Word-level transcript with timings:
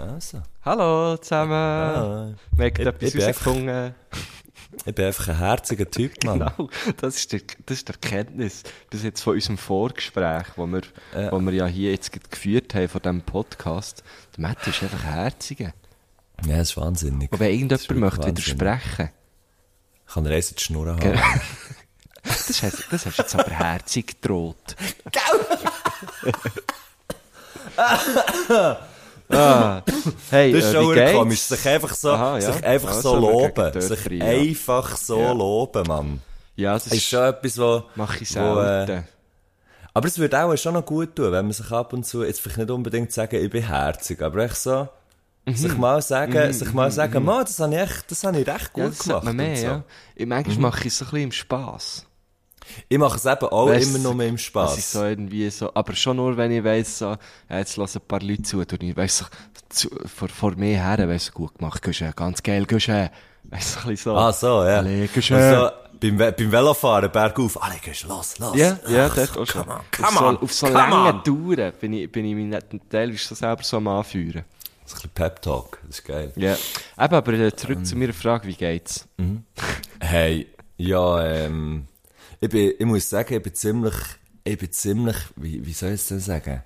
Also. 0.00 0.42
Hallo 0.64 1.16
zusammen! 1.18 1.52
Ah, 1.52 2.34
Wir 2.52 2.66
haben 2.66 2.86
etwas 2.86 3.08
ich 3.08 3.12
bin 3.14 3.22
einfach- 3.24 3.46
rausgefunden. 3.46 3.94
ich 4.86 4.94
bin 4.94 5.04
einfach 5.04 5.28
ein 5.28 5.38
herziger 5.38 5.90
Typ, 5.90 6.24
Mann. 6.24 6.38
Genau, 6.38 6.70
das 6.96 7.16
ist, 7.16 7.32
der, 7.32 7.40
das 7.66 7.78
ist 7.78 7.88
die 7.88 7.92
Erkenntnis 7.92 8.62
bis 8.88 9.02
jetzt 9.02 9.20
von 9.20 9.34
unserem 9.34 9.58
Vorgespräch, 9.58 10.46
wo 10.56 10.66
wir, 10.66 10.80
Ja. 11.14 11.32
wo 11.32 11.40
wir 11.40 11.52
ja 11.52 11.66
hier 11.66 11.90
jetzt 11.92 12.12
geführt 12.30 12.74
haben 12.74 12.88
von 12.88 13.02
diesem 13.02 13.22
Podcast. 13.22 14.02
Der 14.36 14.42
Matt 14.42 14.66
ist 14.66 14.82
einfach 14.82 15.04
ein 15.04 15.12
Herziger. 15.12 15.72
Ja, 16.46 16.56
das 16.56 16.70
ist 16.70 16.76
wahnsinnig. 16.78 17.30
Und 17.32 17.40
wenn 17.40 17.52
irgendjemand 17.52 17.90
möchte 17.90 18.18
wahnsinnig. 18.28 18.46
widersprechen, 18.54 19.10
Kann 20.06 20.26
er 20.26 20.32
in 20.36 20.44
die 20.56 20.64
Schnur 20.64 20.86
haben. 20.88 21.00
Genau. 21.00 21.20
das 22.22 22.62
hast, 22.62 22.84
das 22.90 23.06
hast 23.06 23.18
jetzt 23.18 23.34
aber 23.34 23.50
herzig 23.50 24.20
gedroht. 24.22 24.76
ah, 29.30 29.82
hey, 30.30 30.52
Das 30.52 30.64
ist 30.64 30.70
äh, 30.70 30.74
schon 30.74 30.94
geht's? 30.94 31.12
komisch, 31.12 31.40
sich 31.40 31.68
einfach 31.68 31.94
so, 31.94 32.10
Aha, 32.12 32.38
ja. 32.38 32.52
sich 32.52 32.64
einfach 32.64 32.88
Also, 32.88 33.10
so 33.10 33.16
loben. 33.16 33.80
Sich 33.80 34.06
ja. 34.10 34.24
einfach 34.26 34.96
so 34.96 35.18
Ja. 35.20 35.32
loben, 35.32 35.86
Mann. 35.86 36.20
Ja, 36.56 36.74
das 36.74 36.86
ist 36.88 36.92
ist, 36.94 37.04
schon 37.08 37.22
etwas, 37.24 37.58
wo... 37.58 37.84
mache 37.94 38.22
ich 38.22 38.30
äh, 38.30 38.86
selten. 38.86 39.04
Aber 39.94 40.06
es 40.08 40.18
würde 40.18 40.42
auch 40.44 40.56
schon 40.56 40.74
noch 40.74 40.84
gut 40.86 41.16
tun, 41.16 41.32
wenn 41.32 41.44
man 41.46 41.52
sich 41.52 41.70
ab 41.72 41.92
und 41.92 42.04
zu, 42.06 42.22
jetzt 42.22 42.40
vielleicht 42.40 42.58
nicht 42.58 42.70
unbedingt 42.70 43.10
sagen, 43.12 43.42
ich 43.42 43.50
bin 43.50 43.62
herzig, 43.64 44.20
aber 44.22 44.44
echt 44.44 44.56
so, 44.56 44.88
Mhm. 45.46 45.54
sich 45.56 45.76
mal 45.78 46.02
sagen, 46.02 46.52
sich 46.52 46.72
mal 46.74 46.90
sagen, 46.90 47.24
Mann, 47.24 47.44
das 47.46 47.58
habe 47.60 47.74
ich 47.74 47.80
echt, 47.80 48.10
das 48.10 48.22
habe 48.24 48.38
ich 48.40 48.46
recht 48.46 48.72
gut 48.74 48.82
ja, 48.84 48.88
das 48.90 48.98
gemacht. 48.98 49.24
man 49.24 49.36
mehr, 49.36 49.56
so. 49.56 49.66
ja. 49.66 49.84
Ich, 50.14 50.26
manchmal 50.26 50.58
mache 50.58 50.80
ich 50.82 50.86
es 50.88 50.98
so 50.98 51.06
ein 51.06 51.10
bisschen 51.12 51.24
im 51.24 51.32
Spass. 51.32 52.06
Ich 52.88 52.98
mache 52.98 53.16
es 53.16 53.24
eben 53.26 53.46
auch 53.48 53.66
Weißt 53.68 53.88
immer 53.94 53.98
du, 53.98 54.14
nur 54.14 54.24
im 54.24 54.34
dass 54.36 54.40
ich 54.40 54.46
Spass. 54.46 54.92
so 54.92 55.04
irgendwie 55.04 55.48
so, 55.50 55.70
aber 55.74 55.94
schon 55.94 56.16
nur, 56.16 56.36
wenn 56.36 56.50
ich 56.52 56.64
weiss, 56.64 56.98
so, 56.98 57.16
ja, 57.48 57.58
jetzt 57.58 57.76
lassen 57.76 57.98
ein 57.98 58.06
paar 58.08 58.20
Leute 58.20 58.42
zu, 58.42 58.58
und 58.58 58.82
ich 58.82 58.96
weiss 58.96 59.24
so, 59.72 59.88
vor, 60.14 60.28
vor 60.28 60.52
mir 60.56 60.82
her, 60.82 61.08
weiss 61.08 61.26
so, 61.26 61.32
gut 61.32 61.56
gemacht, 61.58 61.82
Guschen, 61.82 62.12
ganz 62.16 62.42
geil, 62.42 62.66
Guschen. 62.66 63.10
Weiss 63.44 63.74
so 63.74 63.80
ein 63.80 63.86
bisschen 63.88 64.12
so. 64.12 64.16
Ah, 64.16 64.32
so, 64.32 64.46
ja. 64.64 64.78
Alle, 64.78 65.02
Und 65.02 65.14
Guschen. 65.14 65.36
so, 65.38 65.68
beim, 66.00 66.16
beim 66.16 66.52
Velofahren 66.52 67.10
bergauf, 67.10 67.62
alle 67.62 67.76
gehst 67.82 68.04
los, 68.04 68.38
los. 68.38 68.56
Ja, 68.56 68.78
ja, 68.88 69.06
Ach, 69.06 69.14
dort 69.14 69.38
auch 69.38 69.46
schon. 69.46 69.64
Come 69.64 69.74
on, 69.74 69.80
auf 69.80 69.90
come 69.92 70.18
so, 70.18 70.24
on, 70.26 70.36
auf 70.38 70.52
so 70.52 70.66
langen. 70.68 71.24
Touren 71.24 71.72
bin 71.80 71.92
ich, 71.92 72.10
bin 72.10 72.24
ich 72.24 72.34
mich 72.34 72.58
teilweise 72.88 73.18
so 73.28 73.34
selber 73.34 73.62
so 73.62 73.76
am 73.78 73.88
Anführen. 73.88 74.44
Das 74.82 74.92
ist 74.98 75.04
ein 75.04 75.10
bisschen 75.10 75.10
Pep-Talk, 75.14 75.78
das 75.86 75.98
ist 75.98 76.04
geil. 76.04 76.32
Ja. 76.36 76.52
Eben, 76.54 77.14
aber 77.14 77.32
äh, 77.34 77.54
zurück 77.54 77.86
zu 77.86 77.96
meiner 77.96 78.12
Frage, 78.12 78.48
wie 78.48 78.54
geht's? 78.54 79.06
Hey, 80.00 80.48
ja, 80.78 81.22
ähm, 81.24 81.86
ich 82.40 82.48
bin, 82.48 82.72
ich 82.78 82.86
muss 82.86 83.08
sagen, 83.08 83.34
ich 83.34 83.42
bin 83.42 83.54
ziemlich, 83.54 83.94
ich 84.44 84.58
bin 84.58 84.72
ziemlich, 84.72 85.16
wie, 85.36 85.64
wie 85.66 85.72
soll 85.72 85.90
ich 85.90 86.00
es 86.00 86.08
denn 86.08 86.20
sagen? 86.20 86.62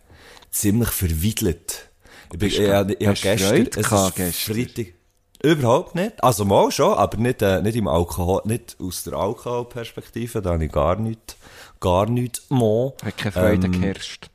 Ziemlich 0.50 0.91
verwidelt. 0.91 1.91
Ich 2.33 2.39
bin, 2.39 2.48
ich, 2.48 2.58
ich, 2.58 2.64
ich 2.64 2.72
hab 2.72 2.89
hast 2.89 3.25
du 3.25 3.28
gestern, 3.28 3.67
es 3.67 3.77
ist 3.77 4.14
gestern? 4.14 4.33
Freitag. 4.55 4.95
Überhaupt 5.42 5.95
nicht. 5.95 6.25
Also 6.25 6.45
mal 6.47 6.70
schon, 6.70 6.95
aber 6.95 7.19
nicht, 7.19 7.42
äh, 7.42 7.61
nicht 7.61 7.77
im 7.77 7.86
Alkohol, 7.86 8.41
nicht 8.45 8.77
aus 8.80 9.02
der 9.02 9.14
Alkoholperspektive, 9.14 10.41
da 10.41 10.52
habe 10.52 10.64
ich 10.64 10.72
gar 10.72 10.97
nichts, 10.97 11.36
gar 11.80 12.06
nichts 12.06 12.48
mehr. 12.48 12.95
Hat 13.02 13.17
keine 13.19 13.33
Freude 13.33 13.67
Ähm, 13.67 13.72
geherrscht. 13.72 14.30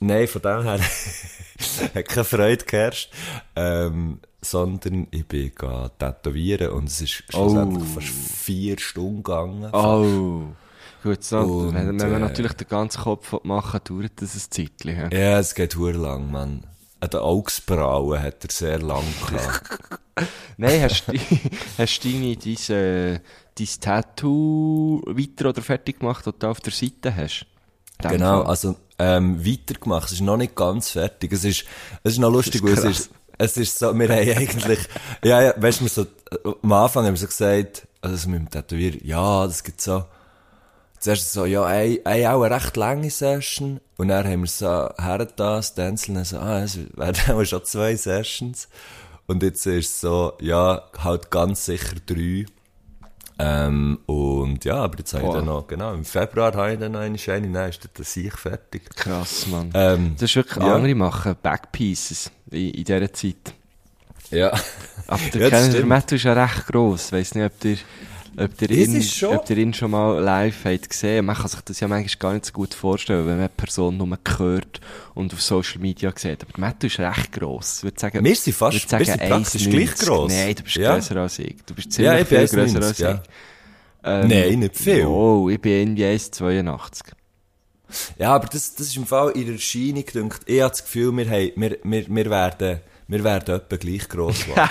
Nein, 0.00 0.26
von 0.26 0.42
dem 0.42 0.62
her 0.64 0.80
hat 1.94 2.08
keine 2.08 2.24
Freude 2.24 2.64
geherrscht. 2.64 3.12
Ähm, 3.54 4.18
sondern 4.40 5.06
ich 5.12 5.24
bin 5.26 5.52
tätowieren 5.98 6.70
und 6.70 6.88
es 6.88 7.00
ist 7.00 7.10
schlussendlich 7.12 7.88
fast 7.94 8.08
vier 8.08 8.78
Stunden 8.80 9.22
gegangen. 9.22 9.72
Oh. 9.72 10.42
Gut, 11.02 11.24
so, 11.24 11.38
Und, 11.38 11.74
wenn, 11.74 12.00
wenn 12.00 12.12
man 12.12 12.22
äh, 12.22 12.26
natürlich 12.26 12.52
den 12.52 12.68
ganzen 12.68 13.02
Kopf 13.02 13.34
machen 13.42 13.80
dauert 13.84 14.12
das 14.16 14.34
ein 14.34 14.50
Zeitchen. 14.50 14.96
ja. 14.96 15.08
Ja, 15.10 15.38
es 15.38 15.54
geht 15.54 15.76
hure 15.76 15.92
lang, 15.92 16.30
Mann. 16.30 16.64
An 17.00 17.10
den 17.10 17.20
Augsbrauen 17.20 18.22
hat 18.22 18.44
er 18.44 18.50
sehr 18.50 18.78
lang 18.78 19.02
gehabt. 19.26 19.80
Nein, 20.56 20.82
hast 20.82 21.08
du 21.08 21.12
hast 21.78 22.00
du 22.04 22.08
deine, 22.12 22.36
dein, 22.36 22.76
äh, 22.76 23.20
dein 23.58 23.68
Tattoo 23.80 25.02
weiter 25.06 25.48
oder 25.48 25.62
fertig 25.62 25.98
gemacht, 25.98 26.24
das 26.26 26.34
du 26.38 26.46
auf 26.46 26.60
der 26.60 26.72
Seite 26.72 27.14
hast? 27.16 27.46
Genau, 27.98 28.42
Fall. 28.42 28.46
also 28.46 28.76
ähm, 28.98 29.44
weitergemacht. 29.44 30.06
Es 30.06 30.12
ist 30.12 30.20
noch 30.20 30.36
nicht 30.36 30.54
ganz 30.54 30.90
fertig. 30.90 31.32
Es 31.32 31.44
ist, 31.44 31.64
es 32.04 32.12
ist 32.12 32.18
noch 32.18 32.30
lustig, 32.30 32.62
ist 32.62 32.64
weil 32.64 32.72
es 32.72 32.84
ist, 32.84 33.10
es 33.38 33.56
ist 33.56 33.78
so, 33.78 33.92
wir 33.98 34.08
haben 34.08 34.36
eigentlich, 34.36 34.78
ja, 35.24 35.42
ja, 35.42 35.54
weißt 35.56 35.80
du, 35.80 35.88
so, 35.88 36.06
am 36.62 36.72
Anfang 36.72 37.06
haben 37.06 37.14
wir 37.14 37.18
so 37.18 37.26
gesagt, 37.26 37.88
also 38.00 38.28
mit 38.28 38.40
dem 38.40 38.50
Tätowieren, 38.50 39.00
ja, 39.02 39.46
das 39.46 39.64
gibt 39.64 39.80
so, 39.80 40.04
zuerst 41.02 41.32
so, 41.32 41.44
ja, 41.44 41.68
ey, 41.70 42.00
ey, 42.04 42.26
auch 42.26 42.42
eine 42.42 42.54
recht 42.54 42.76
lange 42.76 43.10
Session. 43.10 43.80
Und 43.96 44.08
dann 44.08 44.26
haben 44.26 44.42
wir 44.42 44.48
so 44.48 44.88
hergetan, 44.98 45.62
Stenzel, 45.62 46.16
und 46.16 46.26
so, 46.26 46.38
ah, 46.38 46.62
es 46.62 46.78
werden 46.96 47.18
auch 47.34 47.44
schon 47.44 47.64
zwei 47.64 47.96
Sessions. 47.96 48.68
Und 49.26 49.42
jetzt 49.42 49.66
ist 49.66 49.90
es 49.90 50.00
so, 50.00 50.34
ja, 50.40 50.82
halt 50.98 51.30
ganz 51.30 51.66
sicher 51.66 51.96
drei. 52.06 52.46
Ähm, 53.38 53.98
und 54.06 54.64
ja, 54.64 54.76
aber 54.76 54.98
jetzt 54.98 55.14
habe 55.14 55.26
ich 55.26 55.32
dann 55.32 55.46
noch, 55.46 55.66
genau, 55.66 55.94
im 55.94 56.04
Februar 56.04 56.54
habe 56.54 56.74
ich 56.74 56.78
dann 56.78 56.92
noch 56.92 57.00
eine 57.00 57.18
Scheine, 57.18 57.50
dann 57.50 57.70
ist 57.70 57.88
der 57.96 58.04
Sieg 58.04 58.38
fertig. 58.38 58.88
Krass, 58.94 59.46
Mann. 59.48 59.70
Ähm, 59.74 60.14
das 60.14 60.30
ist 60.30 60.36
wirklich, 60.36 60.64
ja. 60.64 60.74
andere 60.74 60.94
machen 60.94 61.34
Backpieces 61.42 62.30
in, 62.50 62.70
in 62.70 62.84
dieser 62.84 63.12
Zeit. 63.12 63.54
Ja. 64.30 64.52
Aber 65.08 65.22
der, 65.34 65.48
Ja, 65.48 65.66
das. 65.66 65.84
Matthew 65.84 66.16
ist 66.16 66.24
ja 66.24 66.32
recht 66.32 66.66
gross. 66.66 67.06
Ich 67.06 67.12
weiss 67.12 67.34
nicht, 67.34 67.44
ob 67.44 67.58
der, 67.60 67.76
ob 68.36 68.56
Das 68.58 68.70
ihn, 68.70 69.02
schon- 69.02 69.36
ob 69.36 69.44
der 69.46 69.58
ihn 69.58 69.74
schon 69.74 69.90
mal 69.90 70.18
live 70.20 70.64
hat 70.64 70.88
gesehen. 70.88 71.26
Man 71.26 71.36
kann 71.36 71.48
sich 71.48 71.60
das 71.60 71.80
ja 71.80 71.88
manchmal 71.88 72.16
gar 72.18 72.32
nicht 72.34 72.46
so 72.46 72.52
gut 72.52 72.72
vorstellen, 72.74 73.20
wenn 73.26 73.32
man 73.34 73.40
eine 73.40 73.48
Person 73.50 73.96
nur 73.96 74.18
hört 74.38 74.80
und 75.14 75.32
auf 75.32 75.42
Social 75.42 75.80
Media 75.80 76.12
sieht. 76.16 76.42
Aber 76.42 76.52
der 76.52 76.60
Matthew 76.60 76.86
ist 76.86 76.98
recht 76.98 77.32
gross. 77.32 77.78
Ich 77.78 77.82
würde 77.84 78.00
sagen, 78.00 78.24
Wir 78.24 78.34
sind 78.36 78.54
fast- 78.54 78.76
ich 78.76 78.90
würde 78.90 78.98
wir 79.00 79.06
sind 79.06 79.18
praktisch 79.28 79.62
1,90. 79.66 79.70
gleich 79.70 79.94
gross. 79.96 80.32
Nein, 80.32 80.54
du 80.54 80.62
bist 80.62 80.76
Ja. 80.76 80.94
grösser 80.94 81.16
als 81.16 81.38
ich. 81.38 81.56
Du 81.66 81.74
bist 81.74 81.86
Ja, 81.98 82.16
ziemlich 82.16 82.22
ich 82.22 82.28
bin 82.28 82.38
viel 82.48 82.58
grösser 82.58 82.78
1,90, 82.78 82.88
als 82.88 82.98
ja. 82.98 83.12
ich. 83.14 83.20
Ähm, 84.04 84.28
Nein, 84.28 84.58
nicht 84.58 84.76
viel. 84.76 85.06
Oh, 85.06 85.48
ich 85.48 85.60
bin 85.60 85.72
irgendwie 85.96 86.04
1,82. 86.04 87.12
Ja, 88.18 88.34
aber 88.34 88.46
das, 88.46 88.74
das 88.74 88.86
ist 88.88 88.96
im 88.96 89.06
Fall 89.06 89.30
in 89.32 89.44
der 89.44 89.54
Erscheinung, 89.54 90.04
denkt, 90.14 90.40
ich 90.46 90.60
habe 90.60 90.70
das 90.70 90.82
Gefühl, 90.82 91.14
wir, 91.16 91.26
haben, 91.28 91.52
wir, 91.56 91.76
wir, 91.82 92.06
wir 92.08 92.30
werden, 92.30 92.80
wir 93.08 93.24
werden 93.24 93.54
etwa 93.56 93.76
gleich 93.76 94.08
gross 94.08 94.46
werden. 94.54 94.68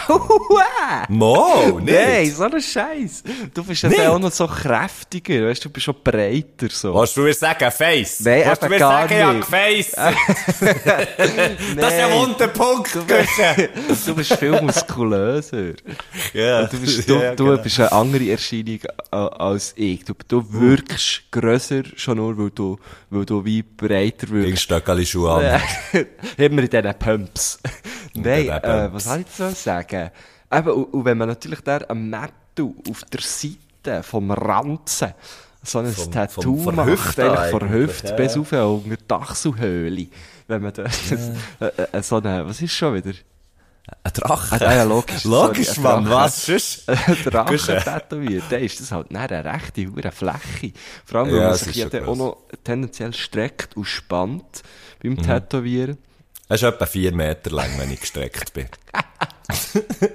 Mo, 1.10 1.80
nicht? 1.80 1.94
Nein, 1.94 2.32
so 2.32 2.44
ein 2.44 2.62
Scheiß. 2.62 3.24
Du 3.54 3.64
bist 3.64 3.84
ja 3.84 3.90
Nicht? 3.90 4.02
auch 4.02 4.20
noch 4.20 4.32
so 4.32 4.48
kräftiger, 4.48 5.48
weißt 5.48 5.64
du, 5.66 5.70
du 5.70 5.74
bist 5.74 5.86
schon 5.86 5.96
breiter 6.04 6.70
so. 6.70 6.94
Willst 6.96 7.18
du 7.18 7.22
mir 7.22 7.34
sagen, 7.34 7.72
Face? 7.72 8.20
Nein, 8.22 8.44
Willst 8.46 8.64
du 8.64 8.70
mir 8.70 8.80
gar 8.80 9.08
sagen, 9.08 9.20
ja, 9.20 9.34
nicht. 9.34 9.48
Face? 9.48 9.96
Das 11.76 11.94
ist 11.94 12.00
ein 12.00 12.12
wunder 12.14 12.48
Punkt, 12.48 12.92
Güsche. 13.08 13.70
du 14.06 14.16
bist 14.16 14.34
viel 14.36 14.62
muskulöser. 14.62 15.74
Ja, 16.34 16.66
Du 16.66 16.80
bist, 16.80 17.10
du, 17.10 17.16
ja, 17.16 17.36
du 17.36 17.46
genau. 17.46 17.62
bist 17.62 17.80
eine 17.80 17.92
andere 17.92 18.30
Erscheinung 18.32 18.80
äh, 19.12 19.16
als 19.16 19.74
ich. 19.76 20.04
Du, 20.06 20.14
du 20.28 20.46
wirkst 20.54 21.24
grösser, 21.32 21.84
schon 21.96 22.18
nur, 22.18 22.38
weil 22.38 22.50
du, 22.52 22.78
weil 23.10 23.26
du 23.26 23.44
wie 23.46 23.62
breiter 23.64 24.30
wirkst. 24.30 24.64
Stöckchen 24.64 25.06
Schuhe 25.06 25.32
an. 25.32 25.62
Immer 26.38 26.64
in 26.64 26.70
diesen 26.70 26.94
Pumps. 27.00 27.60
Nein, 28.24 28.48
äh, 28.50 28.60
Pumps. 28.60 28.94
was 28.94 29.04
soll 29.06 29.20
ich 29.22 29.28
so 29.36 29.50
sagen? 29.50 30.12
Eben, 30.52 30.70
und, 30.72 30.84
und 30.86 31.06
wenn 31.06 31.18
man 31.18 31.30
natürlich 31.30 31.62
da 31.62 31.80
am 31.88 32.10
Metal 32.10 32.32
auf 32.90 33.04
der 33.12 33.22
Seite 33.22 34.04
vom 34.04 34.32
Ranzen 34.32 35.14
so 35.64 35.80
ein 35.80 35.92
Vom- 35.92 36.12
Tattoo 36.12 36.58
vom- 36.58 36.76
macht, 36.76 36.88
Hüfte 36.90 37.32
eigentlich 37.32 37.52
von 37.52 37.70
Hüfte 37.70 38.08
ja. 38.10 38.16
bis 38.16 38.36
auf 38.38 38.52
unter 38.52 38.98
die. 38.98 40.10
Wenn 40.48 40.62
man 40.64 40.74
da 40.74 40.84
äh, 40.84 41.72
äh, 41.92 42.02
so 42.04 42.18
eine, 42.18 42.46
was 42.46 42.62
ist 42.62 42.74
schon 42.74 42.96
wieder? 42.96 43.12
Ein 44.04 44.12
Drache. 44.14 44.56
Ah, 44.66 44.74
ja, 44.76 44.84
logisch. 44.84 45.24
Logisch, 45.26 45.68
sorry, 45.70 45.88
ein 45.88 46.04
Mann, 46.04 46.06
Drache. 46.06 46.16
was 46.26 46.46
sonst? 46.46 46.86
Drachen 47.26 47.46
Guschen. 47.58 47.78
tätowiert, 47.80 48.44
dann 48.50 48.62
ist 48.62 48.80
das 48.80 48.92
halt 48.92 49.14
eine 49.16 49.46
rechte 49.46 49.86
hure 49.88 50.12
Fläche. 50.12 50.74
Vor 51.06 51.20
allem, 51.22 51.30
Ja, 51.30 51.36
weil 51.36 51.44
man 51.46 51.52
es 51.54 51.60
sich 51.62 51.70
ist 51.78 51.78
ja 51.78 51.90
dann 51.90 52.06
auch 52.10 52.16
noch 52.16 52.38
tendenziell 52.64 53.14
streckt 53.14 53.76
und 53.78 53.86
spannt 53.86 54.64
beim 55.02 55.14
Mhm. 55.14 55.22
Tätowieren. 55.24 55.98
Er 56.52 56.56
ist 56.56 56.64
etwa 56.64 56.86
vier 56.86 57.14
Meter 57.14 57.50
lang, 57.50 57.70
wenn 57.78 57.90
ich 57.94 58.02
gestreckt 58.02 58.52
bin. 58.52 58.68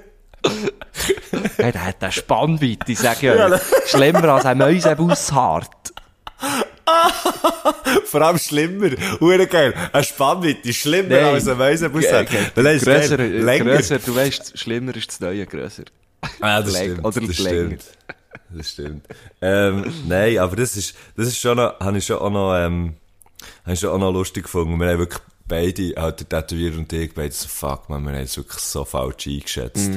Hey, 1.57 1.71
der 1.71 1.85
hat 1.85 2.03
eine 2.03 2.11
Spannweite, 2.11 2.91
ich 2.91 2.99
sage 2.99 3.25
ja. 3.27 3.47
euch. 3.47 3.61
Schlimmer 3.87 4.23
als 4.29 4.45
ein 4.45 4.59
Mäusebusshart. 4.59 5.93
Vor 8.05 8.21
allem 8.21 8.37
schlimmer. 8.37 8.91
Hure 9.19 9.47
geil. 9.47 9.73
Ein 9.91 10.03
Spannweite 10.03 10.69
ist 10.69 10.77
schlimmer 10.77 11.09
Nein. 11.15 11.25
als 11.25 11.47
ein 11.47 11.57
Mäusebus. 11.57 12.03
G- 12.03 12.25
Dann 12.55 12.65
ist 12.67 12.85
Grösser, 12.85 13.19
äh, 13.19 13.59
grösser, 13.59 13.97
du 13.99 14.15
weißt, 14.15 14.57
schlimmer 14.59 14.95
ist 14.95 15.07
das 15.09 15.19
Neue 15.19 15.45
grösser. 15.47 15.83
Ah, 16.39 16.61
das 16.61 16.77
stimmt. 16.77 17.03
Oder 17.03 17.21
das 17.21 17.39
länger. 17.39 17.65
stimmt. 17.77 17.83
Das 18.51 18.69
stimmt. 18.69 19.05
ähm, 19.41 19.91
nein, 20.07 20.37
aber 20.37 20.55
das 20.55 20.77
ist, 20.77 20.95
das 21.15 21.27
ist 21.29 21.39
schon 21.39 21.57
noch, 21.57 21.79
habe 21.79 21.97
ich 21.97 22.05
schon 22.05 22.19
auch 22.19 22.29
noch, 22.29 22.55
ähm, 22.55 22.93
habe 23.63 23.73
ich 23.73 23.79
schon 23.79 23.89
auch 23.89 23.97
noch 23.97 24.11
lustig 24.11 24.43
gefunden. 24.43 24.79
Wir 24.79 24.89
haben 24.89 24.99
wirklich 24.99 25.21
beide, 25.47 25.93
halt 25.95 26.19
der 26.31 26.45
Tätowierer 26.45 26.77
und 26.77 26.91
ich, 26.93 27.13
beide 27.13 27.33
so, 27.33 27.47
fuck, 27.47 27.89
man, 27.89 28.03
wir 28.03 28.11
haben 28.13 28.19
es 28.21 28.37
wirklich 28.37 28.59
so 28.61 28.83
falsch 28.85 29.27
eingeschätzt. 29.27 29.89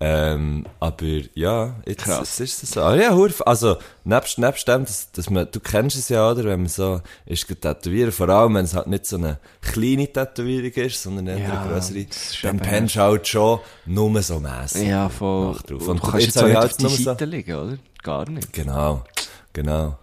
Ähm, 0.00 0.64
aber 0.78 1.06
ja, 1.34 1.74
jetzt, 1.84 2.04
Krass. 2.04 2.38
jetzt 2.38 2.40
ist 2.40 2.62
es 2.62 2.70
so. 2.70 2.82
Ah, 2.82 2.94
ja, 2.94 3.12
hurf, 3.16 3.42
also, 3.44 3.78
nebst, 4.04 4.38
nebst 4.38 4.68
dem, 4.68 4.84
dass, 4.84 5.10
dass 5.10 5.28
man, 5.28 5.48
du 5.50 5.58
kennst 5.58 5.96
es 5.96 6.08
ja, 6.08 6.30
oder, 6.30 6.44
wenn 6.44 6.60
man 6.60 6.68
so, 6.68 7.00
ist 7.26 7.48
tätowieren, 7.48 8.12
vor 8.12 8.28
allem, 8.28 8.54
wenn 8.54 8.64
es 8.64 8.74
halt 8.74 8.86
nicht 8.86 9.06
so 9.06 9.16
eine 9.16 9.38
kleine 9.60 10.06
Tätowierung 10.06 10.70
ist, 10.70 11.02
sondern 11.02 11.26
eher 11.26 11.38
Ja, 11.40 11.62
eine 11.62 11.72
größere, 11.72 12.06
dann 12.44 12.58
pennst 12.60 12.94
du 12.94 13.00
halt 13.00 13.26
schon 13.26 13.58
nur 13.86 14.22
so 14.22 14.38
mässig. 14.38 14.86
Ja, 14.86 15.08
voll. 15.08 15.54
Drauf. 15.66 15.68
Und 15.82 15.88
Und 15.88 16.02
du 16.04 16.10
kannst 16.12 16.26
jetzt 16.26 16.38
auch 16.38 16.42
halt 16.44 16.56
auf 16.58 16.76
die 16.76 16.82
nur 16.84 16.92
so- 16.92 17.02
Seite 17.02 17.24
liegen, 17.24 17.54
oder? 17.56 17.78
Gar 18.00 18.30
nicht. 18.30 18.52
Genau, 18.52 19.02
genau. 19.52 19.98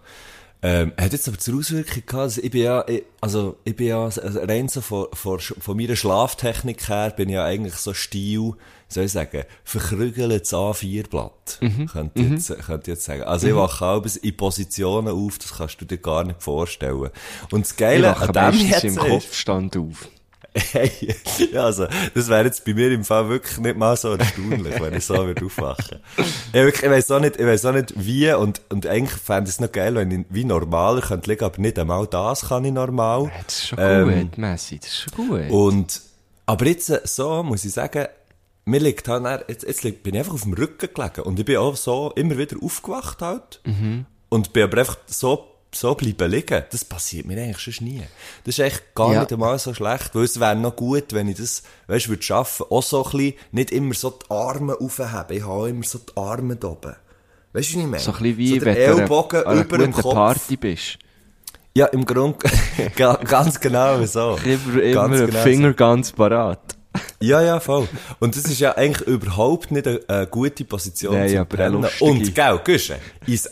Ähm, 0.62 0.92
hat 0.98 1.12
jetzt 1.12 1.28
aber 1.28 1.38
zur 1.38 1.58
Auswirkung 1.58 2.02
gehabt, 2.06 2.14
also 2.14 2.42
ich 2.42 2.50
bin 2.50 2.62
ja, 2.62 2.84
ich, 2.88 3.04
also 3.20 3.56
ich 3.64 3.76
bin 3.76 3.88
ja 3.88 4.02
also 4.04 4.20
rein 4.20 4.68
so 4.68 4.80
von, 4.80 5.06
von, 5.12 5.38
von 5.38 5.76
meiner 5.76 5.96
Schlaftechnik 5.96 6.88
her, 6.88 7.10
bin 7.10 7.28
ich 7.28 7.34
ja 7.34 7.44
eigentlich 7.44 7.74
so 7.74 7.92
Stil, 7.92 8.54
soll 8.88 9.04
ich 9.04 9.12
sagen, 9.12 9.44
verkrügeltes 9.64 10.54
A4-Blatt, 10.54 11.60
könnte, 11.92 12.22
ich 12.22 12.30
jetzt, 12.30 12.48
könnte 12.64 12.90
ich 12.90 12.96
jetzt 12.96 13.04
sagen. 13.04 13.22
Also 13.24 13.48
ich 13.48 13.54
wache 13.54 13.84
auch 13.84 14.04
in 14.22 14.36
Positionen 14.36 15.08
auf, 15.08 15.38
das 15.38 15.58
kannst 15.58 15.80
du 15.80 15.84
dir 15.84 15.98
gar 15.98 16.24
nicht 16.24 16.42
vorstellen. 16.42 17.10
Und 17.50 17.66
das 17.66 17.76
Geile 17.76 18.16
an 18.16 18.32
dem 18.32 18.66
jetzt 18.66 18.84
im 18.84 18.96
Kopfstand 18.96 19.76
auf. 19.76 20.08
Hey, 20.72 21.14
ja, 21.52 21.64
also, 21.64 21.86
das 22.14 22.28
wäre 22.28 22.44
jetzt 22.44 22.64
bei 22.64 22.72
mir 22.72 22.90
im 22.90 23.04
Fall 23.04 23.28
wirklich 23.28 23.58
nicht 23.58 23.76
mal 23.76 23.96
so 23.96 24.12
erstaunlich, 24.14 24.80
wenn 24.80 24.94
ich 24.94 25.04
so 25.04 25.14
würde 25.14 25.44
aufwachen. 25.44 25.98
Ja, 26.52 26.64
wirklich, 26.64 26.82
ich 26.82 26.90
weiss 26.90 27.10
auch 27.10 27.20
nicht, 27.20 27.36
ich 27.36 27.44
weiss 27.46 27.64
auch 27.66 27.72
nicht 27.72 27.92
wie, 27.96 28.32
und, 28.32 28.62
und 28.70 28.86
eigentlich 28.86 29.20
fände 29.20 29.50
ich 29.50 29.56
es 29.56 29.60
noch 29.60 29.70
geil, 29.70 29.94
wenn 29.96 30.10
ich 30.10 30.26
wie 30.30 30.44
normaler 30.44 31.02
könnte 31.02 31.30
liegen, 31.30 31.44
aber 31.44 31.60
nicht 31.60 31.78
einmal 31.78 32.06
das 32.06 32.48
kann 32.48 32.64
ich 32.64 32.72
normal. 32.72 33.30
Das 33.44 33.58
ist 33.58 33.66
schon 33.68 33.78
Ähm, 33.80 34.20
gut, 34.22 34.38
Messi, 34.38 34.78
das 34.78 34.88
ist 34.88 35.00
schon 35.00 35.28
gut. 35.28 35.50
Und, 35.50 36.00
aber 36.46 36.66
jetzt, 36.66 36.88
äh, 36.88 37.00
so, 37.04 37.42
muss 37.42 37.64
ich 37.64 37.72
sagen, 37.72 38.06
mir 38.64 38.80
liegt 38.80 39.08
halt, 39.08 39.44
jetzt, 39.48 39.66
jetzt 39.66 39.82
bin 39.82 40.14
ich 40.14 40.18
einfach 40.20 40.34
auf 40.34 40.42
dem 40.42 40.54
Rücken 40.54 40.88
gelegen, 40.92 41.20
und 41.22 41.38
ich 41.38 41.44
bin 41.44 41.58
auch 41.58 41.76
so 41.76 42.12
immer 42.16 42.38
wieder 42.38 42.56
aufgewacht 42.62 43.20
halt, 43.20 43.60
und 44.30 44.52
bin 44.54 44.62
aber 44.62 44.78
einfach 44.78 44.96
so, 45.06 45.48
so 45.76 45.94
bleiben 45.94 46.30
liegen. 46.30 46.64
Das 46.70 46.84
passiert 46.84 47.26
mir 47.26 47.40
eigentlich 47.40 47.74
schon 47.74 47.86
nie. 47.86 48.02
Das 48.44 48.58
ist 48.58 48.64
echt 48.64 48.94
gar 48.94 49.12
Ja. 49.12 49.20
nicht 49.20 49.32
einmal 49.32 49.58
so 49.58 49.72
schlecht, 49.74 50.14
weil 50.14 50.24
es 50.24 50.40
wäre 50.40 50.56
noch 50.56 50.74
gut, 50.76 51.12
wenn 51.12 51.28
ich 51.28 51.36
das, 51.36 51.62
weißt, 51.86 52.08
würde 52.08 52.22
schaffen, 52.22 52.66
auch 52.70 52.82
so 52.82 53.04
ein 53.04 53.10
bisschen, 53.10 53.34
nicht 53.52 53.70
immer 53.70 53.94
so 53.94 54.10
die 54.10 54.30
Arme 54.30 54.76
aufheben. 54.80 55.24
Ich 55.36 55.42
habe 55.44 55.68
immer 55.68 55.84
so 55.84 55.98
die 55.98 56.16
Arme 56.16 56.56
da 56.56 56.68
oben. 56.68 56.94
Weißt 57.52 57.72
du, 57.72 57.76
was 57.76 57.82
ich 57.84 57.86
meine? 57.90 57.98
so 58.00 58.12
ein 58.12 58.18
bisschen 58.22 58.36
wie 58.38 58.58
so 58.60 58.64
wenn 58.66 58.74
du 58.74 58.80
Ellbogen 58.80 59.38
einer- 59.40 59.46
an 59.46 59.52
einer 59.58 59.64
über 59.66 59.78
guten 59.78 59.92
Kopf. 59.92 60.14
Party 60.14 60.56
bist. 60.56 60.98
Ja, 61.74 61.86
im 61.86 62.04
Grunde, 62.06 62.38
ga- 62.96 63.16
ganz 63.22 63.60
genau 63.60 64.04
so. 64.06 64.38
Immer, 64.44 64.82
immer 64.82 64.94
Ganz 65.08 65.20
ein 65.20 65.26
genau 65.26 65.38
so. 65.38 65.44
Finger 65.44 65.72
ganz 65.74 66.12
parat. 66.12 66.75
Ja, 67.20 67.42
ja, 67.42 67.60
voll. 67.60 67.88
Und 68.18 68.36
das 68.36 68.44
ist 68.44 68.60
ja 68.60 68.76
eigentlich 68.76 69.06
überhaupt 69.06 69.70
nicht 69.70 69.86
eine, 69.86 70.00
eine 70.08 70.26
gute 70.26 70.64
Position 70.64 71.14
Nein, 71.14 71.30
zum 71.30 71.38
aber 71.38 71.58
eine 71.58 71.76
lustige. 71.76 72.04
Und, 72.04 72.34
gell, 72.34 72.60
Güsche, 72.64 72.98
es 73.26 73.46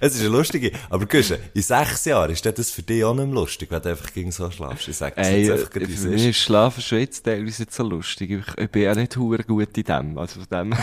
ist 0.00 0.20
eine 0.20 0.28
lustige, 0.28 0.72
aber 0.90 1.06
Güsche, 1.06 1.38
in 1.54 1.62
sechs 1.62 2.04
Jahren 2.04 2.30
ist 2.30 2.44
das 2.44 2.70
für 2.70 2.82
dich 2.82 3.04
auch 3.04 3.14
nicht 3.14 3.26
mehr 3.26 3.34
lustig, 3.34 3.70
wenn 3.70 3.82
du 3.82 3.90
einfach 3.90 4.12
gegen 4.12 4.30
so 4.30 4.50
schlafst. 4.50 4.88
Ich 4.88 4.96
sag 4.96 5.16
das 5.16 5.28
Ey, 5.28 5.42
jetzt 5.42 5.52
einfach 5.52 5.70
gerade, 5.70 5.88
für 5.88 6.08
mich 6.08 6.22
ist. 6.22 6.30
ist 6.30 6.38
Schlafen 6.42 6.82
schon 6.82 6.98
jetzt 6.98 7.24
teilweise 7.24 7.62
nicht 7.62 7.72
so 7.72 7.82
lustig. 7.82 8.30
Ich, 8.30 8.58
ich 8.58 8.70
bin 8.70 8.82
ja 8.82 8.94
nicht 8.94 9.16
hure 9.16 9.42
gut 9.44 9.76
in 9.76 9.84
dem. 9.84 10.18
Also 10.18 10.40
von 10.40 10.48
dem, 10.50 10.72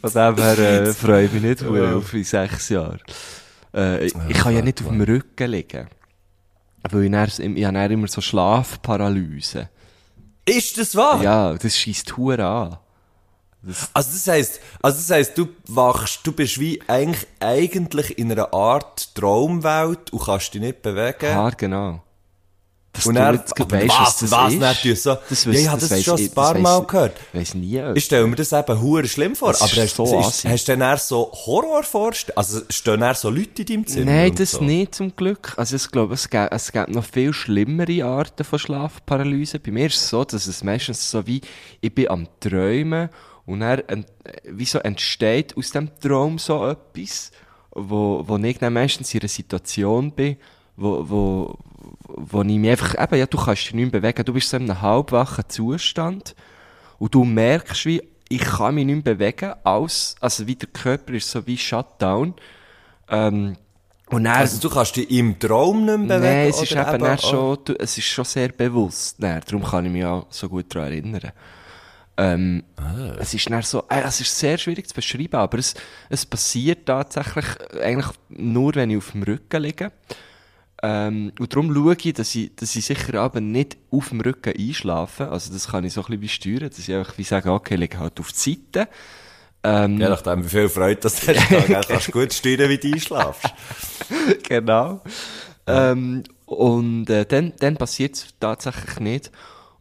von 0.00 0.12
dem 0.12 0.36
her 0.36 0.58
äh, 0.58 0.92
freue 0.92 1.24
ich 1.26 1.32
mich 1.32 1.42
nicht 1.42 1.62
hure 1.62 1.96
auf 1.96 2.12
in 2.14 2.24
sechs 2.24 2.68
Jahren. 2.68 3.00
Äh, 3.74 4.06
ich, 4.06 4.14
ich 4.28 4.36
kann 4.38 4.54
ja 4.54 4.62
nicht 4.62 4.80
auf 4.80 4.88
dem 4.88 5.00
Rücken 5.00 5.50
liegen. 5.50 5.88
Weil 6.90 7.04
ich, 7.04 7.10
dann, 7.10 7.56
ich 7.56 7.64
habe 7.64 7.74
dann 7.74 7.90
immer 7.90 8.08
so 8.08 8.20
Schlafparalyse. 8.20 9.68
Ist 10.44 10.78
das 10.78 10.96
wahr? 10.96 11.22
Ja, 11.22 11.54
das 11.54 11.76
schießt 11.76 12.16
hure 12.16 12.44
an. 12.44 12.78
Also 13.94 14.10
das 14.10 14.26
heisst, 14.26 14.60
also 14.82 14.98
das 14.98 15.10
heisst, 15.10 15.38
du 15.38 15.48
wachst, 15.68 16.20
du 16.24 16.32
bist 16.32 16.58
wie 16.58 16.82
eigentlich, 16.88 17.28
eigentlich 17.38 18.18
in 18.18 18.32
einer 18.32 18.52
Art 18.52 19.14
Traumwelt 19.14 20.12
und 20.12 20.24
kannst 20.24 20.52
dich 20.54 20.60
nicht 20.60 20.82
bewegen. 20.82 21.26
Ja, 21.26 21.48
genau. 21.50 22.02
Dass 22.94 23.06
Und 23.06 23.16
aber 23.16 23.38
weisst, 23.38 23.88
was, 23.88 24.16
das 24.18 24.30
was, 24.30 24.52
ist. 24.52 24.60
dann 24.62 24.74
tust 24.76 25.02
so, 25.02 25.16
Das 25.30 25.44
ja, 25.46 25.52
ich 25.52 25.68
habe 25.68 25.80
das 25.80 25.88
das, 25.88 25.98
weiss 25.98 26.04
schon 26.04 26.18
ich- 26.18 26.28
ein 26.30 26.34
paar 26.34 26.58
Mal 26.58 26.84
gehört. 26.84 27.16
Weiss 27.32 27.54
nie. 27.54 27.80
Ich 27.94 28.04
stelle 28.04 28.26
mir 28.26 28.36
das 28.36 28.52
eben 28.52 28.80
hure 28.82 29.08
schlimm 29.08 29.34
vor. 29.34 29.52
Das 29.52 29.62
aber 29.62 29.82
hast, 29.82 29.96
so 29.96 30.20
ist, 30.20 30.44
hast 30.44 30.68
du 30.68 30.72
dann 30.72 30.82
eher 30.82 30.98
so 30.98 31.32
Horrorvorstellungen? 31.32 32.36
Also 32.36 32.60
stehen 32.68 33.00
dann 33.00 33.14
so 33.14 33.30
Leute 33.30 33.62
in 33.62 33.66
deinem 33.66 33.86
Zimmer? 33.86 34.10
Nein, 34.10 34.34
das 34.34 34.50
so? 34.52 34.62
nicht 34.62 34.94
zum 34.94 35.16
Glück. 35.16 35.54
Also 35.56 35.76
ich 35.76 35.90
glaube, 35.90 36.12
es 36.12 36.28
gibt, 36.28 36.52
es 36.52 36.70
gibt 36.70 36.88
noch 36.90 37.04
viel 37.04 37.32
schlimmere 37.32 38.04
Arten 38.04 38.44
von 38.44 38.58
Schlafparalyse. 38.58 39.58
Bei 39.58 39.70
mir 39.70 39.86
ist 39.86 39.96
es 39.96 40.08
so, 40.10 40.24
dass 40.24 40.46
es 40.46 40.62
meistens 40.62 41.10
so 41.10 41.26
wie, 41.26 41.40
ich 41.80 41.94
bin 41.94 42.08
am 42.10 42.28
Träumen 42.40 43.08
und 43.46 43.60
dann 43.60 43.80
ent, 43.88 44.06
wie 44.44 44.66
so 44.66 44.78
entsteht 44.80 45.56
aus 45.56 45.70
dem 45.70 45.88
Traum 45.98 46.38
so 46.38 46.68
etwas, 46.68 47.30
wo, 47.70 48.22
wo 48.26 48.36
ich 48.36 48.58
dann 48.58 48.74
meistens 48.74 49.14
in 49.14 49.20
einer 49.20 49.28
Situation 49.30 50.12
bin, 50.12 50.36
wo, 50.76 51.08
wo, 51.08 51.58
wo 52.08 52.42
ich 52.42 52.46
mich 52.58 52.70
einfach, 52.70 52.94
eben, 53.02 53.16
ja, 53.18 53.26
du 53.26 53.38
kannst 53.38 53.62
dich 53.66 53.74
nicht 53.74 53.92
mehr 53.92 54.00
bewegen, 54.00 54.24
du 54.24 54.32
bist 54.32 54.48
so 54.50 54.56
in 54.56 54.70
einem 54.70 54.80
halbwachen 54.82 55.44
Zustand 55.48 56.34
und 56.98 57.14
du 57.14 57.24
merkst 57.24 57.84
wie, 57.86 58.02
ich 58.28 58.40
kann 58.40 58.74
mich 58.74 58.86
nicht 58.86 59.04
mehr 59.04 59.14
bewegen, 59.14 59.52
als, 59.64 60.14
also 60.20 60.46
wie 60.46 60.54
der 60.56 60.68
Körper 60.68 61.12
ist 61.12 61.30
so 61.30 61.46
wie 61.46 61.58
Shutdown. 61.58 62.34
Ähm, 63.08 63.56
und 64.08 64.24
dann, 64.24 64.34
Also 64.36 64.58
du 64.60 64.74
kannst 64.74 64.96
dich 64.96 65.10
im 65.10 65.38
Traum 65.38 65.84
nicht 65.84 65.98
mehr 65.98 66.18
bewegen? 66.18 66.22
Nein, 66.22 66.48
es 66.48 66.62
ist 66.62 66.72
eben 66.72 67.06
auch- 67.06 67.18
schon, 67.20 67.58
du- 67.64 67.78
es 67.78 67.96
ist 67.98 68.04
schon 68.06 68.24
sehr 68.24 68.48
bewusst. 68.48 69.16
Dann, 69.18 69.40
darum 69.46 69.64
kann 69.64 69.84
ich 69.86 69.92
mich 69.92 70.04
auch 70.04 70.26
so 70.30 70.48
gut 70.48 70.74
daran 70.74 70.88
erinnern. 70.92 71.32
Ähm, 72.18 72.62
Ah. 72.76 73.14
Es 73.18 73.32
ist 73.32 73.48
dann 73.50 73.62
so, 73.62 73.84
äh, 73.88 74.02
es 74.04 74.20
ist 74.20 74.38
sehr 74.38 74.58
schwierig 74.58 74.86
zu 74.86 74.94
beschreiben, 74.94 75.36
aber 75.36 75.58
es, 75.58 75.74
es 76.10 76.26
passiert 76.26 76.84
tatsächlich 76.86 77.46
eigentlich 77.82 78.06
nur, 78.28 78.74
wenn 78.74 78.90
ich 78.90 78.98
auf 78.98 79.12
dem 79.12 79.22
Rücken 79.22 79.62
liege. 79.62 79.92
Ähm, 80.84 81.32
und 81.38 81.52
darum 81.54 81.72
schaue 81.72 81.96
ich, 81.96 82.12
dass 82.12 82.34
ich, 82.34 82.54
dass 82.56 82.74
ich 82.74 82.84
sicher 82.84 83.20
aber 83.20 83.40
nicht 83.40 83.76
auf 83.90 84.08
dem 84.08 84.20
Rücken 84.20 84.52
einschlafe. 84.58 85.28
Also 85.30 85.52
das 85.52 85.68
kann 85.68 85.84
ich 85.84 85.92
so 85.92 86.04
ein 86.04 86.18
bisschen 86.18 86.58
steuern, 86.58 86.70
dass 86.70 86.78
ich 86.78 86.92
einfach 86.92 87.16
wie 87.18 87.24
sage, 87.24 87.52
okay, 87.52 87.76
leg 87.76 87.96
halt 87.96 88.18
auf 88.18 88.32
die 88.32 88.58
Seite. 88.72 88.88
Ähm, 89.62 90.00
Je 90.00 90.08
nachdem, 90.08 90.44
wie 90.44 90.48
viel 90.48 90.68
Freude 90.68 91.00
das 91.00 91.26
hast, 91.26 91.88
kannst 91.88 92.08
du 92.08 92.12
gut 92.12 92.32
steuern, 92.32 92.68
wie 92.68 92.78
du 92.78 92.92
einschlafst. 92.92 93.44
genau. 94.48 95.00
Ähm, 95.68 96.24
und 96.46 97.08
äh, 97.08 97.24
dann, 97.26 97.52
dann 97.60 97.76
passiert 97.76 98.16
es 98.16 98.26
tatsächlich 98.40 98.98
nicht. 98.98 99.30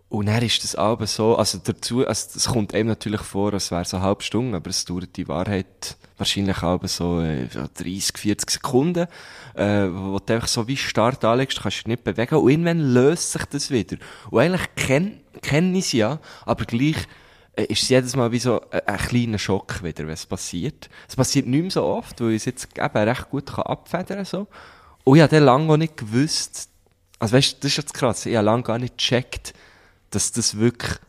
Und 0.07 0.27
dann 0.27 0.43
ist 0.43 0.63
das 0.63 0.75
aber 0.75 1.07
so, 1.07 1.35
also 1.35 1.57
dazu, 1.63 2.05
also 2.05 2.27
es 2.35 2.45
kommt 2.47 2.75
einem 2.75 2.89
natürlich 2.89 3.21
vor, 3.21 3.53
als 3.53 3.71
wäre 3.71 3.81
es 3.81 3.93
eine 3.93 4.03
halbe 4.03 4.21
Stunde, 4.21 4.57
aber 4.57 4.69
es 4.69 4.85
dauert 4.85 5.15
die 5.15 5.27
Wahrheit 5.27 5.97
wahrscheinlich 6.21 6.63
aber 6.63 6.87
so 6.87 7.19
äh, 7.19 7.47
so 7.49 7.67
30, 7.73 8.17
40 8.17 8.49
Sekunden, 8.49 9.07
äh, 9.55 9.87
wo 9.91 10.19
du 10.19 10.33
einfach 10.33 10.47
so 10.47 10.67
wie 10.67 10.77
Start 10.77 11.25
anlegst, 11.25 11.57
du 11.57 11.63
kannst 11.63 11.79
dich 11.79 11.87
nicht 11.87 12.03
bewegen 12.03 12.35
und 12.35 12.49
irgendwann 12.49 12.79
löst 12.79 13.33
sich 13.33 13.45
das 13.45 13.69
wieder. 13.69 13.97
Und 14.29 14.39
eigentlich 14.39 14.67
kenn, 14.75 15.19
kenn 15.41 15.75
ich 15.75 15.85
es 15.85 15.91
ja, 15.91 16.19
aber 16.45 16.65
gleich 16.65 16.95
äh, 17.55 17.65
ist 17.65 17.83
es 17.83 17.89
jedes 17.89 18.15
Mal 18.15 18.31
wie 18.31 18.39
so 18.39 18.61
ein, 18.69 18.81
ein 18.85 18.97
kleiner 18.97 19.39
Schock 19.39 19.83
wieder, 19.83 20.05
wenn 20.05 20.13
es 20.13 20.25
passiert. 20.25 20.89
Es 21.07 21.15
passiert 21.15 21.47
nicht 21.47 21.61
mehr 21.61 21.71
so 21.71 21.83
oft, 21.83 22.21
weil 22.21 22.31
ich 22.31 22.37
es 22.37 22.45
jetzt 22.45 22.69
eben 22.77 22.97
recht 22.97 23.29
gut 23.29 23.47
kann 23.47 23.65
abfedern 23.65 24.17
kann. 24.17 24.25
So. 24.25 24.47
Und 25.03 25.17
ich 25.17 25.21
habe 25.21 25.35
dann 25.35 25.43
lange 25.43 25.71
auch 25.71 25.77
nicht 25.77 25.97
gewusst, 25.97 26.69
also 27.19 27.35
weißt 27.35 27.53
du, 27.53 27.57
das 27.61 27.71
ist 27.71 27.77
jetzt 27.77 27.93
krass, 27.93 28.25
ich 28.25 28.35
habe 28.35 28.45
lange 28.45 28.63
gar 28.63 28.79
nicht 28.79 28.97
gecheckt, 28.97 29.53
dass 30.09 30.31
das 30.31 30.57
wirklich, 30.57 30.99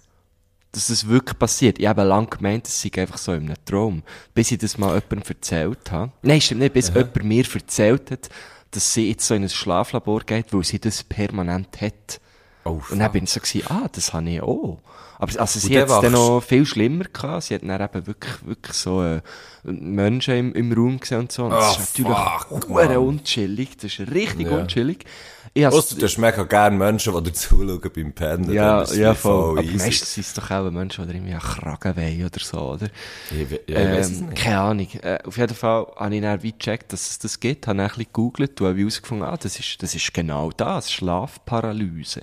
dass 0.72 0.86
das 0.88 1.06
wirklich 1.08 1.38
passiert. 1.38 1.78
Ich 1.78 1.86
habe 1.86 2.02
lange 2.02 2.28
gemeint, 2.28 2.66
es 2.66 2.80
sei 2.80 2.90
einfach 2.96 3.18
so 3.18 3.32
in 3.32 3.44
einem 3.46 3.56
Traum. 3.66 4.02
Bis 4.34 4.50
ich 4.50 4.58
das 4.58 4.78
mal 4.78 4.94
jemandem 4.94 5.22
erzählt 5.36 5.90
habe. 5.92 6.12
Nein, 6.22 6.40
stimmt 6.40 6.62
nicht, 6.62 6.72
bis 6.72 6.88
jemand 6.88 7.22
mir 7.24 7.44
erzählt 7.54 8.10
hat, 8.10 8.28
dass 8.70 8.94
sie 8.94 9.10
jetzt 9.10 9.26
so 9.26 9.34
in 9.34 9.42
ein 9.42 9.48
Schlaflabor 9.50 10.20
geht, 10.20 10.52
weil 10.54 10.64
sie 10.64 10.78
das 10.80 11.02
permanent 11.02 11.80
hat. 11.80 12.20
Oh, 12.64 12.80
Und 12.90 12.98
dann 13.00 13.12
bin 13.12 13.24
ich 13.24 13.30
so 13.30 13.40
gewesen, 13.40 13.66
ah, 13.68 13.88
das 13.92 14.12
habe 14.14 14.30
ich 14.30 14.40
auch. 14.40 14.78
Aber 15.18 15.40
also 15.40 15.60
sie 15.60 15.78
hat 15.78 15.88
es 15.88 16.00
dann 16.00 16.12
noch 16.12 16.40
viel 16.40 16.64
schlimmer 16.66 17.04
gehabt. 17.04 17.44
Sie 17.44 17.54
hat 17.54 17.62
dann 17.62 17.80
eben 17.80 18.06
wirklich, 18.06 18.34
wirklich 18.46 18.76
so 18.76 19.04
äh, 19.04 19.20
Menschen 19.62 20.34
im, 20.34 20.52
im 20.54 20.72
Raum 20.72 20.98
gesehen 20.98 21.20
und 21.20 21.32
so. 21.32 21.44
Und 21.44 21.50
das 21.52 21.76
Ah, 21.76 21.80
ist 21.80 21.98
natürlich 21.98 22.18
fuck, 22.18 22.70
unchillig. 23.00 23.76
Das 23.76 23.98
ist 23.98 24.10
richtig 24.10 24.46
Ja. 24.50 24.56
unchillig. 24.58 25.04
Ich 25.54 25.66
Ausser 25.66 25.96
du 25.96 26.06
hast 26.06 26.16
mega 26.16 26.44
gerne 26.44 26.78
Menschen, 26.78 27.12
die 27.14 27.22
dir 27.24 27.32
zuschauen 27.34 27.80
beim 27.94 28.12
Pennen. 28.14 28.50
ja, 28.52 28.82
es 28.82 28.96
ja, 28.96 29.12
wie 29.12 29.16
voll. 29.16 29.58
Aber 29.58 29.68
meistens 29.68 30.14
sind 30.14 30.24
es 30.26 30.32
doch 30.32 30.50
auch 30.50 30.70
Menschen, 30.70 31.06
die 31.06 31.14
irgendwie 31.14 31.32
einen 31.32 31.40
Kragen 31.40 31.94
wollen 31.94 32.24
oder 32.24 32.40
so, 32.40 32.58
oder? 32.72 32.86
Ich, 33.30 33.50
ja, 33.50 33.58
ich 33.66 33.74
weiss 33.74 34.10
es 34.12 34.20
Ähm, 34.20 34.28
nicht. 34.30 34.42
keine 34.42 34.60
Ahnung. 34.60 34.88
Äh, 35.02 35.18
auf 35.26 35.36
jeden 35.36 35.54
Fall 35.54 35.86
habe 35.96 36.14
ich 36.14 36.22
dann 36.22 36.42
wie 36.42 36.52
gecheckt, 36.52 36.92
dass 36.94 37.10
es 37.10 37.18
das 37.18 37.38
gibt, 37.38 37.66
habe 37.66 37.76
dann 37.76 37.84
ein 37.84 37.88
bisschen 37.88 38.04
gegoogelt 38.06 38.58
und 38.62 38.66
habe 38.68 38.78
herausgefunden, 38.78 39.28
ah, 39.28 39.36
das 39.36 39.58
ist, 39.58 39.82
das 39.82 39.94
ist 39.94 40.14
genau 40.14 40.50
das, 40.56 40.90
Schlafparalyse. 40.90 42.22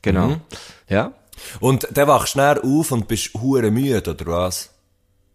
Genau. 0.00 0.28
Mhm. 0.28 0.40
Ja. 0.88 1.12
Und 1.60 1.86
dann 1.92 2.08
wachst 2.08 2.28
du 2.28 2.38
schnell 2.38 2.58
auf 2.58 2.90
und 2.90 3.06
bist 3.06 3.34
hure 3.34 3.70
müde, 3.70 4.10
oder 4.12 4.26
was? 4.26 4.70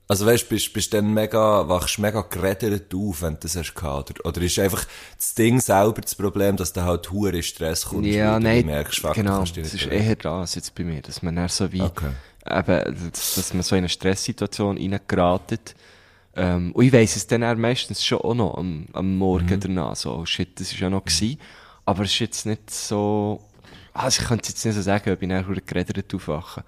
Also 0.10 0.26
weißt, 0.26 0.48
bist, 0.48 0.72
bist 0.72 0.94
dann 0.94 1.14
mega, 1.14 1.68
wachst 1.68 2.00
mega 2.00 2.22
geredet 2.22 2.94
auf, 2.96 3.22
wenn 3.22 3.34
du 3.34 3.40
das 3.42 3.58
hast 3.58 3.74
gehabt, 3.76 4.12
oder? 4.12 4.26
Oder 4.30 4.42
ist 4.42 4.58
einfach 4.58 4.86
das 5.18 5.34
Ding 5.34 5.60
selber 5.60 6.00
das 6.02 6.16
Problem, 6.16 6.56
dass 6.56 6.72
du 6.72 6.82
halt 6.84 7.12
hure 7.12 7.32
in 7.36 7.44
Stress 7.44 7.86
kommst? 7.86 8.08
Ja, 8.10 8.34
weil 8.36 8.40
du 8.40 8.46
nein, 8.48 8.66
merkst, 8.66 9.00
fuck, 9.02 9.16
genau, 9.16 9.40
das 9.42 9.50
ist 9.58 9.84
bewegen. 9.84 9.92
eher 9.92 10.16
das 10.16 10.56
jetzt 10.56 10.74
bei 10.76 10.86
mir, 10.86 11.02
dass 11.02 11.22
man 11.24 11.36
dann 11.36 11.50
so 11.50 11.70
wie, 11.74 11.82
Okay. 11.82 12.12
eben, 12.50 13.12
dass, 13.12 13.36
dass 13.36 13.54
man 13.54 13.64
so 13.64 13.76
in 13.76 13.80
eine 13.80 13.90
Stresssituation 13.90 14.78
reingeratet. 14.78 15.76
Ähm, 16.38 16.72
und 16.72 16.86
ich 16.86 16.94
weiss 16.94 17.16
es 17.18 17.28
dann 17.28 17.44
auch 17.44 17.56
meistens 17.56 18.06
schon 18.06 18.20
auch 18.22 18.34
noch 18.34 18.58
am, 18.58 18.86
am 18.94 19.18
Morgen 19.18 19.56
Mhm. 19.56 19.60
danach, 19.60 19.96
so, 19.98 20.14
oh 20.14 20.26
shit, 20.26 20.58
das 20.58 20.72
ist 20.72 20.80
ja 20.80 20.90
noch 20.90 21.04
gewesen. 21.04 21.38
Aber 21.84 22.04
es 22.04 22.12
ist 22.12 22.20
jetzt 22.20 22.46
nicht 22.46 22.70
so, 22.72 23.42
also 23.94 24.22
ich 24.22 24.28
könnte 24.30 24.48
jetzt 24.50 24.64
nicht 24.64 24.76
so 24.76 24.82
sagen, 24.82 25.12
ob 25.12 25.22
ich 25.22 25.28
dann 25.28 25.44
verdammt 25.44 25.68
geredet 25.68 26.14
aufwache. 26.16 26.64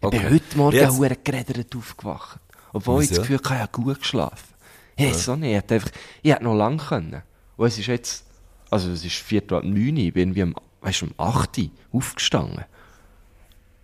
Ich 0.00 0.08
bin 0.08 0.22
heute 0.30 0.56
Morgen 0.56 0.76
Jetzt- 0.76 0.96
verdammt 0.96 1.24
geredet 1.24 1.76
aufgewacht. 1.76 2.38
Obwohl 2.72 3.02
ich 3.02 3.08
das? 3.10 3.18
Gefühl 3.18 3.38
hatte, 3.38 3.54
ich 3.54 3.60
habe 3.60 3.72
gut 3.72 3.98
geschlafen. 4.00 4.54
Ich 4.96 5.06
weiß 5.10 5.28
auch 5.30 5.36
nicht, 5.36 5.50
ich 5.50 5.56
hätte 5.56 5.74
einfach, 5.74 5.90
ich 6.22 6.32
hätte 6.32 6.44
noch 6.44 6.54
lang 6.54 6.78
können. 6.78 7.22
Und 7.56 7.66
es 7.66 7.78
ist 7.78 7.86
jetzt, 7.86 8.24
also 8.70 8.90
es 8.90 9.04
ist 9.04 9.14
Viertel 9.16 9.58
ab 9.58 9.64
neun, 9.64 9.96
ich 9.96 10.12
bin 10.12 10.34
wie 10.34 10.42
am, 10.42 10.54
weißt 10.80 11.02
um 11.04 11.12
acht 11.18 11.58
aufgestanden. 11.92 12.64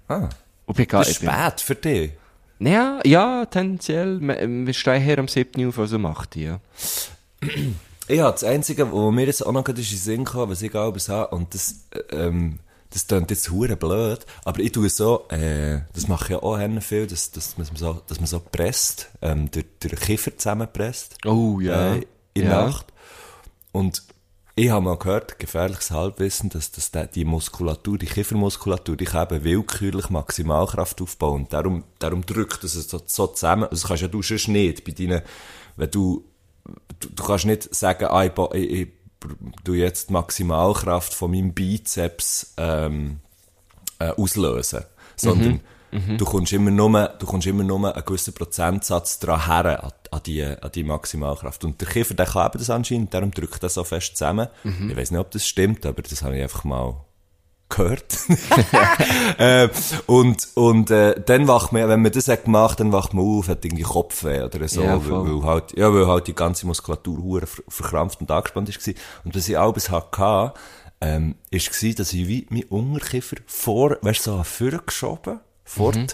Ah, 0.09 0.29
Und 0.67 0.77
bin 0.77 0.87
das 0.89 1.09
ist 1.09 1.15
ich 1.15 1.21
bin- 1.21 1.31
spät 1.31 1.61
für 1.61 1.75
dich. 1.75 2.13
Ja, 2.61 3.01
ja, 3.05 3.45
tendenziell. 3.47 4.21
Wir 4.21 4.75
stehen 4.75 5.03
hier 5.03 5.19
am 5.19 5.29
7. 5.29 5.67
auf, 5.69 5.79
also 5.79 5.99
macht 5.99 6.35
die, 6.35 6.45
ja. 6.45 6.61
Ich 8.07 8.21
habe 8.21 8.33
das 8.33 8.45
Einzige, 8.45 8.91
wo 8.93 9.11
mir 9.11 9.27
jetzt 9.27 9.45
auch 9.45 9.53
noch 9.53 9.65
gerade 9.65 9.81
in 9.81 9.87
den 9.87 9.99
Sinn 9.99 10.25
kam, 10.25 10.51
was 10.51 10.63
ich 10.63 10.75
alles 10.75 11.09
habe, 11.09 11.35
und 11.35 11.53
das, 11.55 11.87
äh, 11.91 11.99
ähm, 12.27 12.59
das 12.95 13.09
klingt 13.09 13.29
jetzt 13.31 13.51
hure 13.51 13.75
blöd, 13.75 14.25
aber 14.45 14.61
ich 14.61 14.71
tue 14.71 14.89
so, 14.89 15.27
äh, 15.29 15.81
das 15.95 16.07
mache 16.07 16.25
ich 16.25 16.31
ja 16.31 16.43
auch 16.45 16.57
gerne 16.57 16.81
viel, 16.81 17.09
dass, 17.09 17.33
dass, 17.33 17.59
man 17.59 17.67
so, 17.75 18.01
dass 18.07 18.21
man 18.21 18.29
so 18.29 18.39
presst, 18.39 19.11
ähm, 19.21 19.51
durch, 19.51 19.67
durch 19.81 20.01
Kiefer 20.01 20.37
zusammenpresst. 20.37 21.17
Oh, 21.27 21.59
ja. 21.59 21.97
Äh, 21.97 22.07
in 22.35 22.45
Ja. 22.45 22.67
Nacht. 22.67 22.93
Und 23.73 24.05
ich 24.55 24.71
habe 24.71 24.85
mal 24.85 24.97
gehört, 24.97 25.41
gefährliches 25.41 25.91
Halbwissen, 25.91 26.51
dass, 26.51 26.71
dass 26.71 26.93
der, 26.93 27.09
die 27.09 27.25
Muskulatur, 27.25 27.99
die 27.99 28.07
Kiefermuskulatur, 28.07 28.97
die 28.97 29.07
kann 29.07 29.27
eben 29.29 29.43
willkürlich 29.43 30.11
Maximalkraft 30.11 31.03
aufbauen. 31.03 31.43
Und 31.43 31.53
darum, 31.53 31.83
darum 31.99 32.25
drückt 32.25 32.63
es 32.63 32.75
so, 32.75 33.01
so 33.05 33.27
zusammen. 33.27 33.65
Also 33.65 33.83
das 33.83 33.89
kannst 33.89 34.03
ja 34.03 34.09
du 34.09 34.23
sonst 34.23 34.47
nicht 34.47 34.85
bei 34.85 34.93
deinen, 34.93 35.23
wenn 35.75 35.91
du, 35.91 36.25
du, 37.01 37.09
du 37.09 37.25
kannst 37.25 37.47
nicht 37.47 37.75
sagen, 37.75 38.05
ah, 38.05 38.25
ich, 38.25 38.33
ich, 38.55 38.89
tu 39.65 39.75
jetzt 39.75 40.09
die 40.09 40.13
Maximalkraft 40.13 41.15
von 41.15 41.31
meinem 41.31 41.53
Bizeps, 41.53 42.55
ähm, 42.57 43.21
äh, 43.99 44.11
auslösen. 44.11 44.85
Sondern 45.17 45.61
du 46.19 46.25
kommst 46.25 46.53
immer 46.53 46.71
nur, 46.71 47.09
du 47.19 47.27
kommst 47.27 47.47
immer 47.47 47.63
nur 47.63 47.95
einen 47.95 48.05
gewissen 48.05 48.35
Prozentsatz 48.35 49.21
dran 49.21 49.47
her, 49.47 49.85
an, 49.85 49.93
an 50.11 50.21
die, 50.27 50.43
an 50.43 50.71
die 50.75 50.83
Maximalkraft. 50.83 51.65
Und 51.65 51.81
der 51.81 51.89
Kiefer, 51.89 52.15
der 52.15 52.27
kann 52.27 52.47
eben 52.47 52.59
das 52.59 52.71
anscheinend, 52.71 53.15
darum 53.15 53.31
drückt 53.31 53.63
er 53.63 53.69
so 53.69 53.85
fest 53.85 54.17
zusammen. 54.17 54.49
Ich 54.89 54.97
weiß 54.97 55.13
nicht, 55.13 55.21
ob 55.21 55.31
das 55.31 55.47
stimmt, 55.47 55.87
aber 55.87 56.03
das 56.03 56.23
habe 56.23 56.37
ich 56.37 56.43
einfach 56.43 56.65
mal 56.65 57.05
gehört. 57.69 58.05
äh, 59.39 59.69
und, 60.07 60.49
und, 60.55 60.91
äh, 60.91 61.21
dann 61.25 61.49
wacht 61.49 61.73
man, 61.73 61.89
wenn 61.89 62.03
man 62.03 62.13
das 62.13 62.29
hat 62.29 62.45
gemacht, 62.45 62.81
dann 62.81 62.93
wacht 62.93 63.15
man 63.15 63.25
auf, 63.25 63.49
hat 63.49 63.65
irgendwie 63.65 63.83
Kopfweh 63.83 64.43
oder 64.43 64.67
so, 64.69 64.83
Ja, 64.83 65.05
weil, 65.09 65.25
weil 65.27 65.43
halt, 65.45 65.77
ja, 65.77 65.93
weil 65.93 66.07
halt 66.07 66.27
die 66.27 66.35
ganze 66.35 66.67
Muskulatur 66.67 67.19
hure 67.23 67.47
ver- 67.47 67.63
verkrampft 67.69 68.21
und 68.21 68.31
angespannt 68.31 68.69
war. 68.69 68.95
Und 69.25 69.35
was 69.37 69.49
ich 69.49 69.59
alles 69.59 69.91
hatte, 69.91 70.53
ähm, 71.01 71.35
ist 71.51 71.71
gsi, 71.71 71.95
dass 71.95 72.13
ich 72.13 72.29
wie 72.29 72.47
mein 72.51 72.65
Unterkiefer 72.65 73.37
vor, 73.47 73.97
weißt 74.01 74.27
du, 74.27 74.33
so 74.37 74.43
vorne 74.45 74.81
geschoben, 74.85 75.41
fort, 75.65 75.97
Mhm. 75.97 76.07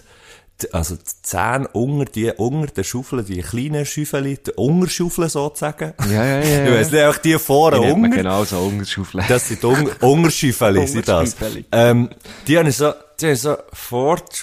Also 0.72 0.96
die 0.96 1.02
Zähne 1.22 1.68
unter, 1.72 2.04
die, 2.04 2.30
unter 2.32 2.72
der 2.72 2.84
Schaufel, 2.84 3.22
die 3.22 3.42
kleinen 3.42 3.84
Schüffeli, 3.84 4.38
die 4.38 4.52
Unterschaufeln 4.52 5.28
sozusagen. 5.28 5.94
Ja, 6.10 6.24
ja, 6.24 6.40
ja. 6.40 6.72
Weiss 6.74 6.90
nicht, 6.90 7.02
einfach 7.02 7.20
die 7.20 7.38
vorne 7.38 7.80
unter. 7.80 8.16
genau 8.16 8.44
so 8.44 8.58
Ungerschaufeln. 8.58 9.24
Das 9.28 9.48
sind 9.48 9.64
Un 9.64 9.90
Ungerschüffeli, 10.00 10.86
sind 10.86 11.08
das. 11.08 11.36
Ähm, 11.72 12.10
die 12.46 12.58
habe 12.58 12.68
ich 12.68 12.76
so, 12.76 12.92
die 13.20 13.26
habe 13.26 13.34
ich 13.34 13.40
so 13.40 13.56
vor 13.72 14.16
die 14.16 14.36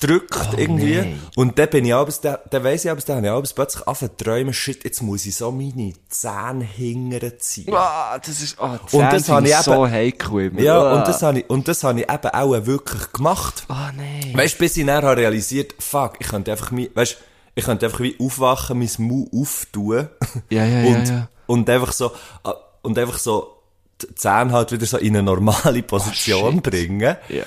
Schaufel 0.00 0.18
gedrückt 0.20 0.48
irgendwie. 0.58 0.94
nein. 0.96 1.22
Und 1.36 1.58
dann 1.58 1.68
bin 1.70 1.84
ich 1.84 1.94
abends, 1.94 2.20
dann, 2.20 2.38
dann 2.50 2.64
weiss 2.64 2.84
ich 2.84 2.90
abends, 2.90 3.04
dann 3.04 3.16
habe 3.16 3.26
ich 3.26 3.32
abends 3.32 3.52
plötzlich 3.52 3.86
angefangen 3.86 4.10
zu 4.18 4.24
träumen, 4.24 4.54
shit, 4.54 4.84
jetzt 4.84 5.02
muss 5.02 5.26
ich 5.26 5.36
so 5.36 5.52
meine 5.52 5.92
Zähne 6.08 6.64
hingern 6.64 7.32
ziehen. 7.38 7.72
Ah, 7.74 8.18
das 8.18 8.40
ist, 8.42 8.58
ah, 8.58 8.78
Und 8.80 8.88
Zähne 8.90 9.08
das 9.10 9.26
sind 9.26 9.46
ich 9.46 9.54
so 9.56 9.84
eben- 9.84 9.92
heikel 9.92 10.40
immer. 10.46 10.60
Ja, 10.60 10.80
Ah. 10.80 10.94
und 10.98 11.08
das 11.08 11.22
habe 11.22 11.40
ich, 11.40 11.50
und 11.50 11.68
das 11.68 11.84
habe 11.84 12.00
ich 12.00 12.10
eben 12.10 12.28
auch 12.28 12.66
wirklich 12.66 13.12
gemacht. 13.12 13.64
Ah, 13.68 13.90
nein. 13.96 14.32
Weißt 14.34 14.54
du, 14.54 14.58
bis 14.58 14.76
ich 14.76 14.86
dann 14.86 15.04
realisiert, 15.04 15.74
fuck, 15.78 16.14
ich 16.18 16.28
könnte 16.28 16.50
einfach 16.52 16.70
mi, 16.70 16.90
weißt, 16.94 17.16
ich 17.54 17.64
könnte 17.64 17.86
einfach 17.86 18.00
wie 18.00 18.16
aufwachen, 18.18 18.78
mein 18.78 18.90
Mau 18.98 19.28
auftun. 19.38 20.08
Ja, 20.48 20.64
ja, 20.64 20.80
ja, 20.82 20.86
und, 20.96 21.08
ja. 21.08 21.28
Und 21.46 21.68
einfach 21.68 21.92
so, 21.92 22.12
ah, 22.44 22.54
und 22.82 22.96
einfach 22.98 23.18
so, 23.18 23.56
die 24.00 24.14
Zähne 24.14 24.52
halt 24.52 24.72
wieder 24.72 24.86
so 24.86 24.96
in 24.96 25.08
eine 25.14 25.22
normale 25.22 25.82
Position 25.82 26.62
bringen. 26.62 27.16
Ja. 27.28 27.42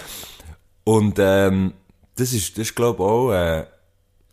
Und, 0.83 1.15
ähm, 1.17 1.73
das 2.15 2.33
ist, 2.33 2.57
das 2.57 2.67
ist, 2.69 2.75
glaube 2.75 3.03
ich, 3.03 3.09
auch, 3.09 3.31
äh, 3.31 3.65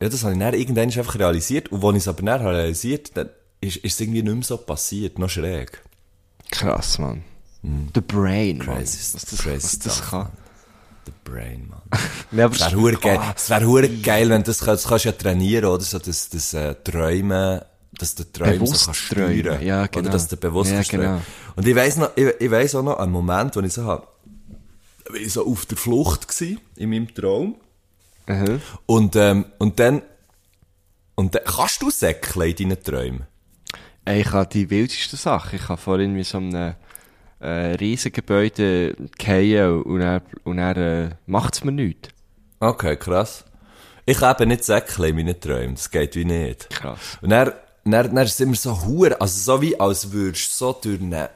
ja, 0.03 0.09
das 0.09 0.23
habe 0.25 0.33
ich 0.33 0.39
dann 0.39 0.55
irgendwann 0.55 0.85
einfach 0.91 1.19
realisiert. 1.19 1.71
Und 1.73 1.85
als 1.85 1.97
ich 1.97 2.03
es 2.03 2.09
aber 2.09 2.23
dann 2.23 2.47
realisiert, 2.47 3.17
dann 3.17 3.29
ist, 3.61 3.77
ist 3.79 3.95
es 3.95 4.01
irgendwie 4.01 4.23
nicht 4.23 4.35
mehr 4.35 4.43
so 4.45 4.57
passiert, 4.57 5.19
noch 5.19 5.29
schräg. 5.31 5.83
Krass, 6.51 6.99
Mann. 6.99 7.23
The 7.95 8.01
Brain, 8.01 8.59
Mann. 8.59 8.67
Crazy, 8.79 8.99
Was 9.15 9.27
das, 9.27 9.39
crazy 9.41 9.65
was 9.65 9.79
das 9.79 9.97
stuff, 9.97 10.11
kann. 10.11 10.19
Mann. 10.21 10.31
The 11.07 11.13
brain, 11.25 11.69
man. 11.69 11.81
Ja, 12.33 12.47
Es 12.47 12.61
wäre 12.61 12.77
hure 12.77 12.97
geil, 12.97 13.21
es 13.37 13.51
wäre 13.51 13.67
hure 13.67 13.89
geil, 13.89 14.29
wenn 14.31 14.43
du 14.43 14.47
das, 14.47 14.61
kannst- 14.61 14.85
das 14.85 14.89
kannst 14.89 15.05
du 15.05 15.09
ja 15.11 15.13
trainieren, 15.15 15.65
oder? 15.67 15.83
So, 15.83 15.99
das, 15.99 16.29
das, 16.31 16.55
äh, 16.55 16.75
Träumen, 16.83 17.61
dass 17.93 18.15
du 18.15 18.25
Träumen 18.31 18.55
so 18.59 18.65
Bewusst 18.65 18.85
kannst 18.87 19.09
träumen, 19.11 19.41
steuern. 19.41 19.63
ja, 19.63 19.87
genau. 19.87 20.01
Oder 20.05 20.11
dass 20.13 20.29
du 20.29 20.37
bewusst 20.37 20.71
Ja, 20.71 20.77
kannst 20.77 20.91
genau. 20.91 21.03
träumen. 21.05 21.23
Und 21.57 21.67
ich 21.67 21.75
weiss 21.75 21.97
noch, 21.97 22.11
ich, 22.17 22.29
ich 22.39 22.51
weiss 22.51 22.75
auch 22.75 22.83
noch 22.83 22.99
einen 22.99 23.13
Moment, 23.13 23.57
wo 23.57 23.61
ich 23.61 23.73
so 23.73 23.85
hab, 23.85 24.15
ich 25.21 25.33
so 25.33 25.47
auf 25.47 25.67
der 25.67 25.77
Flucht 25.77 26.29
gsi 26.29 26.59
in 26.77 26.91
meinem 26.91 27.13
Traum. 27.15 27.57
Mhm. 28.27 28.61
Und, 28.87 29.17
ähm, 29.17 29.47
und 29.59 29.79
dann, 29.79 30.03
und 31.15 31.35
dann, 31.35 31.43
kannst 31.45 31.83
du 31.83 31.91
säckeln 31.91 32.51
in 32.51 32.71
deinen 32.71 32.83
Träumen? 32.83 33.27
Ich 34.09 34.33
habe 34.33 34.49
die 34.49 34.71
wildeste 34.71 35.17
Sache. 35.17 35.57
Ich 35.57 35.69
habe 35.69 35.81
vorhin 35.81 36.15
mit 36.15 36.27
so 36.27 36.39
einem 36.39 36.75
äh, 37.41 37.49
riesigen 37.75 38.15
Gebäude 38.15 38.95
fallen 39.21 39.83
und 39.83 40.01
er, 40.01 40.23
und 40.45 40.59
er 40.59 40.77
äh, 40.77 41.11
macht 41.27 41.55
es 41.55 41.65
mir 41.65 41.73
nichts. 41.73 42.09
Okay, 42.61 42.97
krass. 42.97 43.45
Ich 44.07 44.23
eben 44.23 44.49
nicht 44.49 44.65
säckeln 44.65 45.11
in 45.11 45.17
meinen 45.17 45.41
Träumen, 45.41 45.75
das 45.75 45.91
geht 45.91 46.17
wie 46.17 46.25
nicht. 46.25 46.71
Krass. 46.71 47.19
Und 47.23 47.31
dann, 47.31 47.53
dann, 47.85 48.15
dann 48.15 48.27
ist 48.27 48.35
es 48.35 48.41
immer 48.41 48.57
so 48.57 48.85
hure, 48.85 49.21
also 49.21 49.57
so 49.57 49.63
wie, 49.63 49.79
als 49.79 50.13
würdest 50.13 50.51
du 50.51 50.67
so 50.67 50.73
durch 50.73 51.01
eine, 51.01 51.31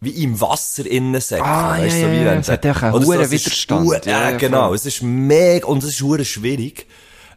wie 0.00 0.22
im 0.22 0.40
Wasser 0.40 0.86
innen 0.86 1.20
säckeln. 1.20 1.48
Ah, 1.48 1.78
weißt, 1.78 1.96
ja, 1.96 2.02
so 2.02 2.06
ja, 2.06 2.12
wie 2.20 2.24
ja, 2.24 2.34
es 2.34 2.48
hat 2.48 2.66
auch 2.66 2.82
einen 2.82 3.02
so, 3.02 3.08
hohen 3.12 3.20
ist 3.20 3.30
Widerstand. 3.32 3.86
hure- 3.86 4.00
Ja, 4.04 4.10
Ja, 4.22 4.30
ja, 4.30 4.36
genau. 4.36 4.74
Es 4.74 4.86
ist 4.86 5.02
mega, 5.02 5.66
und 5.66 5.82
es 5.82 5.90
ist 5.90 6.02
hure 6.02 6.24
schwierig. 6.24 6.86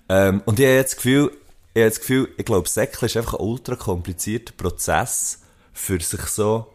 Ähm, 0.09 0.41
und 0.45 0.59
ich 0.59 0.65
habe 0.65 0.75
jetzt 0.75 0.91
das 0.91 0.97
Gefühl, 0.97 1.31
ich 1.73 1.81
habe 1.81 1.89
das 1.89 1.99
Gefühl, 2.01 2.29
ich 2.37 2.45
glaube, 2.45 2.69
Säckeln 2.69 3.05
ist 3.05 3.17
einfach 3.17 3.35
ein 3.35 3.45
ultra 3.45 3.75
komplizierter 3.75 4.53
Prozess, 4.55 5.39
für 5.73 5.99
sich 6.01 6.21
so 6.27 6.67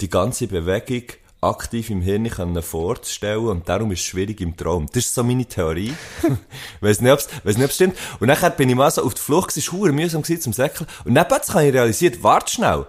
die 0.00 0.10
ganze 0.10 0.46
Bewegung 0.48 1.04
aktiv 1.40 1.88
im 1.90 2.00
Hirn 2.02 2.28
können 2.28 2.60
vorzustellen 2.62 3.46
und 3.46 3.68
darum 3.68 3.92
ist 3.92 4.00
es 4.00 4.06
schwierig 4.06 4.40
im 4.40 4.56
Traum. 4.56 4.86
Das 4.92 5.04
ist 5.04 5.14
so 5.14 5.22
meine 5.22 5.46
Theorie. 5.46 5.94
weiss 6.80 7.00
nicht, 7.00 7.12
ob's, 7.12 7.28
weiss 7.44 7.56
nicht, 7.56 7.64
ob's 7.66 7.76
stimmt. 7.76 7.96
Und 8.18 8.26
dann 8.26 8.56
bin 8.56 8.68
ich 8.68 8.74
mal 8.74 8.90
so 8.90 9.04
auf 9.04 9.14
der 9.14 9.22
Flucht, 9.22 9.56
es 9.56 9.72
war 9.72 9.92
mühsam 9.92 10.22
gewesen 10.22 10.40
zum 10.42 10.52
Säckeln. 10.52 10.88
Und 11.04 11.14
dann 11.14 11.28
plötzlich 11.28 11.54
habe 11.54 11.66
ich 11.68 11.72
realisiert, 11.74 12.22
warte 12.24 12.52
schnell. 12.52 12.86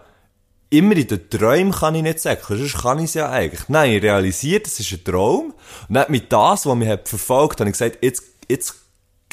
Immer 0.71 0.95
in 0.97 1.07
den 1.07 1.29
Träumen 1.29 1.71
kann 1.71 1.95
ich 1.95 2.03
nicht 2.03 2.19
säckeln, 2.19 2.59
sonst 2.59 2.83
kann 2.83 2.99
ich 2.99 3.05
es 3.05 3.13
ja 3.15 3.29
eigentlich. 3.29 3.67
Nein, 3.69 3.91
ich 3.91 4.03
realisiert, 4.03 4.67
es 4.67 4.79
ist 4.79 4.91
ein 4.91 5.03
Traum. 5.03 5.53
Und 5.87 5.95
dann 5.95 6.05
mit 6.11 6.31
das, 6.31 6.65
was 6.65 6.75
mich 6.75 6.87
hat 6.89 7.09
verfolgt, 7.09 7.59
habe 7.59 7.69
ich 7.69 7.73
gesagt, 7.77 7.97
jetzt, 8.03 8.21
jetzt, 8.47 8.75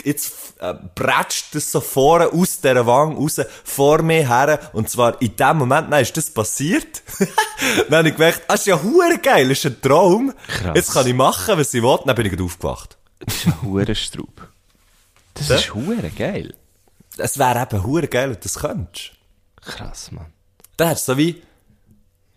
jetzt 0.02 0.32
äh, 0.60 0.72
bretscht 0.94 1.54
das 1.54 1.70
so 1.70 1.80
vorne 1.82 2.28
aus 2.32 2.60
dieser 2.62 2.86
Wange 2.86 3.16
raus, 3.16 3.38
vor 3.64 4.00
mir 4.02 4.26
her. 4.26 4.70
Und 4.72 4.88
zwar 4.88 5.20
in 5.20 5.36
dem 5.36 5.58
Moment, 5.58 5.92
dann 5.92 6.00
ist 6.00 6.16
das 6.16 6.30
passiert. 6.30 7.02
dann 7.90 7.98
habe 7.98 8.08
ich 8.08 8.14
gemerkt, 8.14 8.42
das 8.48 8.60
ist 8.60 8.66
ja 8.68 8.82
hure 8.82 9.18
geil, 9.18 9.48
das 9.50 9.58
ist 9.58 9.66
ein 9.66 9.82
Traum. 9.82 10.32
Krass. 10.48 10.72
Jetzt 10.74 10.92
kann 10.94 11.06
ich 11.06 11.14
machen, 11.14 11.58
was 11.58 11.74
ich 11.74 11.82
will. 11.82 11.98
Dann 12.06 12.14
bin 12.16 12.24
ich 12.24 12.32
gerade 12.32 12.44
aufgewacht. 12.44 12.96
Das 13.20 13.34
ist 13.34 13.46
ein 13.46 13.62
Hurenstraub. 13.62 14.48
Das 15.34 15.48
Ja? 15.48 15.56
ist 15.56 15.74
hure 15.74 16.10
geil. 16.16 16.54
Es 17.18 17.38
wäre 17.38 17.60
eben 17.62 17.82
hure 17.84 18.08
geil, 18.08 18.28
wenn 18.30 18.36
du 18.36 18.40
das 18.42 18.54
könntest. 18.54 19.10
Krass, 19.60 20.10
Mann. 20.12 20.32
Dann 20.76 20.88
hättest 20.88 21.08
du 21.08 21.12
so 21.12 21.18
wie, 21.18 21.42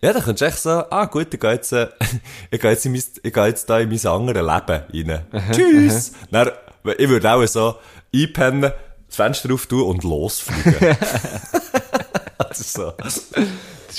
ja, 0.02 0.12
dann 0.14 0.22
könntest 0.22 0.40
du 0.40 0.46
echt 0.46 0.58
so, 0.58 0.70
ah, 0.70 1.04
gut, 1.04 1.32
ich 1.32 1.40
gehe 1.40 1.52
jetzt, 1.52 1.72
äh, 1.72 1.88
ich 2.50 2.60
gehe 2.60 2.70
jetzt, 2.70 2.86
in 2.86 2.92
mein, 2.92 3.02
ich 3.22 3.32
gehe 3.32 3.46
jetzt 3.46 3.68
da 3.68 3.78
in 3.78 3.88
mein 3.88 4.06
anderes 4.06 4.42
Leben 4.42 5.20
rein. 5.32 5.52
Tschüss! 5.52 6.12
Dann, 6.30 6.50
ich 6.96 7.08
würde 7.08 7.30
auch 7.30 7.46
so 7.46 7.76
einpennen, 8.14 8.72
das 9.06 9.16
Fenster 9.16 9.52
auftun 9.52 9.82
und 9.82 10.04
losfliegen. 10.04 10.74
das 12.38 12.60
ist 12.60 12.72
so. 12.72 12.92
Das, 12.92 13.28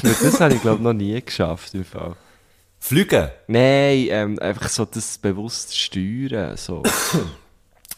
das 0.01 0.39
habe 0.39 0.55
ich, 0.55 0.62
glaube 0.62 0.81
noch 0.81 0.93
nie 0.93 1.21
geschafft, 1.21 1.74
im 1.75 1.86
Fall. 1.86 2.15
Fliegen? 2.79 3.29
Nein, 3.48 4.07
ähm, 4.10 4.39
einfach 4.39 4.69
so 4.69 4.86
das 4.86 5.19
bewusst 5.19 5.77
steuern, 5.77 6.57
so. 6.57 6.81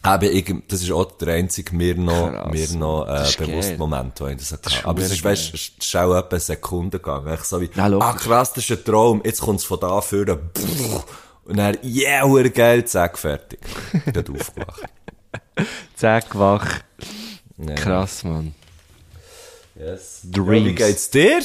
Eben, 0.05 0.35
ich, 0.35 0.53
das 0.67 0.81
ist 0.81 0.91
auch 0.91 1.05
der 1.13 1.35
einzige 1.35 1.73
mir 1.75 1.95
noch, 1.95 2.29
Krass, 2.29 2.51
mir 2.51 2.77
noch, 2.77 3.07
äh, 3.07 3.45
bewusste. 3.45 3.77
Moment, 3.77 4.19
wo 4.19 4.27
ich 4.27 4.37
das 4.37 4.51
hatte. 4.51 4.69
Aber 4.83 5.01
es 5.01 5.11
ist, 5.11 5.23
weißt, 5.23 5.53
es 5.53 5.71
ist 5.79 5.95
auch 5.95 6.13
etwa 6.15 6.29
eine 6.29 6.39
Sekunde 6.41 6.99
gegangen. 6.99 7.33
Ich 7.33 7.43
so 7.45 7.61
wie, 7.61 7.69
Ja, 7.73 7.85
ah, 7.99 8.13
krass, 8.13 8.51
das 8.51 8.69
ist 8.69 8.79
ein 8.79 8.83
Traum, 8.83 9.21
jetzt 9.23 9.39
kommt's 9.41 9.63
von 9.63 9.79
da 9.79 10.01
vorne, 10.01 10.39
und 11.45 11.57
dann, 11.57 11.77
yeah, 11.83 12.25
hure 12.25 12.49
geil, 12.49 12.85
zack, 12.85 13.17
fertig. 13.17 13.59
Dort 14.13 14.29
aufgewacht. 14.39 14.83
Zack, 15.95 16.37
wach. 16.37 16.79
Ja. 17.57 17.75
Krass, 17.75 18.23
Mann. 18.23 18.55
Yes. 19.75 20.21
Dreams. 20.23 20.65
Ja, 20.65 20.65
wie 20.65 20.75
geht's 20.75 21.09
dir? 21.09 21.41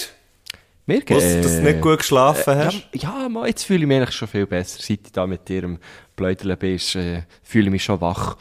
Mir 0.89 1.03
Was, 1.09 1.23
dass 1.43 1.57
du 1.59 1.63
nicht 1.65 1.81
gut 1.83 1.99
geschlafen 1.99 2.59
Äh, 2.59 2.65
hast? 2.65 2.89
ja, 2.95 3.21
ja, 3.23 3.29
mal, 3.29 3.47
jetzt 3.47 3.65
fühle 3.65 3.81
ich 3.81 3.87
mich 3.87 3.99
eigentlich 3.99 4.15
schon 4.17 4.27
viel 4.27 4.47
besser. 4.47 4.79
Seit 4.81 5.01
ich 5.05 5.13
da 5.13 5.27
mit 5.27 5.47
dir 5.47 5.65
am 5.65 5.79
Blödeln 6.17 6.57
bin, 6.59 6.77
ist, 6.77 6.95
äh, 6.95 7.25
fühle 7.43 7.67
ich 7.67 7.71
mich 7.73 7.85
schon 7.85 8.01
wach. 8.01 8.39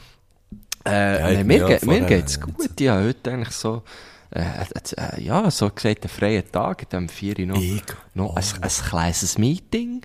Äh, 0.84 1.36
bin 1.36 1.46
mir, 1.46 1.58
ja 1.58 1.66
ge 1.66 1.78
mir 1.86 2.00
geht's 2.06 2.38
nicht. 2.40 2.56
gut. 2.56 2.80
Ich 2.80 2.88
habe 2.88 3.04
heute 3.04 3.30
eigentlich 3.32 3.50
so, 3.50 3.82
äh, 4.30 4.40
äh, 4.40 5.16
äh, 5.18 5.22
ja, 5.22 5.50
so 5.50 5.68
gesagt, 5.68 6.04
einen 6.04 6.08
freien 6.08 6.50
Tag, 6.50 6.90
in 6.90 7.08
4 7.10 7.38
Uhr 7.40 7.46
noch, 7.46 7.60
Ich? 7.60 7.82
noch 8.14 8.34
ein, 8.36 8.44
ein 8.62 8.68
kleines 8.70 9.36
Meeting. 9.36 10.00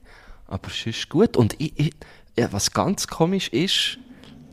Aber 0.48 0.68
es 0.68 0.86
ist 0.86 1.08
gut. 1.10 1.38
Und 1.38 1.56
ich, 1.60 1.80
ich, 1.80 1.94
ja, 2.38 2.52
was 2.52 2.72
ganz 2.74 3.08
komisch 3.08 3.48
ist, 3.50 3.98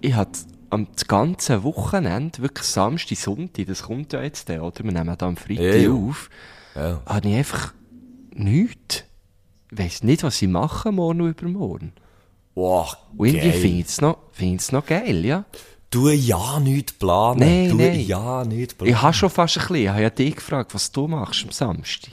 ich 0.00 0.14
hatte 0.14 0.38
am 0.70 0.86
das 0.92 1.08
ganze 1.08 1.64
Wochenende, 1.64 2.38
wirklich 2.40 2.68
Samstag, 2.68 3.18
Sonntag, 3.18 3.66
das 3.66 3.82
kommt 3.82 4.12
ja 4.12 4.22
jetzt, 4.22 4.48
dann, 4.48 4.60
oder? 4.60 4.84
Wir 4.84 4.92
nehmen 4.92 5.16
da 5.18 5.26
am 5.26 5.36
Freitag 5.36 5.64
Ja, 5.64 5.74
ja. 5.74 5.90
auf 5.90 6.30
Ja. 6.76 7.02
habe 7.06 7.28
ich 7.28 7.34
einfach 7.34 7.74
nichts. 8.34 9.04
Ich 9.70 9.78
weiss 9.78 10.02
nicht, 10.02 10.22
was 10.22 10.40
ich 10.42 10.48
mache 10.48 10.90
morgen 10.92 11.20
und 11.20 11.30
übermorgen. 11.30 11.92
Wow, 12.54 12.96
Und 13.16 13.28
irgendwie 13.28 13.52
finde 13.52 13.80
ich 13.80 13.86
es 13.86 14.00
noch, 14.00 14.18
find 14.32 14.60
ich's 14.60 14.72
noch 14.72 14.84
geil, 14.84 15.24
ja. 15.24 15.44
Du 15.90 16.08
ja 16.08 16.60
nicht 16.60 16.98
planen. 16.98 17.40
Nein, 17.40 17.68
du 17.68 17.76
nein. 17.76 18.00
ja 18.00 18.44
nicht 18.44 18.76
planen. 18.76 18.92
Ich 18.92 19.00
habe 19.00 19.14
schon 19.14 19.30
fast 19.30 19.56
ein 19.56 19.60
bisschen, 19.62 19.76
ich 19.76 19.88
habe 19.88 20.02
ja 20.02 20.10
dich 20.10 20.36
gefragt, 20.36 20.74
was 20.74 20.90
du 20.92 21.08
machst 21.08 21.44
am 21.44 21.50
Samstag. 21.50 22.12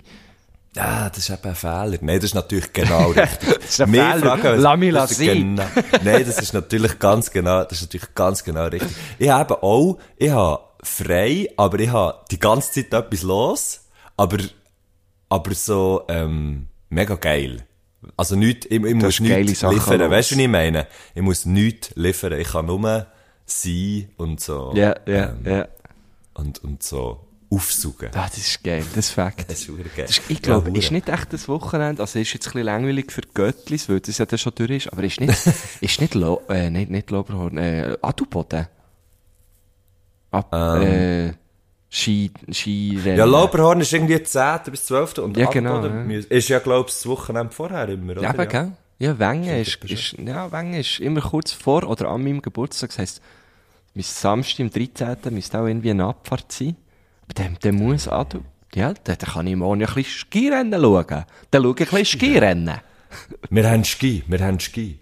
Ja, 0.75 1.09
das 1.09 1.17
ist 1.17 1.29
eben 1.31 1.43
ein 1.43 1.55
Fehler. 1.55 1.97
Nein, 2.01 2.15
das 2.17 2.25
ist 2.25 2.36
natürlich 2.36 2.71
genau 2.71 3.07
richtig. 3.12 3.59
das 3.62 3.69
ist 3.69 3.81
ein 3.81 3.91
Fehler. 3.91 4.57
Lass 4.57 4.77
mich 4.77 4.93
das 4.93 5.17
genau, 5.17 5.63
Nein, 6.03 6.25
das 6.25 6.39
ist 6.39 6.53
natürlich 6.53 7.00
ganz 7.00 7.31
genau, 7.31 7.63
das 7.63 7.74
ist 7.74 7.81
natürlich 7.83 8.13
ganz 8.13 8.43
genau 8.43 8.65
richtig. 8.65 8.91
Ich 9.17 9.29
habe 9.29 9.63
auch, 9.63 9.97
ich 10.17 10.29
habe 10.29 10.63
frei, 10.83 11.47
aber 11.57 11.79
ich 11.79 11.89
habe 11.89 12.19
die 12.29 12.39
ganze 12.39 12.71
Zeit 12.71 12.93
etwas 12.93 13.24
los, 13.24 13.81
aber, 14.15 14.38
aber 15.29 15.53
so, 15.53 16.03
ähm, 16.07 16.67
mega 16.89 17.15
geil. 17.15 17.65
Also 18.15 18.36
nicht, 18.36 18.65
ich, 18.65 18.84
ich 18.84 18.96
muss 18.96 19.19
nichts 19.19 19.62
liefern. 19.62 20.00
los. 20.00 20.12
Weißt 20.12 20.31
du, 20.31 20.36
was 20.36 20.43
ich 20.43 20.48
meine? 20.48 20.88
Ich 21.15 21.22
muss 21.22 21.46
nichts 21.46 21.91
liefern. 21.96 22.34
Ich 22.34 22.50
kann 22.50 22.67
nur 22.67 23.07
sein 23.46 24.10
und 24.17 24.39
so. 24.39 24.72
Ja, 24.75 24.96
ja, 25.05 25.29
ähm, 25.29 25.38
ja. 25.46 25.67
Und, 26.34 26.63
und 26.63 26.84
so 26.84 27.27
aufsaugen. 27.50 28.10
Ah, 28.13 28.27
das 28.27 28.38
ist 28.38 28.63
geil, 28.63 28.84
das 28.93 29.07
ist 29.07 29.12
Fakt. 29.12 29.50
Das 29.50 29.62
ist 29.62 29.67
geil. 29.67 29.86
Das 29.96 30.12
ist, 30.12 30.22
ich 30.29 30.41
glaube, 30.41 30.69
Ja, 30.69 30.75
ist 30.77 30.91
nicht 30.91 31.07
echt 31.07 31.31
das 31.31 31.48
Wochenende, 31.48 32.01
also 32.01 32.19
ist 32.19 32.34
jetzt 32.34 32.48
ein 32.48 32.51
bisschen 32.51 32.65
langweilig 32.65 33.12
für 33.12 33.22
die 33.22 33.29
Göttlis, 33.34 33.88
weil 33.88 34.01
das 34.01 34.17
ja 34.17 34.25
dann 34.25 34.38
schon 34.38 34.53
durch 34.55 34.69
ist, 34.72 34.91
aber 34.91 35.03
ist 35.03 35.19
nicht, 35.22 35.34
ist 35.81 36.01
nicht, 36.01 36.13
Lo, 36.13 36.41
äh, 36.50 36.69
nicht, 36.69 36.91
nicht 36.91 37.10
Loberhorn, 37.10 37.57
äh, 37.57 37.98
Adelboden. 38.01 38.67
Ab, 40.31 40.53
äh, 40.53 41.34
Ski, 41.89 42.32
Skirennen. 42.51 43.17
Ja, 43.17 43.25
Lauberhorn 43.25 43.82
ist 43.82 43.94
irgendwie 43.94 44.22
10. 44.22 44.60
bis 44.72 44.86
12. 44.86 45.20
Und 45.20 45.38
Ja, 45.38 45.50
genau, 45.50 45.86
ja. 45.86 46.03
Ist 46.29 46.50
ja, 46.50 46.60
glaub 46.60 46.88
ich, 46.88 46.94
das 46.94 47.08
Wochenende 47.08 47.53
vorher 47.53 47.88
immer, 47.89 48.13
oder? 48.13 48.24
Ja, 48.24 48.29
aber, 48.29 48.46
gell? 48.46 48.72
Ja, 49.00 49.17
Wengen 49.20 49.62
ist, 49.62 49.84
ist, 49.86 50.15
ja, 50.17 50.51
Wengen 50.51 50.74
ist 50.74 51.00
immer 51.00 51.22
kurz 51.22 51.51
vor 51.51 51.84
oder 51.84 52.10
an 52.10 52.24
meinem 52.24 52.41
Geburtstag. 52.41 52.89
Das 52.89 53.00
heisst, 53.00 53.22
mein 53.94 54.03
Samstag, 54.03 54.62
am 54.62 54.70
13. 54.72 55.34
müsste 55.34 55.60
auch 55.60 55.67
irgendwie 55.67 55.91
eine 55.91 56.06
Abfahrt 56.06 56.51
sein. 56.51 56.75
Aber 57.24 57.33
dann, 57.35 57.57
dann 57.61 57.75
muss 57.75 58.07
auch, 58.07 58.25
ja, 58.74 58.94
dann, 59.03 59.18
kann 59.18 59.48
ich 59.48 59.55
morgen 59.55 59.81
ein 59.81 59.94
bisschen 59.94 60.27
Skirennen 60.27 60.81
schauen. 60.81 61.25
Dann 61.51 61.64
schaue 61.64 61.75
ich 61.77 61.81
ein 61.94 61.98
bisschen 62.00 62.20
Skirennen. 62.20 62.79
Wir 63.50 63.70
haben 63.70 63.85
Ski, 63.85 64.22
wir 64.27 64.40
haben 64.42 64.59
Ski. 64.59 65.00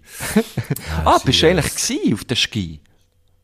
Ah, 1.04 1.18
bist 1.24 1.42
du 1.42 1.48
eigentlich 1.48 2.14
auf 2.14 2.24
den 2.24 2.36
Ski? 2.36 2.80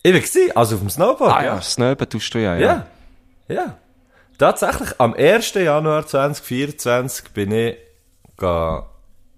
Ich 0.05 0.15
war 0.15 0.57
also 0.57 0.77
auf 0.77 0.81
dem 0.81 0.89
Snowboard, 0.91 1.33
Ah 1.33 1.45
ja, 1.45 1.61
Snöben 1.61 2.09
tust 2.09 2.33
du 2.33 2.39
ja, 2.39 2.55
ja. 2.57 2.61
Ja. 2.61 2.87
Ja. 3.53 3.79
Tatsächlich, 4.39 4.91
am 4.99 5.15
1. 5.15 5.55
Januar 5.55 6.07
2024 6.07 7.33
bin 7.33 7.53
ich 7.53 7.77
ga, 8.37 8.87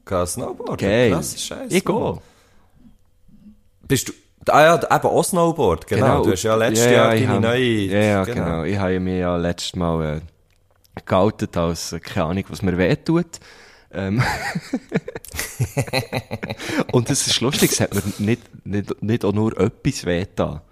ga 0.05 0.27
Snowboarden. 0.27 0.77
Geil. 0.77 1.13
Krass, 1.13 1.43
Scheiße. 1.43 1.75
Ich 1.75 1.85
gehe. 1.85 2.19
Bist 3.87 4.09
du, 4.09 4.13
ah 4.51 4.63
ja, 4.63 4.75
eben 4.77 5.07
auch 5.07 5.23
Snowboard, 5.23 5.87
genau. 5.87 6.25
Du 6.25 6.33
hast 6.33 6.43
ja 6.43 6.55
letztes 6.55 6.91
Jahr 6.91 7.15
ich 7.15 7.27
deine 7.27 7.41
neue... 7.41 7.61
Ja, 7.61 8.01
ja, 8.01 8.25
genau. 8.25 8.65
Ich 8.65 8.79
habe 8.79 8.99
mir 9.01 9.19
ja 9.19 9.37
letztes 9.37 9.77
Mal 9.77 10.17
äh, 10.17 10.21
geoutet 11.05 11.55
als, 11.57 11.93
äh, 11.93 12.01
keine 12.01 12.27
Ahnung, 12.27 12.45
was 12.49 12.63
mir 12.63 12.79
weh 12.79 12.97
tut. 12.97 13.41
Ähm. 13.93 14.23
Und 16.93 17.11
es 17.11 17.27
ist 17.27 17.41
lustig, 17.41 17.73
es 17.73 17.81
hat 17.81 17.95
mir 17.95 18.03
nicht, 18.19 18.43
nicht, 18.65 19.03
nicht 19.03 19.25
auch 19.25 19.33
nur 19.33 19.59
etwas 19.59 20.07
weh 20.07 20.21
getan. 20.21 20.55
Ja. 20.55 20.63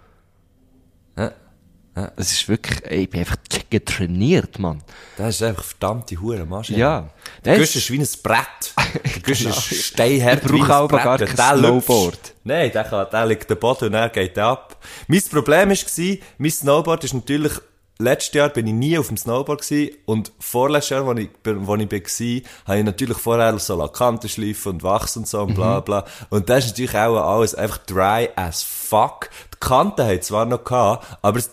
Es 2.15 2.31
ist 2.31 2.49
wirklich, 2.49 2.83
ey, 2.85 3.03
ich 3.03 3.09
bin 3.09 3.19
einfach 3.19 3.37
getrainiert, 3.69 4.57
Mann. 4.57 4.81
Das 5.17 5.35
ist 5.35 5.43
einfach 5.43 5.63
verdammte 5.63 6.19
Hure 6.19 6.43
Maschine. 6.45 6.79
Ja. 6.79 7.09
Der 7.45 7.57
Das 7.57 7.67
Gusch 7.67 7.75
ist 7.75 7.91
wie 7.91 7.99
ein 7.99 8.07
Brett. 8.23 8.73
Der 9.15 9.21
Gusch 9.21 9.41
ist 9.45 9.83
steinhart 9.85 10.43
Ich 10.43 10.49
brauche 10.49 10.53
wie 10.57 10.61
ein 10.63 10.71
aber 10.71 10.87
Brett. 10.87 11.03
gar 11.03 11.17
Der 11.19 11.27
kein 11.27 11.59
lüpft. 11.59 11.85
Snowboard. 11.85 12.33
Nein, 12.45 12.71
der, 12.71 12.83
kann, 12.83 13.07
der 13.11 13.25
liegt 13.27 13.51
am 13.51 13.59
Boden 13.59 13.85
und 13.85 13.93
er 13.93 14.09
geht 14.09 14.37
ab. 14.39 14.77
Mein 15.07 15.21
Problem 15.31 15.69
war, 15.69 16.17
mein 16.39 16.51
Snowboard 16.51 17.03
ist 17.03 17.13
natürlich, 17.13 17.53
letztes 17.99 18.33
Jahr 18.33 18.49
bin 18.49 18.67
ich 18.67 18.73
nie 18.73 18.97
auf 18.97 19.07
dem 19.07 19.17
Snowboard 19.17 19.61
gewesen 19.61 19.95
und 20.05 20.31
vorletztes 20.39 20.89
Jahr, 20.89 21.05
wo 21.05 21.13
ich, 21.13 21.29
wo 21.45 21.75
ich 21.75 21.91
war, 21.91 22.51
habe 22.67 22.79
ich 22.79 22.85
natürlich 22.85 23.17
vorher 23.17 23.57
so 23.59 23.77
Kanten 23.87 24.29
schleifen 24.29 24.73
und 24.73 24.83
wachsen 24.83 25.19
und 25.19 25.27
so 25.27 25.41
und 25.41 25.49
Mhm. 25.49 25.53
bla 25.53 25.79
bla. 25.79 26.05
Und 26.29 26.49
das 26.49 26.65
ist 26.65 26.71
natürlich 26.71 26.95
auch 26.95 27.15
alles 27.17 27.55
einfach 27.55 27.77
dry 27.79 28.29
as 28.35 28.63
fuck. 28.63 29.29
Die 29.53 29.57
Kanten 29.59 30.01
haben 30.05 30.21
zwar 30.21 30.45
noch 30.45 30.63
gehabt, 30.63 31.17
aber, 31.21 31.37
es- 31.39 31.51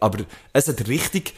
aber 0.00 0.18
es 0.52 0.68
hat 0.68 0.86
richtig, 0.88 1.34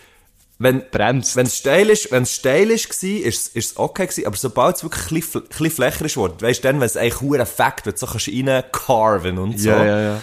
wenn, 0.59 0.85
Bremst. 0.91 1.35
wenn 1.35 1.47
es 1.47 1.59
steil 1.59 1.91
ist, 1.91 2.13
wenn 2.13 2.23
es 2.23 2.35
steil 2.37 2.71
ist, 2.71 2.89
gsi, 2.89 3.17
ist, 3.17 3.57
ist 3.57 3.73
es 3.73 3.77
okay 3.77 4.07
gsi, 4.07 4.25
aber 4.25 4.37
sobald 4.37 4.77
es 4.77 4.85
wirklich 4.85 5.11
ein 5.11 5.15
bisschen, 5.21 5.43
ein 5.67 5.71
flächer 5.71 6.05
ist 6.05 6.17
worden, 6.17 6.37
weisst 6.41 6.63
du, 6.63 6.69
dann, 6.69 6.79
wenn 6.79 6.87
es 6.87 6.97
eigentlich 6.97 7.21
hure 7.21 7.45
Fakt 7.47 7.87
wird, 7.87 7.99
so 7.99 8.07
kannst 8.07 8.29
du 8.29 8.31
reincarven 8.31 9.39
und 9.39 9.59
so. 9.59 9.71
Ja, 9.71 9.85
ja, 9.85 10.01
ja. 10.01 10.21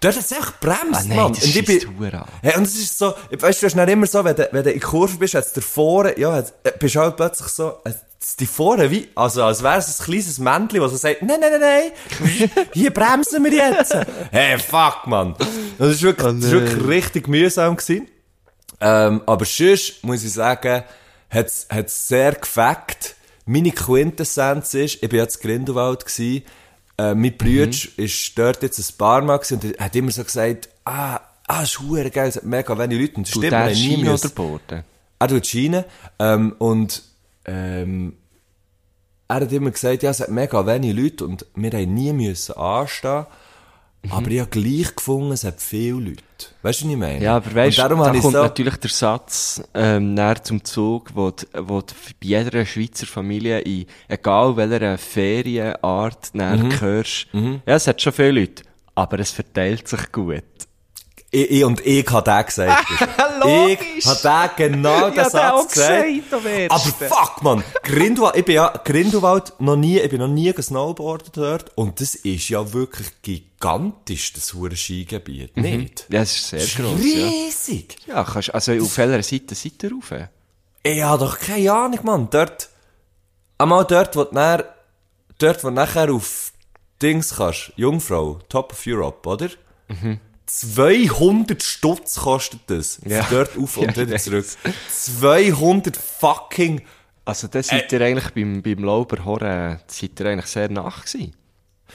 Dort 0.00 0.14
hat 0.16 0.24
es 0.24 0.32
echt 0.32 0.60
bremst, 0.60 0.80
Ah, 0.94 1.04
nein, 1.06 1.16
Mann. 1.16 1.32
das 1.32 1.44
und 1.44 1.56
ich 1.56 1.64
bin, 1.64 1.80
hey, 2.42 2.56
und 2.56 2.62
es 2.64 2.76
ist 2.78 2.96
so, 2.98 3.14
weißt 3.30 3.40
du, 3.40 3.46
es 3.46 3.62
ist 3.62 3.76
dann 3.76 3.88
immer 3.88 4.06
so, 4.06 4.24
wenn 4.24 4.36
du, 4.36 4.48
wenn 4.52 4.62
du 4.64 4.70
in 4.70 4.80
Kurve 4.80 5.16
bist, 5.16 5.34
hat's 5.34 5.52
dir 5.52 5.60
vorne, 5.62 6.18
ja, 6.18 6.32
hat, 6.32 6.52
äh, 6.62 6.72
bist 6.78 6.94
du 6.94 7.00
halt 7.00 7.16
plötzlich 7.16 7.48
so, 7.48 7.78
es 7.84 8.36
die 8.36 8.46
vorne 8.46 8.90
wie, 8.90 9.08
also, 9.14 9.44
als 9.44 9.62
wäre 9.62 9.78
es 9.78 10.00
ein 10.00 10.04
kleines 10.04 10.38
Männchen, 10.38 10.80
das 10.80 10.90
so 10.90 10.96
sagt, 10.96 11.22
nein, 11.22 11.38
nein, 11.40 11.52
nein, 11.58 11.92
nein, 12.20 12.50
hier 12.72 12.92
bremsen 12.92 13.42
wir 13.44 13.52
jetzt. 13.52 13.94
hey, 14.30 14.58
fuck, 14.58 15.06
Mann. 15.06 15.34
Das 15.78 15.88
ist 15.90 16.02
wirklich, 16.02 16.26
das 16.26 16.44
ist 16.44 16.50
wirklich 16.50 16.86
richtig 16.88 17.28
mühsam 17.28 17.76
gewesen. 17.76 18.08
Ähm, 18.80 19.22
aber 19.26 19.44
sonst, 19.44 20.04
muss 20.04 20.22
ich 20.24 20.32
sagen, 20.32 20.84
hat's, 21.30 21.66
hat's 21.70 22.08
sehr 22.08 22.32
gefackt. 22.32 23.14
Meine 23.46 23.72
Quintessenz 23.72 24.74
ist, 24.74 25.02
ich 25.02 25.08
bin 25.08 25.18
jetzt 25.18 25.36
in 25.36 25.42
Grindelwald 25.50 26.04
gsi, 26.04 26.44
äh, 26.98 27.14
mein 27.14 27.36
Bruder 27.36 27.70
ist 27.96 28.32
dort 28.38 28.62
jetzt 28.62 28.78
ein 28.78 28.96
paar 28.98 29.22
Mal 29.22 29.40
und 29.50 29.64
er 29.64 29.84
hat 29.84 29.96
immer 29.96 30.10
so 30.10 30.24
gesagt, 30.24 30.68
ah, 30.84 31.20
ah, 31.46 31.62
ist 31.62 31.80
hure 31.80 32.10
geil, 32.10 32.28
es 32.28 32.36
hat 32.36 32.44
mega 32.44 32.76
wenig 32.78 33.00
Leute. 33.00 33.16
Und 33.16 33.26
das 33.26 33.30
stimmt, 33.30 33.52
nie 33.74 33.96
müssen- 34.04 34.26
oder 34.26 34.34
Boden? 34.34 34.84
er 35.20 35.28
tut 35.28 35.46
Schiene, 35.46 35.84
ähm, 36.18 36.54
und, 36.58 37.02
ähm, 37.44 38.14
er 39.28 39.36
hat 39.36 39.52
immer 39.52 39.70
gesagt, 39.70 40.02
ja, 40.02 40.10
es 40.10 40.20
hat 40.20 40.30
mega 40.30 40.66
wenig 40.66 40.94
Leute 40.96 41.24
und 41.24 41.46
wir 41.54 41.70
haben 41.70 41.94
nie 41.94 42.12
müssen 42.12 42.56
anstehen. 42.56 43.26
Mhm. 44.02 44.12
Aber 44.12 44.30
ich 44.30 44.40
habe 44.40 44.50
gleich 44.50 44.94
gefunden, 44.94 45.32
es 45.32 45.42
hat 45.44 45.60
viele 45.60 45.92
Leute. 46.10 46.22
Weißt 46.62 46.80
du, 46.80 46.84
was 46.84 46.92
ich 46.92 46.96
meine? 46.96 47.22
Ja, 47.22 47.36
aber 47.36 47.52
weißt 47.52 47.78
du, 47.78 47.82
da 47.82 48.10
kommt 48.12 48.22
so, 48.22 48.30
natürlich 48.42 48.76
der 48.76 48.90
Satz 48.90 49.60
ähm, 49.74 50.14
näher 50.14 50.42
zum 50.42 50.62
Zug, 50.64 51.10
wo, 51.14 51.30
die, 51.32 51.46
wo 51.54 51.80
die, 51.80 51.94
bei 52.20 52.26
jeder 52.28 52.64
Schweizer 52.64 53.06
Familie 53.06 53.58
in 53.60 53.86
egal 54.06 54.56
welcher 54.56 54.96
Ferienart 54.98 56.34
näher 56.34 56.56
Mhm. 56.56 56.80
hörst, 56.80 57.26
ja, 57.32 57.74
es 57.74 57.86
hat 57.86 58.00
schon 58.00 58.12
viele 58.12 58.32
Leute, 58.40 58.62
aber 58.94 59.18
es 59.18 59.32
verteilt 59.32 59.88
sich 59.88 60.12
gut. 60.12 60.42
Ich, 61.30 61.50
ich, 61.50 61.64
und 61.64 61.84
ich 61.84 62.10
habe 62.10 62.30
den 62.30 62.46
gesagt. 62.46 62.86
Logisch. 63.44 63.78
Ich 63.98 64.06
habe 64.06 64.50
den 64.56 64.72
genau 64.72 65.10
den 65.14 65.28
Satz 65.28 65.72
gesagt. 65.74 66.06
Aber 66.70 66.80
fuck, 66.80 67.42
man, 67.42 67.62
Grindelwald, 67.82 68.36
ich 68.36 68.44
bin 68.46 68.54
ja 68.54 68.72
Grindelwald 68.82 69.52
noch 69.58 69.76
nie, 69.76 69.98
ich 69.98 70.08
bin 70.10 70.20
noch 70.20 70.28
nie 70.28 70.52
gesnowboardet 70.52 71.36
dort. 71.36 71.76
Und 71.76 72.00
das 72.00 72.14
ist 72.14 72.48
ja 72.48 72.72
wirklich 72.72 73.08
gigantisch, 73.20 74.32
das 74.32 74.54
hure 74.54 74.74
Skigebiet. 74.74 75.56
Nicht? 75.58 76.06
Ja, 76.08 76.22
es 76.22 76.34
ist 76.34 76.48
sehr 76.48 76.60
ist 76.60 76.76
gross, 76.76 76.98
ja. 76.98 77.26
riesig. 77.26 77.96
Ja, 78.06 78.24
kannst, 78.24 78.54
also 78.54 78.72
auf 78.72 78.96
welcher 78.96 79.22
Seite 79.22 79.54
seid 79.54 79.82
ihr 79.82 79.92
rauf? 79.92 80.12
Ich 80.82 81.02
habe 81.02 81.24
doch 81.24 81.38
keine 81.38 81.72
Ahnung, 81.72 82.00
Mann. 82.04 82.28
Dort, 82.30 82.70
einmal 83.58 83.84
dort, 83.84 84.16
wo 84.16 84.24
du 84.24 84.34
dann 84.34 84.62
dort, 85.36 85.62
wo 85.62 85.68
du 85.68 85.74
nachher 85.74 86.10
auf 86.10 86.52
Dings 87.02 87.36
kannst, 87.36 87.72
Jungfrau, 87.76 88.38
Top 88.48 88.72
of 88.72 88.82
Europe, 88.86 89.28
oder? 89.28 89.50
200 90.48 91.62
Stutz 91.62 92.16
kostet 92.16 92.60
das. 92.66 93.00
Ja. 93.06 93.26
Dort 93.30 93.56
auf 93.56 93.76
und 93.76 93.96
Ja, 93.96 94.06
wieder 94.06 94.18
zurück. 94.18 94.46
200 94.90 95.96
fucking... 95.96 96.82
Also, 97.24 97.46
da 97.46 97.62
seid 97.62 97.92
ihr 97.92 98.00
eigentlich 98.00 98.32
beim, 98.32 98.62
beim 98.62 98.82
Lauberhorn, 98.82 99.80
seid 99.86 100.18
ihr 100.18 100.26
eigentlich 100.26 100.46
sehr 100.46 100.70
nach 100.70 101.04
gewesen. 101.04 101.36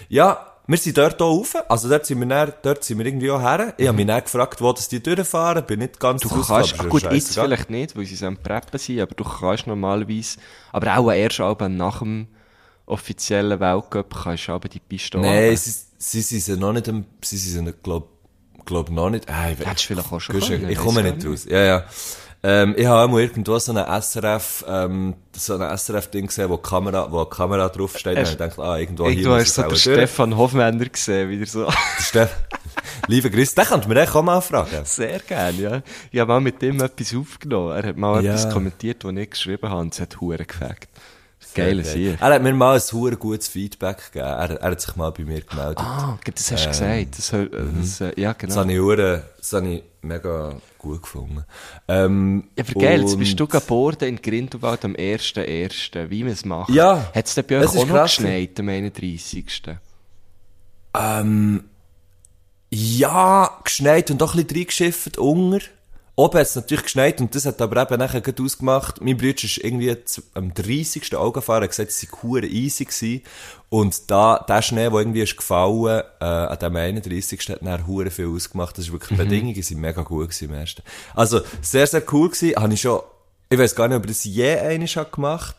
Ja, 0.08 0.54
wir 0.66 0.78
sind 0.78 0.98
dort 0.98 1.22
auch 1.22 1.39
rauf. 1.39 1.56
Also 1.68 1.89
dort 1.89 2.06
sind 2.06 2.20
wir, 2.20 2.26
dann, 2.26 2.54
dort 2.62 2.84
sind 2.84 2.98
wir 2.98 3.06
irgendwie 3.06 3.30
auch 3.32 3.42
her. 3.42 3.74
Ich 3.78 3.88
habe 3.88 3.98
mich 3.98 4.08
dann 4.08 4.24
gefragt, 4.24 4.62
wo 4.62 4.72
das 4.72 4.88
die 4.88 5.04
durchfahren. 5.04 5.66
Bin 5.66 5.80
nicht 5.80 6.00
ganz 6.00 6.22
Du 6.22 6.30
raus, 6.30 6.48
kannst, 6.48 6.76
ach 6.78 6.86
ist 6.86 6.89
gut, 6.89 7.02
jetzt 7.04 7.12
scheissegal. 7.12 7.46
vielleicht 7.46 7.70
nicht, 7.70 7.98
weil 7.98 8.06
sie 8.06 8.26
am 8.26 8.38
Preppen 8.38 8.80
sind, 8.80 9.02
aber 9.02 9.13
du 9.13 9.24
kannst 9.24 9.68
normalerweise, 9.68 10.38
aber 10.72 10.98
auch 10.98 11.12
erst 11.12 11.42
aber 11.42 11.68
nach 11.68 12.00
dem 12.00 12.28
offiziellen 12.86 13.60
Weltcup 13.60 14.13
kannst 14.24 14.48
du 14.48 14.52
aber 14.54 14.70
die 14.70 14.80
Piste 14.80 15.18
Nein, 15.18 15.56
sie, 15.58 16.22
sie, 16.22 16.39
sind 16.39 16.60
noch 16.60 16.74
nicht, 16.74 16.89
sie 17.22 17.38
sind, 17.38 17.84
glaub, 17.84 18.10
glaub 18.65 18.89
noch 18.89 19.10
nicht, 19.10 19.30
ah, 19.30 19.49
ich, 19.52 19.60
Hättest 19.65 19.89
du 19.89 19.93
vielleicht 19.95 20.12
auch 20.12 20.19
schon 20.21 20.39
du- 20.39 20.47
können, 20.47 20.69
ich 20.69 20.78
komme 20.78 21.04
nicht 21.04 21.26
raus. 21.26 21.45
Ja, 21.49 21.60
ja. 21.63 21.84
Ähm, 22.45 22.76
ich 22.78 22.86
habe 22.86 22.99
auch 23.04 23.08
mal 23.08 23.21
irgendwo 23.21 23.58
so 23.58 23.71
eine 23.71 23.86
SRF, 24.02 24.65
ähm, 24.67 25.13
so 25.32 25.56
eine 25.56 25.69
SRF-Ding 25.78 26.28
gesehen, 26.28 26.49
wo 26.49 26.58
Kamera, 26.58 27.10
wo 27.10 27.19
eine 27.21 27.30
Kamera 27.30 27.69
draufsteht, 27.69 28.17
und 28.17 28.23
ich 28.23 28.36
dachte, 28.36 28.62
ah, 28.62 28.78
irgendwo, 28.78 29.06
Irgendwo 29.06 29.30
hier 29.30 29.39
hast 29.39 29.58
du 29.58 29.62
so 29.62 29.67
den 29.69 29.78
Stefan 29.78 30.36
Hofmänner 30.36 30.86
gesehen, 30.89 31.30
wieder 31.30 31.45
so. 31.45 31.71
Steff. 31.99 32.36
Liebe 33.08 33.30
Grüße, 33.32 33.56
den 33.56 33.65
könnte 33.65 33.88
man 33.88 33.95
echt 33.95 34.13
auch 34.13 34.23
mal 34.23 34.41
fragen. 34.41 34.84
Sehr 34.84 35.19
gerne, 35.19 35.58
ja. 35.58 35.82
Ich 36.12 36.19
habe 36.19 36.34
mal 36.34 36.41
mit 36.41 36.62
ihm 36.63 36.82
etwas 36.82 37.15
aufgenommen. 37.15 37.78
Er 37.78 37.88
hat 37.89 37.97
mal 37.97 38.21
Ja. 38.23 38.32
etwas 38.34 38.49
kommentiert, 38.52 39.06
was 39.06 39.13
ich 39.13 39.30
geschrieben 39.30 39.69
habe, 39.69 39.80
und 39.80 39.93
es 39.93 40.02
hat 40.02 40.19
Huren 40.19 40.45
gefällt. 40.45 40.88
Geile 41.54 41.84
Sieg. 41.84 42.18
Er 42.20 42.34
hat 42.34 42.42
mir 42.42 42.54
mal 42.54 42.76
ein 42.76 42.82
hure 42.92 43.18
gutes 43.18 43.48
Feedback 43.48 44.12
gegeben. 44.12 44.26
Er, 44.26 44.62
er 44.62 44.72
hat 44.72 44.82
sich 44.82 44.96
mal 44.96 45.12
bei 45.12 45.24
mir 45.24 45.42
gemeldet. 45.42 45.78
Ah, 45.80 46.18
das 46.34 46.52
hast 46.52 46.66
du 46.66 46.70
gesagt. 46.70 47.18
Das, 47.18 47.28
soll- 47.28 47.50
das, 47.50 48.02
äh, 48.02 48.20
ja, 48.20 48.34
Das 48.34 48.38
genau. 48.39 48.56
habe 48.56 48.74
ich, 48.74 49.22
das 49.38 49.54
habe 49.54 49.68
ich 49.70 49.84
mega 50.02 50.56
gut 50.78 51.02
gefunden. 51.02 51.44
Ähm, 51.88 52.50
Ja, 52.58 52.63
aber 52.70 52.80
geil, 52.80 53.02
jetzt 53.02 53.18
bist 53.18 53.39
du 53.39 53.48
geboren 53.48 53.98
in 54.02 54.22
Grindelwald 54.22 54.84
am 54.86 54.94
1.1., 54.96 56.10
wie 56.10 56.24
man 56.24 56.34
es 56.34 56.44
macht. 56.46 56.70
Ja, 56.72 57.12
Hat 57.13 57.26
es 57.28 57.36
denn 57.36 57.46
bei 57.48 57.60
euch 57.60 57.78
auch 57.78 57.86
noch 57.86 58.04
geschneit 58.04 58.60
am 58.60 58.70
31.? 58.70 59.62
Ähm, 60.96 61.63
ja, 62.70 63.50
geschneit 63.63 64.12
und 64.12 64.22
auch 64.24 64.34
ein 64.36 64.44
bisschen 64.46 64.58
reingeschifft, 64.60 65.18
unter. 65.18 65.60
Oben 66.15 66.38
hat 66.38 66.45
es 66.45 66.56
natürlich 66.56 66.84
geschneit 66.84 67.19
und 67.21 67.34
das 67.34 67.47
hat 67.47 67.60
aber 67.60 67.82
eben 67.82 67.97
nachher 67.97 68.21
gut 68.21 68.39
ausgemacht. 68.39 69.02
Mein 69.02 69.17
Bruder 69.17 69.43
ist 69.43 69.58
irgendwie 69.58 69.97
am 70.36 70.54
30. 70.54 71.15
Augenfahren, 71.15 71.63
hat 71.63 71.71
gesagt, 71.71 71.89
es 71.89 72.02
sei 72.02 72.39
easy 72.41 72.86
gewesen. 72.86 73.23
Und 73.69 74.12
da, 74.12 74.45
der 74.47 74.62
Schnee, 74.62 74.89
der 74.89 74.99
irgendwie 74.99 75.23
ist 75.23 75.36
gefallen, 75.36 76.04
äh, 76.21 76.26
an 76.26 76.60
dem 76.60 76.76
31. 76.76 77.49
hat 77.49 77.65
dann 77.65 77.88
hure 77.88 78.12
viel 78.12 78.28
ausgemacht. 78.28 78.78
Das 78.78 78.86
ist 78.86 78.91
wirklich, 78.91 79.17
die 79.17 79.23
Bedingungen 79.23 79.63
sind 79.63 79.82
mega 79.82 80.04
gut 80.04 80.30
gewesen 80.30 80.49
im 80.49 80.54
ersten. 80.54 80.84
Also, 81.15 81.41
sehr, 81.63 81.88
sehr 81.88 82.04
cool 82.13 82.30
gewesen. 82.30 82.62
Habe 82.62 82.73
ich 82.76 82.82
schon, 82.82 83.02
ich 83.49 83.58
weiß 83.58 83.73
gar 83.73 83.88
nicht, 83.88 83.97
ob 83.97 84.06
ich 84.06 84.12
das 84.12 84.23
je 84.23 84.56
habe 84.56 85.10
gemacht 85.10 85.56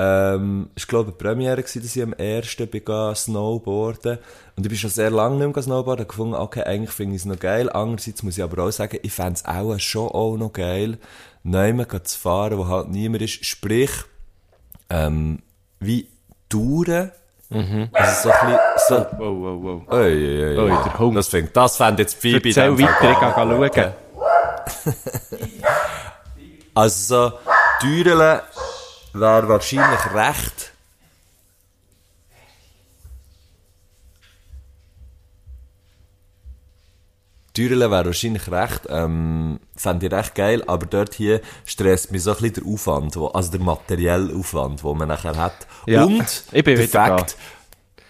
ähm, 0.00 0.70
ich 0.76 0.86
glaube, 0.86 1.10
die 1.10 1.18
Premiere 1.18 1.60
gewesen, 1.60 1.82
dass 1.82 1.96
ich 1.96 2.02
am 2.02 2.12
ersten 2.12 2.70
bin 2.70 3.14
snowboarden. 3.16 4.18
Und 4.56 4.64
ich 4.64 4.68
bin 4.68 4.78
schon 4.78 4.90
sehr 4.90 5.10
lange 5.10 5.44
nicht 5.44 5.56
mehr 5.56 5.62
snowboarden. 5.62 6.04
Ich 6.04 6.08
gefunden, 6.08 6.34
okay, 6.34 6.62
eigentlich 6.62 6.92
finde 6.92 7.16
ich 7.16 7.22
es 7.22 7.26
noch 7.26 7.38
geil. 7.38 7.68
Andererseits 7.68 8.22
muss 8.22 8.38
ich 8.38 8.44
aber 8.44 8.62
auch 8.62 8.70
sagen, 8.70 8.98
ich 9.02 9.12
fände 9.12 9.34
es 9.34 9.44
auch 9.44 9.76
schon 9.80 10.08
auch 10.08 10.36
noch 10.36 10.52
geil, 10.52 10.98
nicht 11.42 12.06
zu 12.06 12.18
fahren, 12.18 12.58
wo 12.58 12.68
halt 12.68 12.90
niemand 12.90 13.22
ist. 13.22 13.44
Sprich, 13.44 13.90
ähm, 14.88 15.42
wie 15.80 16.06
Touren. 16.48 17.10
Also 17.92 18.28
so 18.28 18.30
ein 18.30 18.46
bisschen, 18.46 18.58
so, 18.88 18.94
Wow, 19.18 19.18
wow, 19.18 19.62
wow. 19.62 19.92
Oi, 19.92 20.12
oi, 20.12 20.58
oi. 20.58 20.58
Oi, 20.58 20.68
der 20.84 20.98
Hund. 20.98 21.16
Das 21.16 21.28
fängt, 21.28 21.56
das 21.56 21.76
fände 21.76 22.02
jetzt. 22.02 22.24
Erzähl 22.24 22.36
in 22.70 22.76
dem 22.76 22.86
weiter, 22.86 23.10
ich 23.10 23.18
nicht. 23.58 23.74
schauen. 23.74 23.92
Also 26.74 27.30
so, 27.30 27.38
Türen 27.80 28.40
wäre 29.20 29.48
wahrscheinlich 29.48 30.14
recht. 30.14 30.72
Türen 37.58 37.80
wäre 37.80 38.06
wahrscheinlich 38.06 38.48
recht, 38.52 38.82
ähm, 38.88 39.58
fände 39.74 40.06
ich 40.06 40.12
recht 40.12 40.36
geil, 40.36 40.62
aber 40.68 40.86
dort 40.86 41.14
hier 41.14 41.40
stresst 41.66 42.12
mich 42.12 42.22
so 42.22 42.30
ein 42.30 42.36
bisschen 42.36 42.64
der 42.64 42.72
Aufwand, 42.72 43.16
wo, 43.16 43.26
also 43.26 43.50
der 43.50 43.60
materielle 43.60 44.32
Aufwand, 44.32 44.84
den 44.84 44.96
man 44.96 45.08
nachher 45.08 45.36
hat. 45.36 45.66
Ja, 45.86 46.04
Und 46.04 46.44
ich 46.52 46.62
bin 46.62 46.76
der. 46.76 46.86
Fakt, 46.86 47.36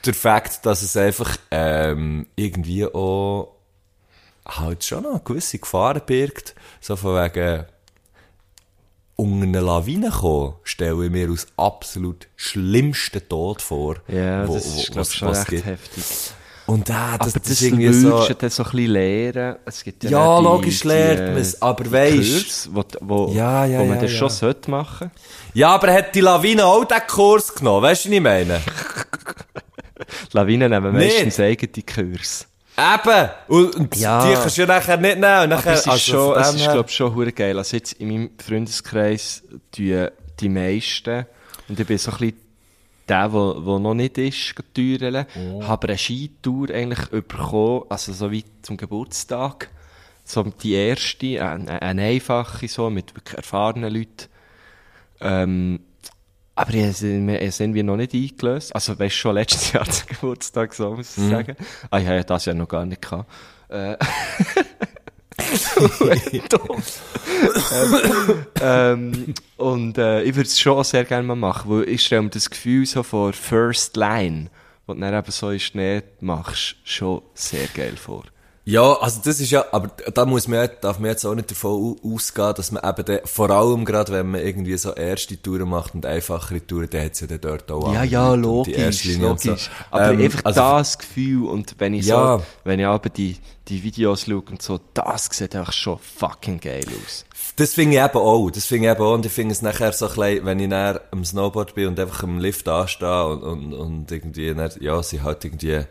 der 0.04 0.12
Fakt, 0.12 0.66
dass 0.66 0.82
es 0.82 0.94
einfach 0.98 1.38
ähm, 1.50 2.26
irgendwie 2.36 2.84
auch 2.84 3.54
halt 4.46 4.84
schon 4.84 5.04
noch 5.04 5.12
eine 5.12 5.20
gewisse 5.20 5.58
Gefahr 5.58 5.98
birgt, 6.00 6.54
so 6.80 6.96
von 6.96 7.16
wegen 7.16 7.64
unter 9.20 9.46
eine 9.46 9.60
Lawine 9.60 10.10
kommen, 10.10 10.54
stelle 10.62 11.04
ich 11.06 11.10
mir 11.10 11.28
als 11.28 11.46
absolut 11.56 12.28
schlimmsten 12.36 13.28
Tod 13.28 13.60
vor. 13.60 13.96
Ja, 14.06 14.46
wo- 14.46 14.54
das 14.54 14.74
wo- 14.74 14.78
ist, 14.80 14.86
glaube 14.86 15.00
was- 15.00 15.10
ich, 15.12 15.18
schon 15.18 15.28
recht 15.28 15.46
gibt. 15.48 15.66
heftig. 15.66 16.04
Und 16.66 16.88
da, 16.90 17.16
das, 17.18 17.20
aber 17.20 17.24
das, 17.24 17.32
das, 17.34 17.50
ist 17.52 17.62
irgendwie 17.62 17.92
so... 17.94 18.10
dann 18.28 18.50
so 18.50 18.62
ein 18.62 18.70
bisschen 18.70 18.90
lernen. 18.92 19.56
Es 19.64 19.82
gibt 19.82 20.04
ja, 20.04 20.10
Ja, 20.10 20.38
logisch 20.38 20.80
die, 20.80 20.88
lernt 20.88 21.20
äh, 21.20 21.32
man's, 21.32 21.62
aber 21.62 21.84
die 21.84 21.90
weisst- 21.92 22.68
wo, 22.72 22.84
wo, 23.00 23.32
Ja, 23.32 23.64
ja, 23.64 23.78
wo 23.80 23.84
man 23.86 23.96
ja, 23.96 24.02
das 24.02 24.12
ja. 24.12 24.18
schon 24.18 24.28
sollte 24.30 24.70
machen. 24.70 25.10
Ja, 25.54 25.70
aber 25.74 25.92
hat 25.94 26.14
die 26.14 26.20
Lawine 26.20 26.66
auch 26.66 26.84
den 26.84 27.00
Kurs 27.08 27.54
genommen? 27.54 27.82
Weißt 27.82 28.04
du, 28.04 28.08
was 28.10 28.14
ich 28.16 28.20
meine? 28.20 28.60
Lawinen 30.32 30.70
nehmen 30.70 30.92
meistens 30.92 31.40
eigene 31.40 31.82
Kurs. 31.84 32.46
Eben! 32.78 33.28
Und, 33.48 33.74
und 33.74 33.96
Ja. 33.96 34.24
die 34.28 34.34
kannst 34.34 34.56
du 34.56 34.60
ja 34.62 34.66
nachher 34.68 34.96
nicht 34.98 35.18
nehmen. 35.18 35.42
Und 35.42 35.48
nachher, 35.50 35.70
Aber 35.70 35.74
es 35.74 35.80
ist 35.80 35.88
also 35.88 36.12
schon, 36.34 36.40
es 36.40 36.54
ist, 36.54 36.60
her- 36.66 36.72
glaub, 36.74 36.90
schon 36.90 37.14
hure 37.14 37.32
geil. 37.32 37.58
Also 37.58 37.76
jetzt 37.76 37.94
in 37.94 38.08
meinem 38.08 38.30
Freundeskreis 38.38 39.42
tun 39.72 40.08
die 40.40 40.48
meisten, 40.48 41.26
und 41.68 41.80
ich 41.80 41.86
bin 41.86 41.98
so 41.98 42.12
ein 42.12 42.18
bisschen 42.18 42.36
der, 43.08 43.28
der, 43.28 43.54
der 43.54 43.78
noch 43.80 43.94
nicht 43.94 44.18
ist, 44.18 44.54
türeln, 44.74 45.26
Oh. 45.36 45.64
habe 45.66 45.88
eine 45.88 45.98
Skitour 45.98 46.70
eigentlich 46.70 47.08
bekommen, 47.08 47.82
also 47.88 48.12
so 48.12 48.30
wie 48.30 48.44
zum 48.62 48.76
Geburtstag. 48.76 49.70
So 50.24 50.42
die 50.44 50.74
erste, 50.74 51.42
eine, 51.44 51.82
eine 51.82 52.02
einfache, 52.02 52.68
so, 52.68 52.90
mit 52.90 53.16
wirklich 53.16 53.36
erfahrenen 53.36 53.92
Leuten. 53.92 54.28
Ähm, 55.20 55.80
aber 56.58 56.74
ich 56.74 57.02
es 57.02 57.60
irgendwie 57.60 57.84
noch 57.84 57.96
nicht 57.96 58.14
eingelöst. 58.14 58.74
Also, 58.74 58.98
weißt 58.98 59.14
du, 59.14 59.18
schon 59.18 59.36
letztes 59.36 59.72
Jahr 59.72 59.88
zum 59.88 60.06
Geburtstag, 60.08 60.74
so 60.74 60.92
muss 60.92 61.16
ich 61.16 61.28
sagen. 61.28 61.54
Ah, 61.88 62.00
ich 62.00 62.06
habe 62.06 62.16
ja 62.16 62.24
das 62.24 62.46
ja 62.46 62.54
noch 62.54 62.66
gar 62.66 62.84
nicht 62.84 63.00
gehabt. 63.00 63.30
Äh, 63.68 63.92
ähm, 63.92 63.96
ähm, 68.60 69.34
und 69.56 69.98
äh, 69.98 70.22
ich 70.22 70.34
würde 70.34 70.48
es 70.48 70.58
schon 70.58 70.82
sehr 70.82 71.04
gerne 71.04 71.28
mal 71.28 71.36
machen, 71.36 71.70
weil 71.70 71.88
ich 71.88 72.04
stelle 72.04 72.22
mir 72.22 72.30
das 72.30 72.50
Gefühl 72.50 72.86
so 72.86 73.04
vor 73.04 73.32
First 73.32 73.96
Line, 73.96 74.50
wo 74.88 74.94
du 74.94 75.00
dann 75.00 75.14
eben 75.14 75.30
so 75.30 75.50
in 75.50 75.60
Schnee 75.60 76.02
machst, 76.20 76.74
schon 76.82 77.22
sehr 77.34 77.68
geil 77.68 77.96
vor. 77.96 78.24
Ja, 78.70 78.92
also 79.00 79.20
das 79.24 79.40
ist 79.40 79.50
ja, 79.50 79.64
aber 79.72 79.90
da 80.12 80.26
muss 80.26 80.46
man, 80.46 80.68
darf 80.82 80.98
man 80.98 81.10
jetzt 81.10 81.24
auch 81.24 81.34
nicht 81.34 81.50
davon 81.50 81.70
au- 82.04 82.14
ausgehen, 82.14 82.52
dass 82.54 82.70
man 82.70 82.84
eben 82.86 83.02
dann, 83.06 83.20
vor 83.24 83.48
allem 83.48 83.86
gerade, 83.86 84.12
wenn 84.12 84.30
man 84.30 84.42
irgendwie 84.42 84.76
so 84.76 84.92
erste 84.92 85.40
Touren 85.40 85.70
macht 85.70 85.94
und 85.94 86.04
einfachere 86.04 86.66
Touren, 86.66 86.90
dann 86.90 87.06
hat 87.06 87.12
es 87.12 87.20
ja 87.20 87.26
dann 87.28 87.40
dort 87.40 87.70
auch 87.72 87.94
Ja, 87.94 88.04
ja, 88.04 88.34
logisch, 88.34 89.04
logisch. 89.16 89.64
so. 89.64 89.70
Aber 89.90 90.10
Ähm, 90.12 90.20
einfach 90.20 90.44
also- 90.44 90.60
das 90.60 90.98
Gefühl 90.98 91.46
und 91.46 91.76
wenn 91.78 91.94
ich 91.94 92.04
Ja. 92.04 92.38
so, 92.38 92.44
wenn 92.64 92.78
ich 92.78 92.84
aber 92.86 93.08
die, 93.08 93.38
die 93.68 93.82
Videos 93.82 94.26
schaue 94.26 94.42
und 94.50 94.60
so, 94.60 94.78
das 94.92 95.28
sieht 95.32 95.56
einfach 95.56 95.72
schon 95.72 95.98
fucking 95.98 96.60
geil 96.60 96.84
aus. 97.02 97.24
Das 97.56 97.72
finde 97.72 97.96
ich 97.96 98.02
eben 98.04 98.18
auch. 98.18 98.50
Das 98.50 98.66
finde 98.66 98.88
ich 98.88 98.92
eben 98.94 99.02
auch. 99.02 99.14
Und 99.14 99.24
ich 99.24 99.32
finde 99.32 99.52
es 99.52 99.62
nachher 99.62 99.92
so 99.94 100.08
ein 100.08 100.14
bisschen, 100.14 100.44
wenn 100.44 100.60
ich 100.60 100.68
näher 100.68 101.00
am 101.10 101.24
Snowboard 101.24 101.74
bin 101.74 101.86
und 101.88 101.98
einfach 101.98 102.22
am 102.22 102.38
Lift 102.38 102.68
anstehe 102.68 103.26
und, 103.28 103.42
und, 103.42 103.72
und 103.72 104.12
irgendwie, 104.12 104.54
dann, 104.54 104.70
ja, 104.80 105.02
sie 105.02 105.22
halt 105.22 105.42
irgendwie, 105.44 105.84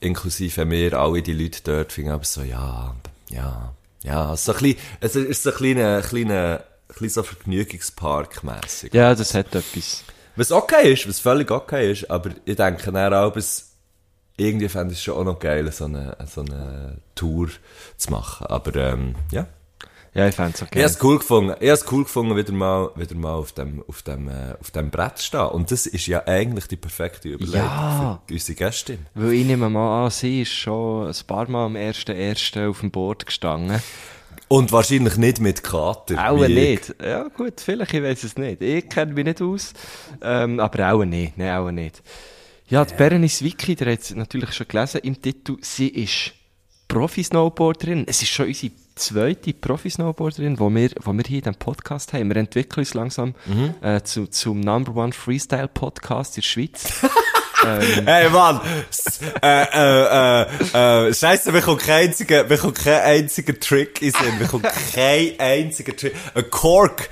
inklusive 0.00 0.64
mir, 0.64 0.94
alle 0.94 1.22
die 1.22 1.32
Leute 1.32 1.60
dort, 1.64 1.92
finde 1.92 2.10
ich 2.10 2.14
aber 2.14 2.24
so, 2.24 2.42
ja, 2.42 2.94
ja, 3.30 3.74
ja, 4.02 4.36
so 4.36 4.52
ein 4.52 4.58
bisschen, 4.58 4.78
es 5.00 5.16
ist 5.16 5.42
so 5.42 5.50
ein 5.50 5.56
kleiner, 5.56 6.02
kleiner, 6.02 6.60
ein 6.60 6.88
bisschen 6.88 7.08
so 7.10 7.22
Vergnügungspark 7.22 8.44
mässig. 8.44 8.94
Ja, 8.94 9.14
das 9.14 9.34
hat 9.34 9.54
etwas. 9.54 10.04
Was 10.36 10.52
okay 10.52 10.92
ist, 10.92 11.08
was 11.08 11.18
völlig 11.18 11.50
okay 11.50 11.90
ist, 11.90 12.10
aber 12.10 12.30
ich 12.44 12.56
denke 12.56 12.92
dann 12.92 13.12
auch, 13.12 13.32
bis 13.32 13.72
irgendwie 14.36 14.68
fände 14.68 14.92
ich 14.92 15.00
es 15.00 15.04
schon 15.04 15.16
auch 15.16 15.24
noch 15.24 15.40
geil, 15.40 15.70
so 15.72 15.86
eine, 15.86 16.16
so 16.32 16.42
eine 16.42 16.98
Tour 17.14 17.48
zu 17.96 18.10
machen. 18.12 18.46
Aber, 18.46 18.74
ähm, 18.76 19.16
ja. 19.32 19.48
Ja, 20.18 20.26
ich 20.26 20.36
es 20.36 20.54
Ich 20.56 20.62
okay. 20.62 20.78
habe 20.80 20.90
es 20.90 21.04
cool 21.04 21.18
gefunden. 21.18 21.54
Ich 21.60 21.92
cool 21.92 22.02
gefunden, 22.02 22.36
wieder 22.36 22.52
mal, 22.52 22.90
wieder 22.96 23.14
mal 23.14 23.34
auf 23.34 23.52
dem, 23.52 23.84
auf 23.86 24.02
dem, 24.02 24.28
äh, 24.28 24.54
auf 24.60 24.72
dem 24.72 24.90
Brett 24.90 25.18
zu 25.18 25.26
stehen. 25.26 25.46
Und 25.46 25.70
das 25.70 25.86
ist 25.86 26.08
ja 26.08 26.26
eigentlich 26.26 26.66
die 26.66 26.76
perfekte 26.76 27.28
Überlegung 27.28 27.60
Ja. 27.60 28.20
für 28.26 28.34
unsere 28.34 28.56
Gästin. 28.56 28.98
Weil 29.14 29.34
ich 29.34 29.46
nehme 29.46 29.70
mal 29.70 30.06
an, 30.06 30.10
sie 30.10 30.42
ist 30.42 30.52
schon 30.52 31.06
ein 31.06 31.14
paar 31.28 31.48
Mal 31.48 31.66
am 31.66 31.76
1.1. 31.76 32.68
auf 32.68 32.80
dem 32.80 32.90
Board 32.90 33.26
gestanden. 33.26 33.80
Und 34.48 34.72
wahrscheinlich 34.72 35.16
nicht 35.18 35.38
mit 35.40 35.62
Kater. 35.62 36.30
Auch 36.30 36.42
ich. 36.42 36.54
nicht. 36.54 36.94
Ja, 37.00 37.28
gut, 37.28 37.60
vielleicht, 37.60 37.94
ich 37.94 38.02
weiß 38.02 38.24
es 38.24 38.36
nicht. 38.36 38.60
Ich 38.60 38.88
kenne 38.88 39.12
mich 39.12 39.24
nicht 39.24 39.40
aus. 39.40 39.72
Ähm, 40.20 40.58
aber 40.58 40.94
auch 40.94 41.04
nicht. 41.04 41.38
Nein, 41.38 41.56
auch 41.58 41.70
nicht. 41.70 42.02
Ja, 42.66 42.84
die 42.84 42.94
Berenice 42.94 43.44
Wiki, 43.44 43.76
der 43.76 43.92
hat 43.92 44.00
es 44.00 44.14
natürlich 44.14 44.52
schon 44.52 44.66
gelesen 44.66 45.00
im 45.04 45.22
Titel, 45.22 45.58
sie 45.60 45.88
ist 45.88 46.32
Profi-Snowboarderin. 46.88 48.04
Es 48.08 48.22
ist 48.22 48.30
schon 48.30 48.46
unsere 48.46 48.72
zweite 48.98 49.52
Profi-Snowboarderin, 49.52 50.56
die 50.56 50.60
wir, 50.60 50.90
wo 51.02 51.12
wir 51.12 51.24
hier 51.26 51.38
in 51.38 51.44
diesem 51.44 51.54
Podcast 51.54 52.12
haben. 52.12 52.28
Wir 52.28 52.36
entwickeln 52.36 52.80
uns 52.80 52.94
langsam 52.94 53.34
äh, 53.80 54.02
zu, 54.02 54.26
zum 54.26 54.60
Number 54.60 54.94
One 54.96 55.12
Freestyle-Podcast 55.12 56.36
in 56.36 56.42
der 56.42 56.46
Schweiz. 56.46 56.92
Hey 57.60 58.30
Mann, 58.30 58.60
äh, 59.42 59.62
äh, 59.64 60.42
äh, 60.72 61.08
äh, 61.08 61.14
Scheiße, 61.14 61.50
mir 61.50 61.60
kommt 61.60 61.80
kein 61.80 62.08
einziger, 62.08 62.44
mir 62.44 62.56
kommt 62.56 62.76
kein 62.76 63.02
einziger 63.02 63.58
Trick 63.58 64.00
in 64.00 64.12
Sinn, 64.12 64.38
mir 64.38 64.46
kommt 64.46 64.66
kein 64.94 65.32
einziger 65.38 65.94
Trick. 65.96 66.14
Ein 66.34 66.48
Cork. 66.50 67.08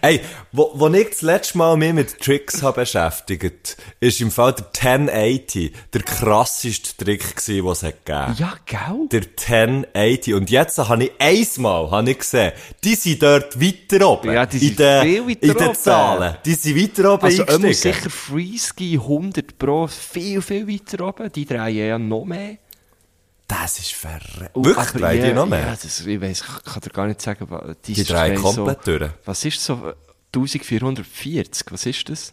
Ey, 0.00 0.20
wo, 0.52 0.70
wo 0.74 0.88
ich 0.88 1.10
das 1.10 1.22
letzte 1.22 1.58
Mal 1.58 1.76
mich 1.76 1.92
mit 1.92 2.20
Tricks 2.20 2.62
habe 2.62 2.80
beschäftigt, 2.80 3.76
ist 4.00 4.20
im 4.20 4.30
Fall 4.30 4.54
der 4.54 4.66
1080 4.66 5.72
der 5.92 6.02
krasseste 6.02 7.04
Trick 7.04 7.36
gewesen, 7.36 7.62
den 7.64 7.66
es 7.72 7.82
hat 7.82 8.04
gegeben. 8.04 8.34
ja, 8.38 8.54
gell? 8.66 9.08
Der 9.10 9.22
1080. 9.22 10.34
Und 10.34 10.50
jetzt 10.50 10.78
habe 10.78 11.04
ich 11.04 11.12
einmal, 11.18 11.90
habe 11.90 12.10
ich 12.10 12.18
gesehen, 12.18 12.52
die 12.84 12.94
sind 12.94 13.22
dort 13.22 13.60
weiter 13.60 14.08
oben. 14.08 14.32
Ja, 14.32 14.46
die 14.46 14.56
in 14.56 14.62
sind 14.68 14.78
den, 14.78 15.02
viel 15.02 15.28
weiter 15.28 15.42
in 15.42 15.54
den 15.54 15.66
oben. 15.68 15.74
Zahlen. 15.74 16.36
Die 16.44 16.54
sind 16.54 16.76
weiter 16.76 17.14
oben 17.14 17.24
Also, 17.24 17.42
eingestiegen. 17.42 17.64
immer 17.64 17.74
sicher 17.74 18.10
Freeski 18.10 18.94
100 18.94 19.58
Pro, 19.58 19.86
viel, 19.86 20.42
viel 20.42 20.68
weiter 20.68 21.06
oben. 21.08 21.30
Die 21.32 21.44
drehen 21.46 21.76
ja 21.76 21.98
noch 21.98 22.24
mehr. 22.24 22.56
Das 23.60 23.78
ist 23.78 23.92
verrückt. 23.92 24.50
Wirklich, 24.54 24.90
drei 25.02 25.14
ja, 25.16 25.26
die 25.26 25.32
noch 25.34 25.42
Ja, 25.42 25.46
mehr? 25.46 25.70
das, 25.82 26.00
ich 26.06 26.20
weiss, 26.20 26.40
ich 26.40 26.64
kann 26.64 26.80
dir 26.80 26.90
gar 26.90 27.06
nicht 27.06 27.20
sagen, 27.20 27.50
wa- 27.50 27.74
die, 27.84 27.92
Die 27.92 28.04
drei 28.04 28.34
komplett 28.34 28.84
so, 28.84 28.98
durch. 28.98 29.10
Was 29.26 29.44
ist 29.44 29.62
so 29.62 29.92
1440? 30.34 31.66
Was 31.70 31.84
ist 31.86 32.08
das? 32.08 32.32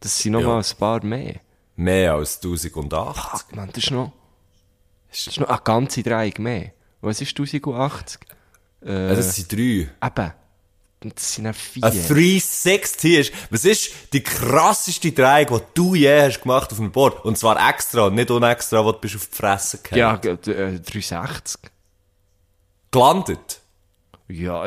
Das 0.00 0.18
sind 0.18 0.32
noch 0.32 0.40
Ja. 0.40 0.48
mal 0.48 0.58
ein 0.58 0.76
paar 0.78 1.04
mehr. 1.04 1.36
Mehr 1.76 2.14
als 2.14 2.40
1080. 2.42 3.22
Fuck, 3.30 3.54
man, 3.56 3.68
das 3.68 3.84
ist 3.84 3.90
noch, 3.92 4.12
das 5.10 5.26
ist 5.28 5.38
noch 5.40 5.48
eine 5.48 5.60
ganze 5.62 6.02
Dreieck 6.02 6.38
mehr. 6.40 6.72
Was 7.00 7.20
ist 7.20 7.30
1080? 7.38 8.20
Äh, 8.84 8.90
Also, 8.90 9.16
das 9.22 9.36
sind 9.36 9.52
drei. 9.52 9.56
eben. 10.02 10.32
Das 11.00 11.34
sind 11.34 11.44
dann 11.44 11.54
vier. 11.54 11.84
Ein 11.84 11.92
360 11.92 13.18
ist, 13.18 13.32
was 13.50 13.64
ist 13.64 13.90
die 14.12 14.22
krasseste 14.22 15.12
Dreieck, 15.12 15.48
die 15.48 15.60
du 15.74 15.94
je 15.94 16.22
hast 16.22 16.40
gemacht 16.42 16.72
auf 16.72 16.78
dem 16.78 16.90
Board? 16.90 17.24
Und 17.24 17.38
zwar 17.38 17.56
extra, 17.70 18.10
nicht 18.10 18.30
unextra, 18.32 18.84
wo 18.84 18.90
du 18.92 18.98
bist 18.98 19.14
auf 19.14 19.26
die 19.28 19.36
Fresse 19.36 19.78
gefallen. 19.78 19.98
ja, 20.00 20.14
äh, 20.32 20.80
360. 20.80 21.60
Gelandet. 22.90 23.60
Ja, 24.28 24.66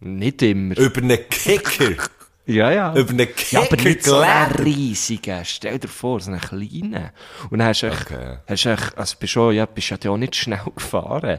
nicht 0.00 0.42
immer. 0.42 0.76
Über 0.76 1.00
einen 1.02 1.28
Kicker. 1.28 1.94
Ja, 2.46 2.72
ja. 2.72 2.92
Über 2.96 3.10
einen 3.10 3.28
Ja, 3.50 3.60
aber 3.60 3.76
Kicker 3.76 3.88
nicht 3.90 4.04
so 4.04 4.16
einen 4.18 4.52
riesigen. 4.56 5.44
Stell 5.44 5.78
dir 5.78 5.86
vor, 5.86 6.18
so 6.18 6.32
einen 6.32 6.40
kleinen. 6.40 7.10
Und 7.48 7.58
dann 7.58 7.68
hast 7.68 7.82
du 7.82 7.86
echt, 7.86 8.10
Okay. 8.10 8.38
hast 8.48 8.64
du 8.64 8.70
echt, 8.70 8.98
also 8.98 9.16
bist 9.20 9.32
schon, 9.34 9.54
ja, 9.54 9.66
bist 9.66 9.90
ja 9.90 10.10
auch 10.10 10.16
nicht 10.16 10.34
schnell 10.34 10.60
gefahren. 10.74 11.38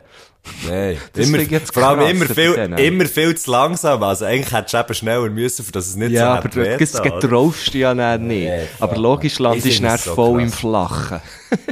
Nein. 0.67 0.97
Das 1.13 1.27
Immer, 1.27 1.39
vor 1.71 1.83
allem 1.83 2.15
immer 2.15 2.25
viel, 2.25 2.53
denen. 2.55 2.77
immer 2.79 3.05
viel 3.05 3.35
zu 3.37 3.51
langsam. 3.51 4.01
Also 4.03 4.25
eigentlich 4.25 4.51
hättest 4.51 4.73
du 4.73 4.77
eben 4.79 4.93
schneller 4.93 5.29
müssen, 5.29 5.63
für 5.65 5.71
dass 5.71 5.87
es 5.87 5.95
nicht 5.95 6.11
Ja, 6.11 6.21
so 6.21 6.25
aber 6.27 6.43
hat 6.45 6.55
du 6.55 6.59
wehgetan, 6.61 6.77
das 6.79 7.01
oder? 7.01 7.19
getraust 7.19 7.73
du 7.73 7.77
ja 7.77 7.93
dann 7.93 8.27
nicht. 8.27 8.47
Nee, 8.49 8.67
aber 8.79 8.97
logisch 8.97 9.39
landest 9.39 9.79
du 9.79 9.83
dann 9.83 9.95
es 9.95 10.03
so 10.05 10.15
voll 10.15 10.33
krass. 10.39 10.43
im 10.43 10.51
Flachen. 10.51 11.21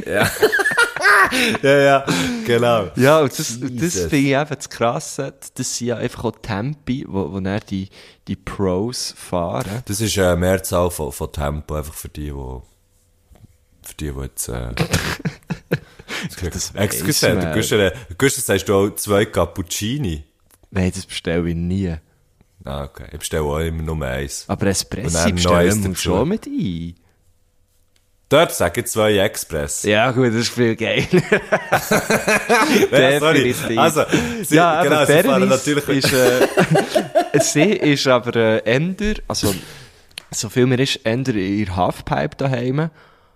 Ja, 1.62 1.78
ja, 1.78 2.04
genau. 2.44 2.88
Ja, 2.96 3.20
und 3.20 3.30
das, 3.38 3.58
das 3.60 3.94
finde 4.00 4.16
ich 4.16 4.34
eben 4.34 4.48
das 4.54 4.68
Krasse. 4.68 5.32
Das 5.54 5.76
sind 5.78 5.86
ja 5.88 5.96
einfach 5.96 6.24
auch 6.24 6.32
Tempi, 6.42 7.04
wo, 7.08 7.32
wo 7.32 7.40
dann 7.40 7.60
die, 7.70 7.88
die 8.26 8.36
Pros 8.36 9.14
fahren. 9.16 9.82
Das 9.84 10.00
ist 10.00 10.18
eine 10.18 10.36
Mehrzahl 10.36 10.90
von, 10.90 11.12
von 11.12 11.30
Tempo, 11.32 11.76
einfach 11.76 11.94
für 11.94 12.08
die, 12.08 12.30
die, 12.30 12.32
für 13.82 13.94
die, 14.00 14.10
die 14.12 14.20
jetzt, 14.20 14.48
äh, 14.48 14.70
Das 16.36 16.72
Excuse, 16.74 17.54
weiss 17.54 17.68
du 17.68 17.86
äh, 17.86 17.92
gehst, 18.16 18.46
sagst 18.46 18.68
du 18.68 18.74
auch 18.74 18.90
zwei 18.96 19.24
Cappuccini? 19.24 20.24
Nein, 20.70 20.92
das 20.94 21.06
bestelle 21.06 21.48
ich 21.48 21.56
nie. 21.56 21.94
Ah, 22.64 22.84
okay. 22.84 23.06
Ich 23.12 23.18
bestelle 23.18 23.42
auch 23.42 23.58
immer 23.58 23.82
nur 23.82 24.06
eins. 24.06 24.44
Aber 24.46 24.66
Espresso 24.66 25.30
bestellen 25.30 25.84
wir 25.84 25.96
schon 25.96 26.28
mit 26.28 26.46
ein. 26.46 26.94
Dort 28.28 28.52
sage 28.52 28.82
ich 28.82 28.86
zwei 28.86 29.18
Express. 29.18 29.82
Ja, 29.82 30.12
gut, 30.12 30.28
das 30.28 30.34
ist 30.36 30.50
viel 30.50 30.76
geiler. 30.76 31.04
Ja, 32.92 33.18
sorry. 33.18 33.54
Also, 33.76 34.04
sie, 34.44 34.54
ja, 34.54 34.84
genau, 34.84 35.04
sie 35.04 35.22
fahren 35.22 35.48
natürlich... 35.48 35.88
ist, 35.88 36.12
äh, 36.12 36.46
sie 37.40 37.72
ist 37.72 38.06
aber 38.06 38.36
äh, 38.36 38.58
Ender, 38.58 39.14
also 39.26 39.52
so 40.30 40.48
viel 40.48 40.66
mir 40.66 40.78
ist, 40.78 41.04
Ender 41.04 41.34
in 41.34 41.74
Halfpipe 41.74 42.36
daheim, 42.36 42.90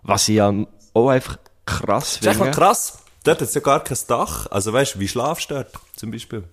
was 0.04 0.28
ich 0.28 0.36
ja 0.36 0.52
auch 0.92 1.08
einfach 1.08 1.38
krass 1.66 2.18
Das 2.20 2.20
ist 2.20 2.26
echt 2.26 2.38
noch 2.40 2.50
krass. 2.50 2.98
Dort 3.24 3.40
hat 3.40 3.48
es 3.48 3.54
ja 3.54 3.60
gar 3.60 3.82
kein 3.82 3.96
Dach. 4.06 4.46
Also 4.50 4.72
weißt 4.72 4.96
du, 4.96 5.00
wie 5.00 5.08
schlafst 5.08 5.50
du 5.50 5.54
dort 5.54 5.70
zum 5.96 6.10
Beispiel? 6.10 6.44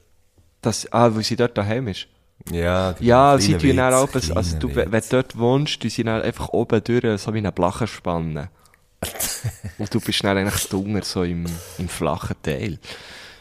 Dass, 0.61 0.91
ah, 0.93 1.13
weil 1.13 1.23
sie 1.23 1.35
dort 1.35 1.57
daheim 1.57 1.87
ist. 1.87 2.07
Ja, 2.49 2.93
genau. 2.93 3.05
Ja, 3.07 3.37
sie 3.37 3.57
tun 3.57 3.77
dann 3.77 3.93
auch, 3.93 4.09
also 4.13 4.57
du, 4.57 4.75
wenn 4.75 4.89
du 4.89 5.07
dort 5.09 5.37
wohnst, 5.37 5.81
tun 5.81 5.89
sie 5.89 6.03
dann 6.03 6.21
einfach 6.21 6.49
oben 6.49 6.83
durch, 6.83 7.21
so 7.21 7.33
wie 7.33 7.39
eine 7.39 7.51
Blache 7.51 7.87
spannen. 7.87 8.47
Und 9.77 9.93
du 9.93 9.99
bist 9.99 10.23
dann 10.23 10.37
eigentlich 10.37 10.67
drunter, 10.69 11.03
so 11.03 11.23
im, 11.23 11.45
im 11.77 11.89
flachen 11.89 12.35
Teil. 12.41 12.79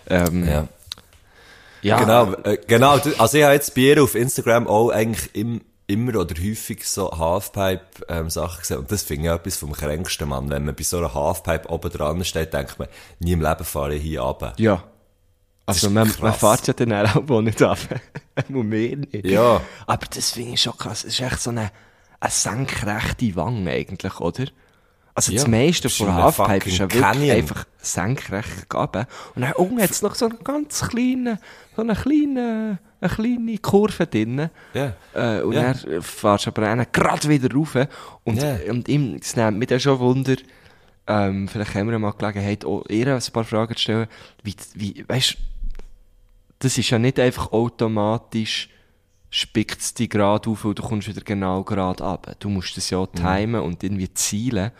Ähm, 0.08 0.46
Ja. 0.46 0.68
ja. 1.82 1.98
Genau, 2.00 2.32
äh, 2.44 2.58
genau. 2.66 2.98
Also 3.18 3.38
ich 3.38 3.44
habe 3.44 3.54
jetzt 3.54 3.74
bei 3.74 3.82
ihr 3.82 4.02
auf 4.02 4.14
Instagram 4.14 4.66
auch 4.66 4.90
eigentlich 4.90 5.34
im, 5.34 5.60
immer 5.90 6.16
oder 6.16 6.34
häufig 6.40 6.88
so 6.88 7.10
Halfpipe-Sachen 7.10 8.60
gesehen. 8.60 8.78
Und 8.78 8.92
das 8.92 9.02
finde 9.02 9.28
ich 9.28 9.34
etwas 9.34 9.56
vom 9.56 9.72
kränksten, 9.72 10.28
Mann. 10.28 10.48
Wenn 10.50 10.64
man 10.64 10.74
bei 10.74 10.82
so 10.82 10.98
einer 10.98 11.14
Halfpipe 11.14 11.68
oben 11.68 11.90
dran 11.90 12.24
steht, 12.24 12.52
denkt 12.52 12.78
man, 12.78 12.88
nie 13.18 13.32
im 13.32 13.42
Leben 13.42 13.64
fahre 13.64 13.94
ich 13.94 14.02
hier 14.02 14.22
runter. 14.22 14.54
Ja. 14.58 14.84
Also 15.66 15.90
man, 15.90 16.12
man 16.20 16.34
fährt 16.34 16.66
ja 16.66 16.72
dann 16.72 16.92
auch 16.92 17.40
nicht 17.40 17.62
ab. 17.62 17.78
Muss 18.48 18.64
mehr 18.66 18.96
nicht. 18.96 19.24
Ja. 19.24 19.60
Aber 19.86 20.06
das 20.06 20.30
finde 20.30 20.54
ich 20.54 20.62
schon 20.62 20.76
krass. 20.76 21.04
Es 21.04 21.18
ist 21.18 21.20
echt 21.20 21.40
so 21.40 21.50
eine, 21.50 21.70
eine 22.18 22.30
senkrechte 22.30 23.36
Wange 23.36 23.70
eigentlich, 23.70 24.20
oder? 24.20 24.46
Also 25.14 25.32
das 25.32 25.42
Ja, 25.42 25.48
meiste 25.48 25.84
das 25.84 25.92
ist 25.92 25.98
von 25.98 26.14
Halfpipe 26.14 26.68
ist 26.68 26.78
ja 26.78 26.84
wirklich 26.84 27.02
Canyon. 27.02 27.36
einfach 27.36 27.64
senkrecht 27.78 28.68
gegeben. 28.70 29.06
Und 29.34 29.42
dann 29.42 29.52
unten 29.54 29.82
hat 29.82 29.90
es 29.90 30.02
noch 30.02 30.14
so 30.14 30.26
eine 30.26 30.36
ganz 30.36 30.88
kleine, 30.88 31.38
so 31.76 31.82
eine 31.82 31.94
kleine, 31.94 32.78
eine 33.00 33.10
kleine 33.10 33.58
Kurve 33.58 34.06
drin. 34.06 34.50
Ja. 34.72 34.94
Äh, 35.14 35.42
und 35.42 35.52
Ja. 35.54 35.72
dann 35.74 36.02
fährst 36.02 36.46
du 36.46 36.50
aber 36.50 36.68
einen 36.68 36.86
gerade 36.92 37.28
wieder 37.28 37.52
rauf. 37.54 37.76
Und, 38.24 38.40
Ja. 38.40 38.56
und 38.70 38.88
ihm, 38.88 39.16
es 39.20 39.34
nimmt 39.36 39.58
mich 39.58 39.68
dann 39.68 39.80
schon 39.80 39.98
Wunder, 39.98 40.36
ähm, 41.06 41.48
vielleicht 41.48 41.74
haben 41.74 41.90
wir 41.90 41.98
mal 41.98 42.12
Gelegenheit, 42.12 42.64
auch 42.64 42.84
ihr 42.88 43.08
ein 43.14 43.22
paar 43.32 43.44
Fragen 43.44 43.74
zu 43.74 43.82
stellen. 43.82 44.06
Wie, 44.44 44.54
wie, 44.74 45.04
weißt 45.08 45.36
das 46.60 46.76
ist 46.78 46.90
ja 46.90 46.98
nicht 46.98 47.18
einfach 47.18 47.52
automatisch, 47.52 48.68
spickt 49.30 49.80
es 49.80 49.94
dich 49.94 50.10
gerade 50.10 50.50
auf 50.50 50.64
und 50.64 50.78
du 50.78 50.82
kommst 50.82 51.08
wieder 51.08 51.22
genau 51.22 51.64
gerade 51.64 52.04
ab. 52.04 52.36
Du 52.38 52.48
musst 52.50 52.76
das 52.76 52.90
ja 52.90 52.98
auch 52.98 53.08
Mhm. 53.14 53.16
timen 53.16 53.60
und 53.62 53.82
irgendwie 53.82 54.12
zielen, 54.12 54.70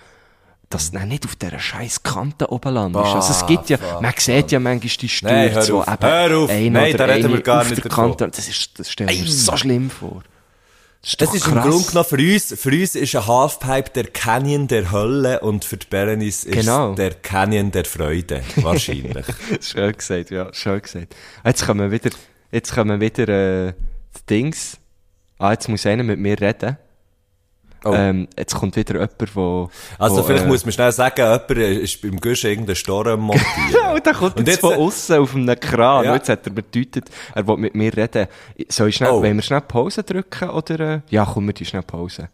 dass 0.71 0.93
du 0.93 0.99
nicht 1.01 1.27
auf 1.27 1.37
dieser 1.37 1.59
scheiß 1.59 2.03
Kante 2.05 2.51
oben 2.51 2.73
landest. 2.73 3.05
Also 3.07 3.33
es 3.33 3.47
gibt 3.47 3.69
ja, 3.69 3.77
fuck, 3.77 4.01
man 4.01 4.15
sieht 4.17 4.53
ja 4.53 4.61
manchmal 4.61 4.91
die 5.01 5.11
Nein, 5.23 5.51
hör 5.53 5.63
Stürze, 5.63 5.75
wo 5.75 5.81
auf, 5.81 5.89
eben 5.89 6.03
hör 6.03 6.39
auf. 6.39 6.51
Nein, 6.51 6.77
oder 6.77 6.95
da 6.95 7.05
reden 7.07 7.33
wir 7.33 7.43
gar 7.43 7.61
auf 7.63 7.71
nicht 7.71 7.85
der. 7.85 7.91
Kante, 7.91 8.29
das 8.29 8.49
ist, 8.49 8.79
das 8.79 8.91
stelle 8.91 9.13
ich 9.13 9.21
mir 9.21 9.29
so 9.29 9.57
schlimm 9.57 9.91
vor. 9.91 10.23
Das 11.03 11.13
ist, 11.13 11.21
Das 11.23 11.35
ist 11.35 11.47
im. 11.47 11.55
Grunde 11.55 11.87
genommen 11.87 12.05
für 12.09 12.17
uns, 12.17 12.55
für 12.61 12.71
uns 12.71 12.95
ist 12.95 13.17
ein 13.17 13.27
Halfpipe 13.27 13.91
der 13.95 14.05
Canyon 14.05 14.69
der 14.69 14.93
Hölle 14.93 15.41
und 15.41 15.65
für 15.65 15.77
die 15.77 15.87
Berenice 15.89 16.45
ist 16.45 16.55
Genau. 16.55 16.95
der 16.95 17.15
Canyon 17.15 17.71
der 17.73 17.85
Freude. 17.87 18.43
Wahrscheinlich. 18.57 19.27
schön 19.63 19.93
gesagt, 19.93 20.31
ja, 20.31 20.53
schön 20.53 20.81
gesagt. 20.81 21.17
Jetzt 21.45 21.67
kommen 21.67 21.91
wieder, 21.91 22.11
jetzt 22.53 22.73
kommen 22.75 23.01
wieder, 23.01 23.29
äh, 23.29 23.73
die 24.19 24.27
Dings. 24.29 24.77
Ah, 25.39 25.53
jetzt 25.53 25.69
muss 25.69 25.87
einer 25.87 26.03
mit 26.03 26.19
mir 26.21 26.39
reden. 26.41 26.77
Oh. 27.85 27.93
Ähm, 27.95 28.29
jetzt 28.39 28.55
kommt 28.55 28.77
wieder 28.77 28.93
jemand, 28.95 29.15
wo, 29.35 29.71
Also 29.99 30.19
wo, 30.19 30.23
vielleicht 30.25 30.45
äh, 30.45 30.49
muss 30.49 30.65
man 30.67 30.73
schnell 30.73 30.93
sagen, 30.93 31.17
jemand 31.23 31.51
ist 31.51 32.03
beim 32.03 32.21
Gusch 32.21 32.45
irgendeinen 32.45 32.77
Storm 32.77 33.21
montieren. 33.21 33.47
Ja, 33.73 33.93
und 33.95 34.07
dann 34.07 34.15
kommt 34.15 34.37
Und 34.37 34.47
jetzt, 34.49 34.61
von 34.61 34.73
äh, 34.73 34.77
außen 34.77 35.19
auf 35.19 35.35
einem 35.35 35.59
Kran. 35.59 36.05
Ja. 36.05 36.11
Und 36.13 36.19
Jetzt 36.19 36.29
hat 36.29 36.47
er 36.47 36.53
bedeutet, 36.53 37.09
er 37.35 37.47
will 37.49 37.57
mit 37.57 37.75
mir 37.75 37.97
reden. 37.97 38.27
Soll 38.69 38.89
ich 38.91 38.97
schnell, 38.97 39.11
Oh. 39.11 39.23
wollen 39.23 39.37
wir 39.37 39.43
schnell 39.43 39.63
Pause 39.63 40.03
drücken, 40.03 40.51
oder, 40.51 40.81
äh? 40.81 41.01
Ja, 41.09 41.25
komm, 41.25 41.47
wir 41.47 41.55
die 41.55 41.65
schnell 41.65 41.83
Pause. 41.83 42.29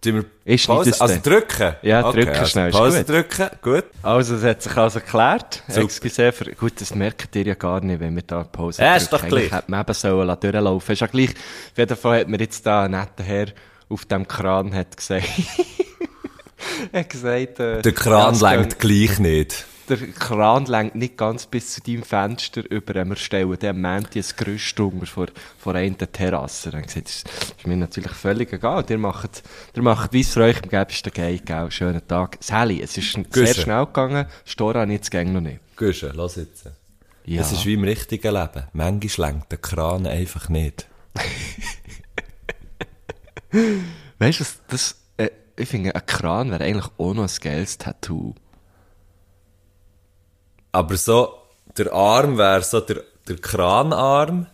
Tun 0.00 0.14
wir 0.16 0.24
Ist 0.54 0.66
Pause, 0.66 0.92
also 1.00 1.18
drücken? 1.22 1.74
Ja, 1.82 2.02
drücken 2.12 2.28
also 2.28 2.44
schnell, 2.46 2.68
ist 2.68 2.76
Pause 2.76 2.98
gut. 3.04 3.08
drücken, 3.08 3.50
gut. 3.62 3.84
Also, 4.02 4.34
es 4.36 4.44
hat 4.44 4.62
sich 4.62 4.76
also 4.76 5.00
geklärt. 5.00 5.62
Excuse 5.66 6.30
für, 6.30 6.44
gut, 6.52 6.78
das 6.80 6.94
merkt 6.94 7.34
ihr 7.34 7.46
ja 7.46 7.54
gar 7.54 7.80
nicht, 7.80 8.00
wenn 8.00 8.14
wir 8.14 8.22
da 8.22 8.44
Pause 8.44 8.82
Ja, 8.82 8.96
ist 8.96 9.10
drücken. 9.10 9.16
doch 9.16 9.22
Eigentlich 9.32 9.48
gleich. 9.50 9.60
hätte 9.60 9.70
man 9.70 9.80
eben 9.80 9.94
sollen 9.94 10.36
durchlaufen. 10.40 10.92
Ist 10.92 11.00
ja 11.00 11.06
gleich. 11.06 11.30
Auf 11.30 11.78
jeden 11.78 11.96
Fall 11.96 12.20
hat 12.20 12.28
mir 12.28 12.38
jetzt 12.38 12.64
da 12.66 12.82
ein 12.84 12.90
netter 12.90 13.24
Herr 13.24 13.46
auf 13.88 14.04
dem 14.06 14.26
Kran 14.26 14.74
hat 14.74 14.96
gesagt, 14.96 15.28
er 16.92 17.00
hat 17.00 17.10
gesagt, 17.10 17.60
äh, 17.60 17.82
Der 17.82 17.92
Kran 17.92 18.12
ja, 18.18 18.30
es 18.30 18.40
lenkt 18.40 18.78
gleich 18.78 19.18
nicht. 19.18 19.66
der 19.88 19.98
Kran 20.12 20.64
lenkt 20.66 20.94
nicht 20.94 21.16
ganz 21.18 21.46
bis 21.46 21.74
zu 21.74 21.80
deinem 21.82 22.02
Fenster 22.02 22.62
über. 22.70 22.94
Wir 23.04 23.16
stellen 23.16 23.58
dem 23.58 23.80
Mänti 23.80 24.18
ein 24.20 24.24
Gerüst 24.36 24.80
unter 24.80 25.06
vor, 25.06 25.26
vor 25.58 25.74
einer 25.74 25.98
Terrasse. 25.98 26.70
Dann 26.70 26.82
gesagt, 26.82 27.06
das 27.06 27.24
ist 27.58 27.66
mir 27.66 27.76
natürlich 27.76 28.12
völlig 28.12 28.52
egal. 28.52 28.84
Ihr 28.88 28.98
macht, 28.98 29.42
ihr 29.76 29.82
macht, 29.82 30.12
wie 30.12 30.20
es 30.22 30.32
für 30.32 30.44
euch 30.44 30.62
am 30.62 30.68
gäbigsten 30.70 31.12
geht, 31.12 31.44
gell? 31.46 31.70
Schönen 31.70 32.06
Tag. 32.08 32.38
Sally, 32.40 32.80
es 32.82 32.96
ist 32.96 33.12
sehr 33.12 33.24
Güsche. 33.24 33.60
schnell 33.62 33.84
gegangen. 33.86 34.26
Stora 34.46 34.84
jetzt 34.84 35.10
gäng 35.10 35.32
noch 35.32 35.40
nicht. 35.42 35.60
Guschen, 35.76 36.10
lass 36.14 36.36
jetzt. 36.36 36.64
Ja. 37.26 37.40
Es 37.40 37.52
ist 37.52 37.64
wie 37.66 37.74
im 37.74 37.84
richtigen 37.84 38.32
Leben. 38.34 38.64
Manchmal 38.72 39.30
lenkt 39.32 39.50
der 39.52 39.58
Kran 39.58 40.06
einfach 40.06 40.48
nicht. 40.48 40.86
Weißt 44.18 44.40
du, 44.40 44.44
das, 44.68 44.96
äh, 45.16 45.30
ich 45.56 45.68
finde, 45.68 45.94
ein 45.94 46.06
Kran 46.06 46.50
wäre 46.50 46.64
eigentlich 46.64 46.90
auch 46.98 47.14
noch 47.14 47.24
ein 47.24 47.40
geiles 47.40 47.78
Tattoo. 47.78 48.34
Aber 50.72 50.96
so, 50.96 51.34
der 51.76 51.92
Arm 51.92 52.36
wäre 52.38 52.62
so 52.62 52.80
der, 52.80 53.02
der 53.28 53.36
Kranarm. 53.36 54.46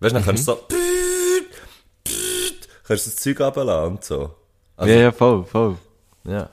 Weißt 0.00 0.12
du, 0.12 0.18
dann 0.18 0.24
kannst 0.24 0.46
du 0.46 0.52
so, 0.52 0.56
püt, 0.56 1.48
kannst 2.86 3.06
du 3.06 3.10
das 3.10 3.16
Zeug 3.16 3.40
runterlassen 3.40 3.96
und 3.96 4.04
so. 4.04 4.34
Also, 4.76 4.92
ja, 4.92 5.00
ja, 5.00 5.12
voll, 5.12 5.44
voll. 5.44 5.76
ja. 6.24 6.50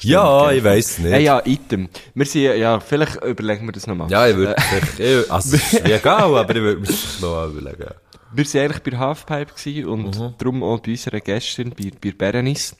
Ja, 0.00 0.52
ich 0.52 0.62
weiss 0.62 0.98
nicht. 0.98 1.10
Ja, 1.10 1.18
ja, 1.18 1.42
Item. 1.46 1.88
Wir 2.14 2.26
sind, 2.26 2.42
ja, 2.42 2.78
vielleicht 2.78 3.16
überlegen 3.24 3.66
wir 3.66 3.72
das 3.72 3.86
nochmal. 3.86 4.10
Ja, 4.10 4.26
ich 4.28 4.36
würde, 4.36 4.54
ich, 4.98 5.32
also, 5.32 5.56
ist 5.56 5.74
egal, 5.84 6.36
aber 6.36 6.54
ich 6.54 6.62
würde 6.62 6.80
mir 6.80 6.86
das 6.86 7.20
noch 7.20 7.46
überlegen. 7.46 7.90
Wir 8.34 8.44
waren 8.44 8.60
eigentlich 8.62 8.82
bei 8.82 8.98
Halfpipe 8.98 9.88
und 9.88 10.34
darum 10.38 10.62
auch 10.62 10.80
bei 10.80 10.92
unserer 10.92 11.20
Gästin, 11.20 11.70
bei, 11.70 11.90
bei 12.00 12.12
Berenice. 12.12 12.76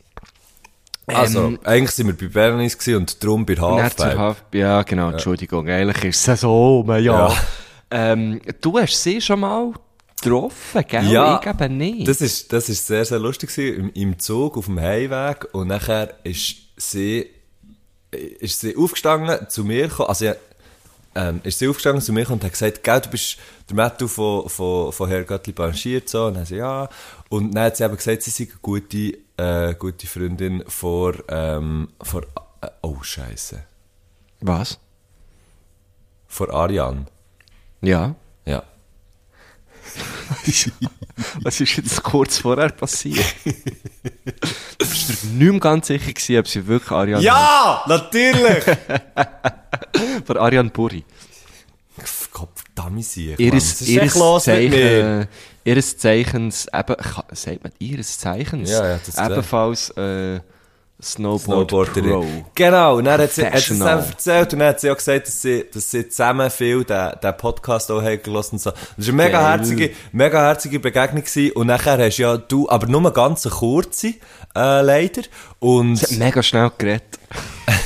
Also, 1.07 1.47
Ähm, 1.47 1.59
eigentlich 1.65 1.91
sind 1.91 2.07
wir 2.07 2.17
bei 2.17 2.33
Bernice 2.33 2.79
gewesen 2.79 2.97
und 2.97 3.23
darum 3.23 3.45
bei 3.45 3.57
Halfpipe. 3.57 4.19
Half 4.19 4.45
ja, 4.53 4.83
genau, 4.83 5.11
Entschuldigung, 5.11 5.69
eigentlich 5.69 6.05
ist 6.05 6.29
es 6.29 6.41
so 6.41 6.85
ja. 6.89 6.99
Ja. 6.99 7.37
Ähm, 7.91 8.41
du 8.61 8.79
hast 8.79 9.03
sie 9.03 9.21
schon 9.21 9.41
mal 9.41 9.73
getroffen, 10.23 10.85
gell? 10.89 11.07
Ja, 11.11 11.41
ich 11.43 11.47
eben 11.47 11.77
nicht. 11.77 12.09
Das 12.09 12.21
ist, 12.21 12.53
das 12.53 12.69
ist 12.69 12.87
sehr, 12.87 13.05
sehr 13.05 13.19
lustig 13.19 13.51
gewesen, 13.55 13.81
im, 13.81 13.93
im 13.95 14.19
Zug 14.19 14.57
auf 14.57 14.67
dem 14.67 14.81
Heimweg 14.81 15.49
und 15.53 15.69
nachher 15.69 16.15
ist 16.23 16.57
sie, 16.77 17.27
ist 18.11 18.61
sie 18.61 18.77
aufgestanden 18.77 19.49
zu 19.49 19.65
mir 19.65 19.89
gekommen, 19.89 20.09
also 20.09 20.25
ja, 20.27 20.35
ähm, 21.15 21.41
ist 21.43 21.59
sie 21.59 21.69
aufgestanden 21.69 22.01
zu 22.01 22.13
mir 22.13 22.31
und 22.31 22.43
hat 22.45 22.53
gesagt, 22.53 22.83
gell, 22.83 23.01
du 23.01 23.11
bist 23.11 23.37
der 23.73 23.85
Matthew 23.85 24.09
von, 24.09 24.49
von, 24.49 24.93
von 24.93 25.09
Herr 25.09 25.25
Göttli 25.25 25.53
Banchiert, 25.53 26.09
so, 26.09 26.27
und 26.27 26.35
dann 26.35 26.43
hat 26.43 26.49
sie, 26.49 26.57
ja, 26.57 26.89
und 27.29 27.55
dann 27.55 27.65
hat 27.65 27.77
sie 27.77 27.85
eben 27.85 27.97
gesagt, 27.97 28.23
sie 28.23 28.31
sei 28.31 28.45
eine 28.45 28.59
gute, 28.61 29.19
äh, 29.37 29.75
gute 29.75 30.07
Freundin 30.07 30.63
vor, 30.69 31.15
ähm, 31.29 31.89
vor, 32.01 32.23
äh, 32.61 32.69
oh, 32.83 33.03
Scheiße, 33.03 33.63
Was? 34.41 34.79
vor 36.29 36.53
Ariane, 36.53 37.07
Ja. 37.81 38.15
ja. 38.45 38.63
Was 41.43 41.61
ist 41.61 41.77
jetzt 41.77 42.03
kurz 42.03 42.39
vorher 42.39 42.71
passiert? 42.71 43.35
du 43.45 43.53
bist 44.79 45.25
dir 45.25 45.29
nicht 45.29 45.51
mehr 45.51 45.61
ganz 45.61 45.89
sicher 45.89 46.13
gewesen, 46.13 46.39
ob 46.39 46.49
sie 46.49 46.67
wirklich 46.67 46.91
Ariane... 46.91 47.23
Ja, 47.23 47.85
natürlich! 47.87 48.65
Von 50.25 50.37
Ariane 50.39 50.71
Burri. 50.71 51.05
Sie. 53.01 53.35
Ihres, 53.39 53.83
ihres? 53.83 54.15
Zeichen, 54.45 55.29
ihres 55.65 55.99
Zeichens, 55.99 56.67
eben, 56.73 56.97
sagt 57.33 57.63
man, 57.65 57.73
ihres 57.79 58.19
Zeichens, 58.19 58.71
Ja, 58.71 58.89
ja, 58.93 59.01
das 59.05 59.19
ebenfalls 59.19 59.91
äh, 59.91 60.41
Snowboard 61.03 61.71
Snowboarderin. 61.71 62.11
Pro. 62.11 62.25
Genau, 62.55 62.99
und 62.99 63.05
dann 63.05 63.21
hat 63.21 63.33
sie, 63.33 63.45
hat 63.45 63.59
sie 63.59 63.75
es 63.75 63.81
einfach 63.81 64.11
erzählt 64.11 64.53
und 64.53 64.61
dann 64.61 64.69
hat 64.69 64.81
sie 64.81 64.91
auch 64.91 64.97
gesagt, 64.97 65.27
dass 65.27 65.43
sie, 65.43 65.65
dass 65.73 65.91
sie 65.91 66.09
zusammen 66.09 66.49
viel 66.51 66.85
den, 66.85 67.11
den 67.21 67.37
Podcast 67.37 67.91
auch 67.91 68.01
haben 68.03 68.23
gelassen 68.23 68.55
und 68.55 68.61
so. 68.61 68.71
Das 68.71 68.81
war 68.99 69.05
eine 69.09 69.13
mega 69.13 69.41
Geil. 69.41 69.59
herzige, 69.59 69.91
mega 70.13 70.41
herzige 70.41 70.79
Begegnung 70.79 71.25
gewesen 71.25 71.53
und 71.57 71.67
nachher 71.67 71.99
hast 71.99 72.19
ja 72.19 72.37
du, 72.37 72.69
aber 72.69 72.87
nur 72.87 73.01
eine 73.01 73.11
ganz 73.13 73.43
kurze, 73.49 74.09
äh, 74.55 74.83
leider. 74.83 75.23
Und 75.59 75.97
Sie 75.97 76.15
hat 76.15 76.19
mega 76.21 76.43
schnell 76.43 76.71
geredet. 76.79 77.19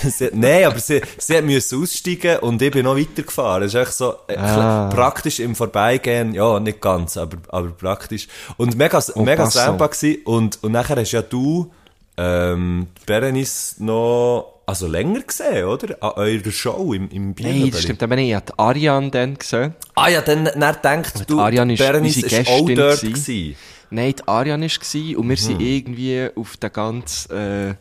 sie, 0.09 0.31
nein, 0.33 0.65
aber 0.65 0.79
sie, 0.79 1.01
sie 1.19 1.43
müssen 1.43 1.83
aussteigen 1.83 2.39
und 2.41 2.61
ich 2.63 2.71
bin 2.71 2.85
noch 2.85 2.97
weitergefahren. 2.97 3.63
Das 3.63 3.75
ist 3.75 3.81
echt 3.81 3.93
so, 3.95 4.15
äh, 4.29 4.37
Ah. 4.37 4.89
praktisch 4.93 5.41
im 5.41 5.55
Vorbeigehen, 5.55 6.35
ja, 6.35 6.59
nicht 6.61 6.81
ganz, 6.81 7.17
aber, 7.17 7.39
aber 7.49 7.69
praktisch. 7.71 8.29
Und 8.57 8.77
mega, 8.77 9.03
mega 9.17 9.45
passant. 9.45 9.67
samba 9.67 9.87
gewesen. 9.89 10.23
Und, 10.25 10.59
und 10.63 10.73
nachher 10.73 10.97
hast 10.97 11.13
ja 11.13 11.23
du, 11.23 11.73
ähm, 12.19 12.87
Berenice 13.07 13.77
noch, 13.79 14.61
also 14.67 14.87
länger 14.87 15.21
gesehen, 15.21 15.65
oder? 15.67 15.97
An 16.03 16.13
eurer 16.17 16.51
Show 16.51 16.93
im, 16.95 17.09
im 17.11 17.35
Bier. 17.35 17.49
Nein, 17.53 17.71
das 17.71 17.83
stimmt 17.83 18.03
aber 18.03 18.17
nicht. 18.17 18.29
Ich 18.31 18.35
habe 18.35 18.59
Ariane 18.59 19.11
dann 19.11 19.37
gesehen. 19.39 19.75
Ah 19.95 20.09
ja, 20.09 20.23
dann, 20.23 20.45
dann 20.57 20.77
denkt 20.83 21.29
du, 21.31 21.39
Ariane 21.41 21.75
ist 21.75 21.79
Berenice 21.79 22.23
ist 22.23 22.49
auch 22.49 22.67
dort 22.67 23.01
gewesen. 23.01 23.13
gewesen. 23.13 23.57
Nein, 23.91 24.15
die 24.19 24.27
Ariane 24.27 24.65
war 24.69 24.79
gewesen 24.79 25.17
und 25.17 25.29
wir 25.29 25.37
sind 25.37 25.61
irgendwie 25.63 26.29
auf 26.35 26.57
den 26.57 26.73
ganzen 26.73 27.37
äh, 27.37 27.75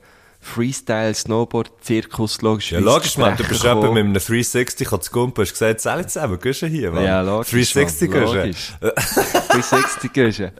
Freestyle-Snowboard-Zirkus 0.46 2.42
logisch. 2.42 2.72
Ja, 2.72 2.80
logisch, 2.80 3.18
man. 3.18 3.36
Du 3.36 3.44
bist 3.44 3.64
etwa 3.64 3.92
mit 3.92 4.00
einem 4.00 4.14
360 4.14 4.88
zu 4.88 5.12
Gumpen, 5.12 5.44
hast 5.44 5.54
gesagt, 5.54 5.82
zähl 5.82 6.06
zusammen, 6.08 6.40
gehst 6.40 6.62
du 6.62 6.68
hier, 6.68 6.92
man. 6.92 7.04
Ja, 7.04 7.22
logisch. 7.22 7.52
360 7.52 8.10
Mann, 8.10 8.20
gehst 8.20 8.34
du. 8.34 8.38
logisch. 8.38 8.74
360 9.50 10.14
gehst 10.14 10.40
du. 10.40 10.54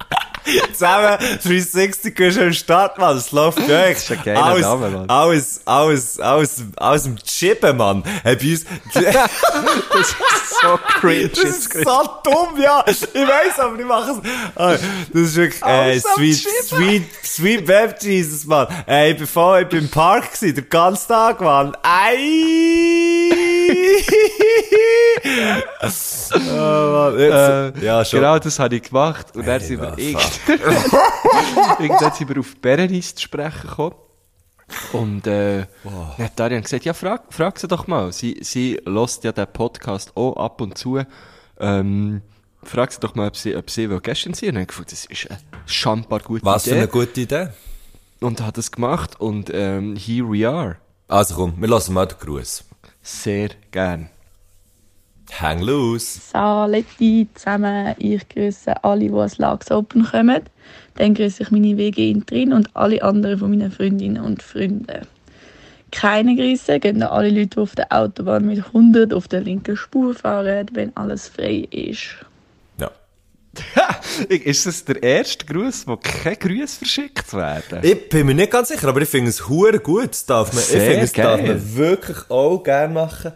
Zusammen 0.74 1.18
360 1.44 2.16
gehst 2.16 2.38
am 2.38 2.54
Start, 2.54 2.98
Mann. 2.98 3.16
Das 3.16 3.32
läuft 3.32 3.66
bei 3.68 3.90
euch. 3.90 3.98
ist 3.98 4.12
ein 4.12 4.22
geiler 4.24 4.44
alles, 4.46 4.62
Name, 4.62 4.90
Mann. 4.90 5.10
Alles, 5.10 5.62
alles, 5.66 6.20
alles, 6.20 6.64
alles 6.78 7.06
im 7.06 7.18
Chippen, 7.18 7.78
Mann. 7.78 8.04
Hey, 8.24 8.36
bei 8.36 8.52
uns, 8.52 8.66
Das 8.96 10.10
ist 10.10 10.16
so 10.62 10.78
cringe. 11.00 11.30
das 11.30 11.44
ist 11.44 11.74
so 11.74 12.10
dumm, 12.24 12.60
ja. 12.62 12.84
Ich 12.88 13.02
weiss, 13.02 13.60
aber 13.60 13.80
ich 13.80 13.86
mache 13.86 14.12
es. 14.12 14.18
Ah, 14.56 14.72
Das 15.14 15.22
ist 15.22 15.36
wirklich, 15.36 15.64
am 15.64 16.00
sweet, 16.00 16.48
sweet, 16.68 17.04
sweet 17.24 17.68
Web 17.68 18.02
Jesus, 18.02 18.46
Mann. 18.46 18.68
Ey, 18.86 19.14
bevor 19.14 19.60
ich 19.62 19.68
beim 19.68 19.90
Park 19.90 20.26
war, 20.42 20.50
den 20.50 20.70
ganzen 20.70 21.08
Tag, 21.08 21.42
Mann. 21.42 21.76
Ei! 21.84 23.32
oh, 25.82 26.38
Mann. 26.92 27.20
Jetzt, 27.20 27.80
Äh, 27.82 27.86
ja, 27.86 28.06
schon. 28.06 28.20
Genau, 28.20 28.40
das 28.40 28.60
habe 28.60 28.76
ich 28.76 28.84
gemacht. 28.84 29.28
Und 29.34 29.48
dann 29.48 29.60
Hey, 29.60 29.68
sind 29.68 29.82
wir 29.82 30.16
was, 30.16 30.35
irgendwann, 31.80 32.14
sind 32.14 32.30
wir 32.30 32.40
auf 32.40 32.56
Berenice 32.58 33.16
zu 33.16 33.24
sprechen 33.24 33.68
gekommen. 33.70 33.96
Und 34.94 35.28
äh, 35.28 35.66
dann 35.84 36.18
hat 36.18 36.40
Darian 36.40 36.64
gesagt, 36.64 36.86
ja, 36.86 36.94
frag, 36.94 37.32
frag 37.32 37.60
sie 37.60 37.68
doch 37.68 37.88
mal. 37.88 38.12
Sie, 38.12 38.40
sie 38.42 38.82
lost 38.86 39.24
ja 39.24 39.32
den 39.32 39.48
Podcast 39.48 40.16
auch 40.18 40.36
ab 40.38 40.60
und 40.62 40.78
zu. 40.78 41.02
Ähm, 41.60 42.22
frag 42.64 42.92
sie 42.92 43.00
doch 43.00 43.14
mal, 43.16 43.28
ob 43.28 43.38
sie, 43.38 43.56
ob 43.56 43.70
sie 43.70 43.90
will 43.90 44.00
Gästin 44.00 44.34
sein. 44.34 44.50
Und 44.50 44.56
dann 44.56 44.62
habe 44.62 44.64
ich 44.64 44.68
gefunden, 44.70 44.90
das 44.90 45.06
ist 45.06 45.30
eine 45.30 45.40
schambar 45.68 46.20
gute 46.20 46.46
Was 46.46 46.64
für 46.64 46.72
Idee. 46.72 46.80
eine 46.80 46.88
gute 46.88 47.22
Idee. 47.22 47.50
Und 48.22 48.42
hat 48.42 48.58
das 48.58 48.72
gemacht 48.72 49.20
und 49.20 49.52
ähm, 49.54 49.96
here 49.96 50.28
we 50.28 50.50
are. 50.50 50.78
Also 51.08 51.36
komm, 51.36 51.54
wir 51.62 51.68
lassen 51.68 51.94
mal 51.94 52.08
den 52.08 52.18
Gruß. 52.18 52.64
Sehr 53.04 53.50
gern. 53.70 54.10
Hang 55.32 55.62
loose. 55.62 56.20
Saletti 56.32 57.28
zusammen. 57.34 57.96
Ich 57.98 58.28
grüße 58.30 58.84
alle, 58.84 59.10
die 59.10 59.12
ans 59.12 59.38
Lags 59.38 59.72
Open 59.72 60.06
kommen. 60.06 60.42
Dann 60.96 61.14
grüße 61.14 61.44
ich 61.44 61.52
meine 61.52 61.78
WG 61.78 62.10
in 62.10 62.26
Trin 62.26 62.54
und 62.54 62.70
alle 62.76 63.04
anderen 63.04 63.40
von 63.40 63.50
meinen 63.50 63.72
Freundinnen 63.72 64.24
und 64.24 64.42
Freunden. 64.42 65.08
Keine 65.92 66.36
Grüße 66.36 66.80
gehen 66.80 67.02
an 67.04 67.10
alle 67.10 67.30
Leute, 67.30 67.48
die 67.48 67.58
auf 67.58 67.76
der 67.76 67.92
Autobahn 67.92 68.46
mit 68.46 68.66
100 68.66 69.14
auf 69.14 69.28
der 69.28 69.42
linken 69.42 69.78
Spur 69.78 70.14
fahren, 70.14 70.68
wenn 70.74 70.96
alles 70.96 71.28
frei 71.28 71.68
ist. 71.70 72.26
Ja. 72.80 72.92
ist 74.30 74.66
das 74.66 74.86
der 74.86 75.02
erste 75.02 75.46
Gruß, 75.46 75.88
wo 75.88 75.98
keine 75.98 76.36
Grüße 76.36 76.80
verschickt 76.80 77.34
werden? 77.34 77.80
Ich 77.84 78.10
bin 78.10 78.26
mir 78.26 78.36
nicht 78.36 78.52
ganz 78.52 78.70
sicher, 78.70 78.88
aber 78.88 79.02
ich 79.02 79.10
finde 79.10 79.30
es 79.30 79.48
hure 79.48 79.80
gut. 79.80 80.10
Das 80.10 80.26
darf 80.26 80.54
man, 80.54 80.62
ich 80.62 80.70
Sehr 80.70 80.82
finde, 80.82 81.06
es 81.06 81.14
darf 81.14 81.42
man 81.42 81.76
wirklich 81.76 82.30
auch 82.30 82.64
gerne 82.64 82.94
machen. 82.94 83.32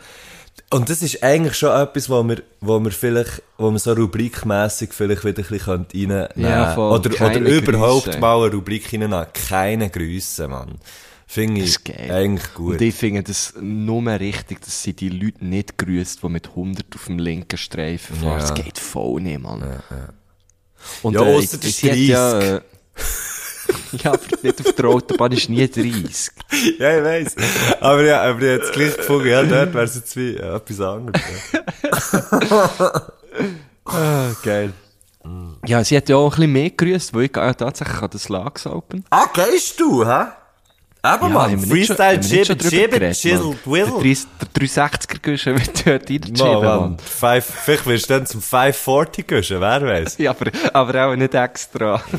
Und 0.71 0.89
das 0.89 1.01
ist 1.01 1.23
eigentlich 1.23 1.55
schon 1.55 1.75
etwas, 1.75 2.09
wo 2.09 2.23
wir, 2.23 2.43
wo 2.61 2.79
wir 2.79 2.91
vielleicht, 2.91 3.41
wo 3.57 3.71
wir 3.71 3.79
so 3.79 3.93
rubrikmässig 3.93 4.93
vielleicht 4.93 5.25
wieder 5.25 5.41
ein 5.41 5.49
bisschen 5.49 5.87
reinnehmen 5.93 6.27
könnten. 6.27 6.41
Ja. 6.41 6.77
Oder, 6.77 7.09
oder 7.25 7.39
überhaupt 7.39 8.05
Grüße. 8.05 8.19
mal 8.19 8.43
eine 8.43 8.53
Rubrik 8.53 8.93
reinnehmen. 8.93 9.25
Keine 9.33 9.89
Grüße, 9.89 10.47
Mann. 10.47 10.75
Finde 11.25 11.61
Das 11.61 11.79
ich 11.85 12.11
eigentlich 12.11 12.53
gut. 12.53 12.73
Und 12.73 12.81
ich 12.81 12.95
finde 12.95 13.23
das 13.23 13.53
nur 13.59 14.03
richtig, 14.19 14.61
dass 14.61 14.81
sie 14.83 14.93
die 14.93 15.09
Leute 15.09 15.45
nicht 15.45 15.77
grüßt, 15.77 16.23
die 16.23 16.29
mit 16.29 16.49
100 16.49 16.85
auf 16.95 17.05
dem 17.05 17.19
linken 17.19 17.57
Streifen 17.57 18.15
fahren. 18.15 18.31
Ja. 18.31 18.39
Das 18.39 18.53
geht 18.53 18.77
voll 18.77 19.21
nicht, 19.21 19.39
Mann. 19.39 19.63
Und, 21.03 21.13
Ja, 21.13 21.21
äh, 21.23 21.35
ausser 21.35 21.57
der 21.57 21.69
sie 21.69 21.89
hat 21.91 21.97
Ja, 21.97 22.39
äh, 22.39 22.61
ja, 24.03 24.11
aber 24.13 24.19
nicht 24.41 24.65
auf 24.65 24.73
der 24.73 24.85
Autobahn 24.85 25.31
ist 25.31 25.49
nie 25.49 25.67
30. 25.67 26.31
ja, 26.79 26.97
ich 26.97 27.03
weiss. 27.03 27.35
Aber 27.79 28.03
ja, 28.03 28.21
aber 28.21 28.41
ich 28.41 28.53
habe 28.53 28.63
es 28.65 28.71
gleich 28.71 28.97
gefunden, 28.97 29.27
ja, 29.29 29.43
dort 29.43 29.73
wäre 29.73 29.83
es 29.83 29.95
jetzt 29.95 30.15
wie 30.15 30.35
äh, 30.35 30.55
etwas 30.55 30.81
anderes. 30.81 31.21
ja. 32.49 33.01
Ah, 33.85 34.31
geil. 34.43 34.71
Ja, 35.65 35.83
sie 35.83 35.97
hat 35.97 36.09
ja 36.09 36.15
auch 36.15 36.33
ein 36.33 36.35
bisschen 36.37 36.51
mehr 36.53 36.69
grüßt, 36.69 37.13
weil 37.13 37.23
ich 37.23 37.35
ja 37.35 37.53
tatsächlich 37.53 38.01
an 38.01 38.09
das 38.11 38.29
Lags 38.29 38.67
Open. 38.67 39.03
ah, 39.09 39.25
gehst 39.33 39.79
du, 39.79 40.05
hä? 40.05 40.25
Eben, 41.01 41.33
nicht 41.33 41.87
schon- 41.87 41.95
Freestyle, 41.95 42.19
geredet, 42.19 43.13
Chizzle, 43.15 43.55
Mann? 43.65 44.01
Twizzle. 44.01 44.29
Der 44.41 44.67
360er-Guschen 44.67 45.55
wird 45.57 45.87
dort. 45.87 46.61
Mann. 46.61 46.97
Five, 46.99 47.45
vielleicht 47.45 47.85
wirst 47.85 48.09
du 48.09 48.13
dann 48.15 48.25
zum 48.25 48.41
540 48.41 49.25
gehen, 49.27 49.43
wer 49.61 49.81
weiß. 49.81 50.17
Ja, 50.17 50.31
aber, 50.31 50.51
aber 50.73 51.05
auch 51.07 51.15
nicht 51.15 51.33
extra. 51.33 52.03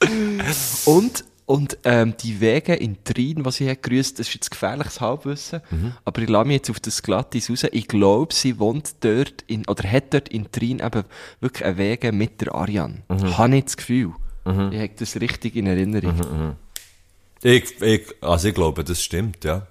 und 0.86 1.24
und 1.46 1.78
ähm, 1.84 2.14
die 2.20 2.40
Wege 2.40 2.74
in 2.74 3.04
Trin, 3.04 3.44
die 3.44 3.50
sie 3.52 3.70
hat 3.70 3.82
grüßt, 3.84 4.18
das 4.18 4.26
ist 4.26 4.34
jetzt 4.34 4.50
gefährliches 4.50 5.00
Halbwissen, 5.00 5.60
aber 6.04 6.20
ich 6.22 6.28
lasse 6.28 6.46
mich 6.48 6.56
jetzt 6.56 6.70
auf 6.70 6.80
das 6.80 7.02
Glattis 7.02 7.48
raus. 7.48 7.64
Ich 7.70 7.86
glaube, 7.86 8.34
sie 8.34 8.58
wohnt 8.58 8.96
dort 9.04 9.42
in, 9.46 9.64
oder 9.68 9.88
hat 9.88 10.12
dort 10.12 10.28
in 10.28 10.50
Trin 10.50 10.80
eben 10.80 11.04
wirklich 11.40 11.64
einen 11.64 11.78
Wege 11.78 12.10
mit 12.10 12.40
der 12.40 12.52
Ariane. 12.52 13.04
Habe 13.38 13.56
ich 13.58 13.64
das 13.64 13.76
Gefühl. 13.76 14.12
Ich 14.72 14.78
habe 14.80 14.90
das 14.98 15.20
richtig 15.20 15.54
in 15.54 15.66
Erinnerung. 15.68 16.18
Ich, 17.42 17.80
ich, 17.80 18.02
also 18.22 18.48
ich 18.48 18.54
glaube, 18.54 18.82
das 18.82 19.00
stimmt, 19.00 19.44
ja. 19.44 19.68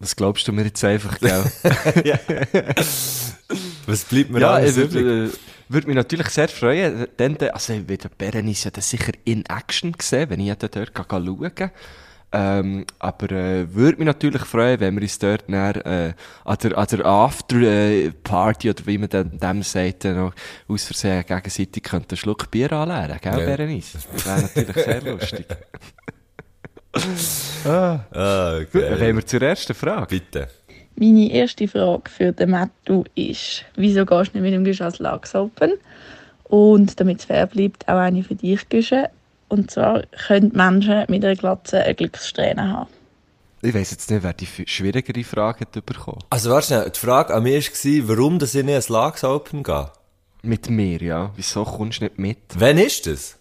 Was 0.00 0.16
glaubst 0.16 0.48
du 0.48 0.52
mir 0.52 0.64
jetzt 0.64 0.82
einfach, 0.82 1.18
gell? 1.20 1.44
Was 3.86 4.04
bleibt 4.04 4.30
mir 4.30 4.40
Ja, 4.40 4.54
alles 4.54 4.70
ich 4.70 4.76
würde 4.76 4.98
übrig? 5.00 5.34
äh, 5.34 5.38
würd 5.68 5.86
mich 5.86 5.96
natürlich 5.96 6.28
sehr 6.28 6.48
freuen. 6.48 7.06
Dann, 7.16 7.36
dann- 7.38 7.50
also, 7.50 7.72
ich 7.74 7.88
werde 7.88 8.08
Berenice 8.16 8.64
ja 8.74 8.80
sicher 8.80 9.12
in 9.24 9.44
Action 9.46 9.94
sehen, 10.00 10.30
wenn 10.30 10.40
ich 10.40 10.52
dort 10.54 10.74
schauen 11.10 11.70
ähm, 12.32 12.84
aber 13.00 13.32
äh, 13.32 13.74
würde 13.74 13.98
mich 13.98 14.06
natürlich 14.06 14.42
freuen, 14.42 14.78
wenn 14.78 14.94
wir 14.94 15.02
uns 15.02 15.18
dort 15.18 15.48
dann, 15.48 15.74
äh, 15.84 16.12
an 16.44 16.56
der, 16.62 16.78
an 16.78 16.86
der 16.88 17.04
After-Party, 17.04 18.70
oder 18.70 18.86
wie 18.86 18.98
man 18.98 19.08
dem, 19.08 19.36
dem 19.40 19.62
sagt, 19.64 20.04
noch 20.04 20.32
aus 20.68 20.84
Versehen 20.84 21.24
gegenseitig 21.26 21.92
einen 21.92 22.04
Schluck 22.14 22.48
Bier 22.52 22.70
anleeren, 22.70 23.18
gell, 23.20 23.32
Ja. 23.40 23.44
Berenice? 23.46 23.98
Das 24.12 24.26
wäre 24.26 24.42
natürlich 24.42 24.76
sehr 24.76 25.02
lustig. 25.02 25.46
Ah, 27.64 28.00
Wollen 28.12 28.66
okay. 28.66 29.14
wir 29.14 29.26
zur 29.26 29.42
ersten 29.42 29.74
Frage? 29.74 30.06
Bitte. 30.06 30.48
Meine 30.96 31.30
erste 31.30 31.68
Frage 31.68 32.10
für 32.10 32.32
den 32.32 32.50
Mattu 32.50 33.04
ist, 33.14 33.64
wieso 33.76 34.04
gehst 34.04 34.34
du 34.34 34.38
nicht 34.38 34.42
mit 34.42 34.52
dem 34.52 34.64
Guschen 34.64 34.82
ans 34.82 34.98
Lachs 34.98 35.34
Open? 35.34 35.74
Und 36.44 36.98
damit 36.98 37.20
es 37.20 37.24
fair 37.26 37.46
bleibt, 37.46 37.88
auch 37.88 37.98
eine 37.98 38.22
für 38.22 38.34
dich, 38.34 38.68
Guschen. 38.68 39.06
Und 39.48 39.70
zwar 39.70 40.02
können 40.26 40.52
Menschen 40.54 41.04
mit 41.08 41.24
einer 41.24 41.36
Glatze 41.36 41.82
eine 41.82 41.94
Glückssträhne 41.94 42.68
haben. 42.72 42.90
Ich 43.62 43.74
weiss 43.74 43.90
jetzt 43.90 44.10
nicht, 44.10 44.22
wer 44.22 44.32
die 44.32 44.46
schwierigere 44.46 45.22
Frage 45.22 45.60
hat 45.60 45.84
bekommen. 45.84 46.18
Also 46.30 46.50
warte 46.50 46.68
schnell, 46.68 46.90
die 46.90 46.98
Frage 46.98 47.34
an 47.34 47.42
mich 47.42 47.70
war, 47.70 48.08
warum 48.08 48.38
dass 48.38 48.54
ich 48.54 48.64
nicht 48.64 48.74
ins 48.74 48.88
Lags 48.88 49.22
Open 49.22 49.62
gehe. 49.62 49.90
Mit 50.42 50.70
mir, 50.70 51.02
ja. 51.02 51.30
Wieso 51.36 51.64
kommst 51.64 52.00
du 52.00 52.04
nicht 52.04 52.18
mit? 52.18 52.38
Wann 52.56 52.78
ist 52.78 53.06
das? 53.06 53.36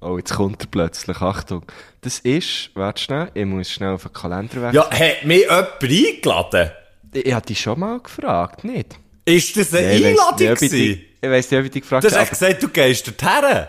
Oh, 0.00 0.16
jetzt 0.16 0.32
kommt 0.34 0.62
er 0.62 0.66
plötzlich. 0.70 1.20
Achtung. 1.20 1.62
Das 2.00 2.20
ist, 2.20 2.70
warte 2.74 3.02
schnell, 3.02 3.30
ich 3.34 3.44
muss 3.44 3.70
schnell 3.70 3.90
auf 3.94 4.02
den 4.02 4.12
Kalender 4.12 4.62
wechseln. 4.62 4.74
Ja, 4.74 4.90
hat 4.90 5.24
mich 5.24 5.40
jemand 5.42 5.82
eingeladen? 5.82 6.70
Ich, 7.12 7.26
ich 7.26 7.34
habe 7.34 7.46
dich 7.46 7.60
schon 7.60 7.78
mal 7.80 8.00
gefragt, 8.00 8.64
nicht? 8.64 8.98
Ist 9.26 9.56
das 9.56 9.74
eine 9.74 9.92
ich 9.92 10.02
weiss 10.02 10.10
Einladung 10.20 10.48
nicht, 10.48 10.62
ich 10.72 11.06
Ich 11.20 11.30
weiss 11.30 11.50
nicht, 11.50 11.60
ob 11.60 11.64
ich 11.66 11.70
dich 11.72 11.82
gefragt 11.82 12.04
Du 12.04 12.08
hast 12.08 12.14
habe. 12.14 12.22
echt 12.22 12.30
gesagt, 12.30 12.62
du 12.62 12.68
gehst 12.68 13.06
dorthin. 13.08 13.66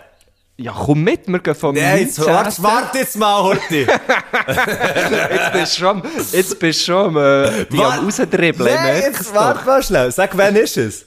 Ja, 0.58 0.72
komm 0.72 1.02
mit, 1.02 1.26
wir 1.28 1.38
gehen 1.40 1.54
vom 1.54 1.74
Nein, 1.74 2.00
jetzt, 2.02 2.18
19. 2.18 2.34
warte, 2.34 2.62
warte 2.62 2.98
jetzt 2.98 3.16
mal, 3.16 3.42
Horti. 3.42 3.86
Jetzt 3.86 5.52
bist 5.52 5.76
du 5.76 5.80
schon, 5.80 6.02
jetzt 6.32 6.58
bist 6.60 6.80
du 6.80 6.84
schon 6.92 7.16
äh, 7.16 7.66
die 7.70 7.78
am 7.82 8.04
rausdribbeln. 8.04 8.74
Nein, 8.74 9.02
jetzt 9.02 9.34
warte 9.34 9.64
mal 9.66 9.82
schnell. 9.82 10.12
Sag, 10.12 10.36
wann 10.36 10.56
ist 10.56 10.76
es? 10.76 11.06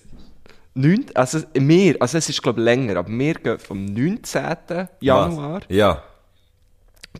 Neun, 0.77 1.05
also 1.13 1.39
wir, 1.53 1.95
also 2.01 2.17
es 2.17 2.27
ist 2.27 2.43
glaube 2.43 2.59
ich 2.59 2.65
länger, 2.65 2.97
aber 2.97 3.09
wir 3.09 3.33
gehen 3.35 3.59
vom 3.59 3.85
19. 3.85 4.89
Januar 4.99 5.61
Was? 5.61 5.67
Ja. 5.69 6.03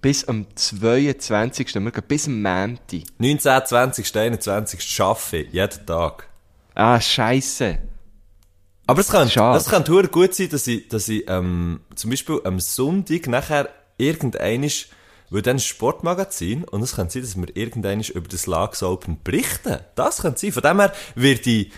bis 0.02 0.26
am 0.28 0.46
22. 0.54 1.74
Wir 1.76 1.92
gehen 1.92 2.04
bis 2.06 2.28
am 2.28 2.42
Montag. 2.42 3.04
19, 3.18 3.66
20, 3.66 4.16
21 4.18 5.02
arbeite 5.02 5.38
ich. 5.38 5.54
Jeden 5.54 5.86
Tag. 5.86 6.28
Ah, 6.74 7.00
scheisse. 7.00 7.78
Aber 8.88 9.00
es 9.00 9.08
kann, 9.08 9.30
Schade. 9.30 9.58
es 9.58 9.70
kann 9.70 9.84
gut 10.12 10.36
sein, 10.36 10.50
dass 10.50 10.68
ich, 10.68 10.90
dass 10.90 11.08
ich, 11.08 11.24
ähm, 11.30 11.80
zum 11.96 12.10
Beispiel 12.10 12.42
am 12.44 12.60
Sonntag 12.60 13.28
nachher 13.28 13.70
irgendeinisch, 13.98 14.90
weil 15.30 15.42
dann 15.42 15.56
ein 15.56 15.60
Sportmagazin, 15.60 16.66
und 16.66 16.84
es 16.84 16.98
kann 16.98 17.10
sein, 17.10 17.24
dass 17.24 17.36
wir 17.36 17.56
irgendeinisch 17.56 18.10
über 18.10 18.28
das 18.28 18.46
Lags 18.48 18.84
Open 18.84 19.18
berichten. 19.24 19.80
Das 19.96 20.22
kann 20.24 20.36
sein. 20.36 20.52
Von 20.52 20.62
dem 20.62 20.80
her 20.80 20.94
wird 21.16 21.48
ich, 21.48 21.72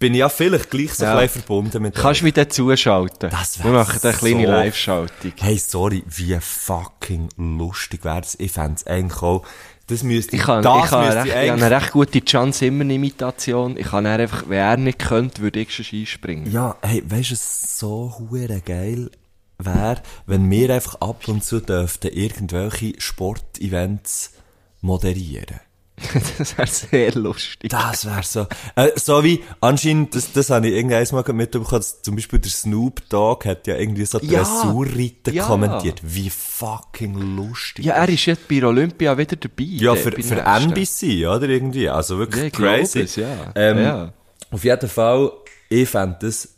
bin 0.00 0.14
ich 0.14 0.18
ja 0.20 0.28
vielleicht 0.28 0.70
gleich 0.70 0.94
so 0.94 1.04
Ja. 1.04 1.12
ein 1.16 1.26
bisschen 1.26 1.42
verbunden 1.42 1.82
mit 1.82 1.94
Kannst 1.94 2.20
du 2.22 2.24
mich 2.24 2.34
dann 2.34 2.50
zuschalten? 2.50 3.30
Das 3.30 3.62
Wir 3.62 3.70
machen 3.70 4.00
eine 4.02 4.12
kleine 4.14 4.44
so- 4.46 4.50
Live-Schaltung. 4.50 5.32
Hey, 5.38 5.58
sorry, 5.58 6.02
wie 6.08 6.36
fucking 6.40 7.28
lustig 7.36 8.04
wäre 8.04 8.22
das. 8.22 8.34
Ich 8.40 8.50
fänd's 8.50 8.84
eigentlich 8.86 9.22
auch, 9.22 9.44
das 9.86 10.02
müsste 10.02 10.36
Ich 10.36 10.42
kann, 10.42 10.62
das 10.62 10.84
ich, 10.84 10.90
kann 10.90 11.04
recht, 11.04 11.26
ich 11.26 11.32
habe 11.50 11.52
eine 11.64 11.70
recht 11.70 11.92
gute 11.92 12.20
Can 12.22 12.52
Zimmer-Imitation. 12.52 13.76
Ich 13.76 13.88
kann 13.88 14.06
einfach, 14.06 14.48
wenn 14.48 14.58
er 14.58 14.76
nicht 14.78 14.98
könnte, 15.00 15.42
würde 15.42 15.60
ich 15.60 15.74
schon 15.74 15.86
einspringen. 15.98 16.50
Ja, 16.50 16.76
hey, 16.82 17.02
weißt 17.06 17.30
du, 17.30 17.34
was 17.34 17.78
so 17.78 18.14
hure 18.18 18.60
geil 18.64 19.10
wäre, 19.58 20.00
wenn 20.26 20.50
wir 20.50 20.70
einfach 20.74 20.94
ab 21.02 21.28
und 21.28 21.44
zu 21.44 21.60
dürften 21.60 22.08
irgendwelche 22.08 22.94
Sportevents 22.98 24.32
moderieren. 24.80 25.60
das 26.38 26.56
wäre 26.56 26.66
sehr 26.68 27.14
lustig. 27.14 27.70
Das 27.70 28.04
wäre 28.06 28.22
so. 28.22 28.46
Äh, 28.76 28.90
so 28.96 29.22
wie, 29.22 29.42
anscheinend, 29.60 30.14
das, 30.14 30.32
das 30.32 30.50
habe 30.50 30.68
ich 30.68 30.74
irgendwann 30.74 31.24
mal 31.26 31.32
mitbekommen, 31.32 31.80
dass 31.80 32.02
zum 32.02 32.16
Beispiel 32.16 32.38
der 32.38 32.50
Snoop 32.50 33.08
Dogg 33.08 33.48
hat 33.48 33.66
ja 33.66 33.76
irgendwie 33.76 34.04
so 34.04 34.18
Ja, 34.20 34.38
Dressurreiten 34.42 35.34
ja. 35.34 35.46
kommentiert. 35.46 36.00
Wie 36.02 36.30
fucking 36.30 37.36
lustig. 37.36 37.84
Ja, 37.84 37.94
er 37.94 38.08
ist 38.08 38.26
jetzt 38.26 38.48
bei 38.48 38.64
Olympia 38.64 39.16
wieder 39.16 39.36
dabei. 39.36 39.64
Ja, 39.64 39.94
für, 39.94 40.12
für 40.12 40.40
NBC, 40.40 41.26
oder? 41.26 41.48
Irgendwie. 41.48 41.88
Also 41.88 42.14
Ja, 42.14 42.20
wirklich 42.20 42.44
ich 42.44 42.52
glaube 42.52 42.78
crazy. 42.78 43.00
es, 43.00 43.16
ja. 43.16 43.52
Ähm, 43.54 43.78
Ja. 43.78 44.12
Auf 44.50 44.64
jeden 44.64 44.88
Fall, 44.88 45.30
ich 45.68 45.88
fände 45.88 46.16
das 46.22 46.48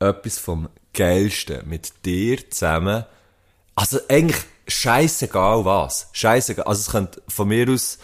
etwas 0.00 0.38
vom 0.38 0.68
Geilsten 0.94 1.68
mit 1.68 2.04
dir 2.04 2.50
zusammen. 2.50 3.04
Also 3.74 3.98
eigentlich 4.08 4.40
scheißegal 4.68 5.64
was. 5.64 6.08
Scheißegal. 6.12 6.64
Also 6.66 6.80
es 6.80 6.90
könnte 6.90 7.22
von 7.28 7.48
mir 7.48 7.68
aus 7.70 7.98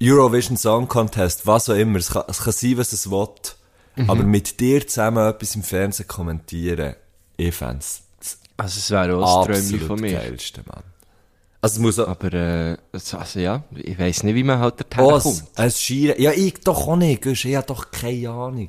Eurovision 0.00 0.56
Song 0.56 0.86
Contest, 0.88 1.46
was 1.46 1.68
auch 1.68 1.74
immer. 1.74 1.98
Es 1.98 2.10
kann, 2.10 2.22
es 2.28 2.38
kann 2.38 2.52
sein, 2.52 2.78
was 2.78 2.92
es 2.92 3.10
will. 3.10 3.28
Mhm. 3.96 4.10
Aber 4.10 4.22
mit 4.22 4.60
dir 4.60 4.86
zusammen 4.86 5.26
etwas 5.28 5.54
im 5.56 5.62
Fernsehen 5.62 6.06
kommentieren, 6.06 6.94
ich 7.36 7.54
fände 7.54 7.78
es 7.80 8.02
Also, 8.56 8.78
es 8.78 8.90
wäre 8.90 9.16
auch 9.16 9.46
ein 9.46 9.52
Träumchen 9.52 9.80
von 9.80 10.00
mir. 10.00 10.12
Geilste, 10.18 10.62
Mann. 10.66 10.84
Also 11.60 11.74
es 11.74 11.78
muss 11.80 11.98
auch, 11.98 12.06
Aber, 12.06 12.32
äh, 12.32 12.76
also, 12.92 13.40
ja, 13.40 13.64
ich 13.74 13.98
weiss 13.98 14.22
nicht, 14.22 14.36
wie 14.36 14.44
man 14.44 14.60
halt 14.60 14.74
dorthin 14.80 15.04
Oh, 15.04 15.18
kommt. 15.18 15.42
ein, 15.56 15.70
Skirennen. 15.72 16.22
Ja, 16.22 16.30
ich 16.30 16.60
doch 16.60 16.86
auch 16.86 16.94
nicht, 16.96 17.26
ich 17.26 17.56
habe 17.56 17.66
doch 17.66 17.90
keine 17.90 18.30
Ahnung. 18.30 18.68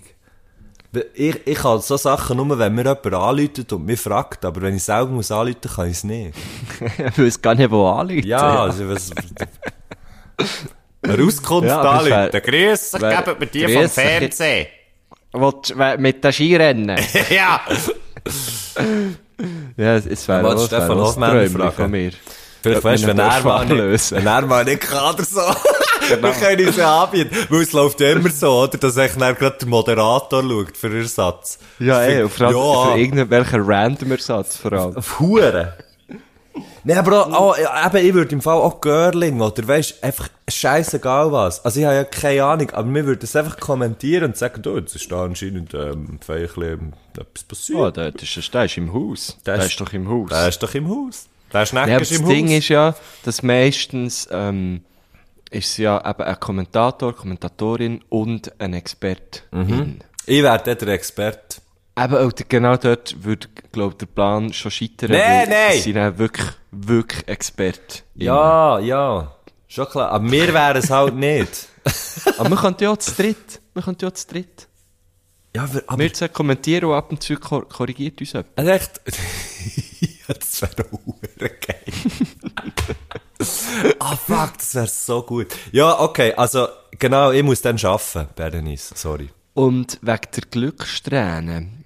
Ich, 1.13 1.45
ich 1.45 1.57
kann 1.59 1.80
so 1.82 1.97
Sachen 1.97 2.38
nur, 2.38 2.57
wenn 2.57 2.73
mir 2.73 2.82
jemand 2.86 3.13
anläutet 3.13 3.71
und 3.73 3.86
mich 3.86 3.99
fragt, 4.01 4.43
aber 4.43 4.61
wenn 4.63 4.75
ich 4.75 4.84
selber 4.84 5.11
muss 5.11 5.30
anläuten, 5.30 5.69
kann 5.69 5.86
ich 5.86 5.97
es 5.97 6.03
nicht. 6.03 6.34
Ich 6.97 7.19
weiß 7.19 7.39
gar 7.43 7.53
nicht, 7.53 7.69
wo 7.69 7.88
anliegt. 7.88 8.25
Ja, 8.25 8.63
also 8.63 8.89
was... 8.89 9.11
Eine 11.02 11.24
Auskunft 11.26 11.68
Ja, 11.70 11.80
aber 11.82 11.93
es 12.06 12.12
anläuten. 12.12 12.34
wär- 12.34 12.41
Grüß 12.41 12.91
dich, 12.91 13.02
wär- 13.02 13.22
geben 13.24 13.36
wir 13.39 13.47
dir 13.47 13.66
grüß 13.68 13.93
vom. 13.93 14.04
Fernsehen. 14.04 14.68
Willst 15.32 15.70
du 15.70 15.97
mit 15.97 16.24
den 16.24 16.34
Skirennen? 16.34 17.00
ja! 17.30 17.62
ja, 19.78 19.95
es 19.95 20.28
wäre 20.28 20.47
auch, 20.56 20.66
Stefan 20.66 20.97
Hoffmann 21.00 21.50
von 21.72 21.91
mir. 21.91 22.12
Vielleicht 22.62 22.84
weißt 22.84 23.04
du, 23.04 23.08
wenn 23.08 23.20
er 23.20 23.41
mal 23.41 23.66
nicht, 23.66 24.12
wenn 24.12 24.28
er 24.28 24.41
mal 24.41 24.66
nicht 24.66 24.82
kann 24.82 25.14
oder 25.16 25.24
so. 25.24 25.39
Wir 26.10 26.18
können 26.32 26.68
uns 26.68 26.76
ja 26.78 27.04
anbieten. 27.04 27.30
Weil 27.50 27.62
es 27.62 27.72
läuft 27.72 28.00
ja 28.02 28.12
immer 28.12 28.30
so, 28.32 28.64
oder? 28.64 28.78
Dass 28.80 28.97
echt 28.97 29.22
dann 29.22 29.36
gerade 29.36 29.58
der 29.60 29.68
Moderator 29.68 30.41
schaut 30.41 30.76
für 30.76 30.97
Ersatz. 30.97 31.60
Ja, 31.78 32.02
ey, 32.02 32.28
vor 32.28 32.47
allem 32.47 32.58
Ja. 32.58 32.91
für 32.93 32.97
irgendwelchen 33.00 33.62
random 33.64 34.12
Ersatz 34.12 34.58
vor 34.58 34.74
allem. 34.74 34.97
Auf 34.97 35.20
Huren. 35.20 35.68
Nee, 36.84 36.93
aber 36.95 37.27
auch, 37.27 37.57
eben, 37.57 38.07
ich 38.07 38.13
würde 38.13 38.32
im 38.34 38.41
Fall 38.41 38.55
auch 38.57 38.80
Girling, 38.82 39.41
oder 39.41 39.67
weisst, 39.67 40.03
einfach 40.03 40.30
scheißegal 40.49 41.32
was. 41.32 41.63
Also 41.65 41.80
ich 41.80 41.86
habe 41.86 41.95
ja 41.95 42.03
keine 42.05 42.43
Ahnung, 42.43 42.69
aber 42.71 42.93
wir 42.93 43.05
würden 43.05 43.23
es 43.23 43.36
einfach 43.36 43.59
kommentieren 43.59 44.25
und 44.25 44.38
sagen, 44.38 44.61
du, 44.61 44.77
jetzt 44.77 44.95
ist 44.95 45.11
da 45.11 45.23
anscheinend, 45.25 45.73
ähm, 45.73 46.19
vielleicht 46.25 46.57
ähm, 46.57 46.93
etwas 47.17 47.43
passiert. 47.43 47.80
Oh, 47.80 47.91
der, 47.91 48.11
der, 48.11 48.23
ist, 48.23 48.53
der 48.53 48.65
ist 48.65 48.77
im 48.77 48.93
Haus. 48.93 49.38
Der, 49.45 49.55
Der 49.55 49.65
ist, 49.65 49.71
ist- 49.71 49.82
doch 49.82 49.91
im 49.93 50.07
Haus. 50.09 50.30
Der 50.30 50.47
ist 50.47 50.63
doch 50.63 50.73
im 50.75 50.89
Haus. 50.89 51.27
Der 51.51 51.65
Schnecker 51.65 51.89
Ja, 51.89 51.97
ist 51.97 52.11
das 52.11 52.23
Ding 52.23 52.47
Haus. 52.47 52.57
ist 52.59 52.67
ja, 52.69 52.95
dass 53.25 53.43
meistens 53.43 54.27
ähm, 54.32 54.82
ist 55.49 55.77
ja 55.77 55.97
eben 56.09 56.21
ein 56.23 56.39
Kommentator, 56.39 57.15
Kommentatorin 57.15 58.01
und 58.09 58.51
ein 58.61 58.73
Experte. 58.73 59.41
ich 60.27 60.43
wäre 60.43 60.61
dort 60.63 60.82
der 60.82 60.88
Experte. 60.89 61.57
Eben, 62.04 62.32
genau 62.47 62.78
dort 62.78 63.24
würde, 63.24 63.47
glaube 63.72 63.95
der 63.95 64.06
Plan 64.06 64.54
schon 64.54 64.72
scheitern. 64.72 65.12
Weil 65.12 65.47
nee. 65.47 65.76
Sie 65.76 65.82
sind 65.82 65.95
dann 65.95 66.18
wirklich, 66.18 66.47
wirklich 66.72 67.28
Experte. 67.28 68.04
Ja, 68.16 68.80
ja. 68.80 69.36
Schon 69.68 69.86
klar. 69.88 70.12
Aber 70.12 70.32
wir 70.32 70.54
wären 70.54 70.78
es 70.78 70.89
halt 70.89 71.16
nicht. 71.16 71.68
Aber 72.38 72.50
man 72.50 72.58
könnte 72.58 72.86
ja 72.86 72.97
zu 72.97 73.12
dritt. 73.12 73.62
Man 73.74 73.84
könnte 73.84 74.06
ja 74.06 74.14
zu 74.14 74.28
dritt. 74.28 74.68
Ja, 75.56 75.64
aber, 75.64 75.82
aber 75.88 76.04
Wir 76.04 76.14
zwei 76.14 76.28
kommentieren 76.28 76.86
und 76.86 76.93
ab 76.93 77.12
und 77.12 77.24
zu 77.24 77.36
kor 77.36 77.68
korrigiert 77.68 78.20
uns 78.20 78.34
jemand. 78.34 78.50
Also 78.56 78.70
echt, 78.70 79.02
ja, 80.00 80.36
das 80.36 80.62
wäre 80.62 80.86
auch 80.91 81.39
geil. 81.39 81.84
ah, 83.97 84.16
fuck, 84.16 84.58
das 84.58 84.76
wäre 84.76 84.88
so 84.88 85.24
gut. 85.24 85.47
Ja, 85.72 86.00
okay, 86.02 86.34
also, 86.34 86.68
genau, 86.91 87.32
ich 87.32 87.41
muss 87.41 87.64
dann 87.64 87.78
arbeiten, 87.78 88.30
Berenice, 88.36 88.93
sorry. 88.95 89.30
Und 89.56 89.97
wegen 90.04 90.28
der 90.36 90.43
Glückssträhne. 90.52 91.78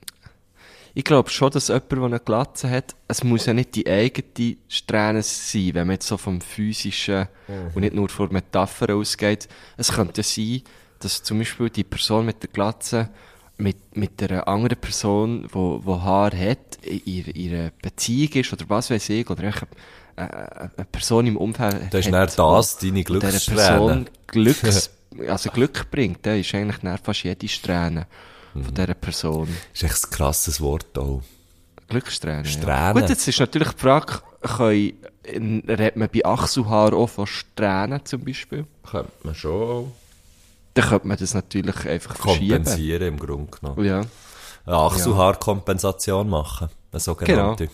Ich 0.96 1.04
glaube 1.04 1.30
schon, 1.32 1.50
dass 1.50 1.70
jemand, 1.70 1.92
der 1.92 2.04
eine 2.04 2.20
Glatze 2.20 2.70
hat, 2.70 2.94
es 3.08 3.24
muss 3.24 3.46
ja 3.48 3.54
nicht 3.54 3.74
die 3.76 3.88
eigene 3.88 4.58
Strähne 4.68 5.24
sein, 5.24 5.72
wenn 5.74 5.88
man 5.88 5.96
jetzt 5.96 6.08
so 6.08 6.18
vom 6.18 6.40
Physischen 6.40 7.28
und 7.74 7.82
nicht 7.82 7.96
nur 7.96 8.10
von 8.10 8.32
Metaphern 8.32 8.92
ausgeht. 9.00 9.48
Es 9.78 9.92
könnte 9.92 10.22
ja 10.22 10.24
sein, 10.24 10.62
dass 11.00 11.24
zum 11.24 11.40
Beispiel 11.40 11.70
die 11.72 11.84
Person 11.84 12.26
mit 12.28 12.44
der 12.44 12.50
Glatze 12.52 13.10
mit, 13.58 13.96
mit 13.96 14.22
einer 14.24 14.48
anderen 14.48 14.78
Person, 14.80 15.48
wo, 15.52 15.80
wo 15.84 16.02
Haar 16.02 16.32
hat, 16.36 16.78
in 16.84 17.02
ihrer- 17.06 17.36
ihrer 17.36 17.72
Beziehung 17.82 18.32
ist 18.34 18.52
oder 18.54 18.66
was 18.68 18.90
weiß 18.90 19.10
ich, 19.10 19.30
oder 19.30 19.44
eine, 19.44 19.54
eine 20.16 20.86
Person 20.92 21.28
im 21.28 21.38
Umfeld 21.38 21.94
Das 21.94 22.06
ist 22.06 22.12
hat, 22.14 22.38
dann 22.38 22.56
das, 22.56 22.78
deine 22.78 23.04
Glückssträhne. 23.04 23.58
Person 23.58 24.10
Glücks, 24.28 24.90
also 25.28 25.50
Glück 25.52 25.90
bringt, 25.92 26.26
der 26.26 26.40
ist 26.40 26.54
eigentlich 26.56 26.78
dann 26.82 26.98
fast 26.98 27.24
jede 27.24 27.48
Strähne 27.48 28.08
Mhm. 28.54 28.66
von 28.66 28.74
dieser 28.74 28.94
Person. 28.94 29.48
Das 29.74 29.82
ist 29.82 29.90
echt 29.92 30.06
ein 30.06 30.10
krasses 30.12 30.62
Wort 30.62 30.98
auch. 30.98 31.22
Glückssträhne. 31.88 32.44
Ja. 32.44 32.46
Strähne. 32.46 32.94
Gut, 33.02 33.10
jetzt 33.10 33.28
ist 33.28 33.40
natürlich 33.40 33.70
die 33.70 33.80
Frage, 33.80 34.20
können, 34.42 35.64
redet 35.68 35.96
man 35.96 36.10
bei 36.14 36.26
Achselhaar 36.26 36.94
auch 36.94 37.08
von 37.10 37.28
Strähnen 37.28 38.04
zum 38.06 38.24
Beispiel? 38.26 38.66
Könnte 38.90 39.12
man 39.24 39.36
schon 39.36 39.92
Dann 40.74 40.86
könnte 40.90 41.08
man 41.08 41.18
das 41.18 41.34
natürlich 41.34 41.86
einfach 41.88 42.16
verschieben. 42.16 42.56
kompensieren, 42.56 43.08
im 43.08 43.20
Grunde 43.20 43.52
genommen. 43.60 43.86
Ja. 43.86 44.02
Eine 44.66 44.76
Achselhaarkompensation 44.78 46.30
machen. 46.30 46.70
Eine 46.92 47.00
sogenannte. 47.00 47.70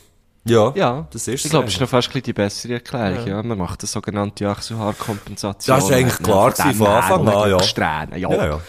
Ja, 0.45 0.71
Ja, 0.75 1.07
das 1.11 1.27
ist 1.27 1.45
Ich 1.45 1.51
glaube, 1.51 1.65
das 1.65 1.75
ist 1.75 1.81
noch 1.81 1.89
fast 1.89 2.07
ein 2.07 2.11
bisschen 2.13 2.23
die 2.23 2.33
bessere 2.33 2.73
Erklärung. 2.73 3.27
Ja. 3.27 3.43
Man 3.43 3.57
macht 3.57 3.81
eine 3.81 3.87
sogenannte 3.87 4.49
Achselhaarkompensation. 4.49 5.75
Das 5.75 5.85
ist 5.85 5.91
eigentlich 5.91 6.17
klar 6.17 6.51
von 6.51 6.87
Anfang 6.87 7.27
an, 7.27 7.49
ja. 7.51 7.59
Strähne, 7.61 8.17
ja. 8.17 8.31
Ja, 8.31 8.45
ja. 8.47 8.61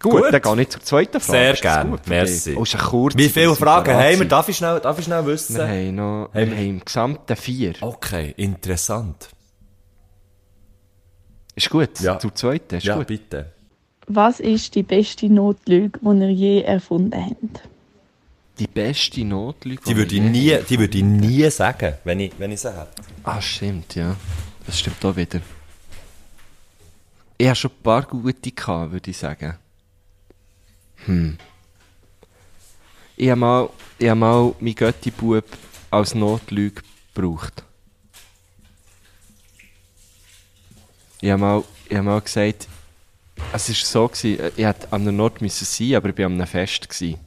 Gut, 0.00 0.12
Gut. 0.12 0.32
dann 0.32 0.40
gehe 0.42 0.62
ich 0.62 0.68
zur 0.68 0.80
zweiten 0.82 1.20
Frage. 1.20 1.38
Sehr 1.38 1.52
Ist 1.54 1.64
das 1.64 1.74
gern. 1.74 1.90
gut 1.90 2.00
für 2.04 2.10
Merci. 2.10 2.54
Oh, 2.56 2.62
ist 2.62 2.74
eine 2.76 2.84
kurze, 2.84 3.18
Wie 3.18 3.28
viele 3.28 3.54
Fragen 3.56 3.92
haben 3.94 4.18
wir? 4.20 4.28
Darf 4.28 4.48
ich 4.48 4.56
schnell, 4.56 4.78
darf 4.78 4.96
ich 4.98 5.04
schnell 5.06 5.26
wissen? 5.26 5.56
Wir 5.56 5.66
haben 5.68 5.94
noch, 5.96 6.02
Haben 6.02 6.34
wir 6.34 6.46
wir- 6.50 6.56
haben 6.56 6.68
im 6.68 6.84
Gesamten 6.84 7.36
vier. 7.36 7.74
Okay, 7.80 8.32
interessant. 8.36 9.28
Ist 11.56 11.70
gut? 11.70 11.98
Ja. 12.00 12.18
Zur 12.18 12.32
zweiten, 12.34 12.76
ist 12.76 12.84
ja, 12.84 12.96
gut. 12.96 13.08
bitte. 13.08 13.52
Was 14.06 14.38
ist 14.40 14.74
die 14.74 14.84
beste 14.84 15.28
Notlüge, 15.28 15.98
die 16.00 16.20
ihr 16.20 16.30
je 16.30 16.62
erfunden 16.62 17.12
habt? 17.20 17.68
Die 18.60 18.66
beste 18.68 19.24
Notlüge. 19.24 19.82
Die 19.86 19.96
würde 19.96 20.14
ich 20.14 20.22
nie, 20.22 20.56
die 20.68 20.78
würde 20.78 20.96
ich 20.98 21.04
nie 21.04 21.50
sagen, 21.50 21.94
wenn 22.04 22.20
ich, 22.20 22.32
wenn 22.38 22.52
ich 22.52 22.60
sie 22.60 22.68
hätte. 22.70 22.88
Ah, 23.24 23.40
stimmt, 23.40 23.94
ja. 23.96 24.14
Das 24.66 24.78
stimmt 24.78 25.04
auch 25.04 25.16
wieder. 25.16 25.40
Ich 27.36 27.46
habe 27.46 27.56
schon 27.56 27.70
ein 27.72 27.82
paar 27.82 28.02
gute 28.02 28.50
gehabt, 28.52 28.92
würde 28.92 29.10
ich 29.10 29.16
sagen. 29.18 29.56
Hm. 31.06 31.38
Ich 33.16 33.28
habe 33.30 33.40
mal, 33.40 33.70
ich 33.98 34.08
habe 34.08 34.20
mal 34.20 34.54
meinen 34.60 34.74
Götti-Bub 34.74 35.44
als 35.90 36.14
Notlüge 36.14 36.82
gebraucht. 37.14 37.64
Ich 41.20 41.30
habe 41.30 41.40
mal, 41.40 41.64
ich 41.88 41.96
habe 41.96 42.04
mal 42.06 42.20
gesagt, 42.20 42.68
es 43.52 43.68
war 43.68 43.74
so, 43.74 44.08
gewesen, 44.08 44.52
ich 44.56 44.64
hätte 44.64 44.92
an 44.92 45.02
einem 45.08 45.18
Ort 45.20 45.40
müssen 45.40 45.64
sein, 45.64 45.94
aber 45.94 46.10
ich 46.10 46.18
war 46.18 46.26
an 46.26 46.34
einem 46.34 46.46
Fest. 46.46 46.88
Gewesen. 46.88 47.18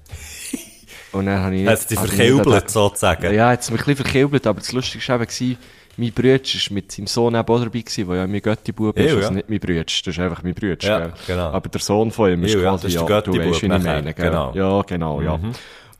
Und 1.11 1.25
dann 1.25 1.39
habe 1.41 1.55
ich 1.57 1.67
Hat 1.67 1.89
nicht 1.89 1.99
an 1.99 2.07
verkilbelt, 2.07 2.63
den- 2.63 2.69
sozusagen? 2.69 3.33
ja, 3.33 3.51
jetzt 3.51 3.69
mich 3.69 3.81
ein 3.81 3.85
bisschen 3.85 4.05
verkilbelt, 4.05 4.47
aber 4.47 4.59
das 4.61 4.71
Lustige 4.71 5.05
war 5.09 5.21
eben, 5.21 5.57
mein 5.97 6.11
Bruder 6.11 6.39
war 6.39 6.73
mit 6.73 6.91
seinem 6.91 7.07
Sohn 7.07 7.35
eben 7.35 7.41
auch 7.41 7.59
dabei, 7.59 7.81
gewesen, 7.81 8.07
der 8.07 8.15
ja 8.17 8.27
mein 8.27 8.41
Götti-Bub 8.41 8.97
ist, 8.97 9.09
also 9.09 9.21
ja. 9.21 9.31
nicht 9.31 9.49
mein 9.49 9.59
Bruder, 9.59 9.83
das 9.83 9.93
ist 9.93 10.19
einfach 10.19 10.43
mein 10.43 10.53
Bruder. 10.53 10.77
Ja, 10.81 10.99
gell? 10.99 11.13
genau. 11.27 11.49
Aber 11.51 11.69
der 11.69 11.81
Sohn 11.81 12.11
von 12.11 12.31
ihm 12.31 12.43
ist 12.43 12.55
Ew, 12.55 12.61
ja, 12.61 12.69
quasi, 12.71 12.87
ja, 12.87 13.05
der 13.05 13.21
du 13.21 13.33
weißt, 13.33 13.61
wie 13.61 13.65
ich 13.65 13.71
meine, 13.71 14.13
gell? 14.13 14.25
genau. 14.25 14.53
Ja, 14.53 14.81
genau, 14.83 15.21
ja. 15.21 15.39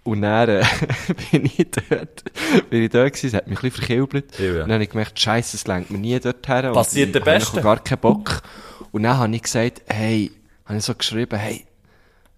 Und 0.04 0.22
dann 0.24 0.50
äh, 0.50 0.64
bin 1.32 1.46
ich 1.46 1.68
dort, 1.90 2.24
bin 2.70 2.84
ich 2.84 2.90
dort 2.90 3.14
gewesen, 3.14 3.28
es 3.28 3.34
hat 3.34 3.48
mich 3.48 3.60
ein 3.60 3.62
bisschen 3.62 3.86
verkilbelt. 3.86 4.40
Ja. 4.40 4.50
Und 4.50 4.60
dann 4.60 4.72
habe 4.74 4.84
ich 4.84 4.90
gemerkt, 4.90 5.20
Scheiße, 5.20 5.58
es 5.58 5.68
lenkt 5.68 5.92
mir 5.92 6.00
nie 6.00 6.20
dorthin. 6.20 6.68
Und 6.68 6.74
Passiert 6.74 7.08
ich 7.08 7.14
der 7.14 7.22
habe 7.22 7.32
Beste. 7.32 7.62
gar 7.62 7.80
keinen 7.84 8.00
Bock. 8.00 8.42
Und 8.92 9.04
dann 9.04 9.18
habe 9.18 9.36
ich 9.36 9.44
gesagt, 9.44 9.84
hey, 9.88 10.32
habe 10.66 10.78
ich 10.80 10.86
so 10.86 10.96
geschrieben, 10.96 11.38
hey, 11.38 11.66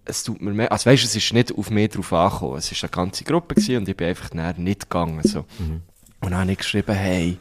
es 0.06 0.24
tut 0.24 0.42
mir 0.42 0.52
mehr, 0.52 0.72
also 0.72 0.90
weißt, 0.90 1.06
es 1.06 1.16
ist 1.16 1.32
nicht 1.34 1.58
auf 1.58 1.70
mich 1.70 1.90
drauf 1.90 2.12
angekommen. 2.12 2.58
Es 2.58 2.70
war 2.72 2.90
eine 2.90 2.92
ganze 2.92 3.24
Gruppe 3.24 3.56
gewesen 3.56 3.78
und 3.78 3.88
ich 3.88 3.96
bin 3.96 4.08
einfach 4.08 4.34
näher 4.34 4.56
nicht 4.58 4.90
gegangen, 4.90 5.22
so. 5.24 5.46
Und 6.24 6.32
dann 6.32 6.42
habe 6.42 6.52
ich 6.54 6.58
geschrieben, 6.58 6.94
hey, 6.96 7.38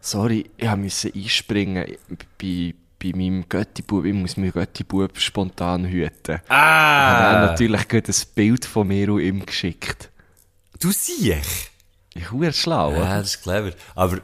sorry, 0.00 0.50
ich 0.56 0.76
musste 0.76 1.12
einspringen 1.14 1.96
bei, 2.40 2.74
bei 3.02 3.12
meinem 3.16 3.48
Götti-Bub, 3.48 4.04
ich 4.04 4.14
muss 4.14 4.36
meinen 4.36 4.52
Götti-Bub 4.52 5.18
spontan 5.18 5.86
hüten. 5.86 6.40
Ah! 6.48 7.08
Und 7.08 7.22
dann 7.34 7.46
natürlich 7.50 7.88
gerade 7.88 8.10
ein 8.12 8.22
Bild 8.34 8.64
von 8.64 8.88
mir 8.88 9.12
und 9.12 9.20
ihm 9.20 9.44
geschickt. 9.46 10.10
Du 10.80 10.90
siehst. 10.90 11.70
Ich 12.14 12.28
bin 12.30 12.52
schlau, 12.52 12.92
Ja, 12.92 13.18
das 13.18 13.34
ist 13.36 13.42
clever. 13.42 13.72
Aber 13.94 14.18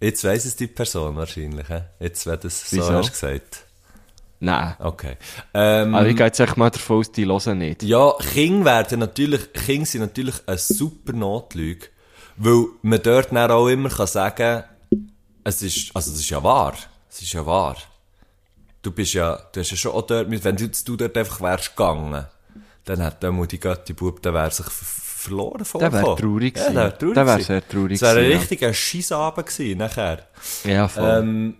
jetzt 0.00 0.24
weiss 0.24 0.44
es 0.44 0.56
die 0.56 0.66
Person 0.68 1.16
wahrscheinlich? 1.16 1.66
Jetzt, 2.00 2.26
wenn 2.26 2.40
du 2.40 2.46
es 2.46 2.70
so 2.70 2.76
Wieso? 2.76 2.92
hast 2.94 3.12
gesagt. 3.12 3.62
Nein. 4.40 4.74
Okay. 4.78 5.16
Ähm, 5.54 5.94
Aber 5.94 6.06
ich 6.06 6.16
gehe 6.16 6.26
jetzt 6.26 6.40
echt 6.40 6.56
mal 6.56 6.70
davon 6.70 6.98
aus, 6.98 7.10
die 7.12 7.26
hören 7.26 7.58
nicht. 7.58 7.82
Ja, 7.82 8.12
Kinder 8.32 8.64
werden 8.66 9.00
natürlich, 9.00 9.52
Kinder 9.52 9.86
sind 9.86 10.02
natürlich 10.02 10.34
eine 10.46 10.58
super 10.58 11.12
Notlüge, 11.14 11.86
weil 12.36 12.66
man 12.82 13.00
dort 13.02 13.32
dann 13.32 13.50
auch 13.50 13.68
immer 13.68 13.88
kann 13.88 14.06
sagen, 14.06 14.64
es 15.44 15.62
ist, 15.62 15.94
also 15.94 16.10
es 16.12 16.18
ist 16.20 16.30
ja 16.30 16.42
wahr, 16.42 16.74
es 17.10 17.22
ist 17.22 17.32
ja 17.32 17.44
wahr. 17.46 17.76
Du 18.82 18.90
bist 18.92 19.14
ja, 19.14 19.38
du 19.52 19.60
hast 19.60 19.70
ja 19.70 19.76
schon 19.76 19.92
auch 19.92 20.06
dort, 20.06 20.28
wenn 20.30 20.56
du, 20.56 20.68
du 20.68 20.96
dort 20.96 21.16
einfach 21.16 21.40
wärst 21.40 21.76
gegangen, 21.76 22.26
dann 22.84 23.02
hat 23.02 23.22
der 23.22 23.32
Mutti 23.32 23.58
Götti-Bub, 23.58 24.22
der 24.22 24.32
wäre 24.34 24.50
sich 24.50 24.66
ver- 24.66 25.02
verloren 25.26 25.64
vorgekommen. 25.64 26.02
Der 26.02 26.08
wär 26.08 26.16
traurig 26.16 26.56
ja, 26.56 26.62
gewesen. 26.68 26.74
der 26.74 26.84
wär 26.84 26.98
traurig 26.98 27.14
Der 27.14 27.26
wär 27.26 27.34
gewesen. 27.34 27.46
sehr 27.46 27.68
traurig 27.68 27.92
Es 27.96 28.02
wäre 28.02 28.10
ein 28.12 28.16
gewesen, 28.16 28.32
ja. 28.32 28.38
richtiger 28.38 28.74
Scheissabend 28.74 29.46
gewesen, 29.46 29.78
nachher. 29.78 30.28
Ja, 30.64 30.88
voll. 30.88 31.18
Ähm, 31.18 31.56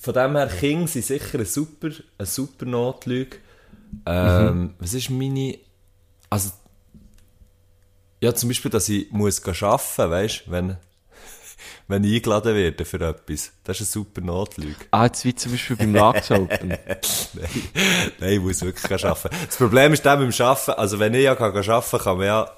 von 0.00 0.14
dem 0.14 0.36
her, 0.36 0.46
Kinder 0.48 0.86
sind 0.88 1.04
sicher 1.04 1.34
eine 1.34 1.44
super, 1.46 1.88
eine 2.18 2.26
super 2.26 2.66
Notlüge. 2.66 3.36
Ähm, 4.04 4.60
Mhm. 4.60 4.74
Was 4.78 4.92
ist 4.94 5.08
meine, 5.10 5.58
also, 6.28 6.50
ja, 8.26 8.34
zum 8.34 8.48
Beispiel, 8.48 8.70
dass 8.70 8.88
ich 8.88 9.10
muss 9.10 9.42
arbeiten, 9.44 10.10
weißt, 10.10 10.42
wenn, 10.50 10.76
wenn 11.88 12.04
ich 12.04 12.16
eingeladen 12.16 12.54
werde 12.54 12.84
für 12.84 13.00
etwas. 13.00 13.52
Das 13.64 13.80
ist 13.80 13.96
eine 13.96 14.04
super 14.04 14.20
Notlüge. 14.20 14.76
ah, 14.90 15.04
jetzt 15.04 15.24
wie 15.24 15.34
zum 15.34 15.52
Beispiel 15.52 15.76
beim 15.76 15.94
Lachs 15.94 16.30
Open. 16.30 16.68
Nein, 16.68 16.78
nein, 18.20 18.32
ich 18.32 18.40
muss 18.40 18.60
wirklich 18.62 19.04
arbeiten. 19.04 19.36
Das 19.46 19.56
Problem 19.56 19.92
ist 19.92 20.04
dann 20.04 20.18
beim 20.18 20.32
Arbeiten, 20.46 20.70
also 20.72 20.98
wenn 20.98 21.14
ich 21.14 21.22
ja 21.24 21.34
kann 21.34 21.56
arbeiten 21.56 21.98
kann, 21.98 22.16
man 22.18 22.26
ja 22.26 22.50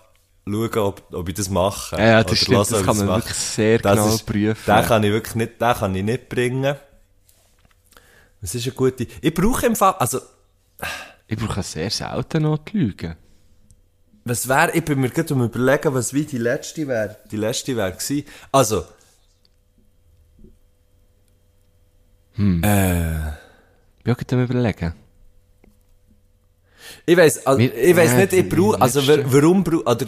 schauen, 0.46 0.78
ob, 0.78 1.14
ob 1.14 1.28
ich 1.28 1.34
das 1.34 1.48
mache. 1.50 1.96
Ja, 1.96 2.06
ja, 2.06 2.24
das 2.24 2.38
stimmt, 2.38 2.56
hören, 2.56 2.66
das 2.70 2.82
kann 2.84 2.96
man 2.96 3.06
mache. 3.06 3.18
wirklich 3.20 3.36
sehr 3.36 3.78
Das 3.78 3.92
genau 3.96 4.14
ist- 4.14 4.26
prüfen. 4.26 4.64
Den 4.66 4.84
kann 4.86 5.04
ich 5.04 5.10
wirklich 5.12 5.34
nicht, 5.34 5.60
den 5.60 5.74
kann 5.74 5.94
ich 5.94 6.04
nicht 6.04 6.28
bringen. 6.28 6.76
Das 8.40 8.54
ist 8.54 8.64
eine 8.64 8.72
gute, 8.74 9.06
ich 9.20 9.34
brauche 9.34 9.66
im 9.66 9.76
Fall, 9.76 9.94
also, 9.98 10.20
Ich 11.26 11.36
brauche 11.36 11.62
sehr 11.62 11.90
selten 11.90 12.44
noch 12.44 12.58
die 12.58 12.78
Lügen. 12.78 13.16
Was 14.28 14.48
wäre, 14.48 14.72
ich 14.72 14.84
bin 14.84 15.00
mir 15.00 15.10
gerade 15.10 15.32
um 15.34 15.42
überlegen, 15.42 15.94
was 15.94 16.12
wie 16.12 16.24
die 16.24 16.38
letzte 16.38 16.86
wäre. 16.86 17.16
Die 17.30 17.36
letzte 17.36 17.76
wäre 17.76 17.92
gewesen. 17.92 18.24
Also, 18.52 18.84
Ich 22.38 24.30
will 24.30 24.38
mir 24.38 24.44
überlegen. 24.44 24.94
ich 27.04 27.16
weiss, 27.16 27.44
also, 27.46 27.60
ich 27.60 27.96
weiss 27.96 28.12
ja, 28.12 28.16
nicht, 28.18 28.32
ich 28.32 28.48
brauche, 28.48 28.80
also, 28.80 29.00
warum 29.06 29.64
brauche, 29.64 29.84
oder, 29.84 30.06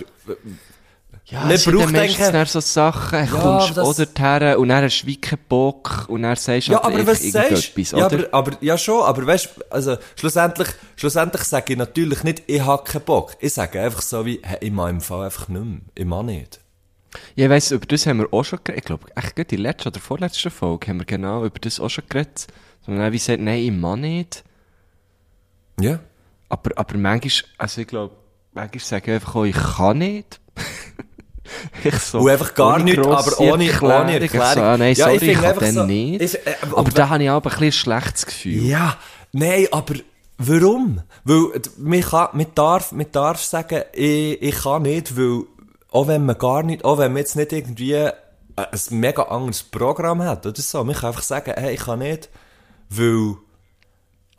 Ja, 1.30 1.44
Man 1.44 1.56
braucht 1.56 1.94
dann 2.34 2.46
so 2.46 2.58
Sachen, 2.60 3.18
Ja, 3.20 3.26
kommst 3.26 3.76
das- 3.76 3.86
oder 3.86 4.06
dorthin 4.06 4.56
und 4.56 4.68
dann 4.68 4.84
hast 4.84 5.02
du 5.02 5.14
keinen 5.16 5.38
Bock 5.48 6.06
und 6.08 6.22
dann 6.22 6.34
sagst 6.34 6.66
du 6.68 6.72
Ja, 6.72 6.82
halt 6.82 6.94
aber 6.94 7.06
was 7.06 7.22
irgendetwas, 7.22 7.90
ja, 7.92 8.06
oder? 8.06 8.16
aber, 8.16 8.28
aber, 8.32 8.56
ja 8.60 8.76
schon, 8.76 9.02
aber 9.04 9.26
weißt 9.26 9.48
also, 9.70 9.96
schlussendlich, 10.16 10.68
schlussendlich 10.96 11.42
sage 11.44 11.72
ich 11.74 11.78
natürlich 11.78 12.24
nicht, 12.24 12.42
ich 12.48 12.60
habe 12.60 12.82
keinen 12.82 13.04
Bock. 13.04 13.36
Ich 13.38 13.52
sage 13.52 13.80
einfach 13.80 14.02
so 14.02 14.26
wie, 14.26 14.40
hey, 14.42 14.58
ich 14.60 14.72
mache 14.72 14.90
im 14.90 15.00
Fall 15.00 15.26
einfach 15.26 15.48
nicht 15.48 15.64
mehr. 15.64 15.80
Ich 15.94 16.04
mache 16.04 16.24
nicht. 16.24 16.60
Ja, 17.36 17.44
ich 17.44 17.50
weiss, 17.50 17.70
über 17.70 17.86
das 17.86 18.06
haben 18.06 18.18
wir 18.18 18.32
auch 18.32 18.44
schon 18.44 18.58
geredet. 18.64 18.80
Ich 18.80 18.86
glaube, 18.86 19.06
echt 19.14 19.36
gerade 19.36 19.48
die 19.48 19.56
letzte 19.56 19.88
oder 19.88 20.00
vorletzte 20.00 20.50
Folge 20.50 20.88
haben 20.88 20.98
wir 20.98 21.06
genau 21.06 21.44
über 21.44 21.58
das 21.60 21.78
auch 21.78 21.90
schon 21.90 22.04
geredet. 22.08 22.48
Dann 22.86 23.12
wie 23.12 23.18
gesagt, 23.18 23.40
nein, 23.40 23.58
ich 23.62 23.70
mache 23.72 23.98
nicht. 23.98 24.44
Ja. 25.80 26.00
Aber, 26.48 26.70
aber 26.76 26.96
manchmal, 26.98 27.50
also 27.58 27.80
ich 27.80 27.86
glaube, 27.86 28.16
manchmal 28.52 28.80
sage 28.80 29.10
ich 29.12 29.14
einfach 29.14 29.34
auch, 29.36 29.44
ich 29.44 29.54
kann 29.54 29.98
nicht. 29.98 30.40
ich 31.84 31.94
so, 31.96 32.20
Und 32.20 32.30
einfach 32.30 32.54
gar 32.54 32.78
nichts, 32.78 33.06
aber 33.06 33.38
ohne- 33.40 33.52
ohne 33.52 33.64
So, 33.66 33.70
Erklärung. 34.36 34.64
ah, 34.64 34.76
nein, 34.76 34.94
Ja, 34.94 35.04
sorry, 35.06 35.16
ich 35.16 35.22
ich, 35.22 35.40
kann 35.40 35.72
so- 35.74 35.84
nicht. 35.84 36.22
ich- 36.22 36.34
äh, 36.46 36.54
aber 36.74 36.90
da 36.90 37.08
habe 37.08 37.22
ich 37.22 37.30
aber 37.30 37.50
ein 37.50 37.58
bisschen 37.58 37.66
ein 37.66 38.00
schlechtes 38.00 38.26
Gefühl. 38.26 38.62
Ja. 38.64 38.96
Nein, 39.32 39.66
aber 39.70 39.94
warum? 40.38 41.00
Weil, 41.24 41.60
man 41.78 42.00
kann, 42.00 42.28
man 42.32 42.46
darf, 42.54 42.92
man 42.92 43.06
darf 43.12 43.42
sagen, 43.42 43.82
ich, 43.92 44.40
ich 44.42 44.62
kann 44.62 44.82
nicht, 44.82 45.16
weil, 45.16 45.42
auch 45.92 46.06
wenn 46.08 46.24
man 46.26 46.38
gar 46.38 46.62
nicht, 46.62 46.84
auch 46.84 46.98
wenn 46.98 47.12
man 47.12 47.18
jetzt 47.20 47.36
nicht 47.36 47.52
irgendwie, 47.52 47.96
ein 47.96 48.68
mega 48.90 49.22
anderes 49.22 49.62
Programm 49.62 50.22
hat 50.22 50.44
oder 50.46 50.60
so. 50.60 50.84
Man 50.84 50.94
kann 50.94 51.08
einfach 51.08 51.22
sagen, 51.22 51.54
hey, 51.56 51.74
ich 51.74 51.80
kann 51.80 52.00
nicht, 52.00 52.28
weil, 52.90 53.36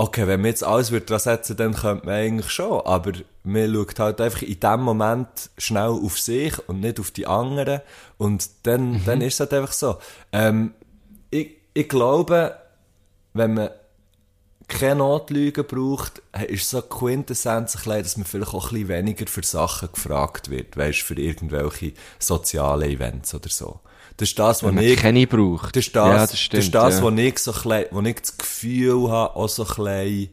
okay, 0.02 0.26
wenn 0.26 0.42
man 0.42 0.50
jetzt 0.50 0.64
alles 0.64 0.90
würde 0.90 1.06
dran 1.06 1.20
setzen, 1.20 1.58
dann 1.58 1.76
könnte 1.76 2.08
man 2.08 2.16
eigentlich 2.16 2.50
schon, 2.50 2.82
aber 2.86 3.12
man 3.44 3.72
schaut 3.72 4.00
halt 4.00 4.20
einfach 4.20 4.42
in 4.42 4.60
dem 4.60 4.82
Moment 4.82 5.52
schnell 5.60 5.90
auf 5.90 6.20
sich 6.20 6.58
und 6.68 6.80
nicht 6.80 7.00
auf 7.00 7.12
die 7.12 7.28
anderen 7.28 7.82
und 8.18 8.50
dann, 8.64 9.06
dann 9.06 9.22
ist 9.22 9.36
es 9.36 9.40
halt 9.42 9.54
einfach 9.54 9.74
so. 9.74 9.98
Ähm, 10.32 10.74
ich, 11.30 11.52
ich 11.76 11.88
glaube, 11.88 12.56
wenn 13.34 13.54
man 13.54 13.70
keine 14.68 14.96
Notlügen 14.96 15.66
braucht, 15.68 16.24
ist 16.48 16.70
so 16.70 16.82
Quintessenz, 16.82 17.74
dass 17.74 18.18
man 18.18 18.26
vielleicht 18.26 18.56
auch 18.56 18.72
ein 18.72 18.74
bisschen 18.74 18.88
weniger 18.88 19.28
für 19.28 19.44
Sachen 19.44 19.92
gefragt 19.94 20.50
wird, 20.50 20.78
weißt 20.78 21.02
für 21.02 21.20
irgendwelche 21.20 21.94
sozialen 22.18 22.90
Events 22.90 23.36
oder 23.36 23.50
so. 23.50 23.82
Das 24.18 24.30
ist 24.30 24.40
das, 24.40 24.64
was 24.64 24.76
ich, 24.76 24.98
keine 24.98 25.26
braucht. 25.26 25.76
das 25.76 25.88
ist 25.88 25.96
das, 25.96 26.08
ja, 26.08 26.14
das 26.14 26.32
das, 26.32 26.40
stimmt. 26.40 26.64
ist 26.64 26.76
das 26.76 26.96
ja. 26.98 27.02
wo 27.02 27.10
ich 27.10 27.40
so 27.40 27.52
ein 27.52 27.62
bisschen, 27.62 27.86
wo 27.92 28.02
ich 28.02 28.16
das 28.20 28.38
Gefühl 28.38 29.10
habe, 29.10 29.36
auch 29.36 29.50
so 29.50 29.64
ein 29.64 29.68
bisschen 29.68 30.30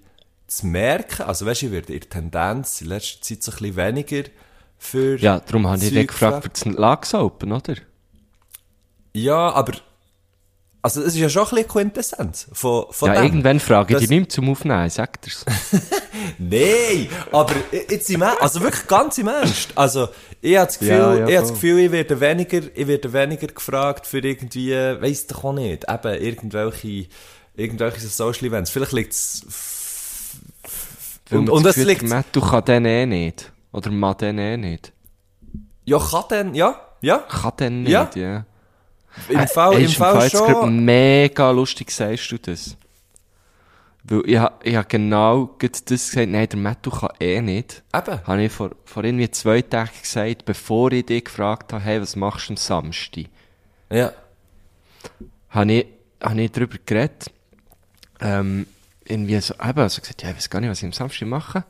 zu 0.46 0.66
merken. 0.66 1.22
Also 1.22 1.46
weißt 1.46 1.62
du, 1.62 1.66
ich 1.66 1.72
werde 1.72 1.92
in 1.92 2.00
der 2.00 2.10
Tendenz 2.10 2.80
in 2.80 2.88
letzter 2.88 3.22
Zeit 3.22 3.42
so 3.42 3.52
ein 3.52 3.58
bisschen 3.58 3.76
weniger 3.76 4.24
für 4.78 5.18
ja, 5.18 5.40
darum 5.40 5.66
habe 5.66 5.82
ich 5.82 5.90
dich 5.90 6.06
gefragt 6.06 6.42
für 6.42 6.48
das 6.50 6.64
Lags 6.64 7.12
Open, 7.14 7.52
oder? 7.52 7.74
Ja, 9.12 9.50
aber 9.50 9.72
also 10.82 11.00
es 11.02 11.08
ist 11.08 11.16
ja 11.16 11.28
schon 11.28 11.42
ein 11.44 11.48
bisschen 11.50 11.68
Quintessenz 11.68 12.48
von, 12.52 12.86
von 12.90 13.08
Ja, 13.08 13.14
dem. 13.16 13.24
irgendwann 13.24 13.60
frage 13.60 13.88
ich 13.90 13.94
Das- 13.94 14.00
dich 14.02 14.10
nicht 14.10 14.20
mehr 14.20 14.28
zum 14.28 14.48
Aufnehmen, 14.50 14.88
sagt 14.90 15.26
er's. 15.26 15.44
Nein, 16.38 17.08
aber 17.32 17.54
jetzt 17.90 18.08
im 18.10 18.22
Ernst, 18.22 18.40
also 18.42 18.60
wirklich 18.62 18.86
ganz 18.86 19.18
im 19.18 19.28
Ernst. 19.28 19.70
Also, 19.74 20.08
ich 20.40 20.56
habe 20.56 20.66
das 20.66 20.78
Gefühl, 20.78 20.94
Ja, 20.96 21.14
ja, 21.14 21.28
ich 21.28 21.36
habe 21.36 21.46
das. 21.46 21.52
Gefühl, 21.52 21.78
ich 21.80 21.90
werde 21.92 22.20
weniger, 22.20 22.60
ich 22.74 22.86
werde 22.86 23.12
weniger 23.12 23.46
gefragt 23.48 24.06
für 24.06 24.18
irgendwie, 24.18 24.72
weiss 24.72 25.26
doch 25.26 25.44
auch 25.44 25.52
nicht, 25.52 25.84
eben 25.88 26.14
irgendwelche, 26.22 27.06
irgendwelche 27.56 28.06
Social 28.06 28.46
Events. 28.46 28.70
Vielleicht 28.70 28.92
liegt 28.92 29.12
es, 29.12 29.42
und, 31.30 31.50
und 31.50 31.62
das 31.64 31.76
hat, 31.76 31.84
liegt, 31.86 32.04
du 32.32 32.40
kann 32.40 32.64
den 32.64 32.84
eh 32.86 33.04
nicht. 33.06 33.52
Oder 33.72 33.90
man 33.90 34.16
den 34.16 34.38
eh 34.38 34.56
nicht. 34.56 34.92
ja, 35.84 35.98
kann 35.98 36.24
denn, 36.30 36.54
ja, 36.54 36.80
ja, 37.02 37.18
Kann 37.18 37.52
den 37.60 37.82
nicht, 37.82 37.90
Ja. 37.92 38.10
ja. 38.14 38.46
Im 39.28 39.48
Fall, 39.48 39.74
Ey, 39.74 39.84
im 39.84 39.90
Fall 39.90 40.30
schon. 40.30 40.84
mega 40.84 41.50
lustig, 41.50 41.90
sagst 41.90 42.30
du 42.30 42.38
das. 42.38 42.76
Weil 44.04 44.22
ich, 44.26 44.40
ich 44.62 44.76
habe 44.76 44.88
genau 44.88 45.50
das 45.58 45.84
gesagt, 45.86 46.30
nein, 46.30 46.48
der 46.48 46.58
Matt, 46.58 46.78
du 46.82 46.90
kann 46.90 47.10
eh 47.20 47.40
nicht. 47.42 47.82
Eben. 47.94 48.26
Habe 48.26 48.42
ich 48.42 48.52
vor, 48.52 48.70
vor 48.84 49.04
irgendwie 49.04 49.30
zwei 49.30 49.60
Tagen 49.60 49.90
gesagt, 50.00 50.44
bevor 50.44 50.92
ich 50.92 51.06
dich 51.06 51.24
gefragt 51.24 51.72
habe, 51.72 51.84
hey, 51.84 52.00
was 52.00 52.16
machst 52.16 52.48
du 52.48 52.52
am 52.52 52.56
Samstag? 52.56 53.26
Ja. 53.90 54.12
habe 55.50 55.72
ich, 55.72 55.86
habe 56.22 56.40
ich 56.40 56.52
darüber 56.52 56.76
geredet. 56.84 57.30
Ähm, 58.20 58.66
irgendwie 59.04 59.40
so, 59.40 59.54
eben, 59.54 59.78
also 59.78 60.00
gesagt, 60.00 60.22
ja, 60.22 60.30
ich 60.30 60.36
weiß 60.36 60.50
gar 60.50 60.60
nicht, 60.60 60.70
was 60.70 60.78
ich 60.78 60.86
am 60.86 60.92
Samstag 60.92 61.28
mache. 61.28 61.64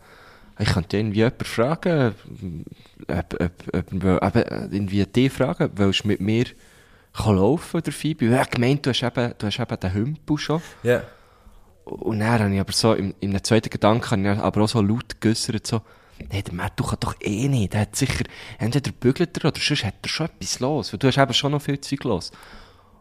Ich 0.60 0.68
könnte 0.72 0.96
irgendwie 0.96 1.18
jemanden 1.18 1.44
fragen, 1.44 2.14
ob, 3.06 3.40
ob, 3.40 3.64
ob, 3.72 4.22
ob, 4.22 4.36
eben, 4.36 4.72
irgendwie 4.72 5.06
die 5.06 5.28
fragen, 5.28 5.70
willst 5.76 6.04
du 6.04 6.08
mit 6.08 6.20
mir 6.20 6.46
kann 7.12 7.36
laufen 7.36 7.76
oder 7.78 7.92
Phoebe? 7.92 8.26
Ja, 8.26 8.44
gemeint, 8.44 8.86
du 8.86 8.90
hast 8.90 9.02
eben, 9.02 9.34
du 9.38 9.46
hast 9.46 9.58
eben 9.58 9.80
den 9.80 9.92
Hümpel 9.94 10.38
schon. 10.38 10.62
Ja. 10.82 11.02
Und 11.84 12.20
dann 12.20 12.40
habe 12.40 12.54
ich 12.54 12.60
aber 12.60 12.72
so, 12.72 12.92
im, 12.94 13.14
im 13.20 13.42
zweiten 13.42 13.70
Gedanken 13.70 14.10
habe 14.26 14.34
ich 14.34 14.38
aber 14.44 14.62
auch 14.62 14.68
so 14.68 14.82
laut 14.82 15.20
geäussert, 15.20 15.66
so, 15.66 15.80
nee, 16.30 16.42
der 16.42 16.70
du 16.76 16.84
kannst 16.84 17.02
doch 17.04 17.14
eh 17.20 17.48
nicht. 17.48 17.72
Der 17.72 17.82
hat 17.82 17.96
sicher, 17.96 18.24
entweder 18.58 18.92
bügelt 18.92 19.36
er 19.38 19.46
oder 19.48 19.60
sonst 19.60 19.84
hat 19.84 19.94
er 20.02 20.08
schon 20.08 20.26
etwas 20.26 20.60
los. 20.60 20.92
Weil 20.92 20.98
du 20.98 21.06
hast 21.08 21.18
eben 21.18 21.32
schon 21.34 21.52
noch 21.52 21.62
viel 21.62 21.80
Zeug 21.80 22.04
los. 22.04 22.30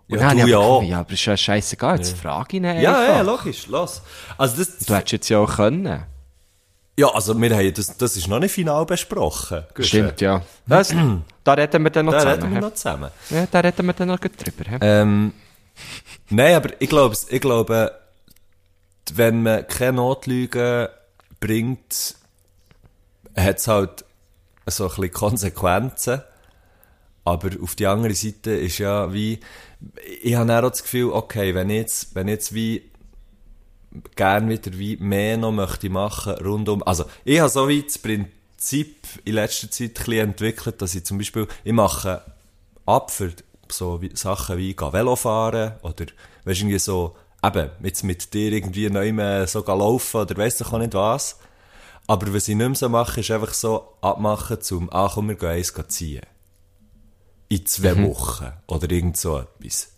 Und 0.10 0.20
Ja, 0.20 0.30
du 0.34 0.39
habe 0.39 0.39
ich 0.39 0.47
ja 0.47 0.58
aber 0.58 0.66
auch. 0.66 0.84
Ja, 0.84 0.99
aber 1.01 1.12
ist 1.12 1.26
ja 1.26 1.36
scheißegal, 1.36 1.97
jetzt 1.97 2.18
frage 2.18 2.47
ich 2.51 2.53
ihn 2.55 2.64
Ja, 2.64 2.72
einfach. 2.72 3.08
ja, 3.16 3.22
logisch, 3.22 3.68
los. 3.68 4.01
Also 4.38 4.58
das, 4.58 4.78
Du 4.86 4.95
hättest 4.95 5.12
jetzt 5.12 5.30
ja 5.30 5.39
auch 5.39 5.53
können. 5.58 6.03
Ja, 7.00 7.08
also 7.14 7.39
wir 7.39 7.56
haben, 7.56 7.74
das, 7.74 7.95
das 7.98 8.18
ist 8.18 8.28
noch 8.28 8.39
nicht 8.39 8.52
final 8.52 8.86
besprochen. 8.86 9.64
Stimmt, 9.80 10.20
ja. 10.20 10.41
Das, 10.66 10.93
da 11.43 11.54
reden 11.54 11.84
wir 11.84 11.91
dann 11.91 12.08
noch 12.08 12.14
Da 12.14 12.20
zusammen. 12.22 12.41
reden 12.41 12.54
wir 12.56 12.62
noch 12.62 12.74
zusammen. 12.74 13.12
Ja, 13.30 13.48
da 13.52 13.60
reden 13.60 13.86
wir 13.86 13.93
dann 13.93 14.08
noch 14.08 14.20
gut 14.20 14.32
drüber. 14.38 14.78
Ähm, 14.82 15.34
nein, 16.30 16.56
aber 16.56 16.70
ich 16.80 16.89
glaube, 16.89 17.16
ich 17.30 17.41
glaube, 17.41 17.91
wenn 19.14 19.43
man 19.43 19.68
keine 19.68 19.93
Notlügen 19.98 20.88
bringt, 21.39 22.16
hat 23.36 23.58
es 23.60 23.68
halt 23.68 24.04
so 24.66 24.86
ein 24.86 24.89
bisschen 24.89 25.12
Konsequenzen. 25.12 26.22
Aber 27.24 27.50
auf 27.62 27.76
die 27.76 27.86
andere 27.86 28.14
Seite 28.16 28.52
ist 28.52 28.78
ja 28.80 29.14
wie, 29.14 29.39
ich 30.24 30.36
habe 30.36 30.58
auch 30.58 30.70
das 30.70 30.82
Gefühl, 30.82 31.12
okay, 31.12 31.54
wenn 31.54 31.70
ich 31.70 31.78
jetzt, 31.78 32.16
wenn 32.16 32.28
ich 32.28 32.34
jetzt 32.34 32.54
wie 32.54 32.89
gern 34.16 34.50
wieder 34.50 34.78
wie 34.78 34.98
mehr 34.98 35.38
noch 35.38 35.52
möchte 35.52 35.89
machen 35.89 36.34
rundum, 36.34 36.84
also 36.84 37.06
ich 37.26 37.39
habe 37.39 37.50
so 37.50 37.68
wie 37.68 37.84
das 37.84 37.98
Prinzip 37.98 38.95
in 39.26 39.36
letzter 39.36 39.70
Zeit 39.70 40.08
ein 40.08 40.30
entwickelt, 40.30 40.82
dass 40.82 40.95
ich 40.95 41.06
zum 41.06 41.18
Beispiel, 41.18 41.48
ich 41.64 41.74
mache 41.74 42.22
ab 42.86 43.12
für 43.12 43.34
so 43.72 44.02
wie, 44.02 44.12
Sachen 44.16 44.58
wie 44.58 44.76
gehen 44.76 44.93
Velofahren 44.93 45.74
oder 45.82 46.06
weißt 46.45 46.62
irgendwie 46.62 46.80
so, 46.80 47.16
eben, 47.43 47.70
jetzt 47.84 48.04
mit 48.04 48.34
dir 48.34 48.52
irgendwie 48.52 48.89
mehr 48.89 49.48
so 49.48 49.64
laufen 49.66 50.22
oder 50.22 50.38
weiss 50.38 50.58
doch 50.58 50.74
auch 50.74 50.80
nicht 50.80 50.93
was. 50.93 51.39
Aber 52.08 52.34
was 52.34 52.48
ich 52.48 52.56
nicht 52.56 52.68
mehr 52.68 52.76
so 52.76 52.89
mache, 52.89 53.20
ist 53.20 53.32
einfach 53.32 53.54
so 53.54 53.95
abmachen 54.02 54.62
zum, 54.62 54.89
ah 54.91 55.12
komm, 55.14 55.28
wir 55.28 55.36
gehen 55.36 55.50
eins 55.50 55.74
ziehen. 55.89 56.22
In 57.50 57.66
zwei 57.66 58.02
Wochen. 58.04 58.52
Oder 58.68 58.89
irgend 58.89 59.18
so 59.18 59.39
etwas. 59.39 59.89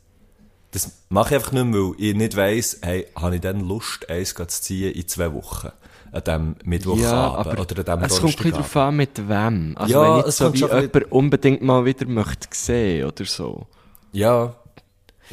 Das 0.72 0.91
mache 1.09 1.30
ich 1.30 1.36
einfach 1.36 1.51
nicht 1.51 1.65
mehr, 1.65 1.80
weil 1.82 1.93
ich 1.97 2.15
nicht 2.15 2.36
weiss, 2.36 2.78
hey, 2.82 3.07
habe 3.15 3.36
ich 3.36 3.41
dann 3.41 3.61
Lust, 3.61 4.07
eins 4.09 4.36
zu 4.36 4.45
ziehen 4.47 4.91
in 4.93 5.07
zwei 5.07 5.34
Wochen? 5.34 5.70
An 6.11 6.24
dem 6.24 6.55
Mittwochabend 6.63 7.59
oder 7.72 7.93
an 7.93 7.99
dem 7.99 8.05
es 8.05 8.20
kommt 8.20 8.43
ein 8.43 8.51
darauf 8.51 8.76
an, 8.78 8.95
mit 8.95 9.30
wem. 9.30 9.76
Also 9.78 9.93
Ja, 9.93 10.15
wenn 10.17 10.26
es 10.28 10.38
so 10.38 10.53
wie 10.53 10.57
jemand 10.57 11.11
unbedingt 11.11 11.61
mal 11.61 11.86
wieder 11.86 12.07
möchte 12.07 12.47
sehen 12.51 13.07
oder 13.07 13.26
so, 13.26 13.67
Ja. 14.11 14.45
dann 14.45 14.55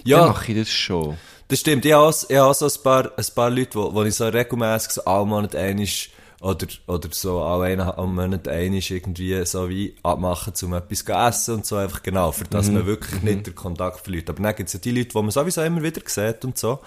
Ja, 0.04 0.26
mache 0.26 0.52
ich 0.52 0.58
das 0.58 0.68
schon. 0.68 1.16
das 1.48 1.60
stimmt. 1.60 1.84
Ich 1.86 1.92
habe 1.94 2.14
ich 2.28 2.36
habe 2.36 2.52
so 2.54 2.66
ein 2.66 2.82
paar, 2.82 3.10
ein 3.16 3.24
paar 3.34 3.48
Leute, 3.50 3.74
wo, 3.78 3.94
wo 3.94 4.02
ich 4.04 4.14
so 4.14 4.26
regelmässig 4.28 4.90
so 4.92 5.04
alle 5.06 5.24
Monate 5.24 5.58
einig 5.58 6.12
oder, 6.40 6.66
oder 6.86 7.08
so 7.12 7.42
alle 7.42 7.64
eineinhalb 7.66 7.96
Monate 7.98 8.50
einig 8.50 8.90
irgendwie 8.90 9.44
so 9.46 9.68
wie 9.68 9.94
abmachen, 10.02 10.52
um 10.62 10.74
etwas 10.74 11.04
zu 11.04 11.12
essen 11.12 11.54
und 11.54 11.66
so 11.66 11.76
einfach 11.76 12.02
genau, 12.02 12.32
für 12.32 12.44
das 12.44 12.68
Mhm. 12.68 12.74
man 12.74 12.86
wirklich 12.86 13.22
nicht 13.22 13.46
den 13.46 13.54
Kontakt 13.54 14.00
verliert. 14.00 14.28
Aber 14.30 14.42
dann 14.42 14.54
gibt 14.54 14.68
es 14.68 14.74
ja 14.74 14.80
die 14.80 14.90
Leute, 14.92 15.08
die 15.08 15.18
man 15.18 15.30
sowieso 15.30 15.62
immer 15.62 15.82
wieder 15.82 16.02
sieht 16.06 16.44
und 16.44 16.58
so. 16.58 16.78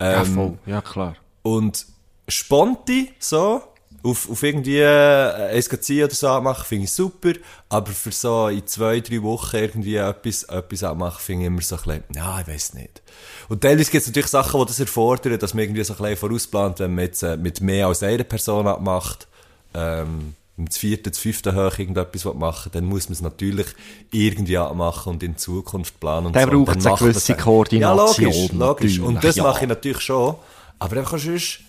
Ja, 0.00 0.22
Ähm, 0.22 0.34
voll. 0.34 0.58
Ja, 0.66 0.80
klar. 0.80 1.16
Und 1.42 1.86
sponti, 2.26 3.12
so, 3.18 3.62
auf, 4.02 4.30
auf 4.30 4.42
irgendwie 4.42 4.78
äh, 4.78 5.80
ziehen 5.80 6.04
oder 6.04 6.14
so 6.14 6.28
abmachen, 6.28 6.64
finde 6.64 6.84
ich 6.84 6.92
super. 6.92 7.32
Aber 7.68 7.90
für 7.92 8.12
so 8.12 8.48
in 8.48 8.66
zwei, 8.66 9.00
drei 9.00 9.22
Wochen 9.22 9.56
irgendwie 9.56 9.96
etwas, 9.96 10.44
etwas 10.44 10.82
abmachen, 10.84 11.20
finde 11.20 11.42
ich 11.42 11.46
immer 11.48 11.62
so 11.62 11.76
ein 11.76 11.82
bisschen, 11.82 12.04
ja, 12.14 12.40
ich 12.40 12.48
weiß 12.48 12.74
nicht. 12.74 13.02
Und 13.48 13.62
teilweise 13.62 13.90
gibt 13.90 14.02
es 14.02 14.08
natürlich 14.08 14.30
Sachen, 14.30 14.60
die 14.60 14.66
das 14.66 14.80
erfordern, 14.80 15.38
dass 15.38 15.54
man 15.54 15.64
irgendwie 15.64 15.84
so 15.84 15.94
ein 15.94 15.98
bisschen 15.98 16.16
vorausplant, 16.16 16.78
wenn 16.80 16.94
man 16.94 17.04
jetzt 17.04 17.22
äh, 17.22 17.36
mit 17.36 17.60
mehr 17.60 17.86
als 17.86 18.02
einer 18.02 18.24
Person 18.24 18.66
abmacht, 18.66 19.26
ähm, 19.74 20.34
im 20.58 20.66
vierten, 20.66 21.10
das 21.10 21.18
fünfte 21.18 21.54
hoch 21.54 21.78
irgendetwas 21.78 22.24
machen 22.34 22.70
dann 22.72 22.84
muss 22.84 23.08
man 23.08 23.12
es 23.12 23.20
natürlich 23.20 23.66
irgendwie 24.10 24.58
abmachen 24.58 25.12
und 25.12 25.22
in 25.22 25.36
Zukunft 25.36 26.00
planen. 26.00 26.26
Und 26.26 26.36
Da 26.36 26.42
so. 26.42 26.50
Braucht 26.50 26.76
es 26.76 26.84
dann 26.84 26.94
eine 26.94 26.98
gewisse 26.98 27.36
Koordination, 27.36 28.26
Ja, 28.26 28.32
logisch, 28.32 28.52
logisch. 28.52 28.98
Und 28.98 29.22
das 29.22 29.36
ja. 29.36 29.44
mache 29.44 29.62
ich 29.62 29.68
natürlich 29.68 30.00
schon. 30.00 30.34
Aber 30.80 30.96
einfach 30.96 31.18
sonst, 31.18 31.60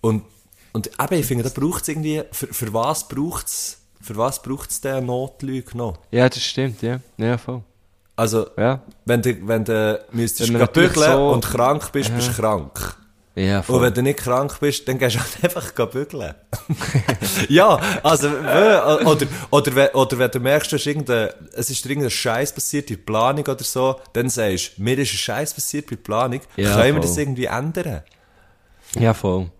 und, 0.00 0.24
und 0.72 0.90
eben, 1.00 1.14
ich 1.20 1.26
finde, 1.26 1.44
da 1.44 1.50
braucht 1.50 1.82
es 1.82 1.88
irgendwie, 1.88 2.22
für, 2.32 2.46
für 2.48 2.72
was 2.72 3.08
braucht 3.08 3.46
es, 3.46 3.78
für 4.00 4.16
was 4.16 4.40
braucht 4.42 4.70
es 4.70 4.80
den 4.80 5.06
Notlüge 5.06 5.76
noch? 5.76 5.98
Ja, 6.10 6.28
das 6.28 6.42
stimmt, 6.42 6.82
ja. 6.82 7.00
Ja, 7.18 7.36
voll. 7.38 7.62
Also, 8.16 8.46
Ja. 8.56 8.82
wenn 9.06 9.22
du, 9.22 9.46
wenn 9.48 9.64
du 9.64 10.04
müsstest 10.12 10.52
Wenn 10.52 10.66
bügeln 10.66 11.10
so- 11.12 11.30
und 11.30 11.44
krank 11.44 11.90
bist, 11.92 12.14
bist 12.14 12.28
du 12.28 12.32
krank. 12.42 12.96
Ja, 13.36 13.58
Und 13.58 13.64
voll. 13.64 13.82
wenn 13.82 13.94
du 13.94 14.02
nicht 14.02 14.18
krank 14.18 14.58
bist, 14.60 14.86
dann 14.88 14.98
gehst 14.98 15.16
du 15.16 15.20
halt 15.20 15.42
einfach 15.44 15.70
bügeln. 15.90 16.34
ja, 17.48 17.80
also, 18.02 18.28
oder, 18.28 19.26
oder, 19.50 19.74
wenn- 19.74 19.90
oder 19.90 20.18
wenn 20.18 20.30
du 20.30 20.40
merkst, 20.40 20.72
du 20.72 20.76
hast 20.76 20.86
irgendein, 20.86 21.30
es 21.54 21.70
ist 21.70 21.86
irgendein 21.86 22.10
Scheiß 22.10 22.52
passiert 22.54 22.90
in 22.90 22.96
der 22.96 23.04
Planung 23.04 23.46
oder 23.46 23.64
so, 23.64 23.96
dann 24.12 24.28
sagst 24.28 24.72
du, 24.76 24.82
mir 24.82 24.98
ist 24.98 25.12
ein 25.12 25.16
Scheiß 25.16 25.54
passiert 25.54 25.86
bei 25.86 25.96
der 25.96 26.02
Planung, 26.02 26.40
Ja, 26.56 26.72
können 26.74 26.86
wir 26.86 26.92
voll. 26.94 27.00
das 27.02 27.16
irgendwie 27.16 27.44
ändern? 27.46 28.02
Ja, 28.98 29.14
voll. 29.14 29.50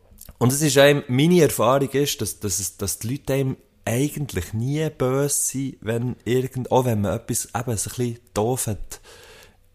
Und 0.40 0.54
es 0.54 0.62
ist 0.62 0.78
einem, 0.78 1.04
meine 1.06 1.42
Erfahrung 1.42 1.90
ist, 1.90 2.22
dass, 2.22 2.40
dass, 2.40 2.60
es, 2.60 2.78
dass 2.78 2.98
die 2.98 3.08
Leute 3.08 3.34
einem 3.34 3.56
eigentlich 3.84 4.54
nie 4.54 4.88
böse 4.88 5.34
sind, 5.34 5.76
wenn 5.82 6.16
irgend, 6.24 6.72
auch 6.72 6.86
wenn 6.86 7.02
man 7.02 7.14
etwas 7.14 7.44
eben 7.54 7.70
ein 7.70 7.74
bisschen 7.74 8.18
doof 8.32 8.68
hat, 8.68 9.00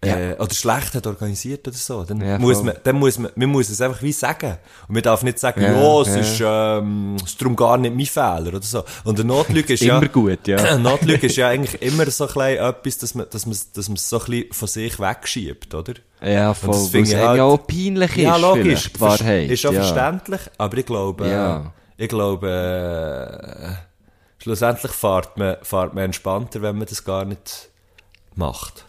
äh, 0.06 0.36
oder 0.40 0.54
schlecht 0.54 0.94
hat 0.96 1.08
organisiert 1.08 1.68
oder 1.68 1.78
so, 1.78 2.04
dann 2.04 2.22
Ja, 2.22 2.38
muss 2.40 2.58
voll. 2.58 2.66
man, 2.66 2.76
dann 2.84 2.96
muss 2.98 3.18
man, 3.20 3.32
man 3.36 3.50
muss 3.50 3.70
es 3.70 3.82
einfach 3.82 4.02
wie 4.02 4.12
sagen. 4.12 4.58
Und 4.88 4.94
man 4.94 5.04
darf 5.04 5.24
nicht 5.24 5.40
sagen, 5.40 5.62
Ja, 5.62 5.72
ja, 5.74 6.02
es 6.02 6.08
ja. 6.08 6.16
ist, 6.18 6.42
ähm, 6.82 7.16
es 7.18 7.32
ist 7.32 7.42
darum 7.42 7.56
gar 7.56 7.78
nicht 7.78 7.96
mein 7.96 8.06
Fehler 8.06 8.48
oder 8.50 8.62
so. 8.62 8.84
Und 9.04 9.20
eine 9.20 9.28
Notlüge 9.28 9.74
ist 9.74 9.82
ja, 9.84 9.98
Immer 9.98 10.08
gut, 10.10 10.48
ja. 10.48 10.78
Notlüge 10.78 11.28
ist 11.28 11.36
ja 11.36 11.48
eigentlich 11.50 11.82
immer 11.82 12.10
so 12.12 12.26
ein 12.28 12.34
bisschen 12.34 12.58
etwas, 12.66 12.98
dass 12.98 13.16
man, 13.16 13.26
dass 13.30 13.46
man, 13.46 13.58
dass 13.74 13.88
man 13.90 13.96
es 13.96 14.10
so 14.10 14.20
ein 14.20 14.26
bisschen 14.26 14.54
von 14.54 14.68
sich 14.68 15.00
wegschiebt, 15.00 15.74
oder? 15.74 15.94
Ja, 16.22 16.50
Und 16.50 16.56
voll. 16.56 16.70
das 16.72 16.84
Weil 16.86 16.90
finde 17.06 17.10
ich 17.12 17.16
halt- 17.18 17.38
ja 17.38 17.44
auch 17.44 17.68
peinlich 17.68 18.12
ist. 18.12 18.24
Ja, 18.24 18.38
logisch. 18.38 18.90
Wahrheit. 19.00 19.50
Ist 19.50 19.66
auch 19.66 19.74
ja. 19.74 19.84
verständlich, 19.84 20.42
aber 20.58 20.78
ich 20.78 20.86
glaube, 20.86 21.28
Ja. 21.28 21.58
äh, 21.58 21.62
ich 21.98 22.10
glaube, 22.10 22.48
äh, 22.50 24.44
schlussendlich 24.44 24.92
fährt 24.92 25.38
man, 25.38 25.58
fährt 25.62 25.94
man 25.94 26.06
entspannter, 26.06 26.62
wenn 26.62 26.78
man 26.78 26.88
das 26.88 27.04
gar 27.04 27.26
nicht 27.26 27.70
macht. 28.36 28.85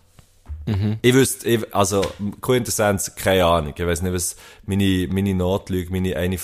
Mhm. 0.67 0.99
Ich 1.03 1.15
wüsste, 1.15 1.49
ich, 1.49 1.75
also, 1.75 2.03
Quintessenz, 2.41 3.15
keine 3.15 3.45
Ahnung. 3.47 3.73
Ich 3.77 3.87
weiß 3.87 4.03
nicht, 4.03 4.13
was 4.13 4.37
meine, 4.67 5.09
meine 5.13 5.35
Notlüge, 5.35 5.91
meine, 5.93 6.17
eine, 6.17 6.37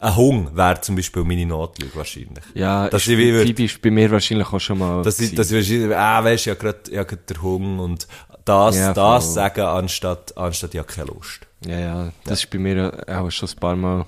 ein 0.00 0.16
Hung 0.16 0.56
wäre 0.56 0.80
zum 0.80 0.96
Beispiel 0.96 1.22
meine 1.24 1.46
Notlüge 1.46 1.94
wahrscheinlich. 1.94 2.42
Ja, 2.54 2.88
Dass 2.88 3.02
ist, 3.02 3.08
ich 3.08 3.18
wie 3.18 3.32
würd- 3.32 3.64
ist 3.64 3.80
bei 3.82 3.90
mir 3.90 4.10
wahrscheinlich 4.10 4.52
auch 4.52 4.58
schon 4.60 4.78
mal. 4.78 5.02
dass 5.02 5.20
ich, 5.20 5.34
dass 5.34 5.50
ich 5.50 5.56
wahrscheinlich, 5.56 5.96
ah, 5.96 6.24
weisst, 6.24 6.46
ja 6.46 6.54
grad, 6.54 6.88
ja 6.88 7.04
grad 7.04 7.30
der 7.30 7.40
Hunger 7.42 7.82
und 7.84 8.08
das, 8.44 8.76
Ja, 8.76 8.92
das 8.92 9.24
voll. 9.26 9.34
sagen 9.34 9.60
anstatt, 9.60 10.36
anstatt 10.36 10.74
ja 10.74 10.82
keine 10.82 11.06
Lust. 11.08 11.46
Ja, 11.64 11.78
ja, 11.78 12.12
das 12.24 12.40
ist 12.40 12.50
bei 12.50 12.58
mir 12.58 13.04
auch 13.06 13.30
schon 13.30 13.48
ein 13.48 13.56
paar 13.56 13.76
Mal. 13.76 14.06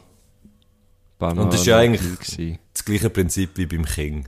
Paar 1.18 1.34
Mal 1.34 1.42
Und 1.42 1.52
das 1.52 1.60
ist 1.60 1.66
ja 1.66 1.78
eigentlich-. 1.78 2.58
Das 2.72 2.84
gleiche 2.84 3.08
Prinzip 3.10 3.50
wie 3.54 3.66
beim 3.66 3.84
King. 3.84 4.26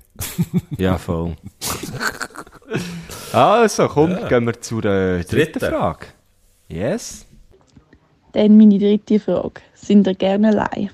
Ja, 0.78 0.99
voll. 0.99 1.36
also, 3.33 3.89
komm, 3.89 4.17
gehen 4.29 4.47
wir 4.47 4.61
zur 4.61 4.85
äh, 4.85 5.25
dritten 5.25 5.59
Dritte. 5.59 5.71
Frage. 5.71 6.07
Yes? 6.69 7.27
Dann 8.33 8.57
meine 8.57 8.79
dritte 8.79 9.21
Frage. 9.21 9.61
Sind 9.75 10.07
ihr 10.07 10.14
gerne 10.14 10.49
allein? 10.49 10.91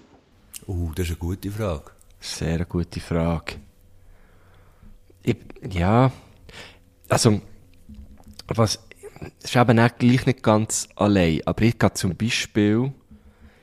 Uh, 0.67 0.93
das 0.95 1.07
ist 1.07 1.13
eine 1.13 1.19
gute 1.19 1.51
Frage. 1.51 1.91
Sehr 2.21 2.55
eine 2.55 2.67
gute 2.67 3.01
Frage. 3.01 3.55
Ich, 5.23 5.37
ja, 5.71 6.13
also, 7.09 7.41
was, 8.49 8.79
es 9.43 9.51
ist 9.51 9.57
eben 9.57 9.79
auch 9.79 9.97
gleich 9.99 10.27
nicht 10.27 10.43
ganz 10.43 10.89
allein, 10.97 11.41
aber 11.45 11.63
ich 11.63 11.79
gehe 11.79 11.93
zum 11.93 12.17
Beispiel, 12.17 12.93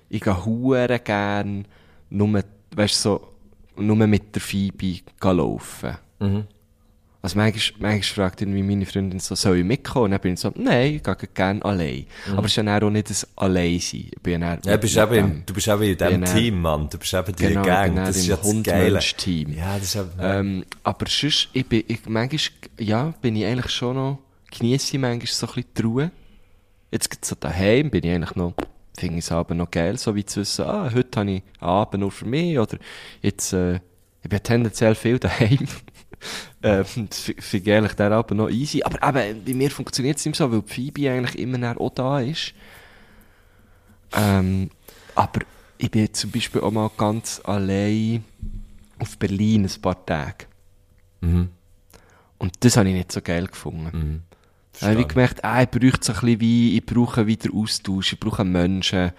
ich 0.10 0.22
gehe 0.22 0.46
hure 0.46 1.00
gern 1.00 1.66
nur, 2.10 2.44
weißt 2.76 3.02
so, 3.02 3.28
nur 3.76 3.96
mit 4.08 4.36
der 4.36 4.42
Phoebe 4.42 5.02
laufen. 5.22 5.98
Also 7.22 7.38
manchmal, 7.38 7.92
manchmal 7.92 8.04
fragt 8.30 8.42
irgendwie 8.42 8.64
meine 8.64 8.86
Freundin 8.86 9.20
so, 9.20 9.36
soll 9.36 9.58
ich 9.58 9.66
mitkommen? 9.66 10.06
Und 10.06 10.12
dann 10.12 10.22
bin 10.22 10.34
ich 10.36 10.40
so, 10.40 10.54
nein, 10.56 10.96
ich 10.96 11.04
gehe 11.04 11.16
gerne 11.34 11.64
allein. 11.66 12.06
Aber 12.32 12.46
es 12.46 12.52
ist 12.54 12.56
ja 12.56 12.64
dann 12.64 12.82
auch 12.82 12.90
nicht 12.90 13.10
das 13.10 13.28
Allein-Sein. 13.36 14.06
Ich 14.14 14.22
bin 14.24 14.42
ja, 14.42 14.52
Ja, 14.54 14.56
du 14.56 14.78
bist 14.78 14.96
eben, 14.96 15.12
dem- 15.14 15.44
du 15.46 15.54
bist 15.54 15.68
eben 15.68 15.82
in 15.84 15.98
diesem 15.98 16.24
Team, 16.26 16.62
Mann. 16.62 16.90
Du 16.90 16.98
bist 16.98 17.14
eben 17.14 17.36
die 17.36 17.44
Genau, 17.48 17.64
Gang. 17.64 17.96
das 17.96 18.16
ist 18.16 18.28
ja 18.28 18.38
das 18.38 18.64
Geile. 18.64 18.92
Mensch-Team. 18.94 19.54
Ja, 19.54 19.74
das 19.78 19.84
ist 19.84 19.96
eben, 19.98 20.10
Ähm, 20.22 20.66
aber 20.84 21.06
sonst, 21.10 21.50
ich 21.52 21.66
bin, 21.68 21.84
ich, 21.90 22.06
manchmal, 22.08 22.40
ja, 22.80 23.14
bin 23.22 23.36
ich 23.36 23.46
eigentlich 23.46 23.72
schon 23.74 23.98
noch, 23.98 24.20
genieße 24.58 24.96
ich 24.96 25.02
manchmal 25.02 25.28
so 25.28 25.46
ein 25.48 25.54
bisschen 25.56 25.70
die 25.78 25.82
Ruhe. 25.82 26.12
Jetzt 26.90 27.10
gibt's 27.10 27.28
so 27.28 27.36
daheim, 27.38 27.90
bin 27.90 28.06
ich 28.06 28.12
eigentlich 28.12 28.36
noch, 28.36 28.54
finde 28.98 29.18
ich 29.18 29.26
es 29.26 29.32
aber 29.34 29.54
noch 29.56 29.70
geil, 29.70 29.98
so 29.98 30.16
wie 30.16 30.26
zu 30.26 30.40
wissen, 30.40 30.64
ah, 30.66 30.90
heute 30.94 31.20
habe 31.20 31.32
ich 31.32 31.44
Abend 31.60 32.00
nur 32.00 32.12
für 32.12 32.26
mich, 32.26 32.58
oder 32.58 32.78
jetzt, 33.22 33.52
äh, 33.52 33.76
ich 34.24 34.30
bin 34.30 34.42
tendenziell 34.42 34.96
viel 34.96 35.20
daheim. 35.20 35.68
das 36.62 36.92
fi- 36.92 37.36
finde 37.40 37.70
ich 37.72 37.78
eigentlich 37.78 37.94
der 37.94 38.12
Abend 38.12 38.38
noch 38.38 38.50
easy. 38.50 38.84
Aber 38.84 39.02
eben, 39.08 39.44
bei 39.46 39.54
mir 39.54 39.72
funktioniert 39.72 40.18
es 40.18 40.26
nicht 40.26 40.36
so, 40.36 40.52
weil 40.52 40.62
Phoebe 40.64 41.10
eigentlich 41.10 41.38
immer 41.40 41.58
dann 41.58 41.78
auch 41.78 41.92
da 41.92 42.20
ist. 42.20 42.54
Ähm, 44.14 44.70
aber 45.16 45.42
ich 45.78 45.92
bin 45.92 46.14
zum 46.14 46.32
Beispiel 46.32 46.62
auch 46.62 46.72
mal 46.72 46.90
ganz 46.98 47.42
allein 47.44 48.24
auf 48.98 49.18
Berlin 49.18 49.66
ein 49.66 49.82
paar 49.82 50.06
Tage. 50.06 50.46
Mhm. 51.22 51.50
Und 52.38 52.54
das 52.62 52.78
habe 52.78 52.90
ich 52.90 52.96
nicht 52.96 53.12
so 53.12 53.22
geil 53.22 53.48
gefunden. 53.48 54.24
Da 54.80 54.88
habe 54.88 55.02
ich 55.02 55.08
gemerkt, 55.10 55.44
ah, 55.44 55.62
ich 55.62 55.70
brauche 55.70 55.98
so 56.02 56.14
ein 56.14 56.20
bisschen 56.22 56.40
wie, 56.40 56.78
ich 56.78 56.86
brauche 56.86 57.28
wieder 57.28 57.54
Austausch, 57.54 58.14
ich 58.14 58.20
brauche 58.20 58.46
Menschen 58.46 59.12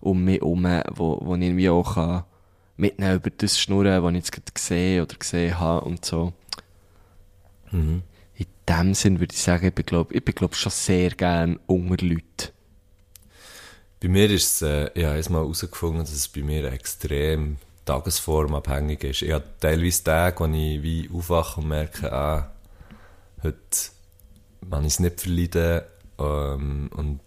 um 0.00 0.24
mich 0.24 0.40
herum, 0.40 0.64
wo, 0.94 1.18
wo 1.20 1.34
ich 1.34 1.42
irgendwie 1.42 1.68
auch 1.70 1.94
kann 1.94 2.24
mitnehmen 2.78 3.16
über 3.16 3.30
das 3.30 3.58
Schnurren, 3.58 4.02
was 4.02 4.10
ich 4.10 4.16
jetzt 4.16 4.32
gerade 4.32 4.52
gesehen 4.52 5.02
oder 5.02 5.16
gesehen 5.16 5.58
habe 5.58 5.84
und 5.84 6.04
so. 6.04 6.32
Mhm. 7.70 8.02
In 8.36 8.46
dem 8.68 8.94
Sinn 8.94 9.20
würde 9.20 9.34
ich 9.34 9.42
sagen, 9.42 9.66
ich 9.66 9.74
bin, 9.74 9.84
glaub, 9.84 10.12
ich 10.12 10.24
bin, 10.24 10.34
glaub, 10.34 10.54
schon 10.54 10.72
sehr 10.72 11.10
gern 11.10 11.58
unter 11.66 12.04
Leuten. 12.04 12.52
Bei 14.00 14.08
mir 14.08 14.30
ist 14.30 14.62
es, 14.62 14.62
äh, 14.62 14.90
ich 14.94 15.04
habe 15.04 15.16
jetzt 15.16 15.28
mal 15.28 15.40
herausgefunden, 15.40 16.00
dass 16.00 16.12
es 16.12 16.28
bei 16.28 16.42
mir 16.42 16.72
extrem 16.72 17.56
tagesformabhängig 17.84 19.02
ist. 19.02 19.22
Ich 19.22 19.32
habe 19.32 19.44
teilweise 19.60 20.04
Tage, 20.04 20.38
wo 20.40 20.46
ich 20.46 20.82
wie 20.82 21.10
aufwache 21.12 21.60
und 21.60 21.68
merke, 21.68 22.12
ah, 22.12 22.52
heute 23.42 23.58
kann 24.70 24.84
ich 24.84 24.92
es 24.92 25.00
nicht 25.00 25.20
verleiden. 25.20 25.82
Ähm, 26.18 26.90
und 26.94 27.20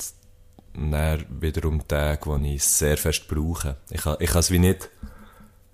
dann 0.74 1.26
wiederum 1.42 1.86
Tage, 1.88 2.26
wo 2.26 2.38
ich 2.38 2.62
es 2.62 2.80
sehr 2.80 2.98
fest 2.98 3.28
brauche. 3.28 3.78
Ich 3.90 4.02
kann, 4.02 4.16
ich 4.20 4.30
kann 4.30 4.40
es 4.40 4.52
wie 4.52 4.60
nicht, 4.60 4.90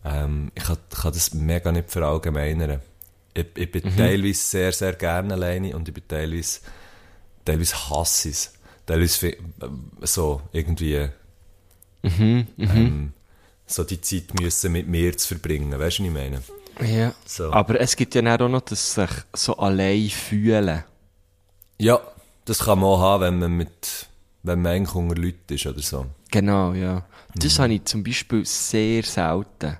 ähm, 0.07 0.51
ich 0.55 0.63
kann, 0.63 0.77
kann 0.89 1.13
das 1.13 1.33
mega 1.33 1.71
nicht 1.71 1.91
verallgemeinern. 1.91 2.81
Ich, 3.33 3.45
ich 3.55 3.71
bin 3.71 3.95
teilweise 3.95 4.39
sehr, 4.39 4.71
sehr 4.71 4.93
gerne 4.93 5.33
alleine 5.33 5.75
und 5.75 5.87
ich 5.87 5.93
bin 5.93 6.07
teilweise, 6.07 6.61
teilweise 7.45 7.89
hasse 7.89 8.29
es. 8.29 8.53
Teilweise 8.85 9.27
äh, 9.27 9.37
so 10.01 10.41
irgendwie 10.51 11.09
ähm, 12.03 13.13
so 13.65 13.83
die 13.83 14.01
Zeit 14.01 14.33
müssen 14.39 14.71
mit 14.71 14.87
mir 14.87 15.17
zu 15.17 15.27
verbringen. 15.27 15.71
Weißt 15.71 15.99
du, 15.99 16.03
was 16.03 16.07
ich 16.07 16.13
meine? 16.13 16.41
Ja. 16.81 17.13
So. 17.25 17.51
Aber 17.51 17.79
es 17.79 17.95
gibt 17.95 18.15
ja 18.15 18.35
auch 18.35 18.49
noch 18.49 18.61
das 18.61 18.93
sich 18.93 19.09
so 19.33 19.57
allein 19.57 20.09
fühlen. 20.09 20.83
Ja, 21.79 21.99
das 22.45 22.59
kann 22.59 22.79
man 22.79 22.89
auch 22.89 23.01
haben, 23.01 23.23
wenn 23.23 23.39
man 23.39 23.51
mit, 23.51 24.07
wenn 24.43 24.61
man 24.61 24.71
eigentlich 24.71 24.95
unter 24.95 25.15
Leuten 25.15 25.53
ist 25.53 25.65
oder 25.65 25.81
so. 25.81 26.05
Genau, 26.31 26.73
ja. 26.73 26.95
Mhm. 26.95 27.39
Das 27.39 27.59
habe 27.59 27.73
ich 27.73 27.85
zum 27.85 28.03
Beispiel 28.03 28.45
sehr 28.45 29.03
selten. 29.03 29.77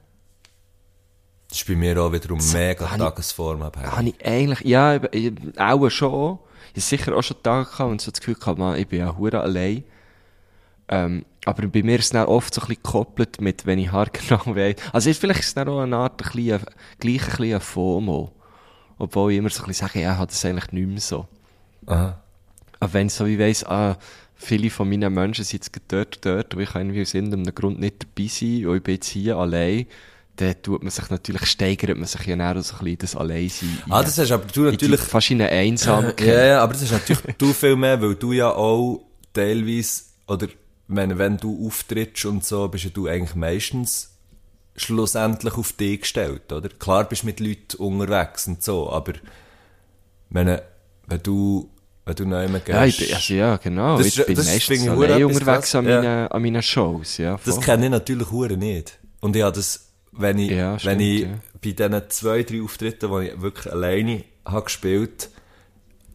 Das 1.57 1.63
ist 1.63 1.69
bei 1.69 1.75
mir 1.75 1.99
auch 1.99 2.13
wiederum 2.13 2.37
mega 2.53 2.85
habe 2.85 2.97
ich- 3.03 3.09
tagesformabhängig. 3.09 3.91
Habe 3.91 4.09
ich 4.09 4.25
eigentlich, 4.27 4.61
ja, 4.61 5.03
ich, 5.11 5.33
auch 5.57 5.89
schon. 5.89 6.37
Ich 6.75 6.83
habe 6.83 6.97
sicher 6.97 7.17
auch 7.17 7.23
schon 7.23 7.41
Tage 7.41 7.65
gehabt 7.67 7.89
und 7.89 7.99
so 7.99 8.11
das 8.11 8.19
Gefühl 8.19 8.35
gehabt, 8.35 8.59
man, 8.59 8.77
ich 8.77 8.87
bin 8.87 8.99
ja 8.99 9.17
hure 9.17 9.39
allein. 9.39 9.83
Ähm, 10.87 11.25
aber 11.45 11.67
bei 11.67 11.81
mir 11.81 11.97
ist 11.97 12.05
es 12.05 12.09
dann 12.11 12.27
oft 12.27 12.53
so 12.53 12.61
ein 12.61 12.67
bisschen 12.67 12.83
gekoppelt 12.83 13.41
mit, 13.41 13.65
wenn 13.65 13.79
ich 13.79 13.91
haargenau 13.91 14.45
weiss. 14.55 14.75
Also 14.93 15.09
ist 15.09 15.19
vielleicht 15.19 15.39
ist 15.39 15.47
es 15.47 15.53
dann 15.55 15.67
auch 15.67 15.79
eine 15.79 15.97
Art, 15.97 16.21
ein 16.23 16.31
bisschen, 16.31 16.61
gleich 16.99 17.23
ein 17.23 17.37
bisschen 17.37 17.59
FOMO. 17.59 18.31
Obwohl 18.99 19.31
ich 19.31 19.39
immer 19.39 19.49
so 19.49 19.63
ein 19.63 19.67
bisschen 19.69 19.87
sage, 19.87 20.01
ja, 20.03 20.11
ich 20.11 20.17
habe 20.19 20.27
das 20.27 20.45
eigentlich 20.45 20.71
nicht 20.71 20.87
mehr 20.87 20.99
so. 21.01 21.25
Aha. 21.87 22.21
Aber 22.79 22.93
wenn 22.93 23.07
ich 23.07 23.13
so 23.13 23.25
wie 23.25 23.39
weiss, 23.39 23.63
ah, 23.63 23.97
viele 24.35 24.69
von 24.69 24.87
meinen 24.87 25.11
Menschen 25.11 25.43
sind 25.43 25.65
jetzt 25.65 25.71
dort, 25.87 26.23
dort, 26.23 26.53
und 26.53 26.61
ich 26.61 26.69
kann 26.69 26.83
irgendwie 26.83 27.01
aus 27.01 27.15
irgendeinem 27.15 27.55
Grund 27.55 27.79
nicht 27.79 28.03
dabei 28.03 28.27
sein, 28.27 28.67
und 28.67 28.77
ich 28.77 28.83
bin 28.83 28.93
jetzt 28.93 29.07
hier 29.09 29.37
allein, 29.37 29.87
dann 30.37 30.61
tut 30.61 30.83
man 30.83 30.91
sich 30.91 31.09
natürlich, 31.09 31.45
steigert 31.45 31.97
man 31.97 32.05
sich 32.05 32.25
ja 32.25 32.35
auch 32.35 32.61
so 32.61 32.75
ein 32.75 32.83
bisschen 32.83 32.97
das 32.99 33.15
Alleinsein. 33.15 33.77
Ah, 33.89 34.03
das 34.03 34.17
hast 34.17 34.31
aber 34.31 34.45
du 34.45 34.61
natürlich... 34.61 35.01
Fast 35.01 35.31
in 35.31 35.41
eine 35.41 35.51
Einsamkeit. 35.51 36.27
Ja, 36.27 36.45
ja, 36.45 36.63
aber 36.63 36.73
das 36.73 36.83
ist 36.83 36.91
natürlich 36.91 37.23
du 37.37 37.53
viel 37.53 37.75
mehr, 37.75 38.01
weil 38.01 38.15
du 38.15 38.31
ja 38.33 38.51
auch 38.51 39.01
teilweise, 39.33 40.03
oder, 40.27 40.47
meine, 40.87 41.17
wenn 41.17 41.37
du 41.37 41.67
auftrittst 41.67 42.25
und 42.25 42.45
so, 42.45 42.67
bist 42.67 42.85
ja 42.85 42.91
du 42.93 43.07
eigentlich 43.07 43.35
meistens 43.35 44.15
schlussendlich 44.75 45.55
auf 45.55 45.73
dich 45.73 46.01
gestellt, 46.01 46.51
oder? 46.51 46.69
Klar 46.69 47.09
bist 47.09 47.23
du 47.23 47.27
mit 47.27 47.39
Leuten 47.39 47.77
unterwegs 47.77 48.47
und 48.47 48.63
so, 48.63 48.91
aber, 48.91 49.13
meine, 50.29 50.61
wenn 51.07 51.23
du, 51.23 51.71
wenn 52.05 52.15
du 52.15 52.25
neu 52.25 52.47
gehst, 52.47 52.67
Ja, 52.67 52.85
ich 52.85 53.15
also 53.15 53.33
ja, 53.33 53.57
genau. 53.57 53.97
Das 53.97 54.07
ich 54.07 54.25
bin 54.25 54.35
das 54.35 54.45
meistens 54.45 54.87
allein 54.87 55.25
unterwegs 55.25 55.73
an 55.73 55.87
ja. 55.87 56.01
meinen, 56.01 56.27
an 56.27 56.41
meinen 56.41 56.61
Shows, 56.61 57.17
ja. 57.17 57.39
Das 57.43 57.55
voll. 57.55 57.63
kenne 57.63 57.85
ich 57.85 57.91
natürlich 57.91 58.29
hure 58.29 58.55
nicht. 58.55 58.99
Und 59.19 59.35
ich 59.35 59.41
habe 59.41 59.55
das, 59.55 59.86
wenn 60.11 60.39
ich, 60.39 60.51
Ja, 60.51 60.73
wenn 60.83 60.99
stimmt, 60.99 61.01
ich 61.01 61.21
ja. 61.21 61.39
bei 61.63 61.71
diesen 61.89 62.09
zwei, 62.09 62.43
drei 62.43 62.61
Auftritten, 62.61 63.09
wo 63.09 63.19
ich 63.19 63.39
wirklich 63.41 63.71
alleine 63.71 64.23
habe 64.45 64.63
gespielt, 64.63 65.29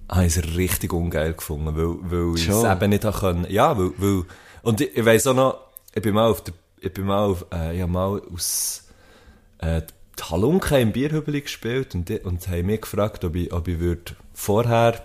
habe 0.08 0.26
ich 0.26 0.36
es 0.36 0.56
richtig 0.56 0.92
ungeil 0.92 1.32
gefunden, 1.34 1.76
weil, 1.76 1.96
weil 2.10 2.36
ich 2.36 2.48
es 2.48 2.64
eben 2.64 2.90
nicht 2.90 3.04
habe 3.04 3.18
können. 3.18 3.46
Ja, 3.48 3.78
weil, 3.78 3.92
weil, 3.96 4.24
und 4.62 4.80
ich, 4.80 4.96
ich 4.96 5.04
weiss 5.04 5.26
auch 5.26 5.34
noch, 5.34 5.60
ich 5.94 6.02
bin 6.02 6.14
mal 6.14 6.28
auf 6.28 6.42
der, 6.42 6.54
ich 6.80 6.92
bin 6.92 7.06
mal 7.06 7.24
auf, 7.24 7.46
äh, 7.52 7.76
ich 7.76 7.82
habe 7.82 7.92
mal 7.92 8.20
aus, 8.32 8.88
äh, 9.58 9.82
die 10.18 10.22
Halunke 10.30 10.78
im 10.78 10.92
Bierhübeli 10.92 11.40
gespielt 11.40 11.94
und, 11.94 12.08
die, 12.08 12.18
und 12.18 12.46
haben 12.48 12.66
mich 12.66 12.82
gefragt, 12.82 13.24
ob 13.24 13.34
ich, 13.36 13.52
ob 13.52 13.68
ich 13.68 13.78
würde 13.78 14.16
vorher 14.34 15.02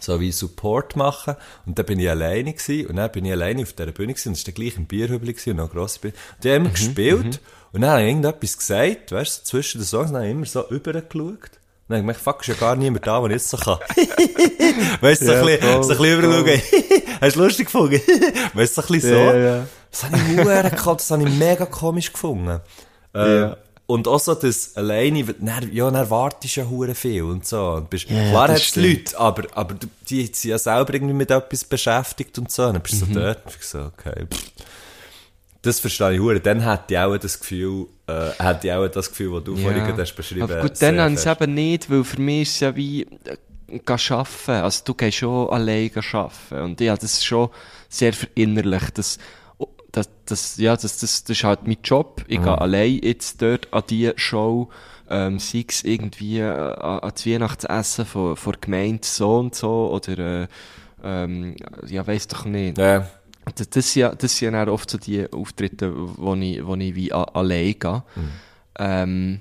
so 0.00 0.20
wie 0.20 0.32
Support 0.32 0.96
machen. 0.96 1.36
Und 1.64 1.78
dann 1.78 1.86
bin 1.86 1.98
ich 1.98 2.10
alleine 2.10 2.52
gewesen, 2.52 2.86
und 2.88 2.96
dann 2.96 3.10
bin 3.12 3.24
ich 3.24 3.32
alleine 3.32 3.62
auf 3.62 3.72
dieser 3.72 3.92
Bühne 3.92 4.12
gewesen, 4.12 4.30
und 4.30 4.36
es 4.36 4.46
war 4.46 4.54
gleich 4.54 4.76
im 4.76 4.86
Bierhübli 4.86 5.32
gewesen, 5.32 5.50
und 5.50 5.56
noch 5.56 5.70
eine 5.70 5.72
grosse 5.72 6.00
Bühne. 6.00 6.14
Und 6.34 6.44
die 6.44 6.50
haben 6.50 6.62
immer 6.62 6.70
gespielt, 6.70 7.40
und 7.72 7.80
dann 7.82 7.90
habe 7.90 8.02
ich 8.02 8.08
irgendetwas 8.08 8.56
gesagt, 8.58 9.12
weißt 9.12 9.36
du, 9.36 9.40
so 9.40 9.44
zwischen 9.44 9.80
den 9.80 9.86
Songs, 9.86 10.06
dann 10.10 10.16
habe 10.16 10.26
ich 10.26 10.32
immer 10.32 10.46
so 10.46 10.60
rübergeschaut, 10.60 11.50
Dann 11.88 11.98
denke 11.98 12.12
ich, 12.12 12.18
fuck, 12.18 12.40
ist 12.40 12.48
ja 12.48 12.54
gar 12.54 12.74
niemand 12.76 13.06
da, 13.06 13.20
der 13.20 13.30
jetzt 13.32 13.48
so 13.48 13.56
kann. 13.56 13.78
weißt 15.00 15.22
du, 15.22 15.26
so 15.26 15.32
Ja, 15.32 15.40
ein 15.40 15.46
bisschen, 15.46 15.82
so 15.82 15.90
ein 15.92 15.98
bisschen 15.98 16.18
überschauen. 16.18 16.62
Hast 17.20 17.36
du 17.36 17.40
lustig 17.40 17.66
gefunden? 17.66 18.00
weißt 18.54 18.76
du, 18.76 18.82
so 18.82 18.86
ein 18.88 18.92
bisschen 18.92 19.10
so. 19.10 19.16
Ja, 19.16 19.36
ja. 19.36 19.66
Das 19.90 20.04
habe 20.04 20.16
ich 20.16 20.36
gehabt, 20.70 21.00
das 21.00 21.10
habe 21.10 21.22
ich 21.28 21.34
mega 21.34 21.64
komisch 21.66 22.12
gefunden. 22.12 22.60
Äh, 23.14 23.40
Ja. 23.40 23.56
Und 23.88 24.08
auch 24.08 24.18
so 24.18 24.34
das 24.34 24.76
alleine, 24.76 25.22
dann, 25.22 25.72
ja, 25.72 25.88
dann 25.88 26.10
wartest 26.10 26.56
du 26.56 26.60
ja 26.62 26.68
hure 26.68 26.94
viel 26.96 27.22
und 27.22 27.46
so. 27.46 27.70
Und 27.74 27.88
bist, 27.88 28.10
Ja, 28.10 28.30
klar 28.30 28.48
du 28.48 28.58
stimmt. 28.58 28.84
Leute, 29.12 29.20
aber, 29.20 29.42
aber 29.54 29.74
du- 29.74 29.86
die 30.10 30.26
sind 30.26 30.42
ja 30.44 30.58
selber 30.58 30.92
irgendwie 30.94 31.14
mit 31.14 31.30
etwas 31.30 31.62
beschäftigt 31.62 32.36
und 32.36 32.50
so. 32.50 32.64
Dann 32.72 32.80
bist 32.82 33.00
du 33.00 33.06
Mhm. 33.06 33.14
so 33.14 33.20
dort 33.20 33.46
und 33.46 33.54
ich 33.60 33.64
so, 33.64 33.78
okay. 33.78 34.26
pff. 34.28 34.42
Das 35.62 35.80
verstehe 35.80 36.14
ich 36.14 36.20
hure. 36.20 36.40
Dann 36.40 36.60
hätte 36.60 36.94
ich 36.94 36.98
auch 36.98 37.16
das 37.16 37.40
Gefühl, 37.40 37.86
äh, 38.06 38.30
hätte 38.38 38.68
ich 38.68 38.72
auch 38.72 38.86
das 38.88 39.10
Gefühl, 39.10 39.32
was 39.32 39.44
du 39.44 39.56
vorhin 39.56 39.84
gerade 39.84 40.02
hast 40.02 40.14
beschrieben 40.14 40.42
Aber 40.42 40.60
gut, 40.60 40.80
dann 40.80 41.00
habe 41.00 41.10
ich 41.10 41.16
es 41.16 41.24
fest. 41.24 41.40
eben 41.40 41.54
nicht, 41.54 41.90
weil 41.90 42.04
für 42.04 42.20
mich 42.20 42.42
ist 42.42 42.54
es 42.54 42.60
ja 42.60 42.76
wie, 42.76 43.02
äh, 43.02 43.36
arbeiten. 43.86 44.50
Also 44.50 44.82
du 44.84 44.94
gehst 44.94 45.18
schon 45.18 45.48
allein 45.50 45.90
arbeiten. 45.94 46.62
Und 46.62 46.80
ja, 46.80 46.94
das 46.94 47.14
ist 47.14 47.24
schon 47.24 47.50
sehr 47.88 48.12
verinnerlicht. 48.12 48.98
Das, 48.98 49.18
oh, 49.58 49.68
das, 49.92 50.08
das, 50.26 50.56
ja, 50.56 50.74
das, 50.74 50.98
das, 50.98 51.24
das 51.24 51.36
ist 51.36 51.44
halt 51.44 51.66
mein 51.66 51.78
Job. 51.82 52.24
Ich 52.28 52.40
gehe 52.40 52.60
allein 52.60 53.00
jetzt 53.02 53.42
dort 53.42 53.72
an 53.72 53.82
die 53.88 54.12
Show, 54.16 54.70
ähm, 55.08 55.38
sei 55.38 55.64
es 55.68 55.84
irgendwie 55.84 56.40
äh, 56.40 56.44
an, 56.44 57.10
das 57.12 57.26
Weihnachtsessen 57.26 58.04
von, 58.04 58.36
von 58.36 58.56
Gemeinde 58.60 59.06
so 59.06 59.38
und 59.38 59.54
so, 59.54 59.90
oder, 59.90 60.42
äh, 60.42 60.46
ähm, 61.04 61.56
ja, 61.86 62.06
weiss 62.06 62.26
doch 62.26 62.44
nicht. 62.44 62.78
Ja. 62.78 63.08
Das, 63.54 63.70
das, 63.70 63.92
sind 63.92 64.00
ja, 64.00 64.14
das 64.14 64.36
sind 64.36 64.54
ja 64.54 64.66
oft 64.68 64.90
so 64.90 64.98
die 64.98 65.30
Auftritte, 65.32 65.92
wo 65.94 66.34
ich, 66.34 66.66
wo 66.66 66.74
ich 66.74 66.94
wie 66.94 67.12
allein 67.12 67.78
gehe. 67.78 68.02
Ähm, 68.78 69.40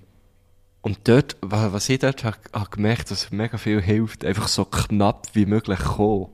und 0.82 1.00
dort, 1.06 1.36
wa- 1.42 1.70
was 1.72 1.90
ich 1.90 2.00
dort 2.00 2.24
habe 2.24 2.38
hab 2.54 2.72
gemerkt, 2.72 3.10
dass 3.12 3.32
mega 3.32 3.58
viel 3.58 3.82
hilft, 3.82 4.24
einfach 4.24 4.48
so 4.48 4.66
knapp 4.66 5.28
wie 5.34 5.46
möglich 5.48 5.80
kommen. 5.80 6.28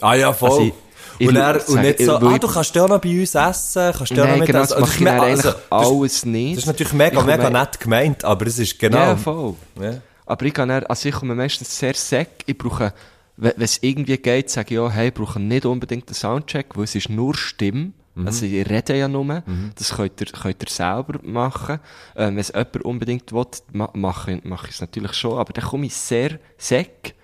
Ah 0.00 0.14
ja, 0.14 0.32
voll. 0.32 0.50
Also 0.50 0.62
ich- 0.62 0.72
ich 1.18 1.28
und, 1.28 1.34
dann, 1.34 1.60
und 1.60 1.80
nicht 1.80 2.00
so, 2.00 2.16
ah, 2.16 2.32
ich- 2.34 2.38
du 2.40 2.46
kannst 2.48 2.74
ja 2.76 2.86
noch 2.86 3.00
bei 3.00 3.20
uns 3.20 3.34
essen, 3.34 3.92
kannst 3.96 4.10
ja 4.12 4.26
noch 4.26 4.36
mit 4.36 4.46
genau, 4.46 4.62
essen. 4.62 4.76
das 4.80 5.00
mache 5.00 5.14
ich 5.16 5.20
also, 5.20 5.50
das 5.50 5.56
alles 5.70 6.24
nicht. 6.24 6.56
Das 6.56 6.62
ist 6.64 6.66
natürlich 6.68 6.92
mega, 6.92 7.22
mega 7.22 7.50
nett 7.50 7.80
gemeint, 7.80 8.24
aber 8.24 8.46
es 8.46 8.58
ist 8.60 8.78
genau. 8.78 8.98
Ja, 8.98 9.16
voll. 9.16 9.54
Ja. 9.80 9.94
Aber 10.26 10.46
ich 10.46 10.54
kann 10.54 10.68
dann, 10.68 10.84
also 10.84 11.08
ich 11.08 11.14
komme 11.16 11.34
meistens 11.34 11.76
sehr 11.76 11.94
sack. 11.94 12.28
Ich 12.46 12.56
brauche, 12.56 12.92
wenn 13.40 13.60
es 13.60 13.82
irgendwie 13.82 14.18
geht, 14.18 14.50
sage 14.50 14.74
ich 14.74 14.76
ja, 14.76 14.90
hey, 14.90 15.08
ich 15.08 15.14
brauche 15.14 15.38
nicht 15.38 15.64
unbedingt 15.64 16.08
einen 16.08 16.14
Soundcheck, 16.14 16.76
weil 16.76 16.84
es 16.84 16.94
ist 16.94 17.08
nur 17.08 17.34
Stimme. 17.34 17.92
Also 18.26 18.46
ich 18.46 18.68
rede 18.68 18.98
ja 18.98 19.06
nur. 19.06 19.44
Das 19.76 19.94
könnt 19.94 20.20
ihr, 20.20 20.26
könnt 20.26 20.62
ihr 20.62 20.68
selber 20.68 21.20
machen. 21.22 21.78
Ähm, 22.16 22.34
wenn 22.34 22.38
es 22.38 22.48
jemand 22.48 22.84
unbedingt 22.84 23.32
will, 23.32 23.46
ma 23.72 23.90
mache 23.94 24.32
ich, 24.32 24.44
mache 24.44 24.66
ich 24.66 24.74
es 24.74 24.80
natürlich 24.80 25.14
schon. 25.14 25.38
Aber 25.38 25.52
dann 25.52 25.64
komme 25.64 25.86
ich 25.86 25.94
sehr 25.94 26.40
sack. 26.56 27.14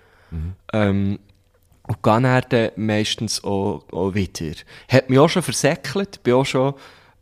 Ähm, 0.71 1.19
und 1.83 2.01
gehe 2.01 2.41
dann, 2.49 2.71
meistens 2.77 3.43
auch, 3.43 3.83
auch 3.91 4.13
wieder. 4.13 4.55
Hat 4.89 5.09
mich 5.09 5.19
auch 5.19 5.27
schon 5.27 5.43
versäckelt, 5.43 6.23
bin 6.23 6.33
auch 6.33 6.45
schon, 6.45 6.73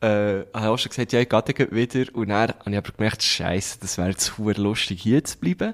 äh, 0.02 0.44
habe 0.54 0.70
auch 0.70 0.78
schon 0.78 0.89
gesagt, 0.89 1.12
ja, 1.12 1.20
ich 1.22 1.30
gehe 1.30 1.72
wieder. 1.72 2.16
Und 2.16 2.30
dann 2.30 2.50
habe 2.50 2.70
ich 2.70 2.78
aber 2.78 2.91
gemerkt, 2.91 3.24
scheisse, 3.24 3.80
das 3.82 3.98
wäre 3.98 4.12
jetzt 4.12 4.38
lustig, 4.38 5.02
hier 5.02 5.24
zu 5.24 5.39
bleiben. 5.39 5.74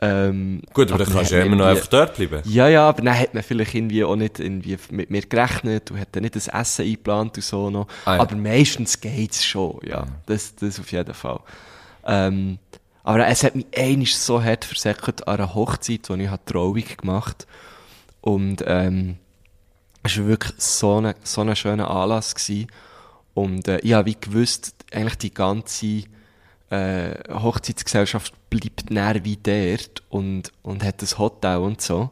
Ähm, 0.00 0.62
Gut, 0.72 0.90
aber 0.90 1.04
dann 1.04 1.12
kannst 1.14 1.30
du 1.30 1.36
ja 1.38 1.44
immer 1.44 1.56
noch 1.56 1.66
einfach 1.66 1.86
dort 1.86 2.16
bleiben. 2.16 2.42
ja, 2.44 2.66
ja, 2.68 2.88
aber 2.88 3.02
dann 3.02 3.16
hat 3.16 3.34
man 3.34 3.42
vielleicht 3.44 3.74
irgendwie 3.74 4.02
auch 4.02 4.16
nicht 4.16 4.40
irgendwie 4.40 4.76
mit 4.90 5.10
mir 5.10 5.22
gerechnet 5.22 5.90
und 5.92 6.00
hat 6.00 6.08
dann 6.12 6.22
nicht 6.22 6.34
das 6.34 6.48
Essen 6.48 6.84
eingeplant 6.84 7.36
und 7.36 7.44
so 7.44 7.70
noch. 7.70 7.86
Ah, 8.04 8.16
ja. 8.16 8.20
Aber 8.22 8.34
meistens 8.34 9.00
geht's 9.00 9.44
schon, 9.44 9.78
ja. 9.84 10.06
Das, 10.26 10.56
das 10.56 10.80
auf 10.80 10.90
jeden 10.90 11.14
Fall. 11.14 11.40
Ähm, 12.04 12.58
aber 13.04 13.26
es 13.28 13.44
hat 13.44 13.54
mich 13.54 13.66
einiges 13.76 14.24
so 14.26 14.42
hart 14.42 14.64
versäckert 14.64 15.26
an 15.28 15.34
einer 15.38 15.54
Hochzeit, 15.54 16.08
wo 16.08 16.14
ich 16.14 16.30
Trauung 16.46 16.82
gemacht 16.96 17.46
Und, 18.20 18.64
ähm, 18.66 19.18
es 20.02 20.18
war 20.18 20.26
wirklich 20.26 20.54
so 20.58 21.00
ein 21.00 21.14
so 21.22 21.42
ein 21.42 21.54
schöner 21.54 21.90
Anlass 21.90 22.34
gewesen. 22.34 22.66
Und, 23.34 23.68
äh, 23.68 23.78
ich 23.80 23.92
habe 23.92 24.06
wie 24.06 24.16
gewusst, 24.20 24.74
eigentlich 24.92 25.18
die 25.18 25.32
ganze, 25.34 26.04
äh, 26.72 27.14
Hochzeitsgesellschaft 27.30 28.32
bleibt 28.48 28.90
näher 28.90 29.24
wie 29.24 29.36
dort 29.36 30.02
und, 30.08 30.52
und 30.62 30.82
hat 30.82 31.02
ein 31.02 31.18
Hotel 31.18 31.58
und 31.58 31.82
so. 31.82 32.10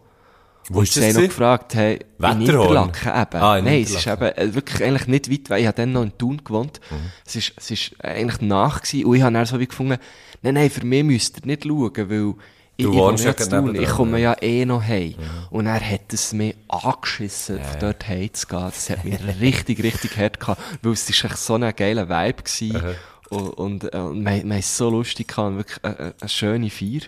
Wo 0.68 0.80
und 0.80 0.84
ist 0.84 0.94
sie 0.94 1.00
das 1.00 1.14
noch 1.14 1.22
gefragt, 1.22 1.74
hey, 1.74 1.94
in 1.94 2.00
Wetterhorn? 2.18 2.88
Interlaken 2.88 3.22
eben. 3.22 3.42
Ah, 3.42 3.58
in 3.58 3.64
Nein, 3.64 3.82
es 3.82 3.90
ist 3.90 4.06
eben 4.06 4.22
äh, 4.22 4.54
wirklich 4.54 4.84
eigentlich 4.84 5.06
nicht 5.08 5.30
weit, 5.30 5.50
weil 5.50 5.60
ich 5.62 5.66
habe 5.66 5.76
dann 5.76 5.92
noch 5.92 6.02
in 6.02 6.16
Thun 6.16 6.44
gewohnt. 6.44 6.80
Mhm. 6.90 6.96
Es 7.24 7.36
ist, 7.36 7.52
es 7.56 7.70
ist 7.70 8.04
eigentlich 8.04 8.42
nach 8.42 8.82
gewesen 8.82 9.06
und 9.06 9.16
ich 9.16 9.22
habe 9.22 9.32
dann 9.32 9.46
so 9.46 9.58
wie 9.58 9.66
gefunden, 9.66 9.98
nein, 10.42 10.54
nein, 10.54 10.70
für 10.70 10.84
mich 10.84 11.04
müsst 11.04 11.38
ihr 11.38 11.46
nicht 11.46 11.64
schauen, 11.64 12.10
weil 12.10 12.34
ich, 12.76 12.86
ich 12.86 12.92
wohne 12.92 13.18
ja 13.18 13.36
zu 13.36 13.48
Thun, 13.48 13.74
ich 13.74 13.88
komme 13.88 14.20
ja. 14.20 14.32
ja 14.32 14.42
eh 14.42 14.64
noch 14.66 14.82
heim. 14.82 15.14
Und 15.50 15.66
er 15.66 15.80
hat 15.80 16.12
es 16.12 16.32
mir 16.32 16.54
angeschissen, 16.68 17.60
dort 17.80 18.06
heimzugehen. 18.06 18.64
Das 18.64 18.90
hat 18.90 19.04
mich 19.04 19.18
richtig, 19.40 19.82
richtig 19.82 20.16
hart 20.18 20.38
gehabt, 20.38 20.60
weil 20.82 20.92
es 20.92 21.08
ist 21.08 21.24
echt 21.24 21.38
so 21.38 21.54
ein 21.54 21.74
geiler 21.74 22.08
Vibe 22.08 22.42
gewesen. 22.42 22.96
Und, 23.30 23.48
und, 23.50 23.94
äh, 23.94 23.96
und 23.98 24.24
wir, 24.24 24.32
wir 24.32 24.40
haben 24.40 24.50
es 24.52 24.76
so 24.76 24.90
lustig 24.90 25.28
gehabt, 25.28 25.56
wirklich 25.56 25.84
eine, 25.84 26.14
eine, 26.20 26.28
schöne 26.28 26.68
Feier. 26.70 27.00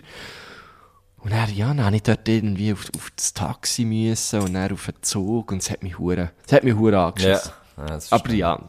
Und 1.17 1.31
dann, 1.31 1.53
ja, 1.53 1.67
dann 1.67 1.85
habe 1.85 1.95
ich 1.95 2.03
dort 2.03 2.27
irgendwie 2.27 2.73
auf, 2.73 2.85
auf 2.95 3.11
das 3.15 3.33
Taxi 3.33 3.85
müssen 3.85 4.41
und 4.41 4.53
dann 4.53 4.71
auf 4.71 4.85
den 4.85 5.01
Zug 5.01 5.51
und 5.51 5.61
es 5.61 5.69
hat 5.69 5.83
mich 5.83 5.97
hure, 5.99 6.31
es 6.45 6.51
hat 6.53 6.63
mich 6.63 6.75
hure 6.75 6.93
Ja. 6.93 7.07
angeschissen. 7.07 7.51
ja 7.77 7.85
das 7.85 8.11
Aber 8.11 8.31
ja, 8.33 8.59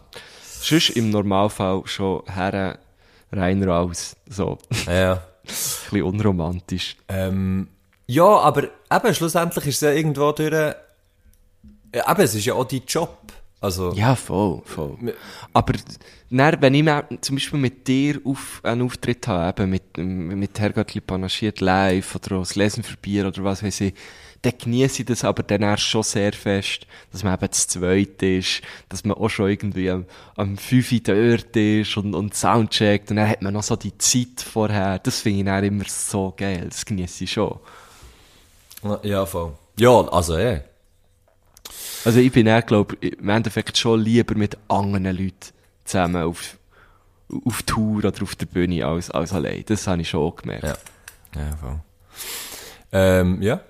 sonst 0.43 0.91
im 0.91 1.11
Normalfall 1.11 1.83
schon 1.87 2.23
her, 2.33 2.79
rein 3.33 3.63
raus, 3.65 4.17
so, 4.29 4.59
ein 4.87 4.95
ja. 4.97 5.23
bisschen 5.45 6.03
unromantisch. 6.03 6.97
Ähm, 7.09 7.69
ja, 8.07 8.25
aber 8.25 8.65
eben, 8.93 9.15
schlussendlich 9.15 9.67
ist 9.67 9.77
es 9.77 9.81
ja 9.81 9.91
irgendwo 9.93 10.31
durch, 10.33 10.53
ja, 10.53 12.11
eben, 12.11 12.21
es 12.21 12.35
ist 12.35 12.45
ja 12.45 12.55
auch 12.55 12.65
dein 12.65 12.83
Job. 12.87 13.17
Also, 13.65 13.95
Ja, 13.95 14.15
voll, 14.15 14.61
voll. 14.67 14.99
Aber 15.55 15.73
dann, 16.29 16.61
wenn 16.61 16.75
ich 16.75 16.83
mir 16.83 17.09
zum 17.23 17.37
Beispiel 17.37 17.59
mit 17.59 17.89
dir 17.89 18.21
auf, 18.23 18.61
einen 18.63 18.83
Auftritt 18.83 19.27
habe, 19.27 19.63
eben 19.63 19.71
mit, 19.71 19.97
mit 19.97 20.61
Herrgöttli 20.61 21.01
panaschiert 21.01 21.63
live 21.63 22.15
oder 22.15 22.41
das 22.41 22.57
Lesen 22.57 22.83
für 22.83 22.99
Bier 22.99 23.27
oder 23.27 23.43
was 23.43 23.63
weiß 23.63 23.81
ich, 23.81 23.95
dann 24.43 24.53
genieße 24.59 25.01
ich 25.01 25.07
das 25.07 25.25
aber 25.25 25.43
dann 25.45 25.63
erst 25.63 25.85
schon 25.85 26.03
sehr 26.03 26.35
fest, 26.35 26.87
dass 27.11 27.25
man 27.25 27.33
eben 27.33 27.49
das 27.49 27.67
Zweite 27.67 28.27
ist, 28.27 28.61
dass 28.91 29.03
man 29.03 29.17
auch 29.17 29.31
schon 29.31 29.49
irgendwie 29.49 29.89
am, 29.89 30.05
am 30.37 30.59
5 30.59 31.03
dort 31.03 31.57
ist 31.57 31.97
und, 31.97 32.15
und 32.15 32.35
Soundcheckt 32.35 33.09
und 33.09 33.17
dann 33.17 33.31
hat 33.31 33.41
man 33.41 33.55
noch 33.55 33.63
so 33.63 33.77
die 33.77 33.97
Zeit 33.97 34.43
vorher. 34.45 34.99
Das 34.99 35.23
finde 35.23 35.39
ich 35.39 35.47
dann 35.47 35.65
immer 35.65 35.85
so 35.87 36.35
geil. 36.37 36.67
Das 36.69 36.85
genieße 36.85 37.25
ich 37.25 37.33
schon. 37.33 37.59
ja, 39.05 39.25
voll. 39.25 39.55
Ja, 39.79 40.07
also, 40.09 40.37
eh. 40.37 40.61
Also 42.05 42.21
ich 42.21 42.33
bin 42.33 42.47
eher, 42.47 42.63
glaube 42.63 42.97
im 42.97 43.29
Endeffekt 43.29 43.79
schon 43.79 44.01
lieber 44.01 44.35
mit 44.35 44.59
anderen 44.69 45.05
Leuten 45.05 45.53
zusammen 45.85 46.23
auf, 46.23 46.59
auf 47.45 47.63
Tour 47.63 47.99
oder 47.99 48.13
auf 48.23 48.37
der 48.37 48.47
Bühne 48.47 48.85
als, 48.85 49.11
als 49.11 49.33
allein. 49.33 49.65
Das 49.67 49.87
habe 49.87 50.03
ich 50.03 50.09
schon 50.09 50.21
auch 50.21 50.37
gemerkt. 50.37 50.65
Ja. 50.65 50.77
Ja, 51.37 51.57
voll. 51.57 51.81
Ähm, 52.93 53.43
ja. 53.43 53.61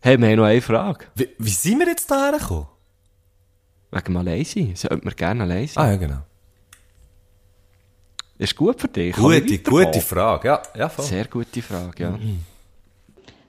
Hey, 0.00 0.18
wir 0.18 0.28
haben 0.28 0.36
noch 0.36 0.44
eine 0.44 0.60
Frage. 0.60 1.06
Wie, 1.14 1.28
wie 1.38 1.50
sind 1.50 1.78
wir 1.78 1.86
jetzt 1.88 2.10
da 2.10 2.30
hergekommen? 2.30 2.66
Wegen 3.90 4.04
dem 4.04 4.16
Allein 4.16 4.44
Sollten 4.44 5.04
wir 5.04 5.14
gerne 5.14 5.42
allein 5.44 5.66
sein? 5.68 5.84
Ah, 5.84 5.90
ja, 5.90 5.96
genau. 5.96 6.22
Ist 8.36 8.56
gut 8.56 8.80
für 8.80 8.88
dich? 8.88 9.14
Gute, 9.14 9.58
gute 9.58 10.00
Frage, 10.00 10.48
ja, 10.48 10.62
ja, 10.74 10.88
voll. 10.88 11.04
Sehr 11.04 11.26
gute 11.26 11.62
Frage, 11.62 12.02
ja. 12.02 12.18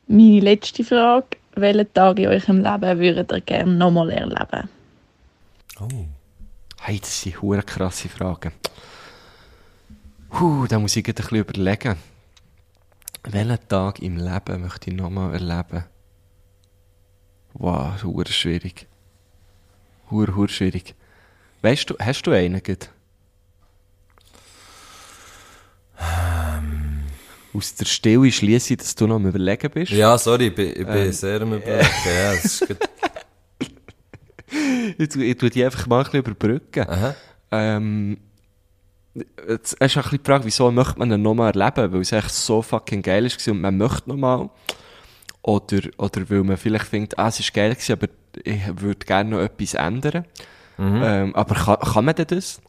Meine 0.07 0.39
letzte 0.39 0.83
Frage. 0.83 1.37
Welchen 1.55 1.93
Tag 1.93 2.19
in 2.19 2.27
eurem 2.27 2.57
Leben 2.57 2.99
würdet 2.99 3.31
ihr 3.31 3.41
gerne 3.41 3.71
nochmal 3.71 4.09
erleben? 4.09 4.69
Oh. 5.79 5.87
Hey, 6.81 6.99
das 6.99 7.21
sind 7.21 7.41
hure 7.41 7.63
krasse 7.63 8.09
Fragen. 8.09 8.51
Puh, 10.29 10.67
da 10.67 10.79
muss 10.79 10.97
ich 10.97 11.03
gerade 11.03 11.23
ein 11.23 11.27
bisschen 11.29 11.37
überlegen. 11.37 11.95
Welchen 13.23 13.67
Tag 13.69 13.99
im 14.01 14.17
Leben 14.17 14.61
möchte 14.61 14.89
ich 14.89 14.95
nochmal 14.97 15.33
erleben? 15.33 15.85
Wow, 17.53 18.03
hure 18.03 18.27
schwierig. 18.27 18.87
Hure, 20.11 20.35
hure 20.35 20.49
schwierig. 20.49 20.93
Weißt 21.61 21.89
du, 21.89 21.95
hast 21.97 22.23
du 22.23 22.31
einen 22.31 22.61
gerade? 22.61 22.87
Aus 27.55 27.75
der 27.75 27.85
Stille 27.85 28.31
schließe 28.31 28.73
ich, 28.73 28.77
dass 28.79 28.95
du 28.95 29.07
noch 29.07 29.15
am 29.15 29.27
Überlegen 29.27 29.69
bist. 29.71 29.91
Ja, 29.91 30.17
sorry, 30.17 30.47
ich 30.47 30.55
bin, 30.55 30.69
ich 30.69 30.75
bin 30.85 30.87
Ähm, 30.87 31.11
sehr 31.11 31.41
am 31.41 31.53
Überlegen. 31.53 31.79
Ja, 32.05 32.31
das 32.33 32.45
ist 32.45 32.67
gut. 32.67 32.77
Ich, 34.97 35.09
tu- 35.09 35.19
ich 35.21 35.37
tue 35.37 35.49
die 35.49 35.65
einfach 35.65 35.85
mal 35.87 35.97
ein 35.99 36.03
bisschen 36.05 36.19
überbrücken. 36.19 36.87
Aha. 36.87 37.15
Ähm, 37.51 38.17
es 39.47 39.73
ist 39.73 39.81
auch 39.81 39.81
ein 39.81 39.87
bisschen 40.03 40.19
die 40.23 40.25
Frage, 40.25 40.45
wieso 40.45 40.71
möchte 40.71 40.99
man 40.99 41.11
ihn 41.11 41.21
nochmal 41.21 41.51
erleben? 41.57 41.91
Weil 41.93 42.01
es 42.01 42.11
echt 42.11 42.31
so 42.31 42.61
fucking 42.61 43.01
geil 43.01 43.25
ist 43.25 43.45
und 43.47 43.61
man 43.61 43.77
möchte 43.77 44.07
nochmal. 44.09 44.49
Oder, 45.41 45.79
oder 45.97 46.29
weil 46.29 46.43
man 46.43 46.57
vielleicht 46.57 46.85
findet, 46.85 47.17
ah, 47.19 47.27
es 47.27 47.39
ist 47.39 47.53
geil 47.53 47.71
gewesen, 47.75 47.93
aber 47.93 48.07
ich 48.43 48.61
würde 48.81 49.05
gerne 49.05 49.29
noch 49.31 49.39
etwas 49.41 49.73
ändern. 49.73 50.25
Ähm, 50.77 51.35
aber 51.35 51.55
kann, 51.55 51.79
kann 51.93 52.05
man 52.05 52.15
denn 52.15 52.27
das? 52.27 52.61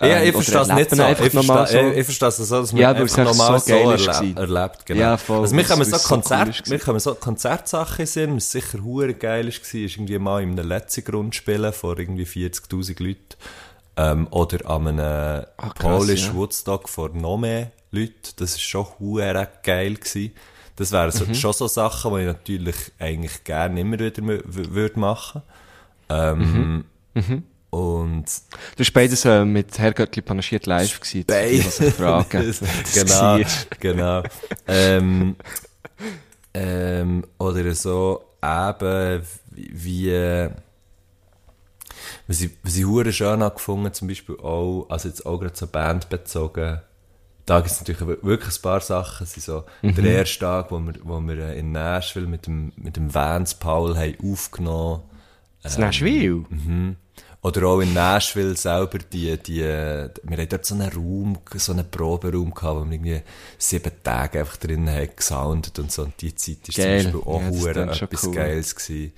Ja, 0.00 0.06
Ähm, 0.18 0.28
ich 0.28 0.32
verstehe 0.32 0.60
es 0.60 0.68
nicht 0.68 0.90
so. 0.90 1.02
Ich 1.02 1.18
verstehe, 1.32 1.92
ich, 1.92 1.98
ich 1.98 2.04
verstehe 2.04 2.28
es 2.28 2.36
so, 2.36 2.60
dass 2.60 2.72
man 2.72 2.82
Ja, 2.82 2.90
einfach 2.92 3.16
normal 3.16 3.60
so 3.60 3.66
so, 3.66 3.90
erlebt, 3.90 4.38
erlebt. 4.38 4.86
Genau. 4.86 5.00
Ja, 5.00 5.16
voll, 5.16 5.40
Also, 5.40 5.56
kommen 5.56 5.82
es- 5.82 5.90
so 5.90 5.96
es 5.96 6.02
so 6.02 6.14
cool 6.14 6.22
Konzert, 6.22 6.84
kommen 6.84 7.00
so 7.00 7.14
Konzertsachen 7.14 8.06
sind, 8.06 8.36
was 8.36 8.50
sicher 8.52 8.82
hure 8.82 9.14
geil 9.14 9.46
war, 9.46 9.48
ist 9.48 9.74
irgendwie 9.74 10.18
mal 10.18 10.42
in 10.42 10.58
einem 10.58 10.68
letzten 10.68 11.04
Grundspielen 11.04 11.72
vor 11.72 11.98
irgendwie 11.98 12.24
40.000 12.26 13.00
Leuten, 13.02 13.20
ähm, 13.96 14.26
oder 14.30 14.68
an 14.68 14.88
einem 14.88 14.98
Ah, 15.56 15.70
krass, 15.70 15.74
Polish 15.78 16.26
ja. 16.26 16.34
Woodstock 16.34 16.88
vor 16.88 17.10
noch 17.10 17.38
mehr 17.38 17.70
Leuten. 17.92 18.12
Das 18.36 18.50
ist 18.50 18.62
schon 18.62 18.86
hure 18.98 19.48
geil 19.62 19.94
gewesen. 19.94 20.32
Das 20.74 20.92
wären 20.92 21.06
Mhm. 21.06 21.12
so, 21.12 21.34
schon 21.34 21.52
so 21.54 21.66
Sachen, 21.68 22.12
die 22.14 22.20
ich 22.20 22.26
natürlich 22.26 22.76
eigentlich 22.98 23.44
gerne 23.44 23.80
immer 23.80 23.98
wieder 23.98 24.22
würde 24.22 25.00
machen. 25.00 25.42
Ähm, 26.10 26.84
Mhm. 27.14 27.42
Und 27.76 28.24
Du 28.74 28.78
warst 28.80 28.92
beides 28.94 29.24
äh, 29.24 29.44
mit 29.44 29.78
Herrgöttli 29.78 30.22
panaschiert 30.22 30.66
live 30.66 30.98
gewesen. 31.00 31.24
sich 31.70 31.94
fragen. 31.94 32.46
Das- 32.46 32.60
Das 32.60 32.94
genau, 32.94 33.38
war. 33.38 33.40
genau. 33.80 34.22
ähm, 34.66 35.36
ähm, 36.54 37.24
oder 37.38 37.74
so 37.74 38.24
eben 38.42 39.22
wie, 39.50 39.70
wie 39.72 40.10
äh, 40.10 40.50
was 42.28 42.40
ich, 42.40 42.50
was 42.62 42.76
ich 42.76 42.84
hure 42.84 43.12
schön 43.12 43.42
habe 43.42 43.54
gefunden, 43.54 43.92
zum 43.92 44.08
Beispiel 44.08 44.36
auch, 44.38 44.86
also 44.88 45.08
jetzt 45.08 45.24
auch 45.26 45.38
gerade 45.38 45.56
so 45.56 45.66
Band 45.66 46.08
bezogen, 46.08 46.80
da 47.44 47.58
gibt 47.60 47.70
es 47.70 47.78
natürlich 47.80 48.00
wir- 48.06 48.22
wirklich 48.22 48.56
ein 48.58 48.62
paar 48.62 48.80
Sachen, 48.80 49.24
es 49.24 49.36
ist 49.36 49.46
so 49.46 49.64
der 49.82 50.04
erste 50.04 50.38
Tag, 50.40 50.70
wo 50.70 50.78
wir, 50.80 50.94
wo 51.04 51.20
wir 51.20 51.38
äh, 51.38 51.58
in 51.58 51.72
Nashville 51.72 52.26
mit 52.26 52.46
dem, 52.46 52.72
mit 52.76 52.96
dem 52.96 53.12
Vance 53.14 53.56
Paul 53.58 53.96
haben 53.96 54.16
aufgenommen 54.22 55.02
Das 55.62 55.78
Nashville? 55.78 56.44
Oder 57.46 57.68
auch 57.68 57.80
in 57.80 57.94
Nashville 57.94 58.56
selber, 58.56 58.98
die, 58.98 59.36
die, 59.38 59.60
wir 59.60 60.10
haben 60.36 60.48
dort 60.48 60.66
so 60.66 60.74
einen 60.74 60.90
Raum, 60.90 61.38
so 61.54 61.70
einen 61.70 61.88
Proberaum 61.88 62.52
gehabt, 62.52 62.80
wo 62.80 62.84
wir 62.84 62.92
irgendwie 62.92 63.22
sieben 63.56 63.92
Tage 64.02 64.40
einfach 64.40 64.56
drinnen 64.56 64.92
haben 64.92 65.10
gesoundet 65.14 65.78
und 65.78 65.92
so. 65.92 66.02
Und 66.02 66.20
die 66.20 66.34
Zeit 66.34 66.68
ist 66.68 66.76
Geil. 66.76 67.02
zum 67.02 67.22
Beispiel 67.22 67.32
auch 67.32 67.76
Ja, 67.76 67.92
etwas 68.02 68.24
cool. 68.24 68.34
Geiles 68.34 68.74
gewesen. 68.74 69.12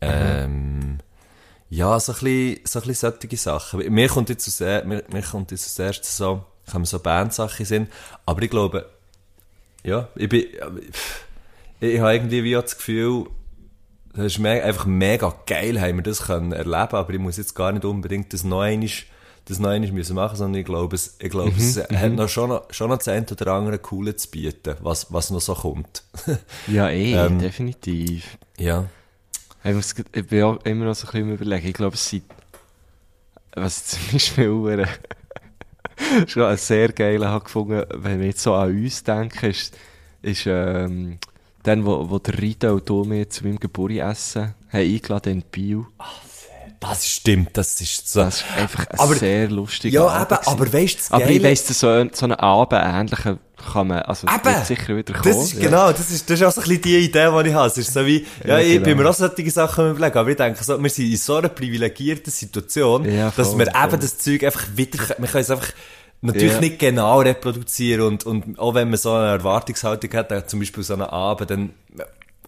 Ähm, 0.00 0.98
ja, 1.70 2.00
so 2.00 2.14
ein 2.14 2.18
bisschen, 2.18 2.60
so 2.64 2.80
ein 2.80 2.86
bisschen 2.88 3.12
solche 3.20 3.36
Sachen. 3.36 3.94
Mir 3.94 4.08
kommt 4.08 4.28
jetzt 4.30 4.48
aus, 4.48 4.58
mir, 4.58 5.04
mir 5.12 5.22
kommt 5.22 5.52
jetzt 5.52 5.78
erstes 5.78 6.16
so, 6.16 6.44
kommen 6.68 6.84
so 6.84 6.98
Bandsachen 6.98 7.64
sind, 7.64 7.92
aber 8.26 8.42
ich 8.42 8.50
glaube, 8.50 8.86
ja, 9.84 10.08
ich 10.16 10.28
bin, 10.28 10.40
ich, 10.40 11.92
ich 11.92 12.00
habe 12.00 12.12
irgendwie 12.12 12.42
wie 12.42 12.56
auch 12.56 12.62
das 12.62 12.76
Gefühl, 12.76 13.26
das 14.18 14.26
ist 14.34 14.38
me 14.38 14.62
einfach 14.62 14.86
mega 14.86 15.34
geil, 15.46 15.80
haben 15.80 15.96
wir 15.96 16.02
das 16.02 16.22
können 16.26 16.52
erleben, 16.52 16.94
aber 16.96 17.12
ich 17.12 17.18
muss 17.18 17.36
jetzt 17.36 17.54
gar 17.54 17.72
nicht 17.72 17.84
unbedingt 17.84 18.32
das 18.32 18.44
noch 18.44 18.60
einmal, 18.60 18.88
das 19.46 19.58
noch 19.58 19.70
einmal 19.70 19.92
müssen 19.92 20.14
machen, 20.14 20.36
sondern 20.36 20.60
ich 20.60 20.66
glaube, 20.66 20.94
es, 20.96 21.16
ich 21.18 21.30
glaube, 21.30 21.52
es 21.56 21.76
hat 21.78 22.12
noch 22.12 22.28
schon, 22.28 22.50
noch 22.50 22.64
schon 22.70 22.90
noch 22.90 22.98
das 22.98 23.08
eine 23.08 23.26
oder 23.30 23.52
andere 23.54 23.78
Coole 23.78 24.14
zu 24.16 24.30
bieten, 24.30 24.74
was, 24.80 25.12
was 25.12 25.30
noch 25.30 25.40
so 25.40 25.54
kommt. 25.54 26.02
Ja, 26.66 26.88
eh, 26.90 27.14
Ähm, 27.14 27.38
definitiv. 27.38 28.36
ja. 28.58 28.86
Ich, 29.64 29.74
muss, 29.74 29.94
ich 30.12 30.26
bin 30.26 30.42
auch 30.44 30.64
immer 30.64 30.84
noch 30.86 30.94
so 30.94 31.06
ein 31.08 31.12
bisschen 31.12 31.32
überlegen. 31.34 31.66
Ich 31.66 31.74
glaube, 31.74 31.94
es 31.94 32.08
sind, 32.08 32.24
was 33.54 33.86
zum 33.86 34.00
Beispiel 34.12 34.48
hure- 34.50 34.88
schon 36.28 36.44
ein 36.44 36.56
sehr 36.56 36.92
geiler 36.92 37.28
habe 37.28 37.44
gefunden, 37.44 37.84
wenn 37.94 38.20
wir 38.20 38.26
jetzt 38.28 38.42
so 38.42 38.54
an 38.54 38.70
uns 38.70 39.02
denken, 39.02 39.46
ist, 39.50 39.76
ist 40.22 40.44
ähm, 40.46 41.18
dann, 41.62 41.84
wo, 41.84 42.08
wo 42.10 42.18
der 42.18 42.40
Rita 42.40 42.70
und 42.70 42.86
Tommy 42.86 43.28
zu 43.28 43.44
meinem 43.44 43.58
Geburtsessen 43.58 44.54
haben 44.72 44.80
eingeladen 44.80 45.32
in 45.32 45.42
Bio. 45.42 45.86
Das 46.80 47.04
stimmt, 47.08 47.56
das 47.56 47.80
ist 47.80 48.08
so. 48.08 48.20
Das 48.20 48.36
ist 48.36 48.44
einfach 48.56 48.86
ein 48.88 48.98
Aber- 49.00 49.14
sehr 49.16 49.50
lustiger 49.50 49.94
ja, 50.00 50.06
Abend 50.06 50.30
eben, 50.30 50.40
gewesen. 50.40 50.52
aber 50.52 50.72
weisst 50.72 51.10
du, 51.10 51.14
Aber 51.14 51.28
ich 51.30 51.42
weiss, 51.42 51.64
dass 51.64 51.80
so, 51.80 52.08
so 52.12 52.24
einen 52.26 52.34
Abend 52.34 52.80
ähnlichen 52.84 53.38
kann 53.72 53.88
man, 53.88 54.02
also 54.02 54.28
Eben! 54.28 54.64
sicher 54.64 54.96
wieder 54.96 55.12
kommen. 55.14 55.34
Das 55.34 55.42
ist, 55.46 55.54
ja. 55.54 55.60
genau, 55.62 55.90
das 55.90 56.08
ist, 56.12 56.30
das 56.30 56.38
ist 56.40 56.46
auch 56.46 56.52
so 56.52 56.60
ein 56.60 56.68
bisschen 56.68 56.82
die 56.82 56.98
Idee, 56.98 57.28
die 57.42 57.48
ich 57.48 57.54
habe. 57.54 57.66
Es 57.66 57.76
ist 57.76 57.92
so 57.92 58.06
wie, 58.06 58.24
ja, 58.44 58.50
Ja, 58.50 58.58
ich 58.60 58.72
genau. 58.74 58.84
bin 58.84 58.98
mir 58.98 59.10
auch 59.10 59.14
solche 59.14 59.50
Sachen 59.50 59.90
überlegen, 59.90 60.16
aber 60.16 60.30
ich 60.30 60.36
denke 60.36 60.62
so, 60.62 60.80
wir 60.80 60.90
sind 60.90 61.10
in 61.10 61.16
so 61.16 61.34
einer 61.36 61.48
privilegierten 61.48 62.32
Situation, 62.32 63.04
Ja, 63.12 63.32
dass 63.36 63.48
voll, 63.48 63.58
wir 63.58 63.66
voll. 63.72 63.84
eben 63.88 64.00
das 64.00 64.18
Zeug 64.18 64.44
einfach 64.44 64.64
wieder, 64.76 64.98
wir 65.18 65.26
können 65.28 65.42
es 65.42 65.50
einfach 65.50 65.70
natürlich 66.20 66.54
Ja. 66.54 66.60
nicht 66.60 66.78
genau 66.78 67.20
reproduzieren 67.20 68.02
und, 68.06 68.24
und 68.26 68.58
auch 68.58 68.74
wenn 68.74 68.90
man 68.90 68.98
so 68.98 69.12
eine 69.12 69.28
Erwartungshaltung 69.28 70.12
hat, 70.14 70.30
dann 70.30 70.46
zum 70.48 70.60
Beispiel 70.60 70.82
so 70.82 70.94
einen 70.94 71.02
Abend, 71.02 71.50
dann 71.50 71.70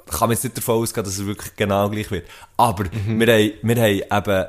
kann 0.08 0.28
man 0.28 0.30
jetzt 0.32 0.42
nicht 0.44 0.56
davon 0.56 0.82
ausgehen, 0.82 1.04
dass 1.04 1.18
es 1.18 1.26
wirklich 1.26 1.54
genau 1.56 1.88
gleich 1.88 2.10
wird. 2.10 2.26
Aber 2.56 2.84
Mhm. 2.84 3.20
wir 3.20 3.26
haben, 3.32 3.52
wir 3.62 3.76
haben 4.10 4.28
eben 4.28 4.46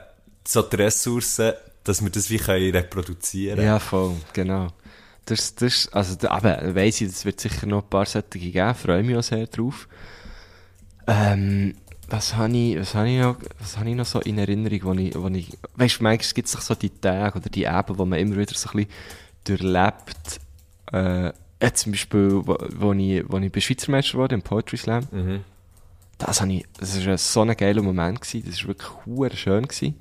so 0.47 0.61
die 0.63 0.76
Ressourcen, 0.78 1.53
dass 1.84 2.01
wir 2.01 2.09
das 2.09 2.30
wie 2.30 2.38
können 2.38 2.72
reproduzieren 2.76 3.63
Ja, 3.63 3.78
voll, 3.80 4.15
genau. 4.34 4.67
Das, 5.26 5.53
das, 5.53 5.88
also, 5.93 6.28
aber, 6.30 6.74
weiss 6.76 6.99
ich, 7.01 7.09
es 7.09 7.26
wird 7.26 7.39
sicher 7.39 7.67
noch 7.67 7.84
ein 7.84 7.89
paar 7.89 8.05
solche 8.07 8.28
geben, 8.39 8.74
freue 8.76 9.03
mich 9.03 9.15
auch 9.15 9.24
sehr 9.24 9.45
drauf. 9.45 9.88
Ähm, 11.07 11.76
was 12.12 12.36
habe 12.36 12.55
ich, 12.55 12.78
was 12.78 12.93
habe 12.93 13.09
ich 13.09 13.20
noch, 13.20 13.38
was 13.59 13.78
habe 13.78 13.89
ich 13.89 13.95
noch 13.95 14.05
so 14.05 14.20
in 14.20 14.38
Erinnerung, 14.38 14.80
wo 14.84 14.93
ich, 14.93 15.16
wo 15.16 15.28
ich, 15.28 15.57
weißt 15.76 15.99
du, 15.99 16.03
manchmal 16.03 16.34
gibt 16.34 16.47
es 16.47 16.51
so 16.51 16.76
die 16.76 16.89
Tage 16.89 17.38
oder 17.38 17.49
die 17.49 17.68
Abende, 17.68 17.99
wo 17.99 18.05
man 18.05 18.20
immer 18.20 18.36
wieder 18.38 18.53
so 18.53 18.70
ein 18.70 18.86
bisschen 18.86 18.91
durchlebt, 19.45 20.39
äh, 20.91 21.32
jetzt 21.62 21.84
zum 21.84 21.93
Beispiel, 21.93 22.41
wo, 22.45 22.57
wo 22.76 22.93
ich, 22.93 23.24
wo 23.28 23.38
ich 23.38 23.51
bei 23.51 23.62
Schweizer 23.62 23.91
Meister 23.91 24.18
wurde, 24.18 24.36
im 24.36 24.41
Poetry 24.41 24.78
Slam. 24.78 25.07
Das 26.18 26.41
habe 26.41 26.53
ich, 26.53 26.66
das 26.78 26.95
ist 26.95 27.07
ein, 27.07 27.18
so 27.18 27.41
ein 27.41 27.55
geiler 27.55 27.82
Moment 27.82 28.22
gewesen, 28.22 28.43
das 28.45 28.55
ist 28.55 28.68
wirklich 28.68 29.39
schön 29.39 29.68
gewesen. 29.68 29.95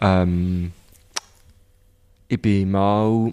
Ähm, 0.00 0.72
ich 2.28 2.40
bin 2.40 2.70
mal, 2.70 3.32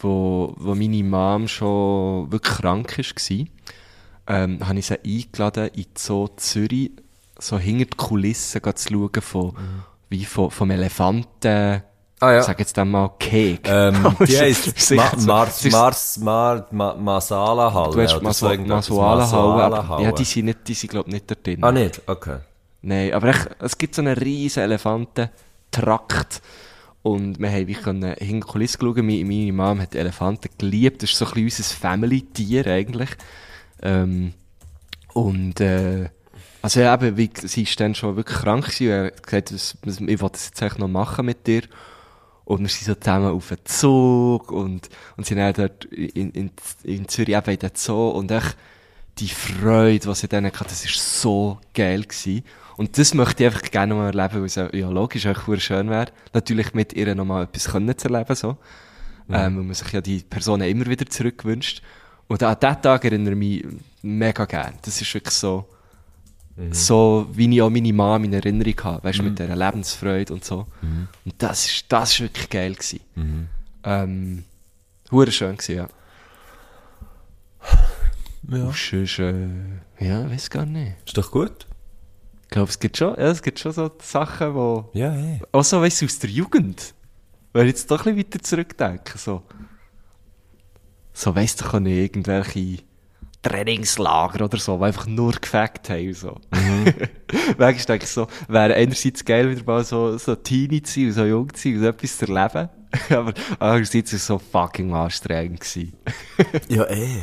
wo, 0.00 0.54
wo 0.56 0.74
meine 0.74 1.02
Mom 1.02 1.48
schon 1.48 2.30
wirklich 2.30 2.54
krank 2.54 2.96
war, 2.96 3.46
ähm, 4.28 4.66
habe 4.66 4.78
ich 4.78 4.86
sie 4.86 4.98
eingeladen, 5.04 5.70
in 5.74 5.86
Zoo 5.96 6.28
Zürich, 6.36 6.92
so 7.38 7.58
hinter 7.58 7.86
die 7.86 7.96
Kulissen 7.96 8.60
zu 8.62 8.88
schauen, 8.92 9.22
von, 9.22 9.56
wie 10.08 10.24
von, 10.24 10.50
vom 10.50 10.70
Elefanten, 10.70 11.82
Ah, 12.20 12.32
ja. 12.32 12.42
sag 12.42 12.58
jetzt 12.58 12.76
dann 12.76 12.90
mal 12.90 13.10
Keg. 13.18 13.60
Ähm, 13.64 14.16
die 14.26 14.36
heisst 14.36 14.90
Ma 14.90 15.12
Mars, 15.24 15.64
Mars, 15.70 16.18
Mar 16.18 16.66
Ma 16.72 16.94
Masala 16.94 17.72
Halle. 17.72 17.92
Du 17.92 18.00
hast 18.02 18.42
irgendetwas. 18.42 18.90
Masuala 18.90 19.30
Halle, 19.30 19.64
aber 19.64 20.02
ja, 20.02 20.10
die 20.10 20.24
sind 20.24 20.46
nicht, 20.46 20.66
die 20.66 20.74
sind 20.74 20.90
glaub 20.90 21.06
nicht 21.06 21.30
da 21.30 21.36
drin. 21.40 21.62
Ah, 21.62 21.70
nicht? 21.70 22.02
Okay. 22.06 22.38
Nein, 22.82 23.12
aber 23.12 23.28
echt, 23.28 23.48
es 23.60 23.78
gibt 23.78 23.94
so 23.94 24.02
einen 24.02 24.16
riesen 24.16 24.64
Elefantentrakt. 24.64 26.42
Und 27.02 27.38
wir 27.38 27.50
haben 27.50 27.68
wie 27.68 27.74
können 27.74 28.14
hinter 28.18 28.46
die 28.46 28.52
Kulissen 28.52 28.80
schauen. 28.80 29.06
Meine, 29.06 29.24
meine 29.24 29.52
Mom 29.52 29.80
hat 29.80 29.94
Elefanten 29.94 30.50
geliebt. 30.58 31.02
Das 31.02 31.10
ist 31.10 31.18
so 31.18 31.26
ein 31.26 31.34
bisschen 31.34 31.62
unser 31.62 31.74
Family-Tier 31.76 32.66
eigentlich. 32.66 33.10
Ähm, 33.80 34.34
und, 35.14 35.60
äh, 35.60 36.10
also 36.68 36.80
ja, 36.80 36.92
eben, 36.92 37.16
wie, 37.16 37.30
sie 37.34 37.62
ist 37.62 37.80
dann 37.80 37.94
schon 37.94 38.16
wirklich 38.16 38.40
krank 38.40 38.66
gewesen. 38.66 38.88
und 38.88 38.92
Er 38.92 39.06
hat 39.06 39.22
gesagt, 39.22 39.50
ich 39.52 40.20
will 40.20 40.28
das 40.30 40.48
jetzt 40.48 40.62
eigentlich 40.62 40.76
noch 40.76 40.88
machen 40.88 41.24
mit 41.24 41.46
dir. 41.46 41.62
Und 42.44 42.60
wir 42.60 42.68
sind 42.68 42.84
so 42.84 42.94
zusammen 42.94 43.30
auf 43.32 43.48
den 43.48 43.64
Zug 43.64 44.52
und, 44.52 44.90
und 45.16 45.24
sind 45.24 45.38
dann 45.38 45.54
dort 45.54 45.86
in, 45.86 46.30
in, 46.32 46.50
in 46.82 47.08
Zürich 47.08 47.34
eben 47.34 47.50
in 47.50 47.58
den 47.58 47.70
Zoo 47.72 48.10
und 48.10 48.30
echt 48.30 48.54
die 49.16 49.30
Freude, 49.30 50.08
die 50.08 50.14
sie 50.14 50.28
dann 50.28 50.44
hatte, 50.44 50.64
das 50.64 50.84
war 50.84 50.92
so 50.92 51.58
geil 51.72 52.02
gewesen. 52.02 52.44
Und 52.76 52.98
das 52.98 53.14
möchte 53.14 53.44
ich 53.44 53.54
einfach 53.54 53.70
gerne 53.70 53.94
mal 53.94 54.14
erleben, 54.14 54.40
weil 54.40 54.44
es 54.44 54.56
ja 54.56 54.68
ja, 54.74 54.90
logisch 54.90 55.26
auch 55.26 55.56
schön 55.56 55.88
wäre, 55.88 56.12
natürlich 56.34 56.74
mit 56.74 56.92
ihr 56.92 57.14
nochmal 57.14 57.44
etwas 57.44 57.70
können 57.70 57.96
zu 57.96 58.08
erleben, 58.08 58.36
so. 58.36 58.58
Ähm, 59.30 59.56
weil 59.56 59.64
man 59.64 59.74
sich 59.74 59.90
ja 59.90 60.02
die 60.02 60.18
Personen 60.18 60.68
immer 60.68 60.84
wieder 60.84 61.06
zurückwünscht. 61.06 61.80
Und 62.26 62.42
an 62.42 62.56
diesen 62.60 62.82
Tag 62.82 63.06
erinnere 63.06 63.32
ich 63.32 63.38
mich 63.38 63.66
mega 64.02 64.44
gern. 64.44 64.74
Das 64.82 65.00
ist 65.00 65.14
wirklich 65.14 65.34
so, 65.34 65.66
so, 66.72 67.26
wie 67.32 67.54
ich 67.54 67.62
auch 67.62 67.70
meine 67.70 67.92
Mom 67.92 68.24
in 68.24 68.32
Erinnerung 68.32 68.74
habe, 68.82 69.04
weißt 69.04 69.18
du, 69.20 69.22
mit 69.24 69.38
dieser 69.38 69.54
Lebensfreude 69.56 70.32
und 70.34 70.44
so. 70.44 70.66
Und 71.24 71.34
das 71.38 71.66
ist, 71.66 71.84
das 71.88 72.12
ist 72.12 72.20
wirklich 72.20 72.48
geil 72.50 72.74
gewesen. 72.74 73.48
Ähm, 73.84 74.44
hure 75.10 75.30
schön 75.30 75.56
gewesen, 75.56 75.76
ja. 75.76 75.88
Ja. 78.50 78.64
Und 78.64 78.74
sonst, 78.76 79.18
äh, 79.18 79.46
ja, 80.00 80.30
weiß 80.30 80.48
gar 80.50 80.64
nicht. 80.64 80.94
Ist 81.06 81.16
doch 81.18 81.30
gut. 81.30 81.66
Ich 82.44 82.48
glaube, 82.48 82.70
es 82.70 82.78
gibt 82.78 82.96
schon, 82.96 83.10
ja, 83.10 83.26
es 83.30 83.42
gibt 83.42 83.58
schon 83.58 83.72
so 83.72 83.90
Sachen, 84.00 84.54
wo, 84.54 84.88
Ja, 84.94 85.14
ja. 85.14 85.38
auch 85.52 85.62
so, 85.64 85.80
weißt 85.82 86.00
du, 86.00 86.06
aus 86.06 86.18
der 86.18 86.30
Jugend. 86.30 86.94
Wenn 87.52 87.66
ich 87.66 87.72
jetzt 87.72 87.90
doch 87.90 88.06
ein 88.06 88.14
bisschen 88.14 88.32
weiter 88.32 88.42
zurückdenke, 88.42 89.18
so. 89.18 89.42
So, 91.12 91.34
weißt 91.34 91.60
du, 91.60 91.64
kann 91.66 91.84
ich 91.86 91.98
irgendwelche 91.98 92.78
Trainingslager 93.42 94.44
oder 94.44 94.58
so, 94.58 94.78
die 94.78 94.84
einfach 94.84 95.06
nur 95.06 95.32
gefackt 95.32 95.90
haben, 95.90 96.12
so. 96.12 96.40
Manchmal 97.58 97.74
denke 97.74 98.04
ich 98.04 98.10
so, 98.10 98.26
wäre 98.48 98.74
einerseits 98.74 99.24
geil, 99.24 99.50
wieder 99.50 99.64
mal 99.64 99.84
so, 99.84 100.18
so 100.18 100.34
Teenie 100.34 100.82
zu 100.82 101.00
sein 101.00 101.12
so 101.12 101.24
jung 101.24 101.54
zu 101.54 101.62
sein 101.62 101.74
und 101.74 101.80
so 101.82 101.88
etwas 101.88 102.18
zu 102.18 102.26
erleben. 102.26 102.68
Aber 103.10 103.34
andererseits 103.58 104.12
war 104.12 104.16
es 104.16 104.26
so 104.26 104.38
fucking 104.38 104.92
anstrengend. 104.92 105.64
Ja, 106.68 106.84
eh. 106.88 107.22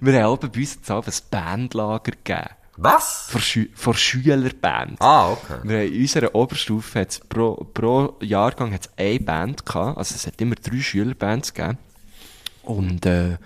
Wir 0.00 0.22
haben 0.22 0.38
bei 0.40 0.60
uns 0.60 0.74
jetzt 0.74 0.90
auch 0.90 1.06
ein 1.06 1.12
Bandlager 1.30 2.12
gegeben. 2.12 2.48
Was? 2.78 3.28
Von, 3.30 3.40
Schü 3.40 3.68
von 3.74 3.94
Schülerband. 3.94 5.00
Ah, 5.00 5.30
okay. 5.30 5.58
Wir 5.62 5.78
haben 5.78 5.92
in 5.92 6.02
unserer 6.02 6.34
Oberstufe 6.34 7.00
hat's 7.00 7.20
pro, 7.20 7.54
pro 7.72 8.16
Jahrgang 8.20 8.72
hat's 8.72 8.90
eine 8.96 9.20
Band 9.20 9.64
gehabt. 9.64 9.96
Also 9.96 10.14
es 10.14 10.26
hat 10.26 10.40
immer 10.40 10.56
drei 10.56 10.80
Schülerbands 10.80 11.54
gegeben. 11.54 11.78
Und, 12.62 13.06
äh, 13.06 13.38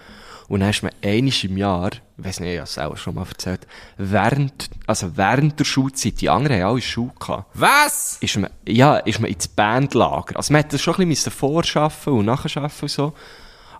und 0.50 0.60
dann 0.60 0.70
ist 0.70 0.82
man 0.82 0.90
einiges 1.00 1.44
im 1.44 1.56
Jahr, 1.56 1.92
ich 1.92 2.24
weiss 2.24 2.40
nicht, 2.40 2.50
ich 2.50 2.58
habe 2.58 2.64
es 2.64 2.76
auch 2.76 2.96
schon 2.96 3.14
mal 3.14 3.24
erzählt, 3.24 3.68
während, 3.96 4.68
also 4.84 5.16
während 5.16 5.60
der 5.60 5.64
Schulzeit, 5.64 6.20
die 6.20 6.28
anderen 6.28 6.60
haben 6.60 6.72
alle 6.72 6.80
Schule 6.82 7.12
gehabt, 7.20 7.46
Was? 7.54 8.18
ist 8.20 8.36
man, 8.36 8.50
ja, 8.66 8.96
ist 8.96 9.20
man 9.20 9.30
ins 9.30 9.46
Bandlager. 9.46 10.36
Also 10.36 10.52
man 10.52 10.64
hat 10.64 10.72
das 10.72 10.82
schon 10.82 10.96
ein 10.96 11.08
bisschen 11.08 11.30
vorschaffen 11.30 12.14
und 12.14 12.24
nachschaffen 12.24 12.82
und 12.82 12.90
so. 12.90 13.12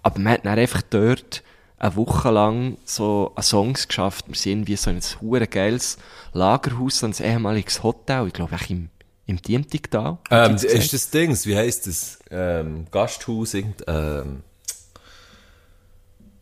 Aber 0.05 0.21
man 0.21 0.35
hat 0.35 0.47
dann 0.47 0.61
einfach 0.61 0.83
dort 0.83 1.43
eine 1.77 1.97
Woche 1.97 2.31
lang 2.31 2.77
so 2.85 3.33
an 3.35 3.43
Songs 3.43 3.89
geschafft. 3.89 4.27
Wir 4.29 4.37
sind 4.37 4.69
wie 4.69 4.77
so 4.77 4.91
in 4.91 4.99
ein 4.99 5.21
hure 5.21 5.49
geiles 5.49 5.99
Lagerhaus, 6.33 7.03
ein 7.03 7.15
ehemaliges 7.19 7.83
Hotel, 7.83 8.29
ich 8.29 8.33
glaube, 8.33 8.55
echt 8.55 8.71
im, 8.71 8.91
im 9.27 9.43
Diemtigtal. 9.43 10.19
Ähm, 10.31 10.55
ist 10.55 10.93
das 10.93 11.11
Dings, 11.11 11.47
wie 11.47 11.57
heisst 11.57 11.89
das? 11.89 12.21
Ähm, 12.31 12.87
Gasthaus, 12.93 13.55
irgend, 13.55 13.83
ähm, 13.89 14.45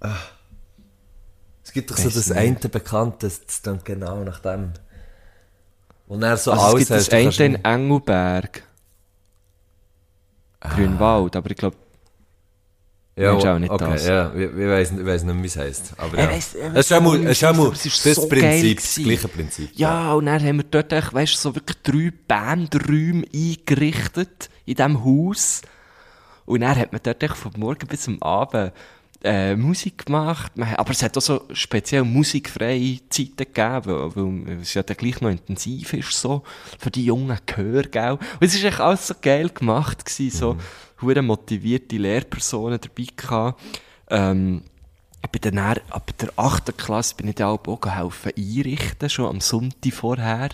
ah. 0.01 0.17
Es 1.65 1.73
gibt 1.73 1.91
doch 1.91 1.97
so 1.99 2.07
Weiss 2.07 2.15
das 2.15 2.29
nicht. 2.29 2.39
eine 2.39 2.57
Bekannte, 2.71 3.27
das 3.27 3.45
das 3.45 3.63
dann 3.63 3.81
genau 3.85 4.25
nach 4.25 4.41
dem. 4.41 4.73
Und 6.07 6.23
er 6.23 6.37
so 6.39 6.53
also 6.53 6.63
es 6.63 6.69
alles 6.69 6.79
gibt 6.79 6.91
das 6.91 6.99
hast, 7.01 7.13
du 7.13 7.17
eine 7.17 7.25
kannst 7.25 7.41
in 7.41 7.65
Engelberg. 7.65 8.63
Grünwald, 10.61 11.37
aber 11.37 11.51
ich 11.51 11.57
glaube, 11.57 11.77
Ja, 13.17 13.33
auch 13.33 13.59
nicht 13.59 13.71
okay, 13.71 13.91
das? 13.93 14.07
ja, 14.07 14.33
ich, 14.35 14.41
ich 14.51 14.57
weiss, 14.57 14.91
ich 14.93 15.05
weiss 15.07 15.23
nicht, 15.25 15.35
mehr, 15.35 15.43
wie 15.43 15.47
es 15.47 15.57
heisst. 15.57 15.93
Aber 15.99 16.17
Er 16.19 16.25
ja. 16.25 16.31
weiss- 16.37 16.55
er 16.55 16.75
es 16.75 16.87
ist 16.87 16.93
auch 16.93 17.01
mal, 17.01 17.19
nicht, 17.19 17.29
es 17.31 17.39
ist 17.39 17.45
auch 17.45 17.55
mal 17.55 17.67
aber 17.67 17.73
es 17.75 17.87
ist 17.87 18.07
das 18.07 18.15
so 18.17 18.29
geil 18.29 18.41
Prinzip, 18.41 18.77
das 18.81 18.95
gewesen. 18.95 19.05
gleiche 19.05 19.29
Prinzip. 19.29 19.71
Ja, 19.75 20.13
und 20.15 20.27
dann 20.27 20.43
haben 20.43 20.57
wir 20.57 20.65
dort, 20.65 20.93
echt, 20.93 21.13
weißt 21.15 21.35
du, 21.35 21.37
so 21.39 21.55
wirklich 21.55 21.77
drei 21.83 22.13
Bandräume 22.27 23.25
eingerichtet 23.35 24.51
in 24.67 24.75
diesem 24.75 25.05
Haus. 25.05 25.63
Und 26.47 26.61
dann 26.61 26.77
hat 26.77 26.93
man 26.93 27.01
dort 27.03 27.23
echt 27.23 27.37
von 27.37 27.53
morgen 27.57 27.87
bis 27.89 28.03
zum 28.03 28.23
Abend 28.23 28.73
äh, 29.23 29.57
Musik 29.57 30.07
gemacht. 30.07 30.57
Man, 30.57 30.75
aber 30.75 30.91
es 30.91 31.03
hat 31.03 31.17
auch 31.17 31.23
so 31.23 31.43
speziell 31.53 32.05
musikfreie 32.05 33.01
Zeiten 33.09 33.37
gegeben, 33.37 33.85
weil, 33.87 34.47
weil 34.47 34.61
es 34.61 34.75
ja 34.75 34.83
dann 34.83 34.97
gleich 34.97 35.21
noch 35.21 35.31
intensiv 35.31 35.93
ist, 35.93 36.13
so, 36.13 36.43
für 36.79 36.91
die 36.91 37.05
jungen 37.05 37.39
Gehör, 37.47 37.83
gell. 37.83 38.13
Und 38.13 38.43
es 38.43 38.55
ist 38.55 38.65
echt 38.65 38.81
alles 38.81 39.09
so 39.09 39.15
geil 39.21 39.49
gemacht 39.51 40.05
gewesen, 40.05 40.37
so, 40.37 40.57
hure 41.01 41.23
motivierte 41.23 41.97
Lehrpersonen 41.97 42.81
dabei 42.81 43.07
gehabt. 43.17 43.61
Ähm, 44.11 44.63
bin 45.31 45.55
dann 45.55 45.79
ab 45.91 46.11
der 46.19 46.31
8. 46.37 46.77
Klasse 46.77 47.15
bin 47.17 47.29
ich 47.29 47.35
dann 47.35 47.59
auch 47.59 47.87
helfen 47.87 48.33
einrichten, 48.37 49.11
schon 49.11 49.27
am 49.27 49.41
Sonntag 49.41 49.93
vorher. 49.93 50.51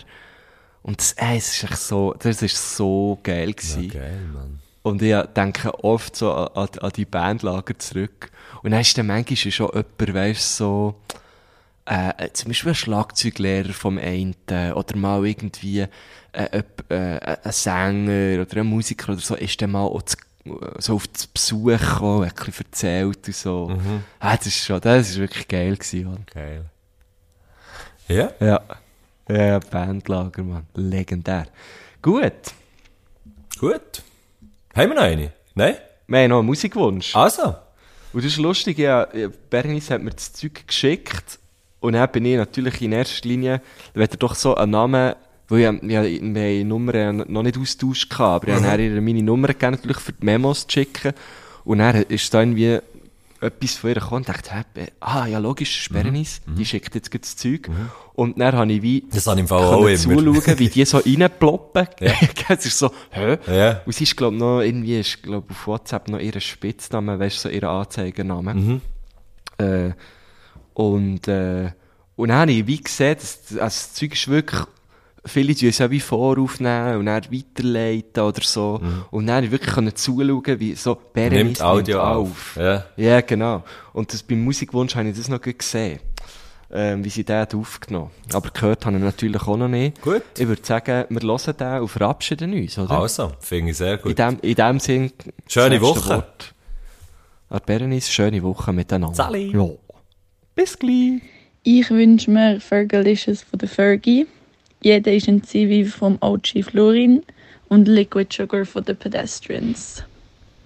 Und 0.81 0.99
das, 0.99 1.13
äh, 1.13 1.37
es 1.37 1.55
ist 1.55 1.63
echt 1.63 1.77
so, 1.77 2.13
das 2.19 2.41
ist 2.41 2.75
so 2.75 3.19
geil 3.23 3.53
gewesen. 3.53 3.89
Geil, 3.89 4.19
Mann. 4.33 4.59
Und 4.83 5.01
ich 5.01 5.15
denke 5.35 5.83
oft 5.83 6.15
so 6.15 6.31
an, 6.31 6.69
an 6.79 6.91
die 6.95 7.05
Bandlager 7.05 7.77
zurück. 7.79 8.29
Und 8.63 8.71
dann 8.71 8.81
ist 8.81 8.97
dann 8.97 9.07
manchmal 9.07 9.51
schon 9.51 9.69
jemand, 9.73 10.13
weißt 10.13 10.57
so, 10.57 10.95
äh, 11.85 12.29
zum 12.33 12.49
Beispiel 12.49 12.71
ein 12.71 12.75
Schlagzeuglehrer 12.75 13.73
vom 13.73 13.97
einen, 13.97 14.35
oder 14.49 14.97
mal 14.97 15.25
irgendwie, 15.25 15.81
äh, 16.31 16.49
jemand, 16.51 16.91
äh, 16.91 17.37
ein 17.43 17.51
Sänger 17.51 18.41
oder 18.41 18.61
ein 18.61 18.67
Musiker 18.67 19.13
oder 19.13 19.21
so, 19.21 19.35
ist 19.35 19.61
dann 19.61 19.71
mal 19.71 19.83
auch 19.83 20.01
zu, 20.01 20.17
so 20.79 20.95
auf 20.95 21.11
zu 21.13 21.27
Besuch 21.33 21.79
gekommen, 21.79 22.23
ein 22.23 22.33
bisschen 22.35 22.65
erzählt 22.65 23.27
und 23.27 23.35
so. 23.35 23.77
Ah, 24.19 24.35
das 24.37 24.47
ist 24.47 24.65
schon, 24.65 24.81
das 24.81 25.09
ist 25.09 25.17
wirklich 25.17 25.47
geil 25.47 25.75
gewesen, 25.75 26.05
Mann. 26.05 26.25
Geil. 26.33 26.65
Ja? 28.07 28.31
Ja. 28.39 28.61
Ja, 29.27 29.59
Bandlager, 29.59 30.43
Mann. 30.43 30.67
Legendär. 30.75 31.47
Gut. 32.01 32.31
Gut. 33.59 34.03
Haben 34.75 34.89
wir 34.89 34.95
noch 34.95 35.01
eine? 35.01 35.31
Nein? 35.55 35.75
Wir 36.07 36.19
haben 36.19 36.29
noch 36.29 36.37
einen 36.39 36.45
Musikwunsch. 36.45 37.15
Also. 37.15 37.55
Und 38.15 38.23
das 38.23 38.31
ist 38.31 38.37
lustig, 38.37 38.77
ja, 38.77 39.09
ja, 39.13 39.27
Bernice 39.49 39.89
hat 39.89 40.01
mir 40.01 40.11
das 40.11 40.31
Zeug 40.31 40.65
geschickt 40.65 41.37
und 41.81 41.93
dann 41.93 42.09
bin 42.13 42.23
ich 42.23 42.37
natürlich 42.37 42.81
in 42.81 42.93
erster 42.93 43.27
Linie, 43.27 43.61
wenn 43.93 44.09
er 44.09 44.15
doch 44.15 44.35
so 44.35 44.55
einen 44.55 44.71
Namen, 44.71 45.15
weil 45.49 45.59
ja, 45.59 45.73
ja, 45.73 45.81
wir 45.81 45.99
haben 45.99 46.33
die 46.33 46.63
Nummer 46.63 46.95
ja 46.95 47.11
noch 47.11 47.43
nicht 47.43 47.57
austauscht 47.57 48.17
aber 48.17 48.47
ich 48.47 48.53
habe 48.53 48.63
dann 48.63 48.79
ihr 48.79 49.01
meine 49.01 49.21
Nummer 49.21 49.49
gegeben, 49.49 49.73
natürlich 49.73 49.97
für 49.97 50.13
die 50.13 50.23
Memos 50.23 50.65
zu 50.65 50.71
schicken. 50.71 51.11
Und 51.65 51.79
dann 51.79 52.03
ist 52.03 52.33
da 52.33 52.39
irgendwie 52.39 52.79
etwas 53.45 53.75
von 53.75 53.89
ihr 53.89 53.95
gekommen 53.95 54.17
und 54.17 54.29
dachte, 54.29 54.51
hä, 54.51 54.87
ah, 54.99 55.25
ja 55.25 55.39
logisch, 55.39 55.81
ist 55.81 55.93
Bernice, 55.93 56.41
die 56.47 56.65
schickt 56.65 56.95
jetzt 56.95 57.13
das 57.13 57.35
Zeug 57.35 57.69
und 58.13 58.39
dann 58.39 58.55
habe 58.55 58.71
ich 58.71 58.81
wie 58.81 59.05
Das 59.11 59.27
habe 59.27 59.37
ich 59.37 59.41
im 59.41 59.47
Fall 59.47 59.63
auch 59.63 59.85
immer. 59.85 59.97
zuschauen, 59.97 60.59
wie 60.59 60.69
die 60.69 60.85
so 60.85 60.97
reinploppen. 61.05 61.87
es 62.49 62.65
ist 62.65 62.79
so, 62.79 62.91
hä? 63.11 63.37
Ja. 63.47 63.81
Und 63.85 63.93
sie 63.93 64.05
ist, 64.05 64.15
glaub 64.15 64.33
noch, 64.33 64.61
irgendwie 64.61 64.99
ist, 64.99 65.21
glaub 65.21 65.49
auf 65.49 65.67
WhatsApp 65.67 66.07
noch 66.07 66.19
ihr 66.19 66.39
Spitzname, 66.39 67.19
weißt 67.19 67.37
du, 67.37 67.41
so 67.41 67.49
ihr 67.49 67.63
Anzeigername. 67.63 68.53
Mhm. 68.53 68.81
Äh, 69.57 69.91
und, 70.73 71.27
äh, 71.27 71.71
und 72.15 72.29
dann 72.29 72.37
habe 72.37 72.51
ich 72.51 72.67
wie 72.67 72.81
gesehen, 72.81 73.15
dass, 73.15 73.39
also 73.51 73.59
das 73.59 73.93
Zeug 73.93 74.13
ist 74.13 74.27
wirklich, 74.27 74.61
viele 75.25 75.55
tun 75.55 75.69
es 75.69 75.77
ja 75.79 75.89
wie 75.91 75.99
voraufnehmen 75.99 76.97
und 76.97 77.05
dann 77.07 77.23
weiterleiten 77.31 78.23
oder 78.23 78.41
so. 78.43 78.79
Und 79.11 79.27
dann 79.27 79.49
wirklich 79.51 79.73
können 79.73 79.95
zuschauen, 79.95 80.59
wie 80.59 80.75
so 80.75 80.95
Berenice 81.13 81.35
Mhm. 81.39 81.45
Nimmt 81.47 81.61
Audio 81.61 82.01
auf. 82.01 82.55
Ja. 82.59 82.85
Ja, 82.97 83.21
genau. 83.21 83.63
Und 83.93 84.13
das, 84.13 84.23
beim 84.23 84.43
Musikwunsch 84.43 84.95
habe 84.95 85.09
ich 85.09 85.17
das 85.17 85.27
noch 85.29 85.41
gut 85.41 85.59
gesehen. 85.59 85.99
Ähm, 86.71 87.05
wie 87.05 87.09
sie 87.09 87.23
den 87.23 87.37
hat 87.37 87.53
aufgenommen. 87.53 88.09
Aber 88.33 88.49
gehört 88.49 88.85
habe 88.85 88.97
ich 88.97 89.03
natürlich 89.03 89.41
auch 89.43 89.55
noch 89.55 89.67
nicht. 89.67 90.01
Gut. 90.01 90.23
Ich 90.37 90.47
würde 90.47 90.65
sagen, 90.65 91.05
wir 91.09 91.21
hören 91.21 91.57
den 91.57 91.81
und 91.81 91.87
verabschieden 91.87 92.53
uns, 92.53 92.77
oder? 92.79 92.91
Also, 92.99 93.31
finde 93.39 93.71
ich 93.71 93.77
sehr 93.77 93.93
In 93.93 94.01
gut. 94.01 94.17
dem, 94.19 94.39
in 94.41 94.55
dem 94.55 94.79
Sinn. 94.79 95.11
Schöne 95.47 95.79
Woche. 95.79 96.09
Wort. 96.09 96.53
An 97.49 97.61
Berenice, 97.65 98.11
schöne 98.11 98.41
Woche 98.41 98.73
miteinander. 98.73 99.15
Sali. 99.15 99.51
Ja. 99.55 99.69
Bis 100.55 100.77
gleich. 100.77 101.21
Ich 101.63 101.89
wünsche 101.91 102.31
mir 102.31 102.59
Fergalicious 102.59 103.43
von 103.43 103.59
der 103.59 103.69
Fergie. 103.69 104.25
Jeder 104.85 105.13
ist 105.13 105.27
ein 105.27 105.41
Zivi 105.41 105.83
vom 105.83 106.19
OG 106.21 106.63
Florin 106.63 107.23
und 107.69 107.87
Liquid 107.87 108.31
Sugar 108.31 108.65
von 108.65 108.83
den 108.83 108.95
Pedestrians. 108.95 110.03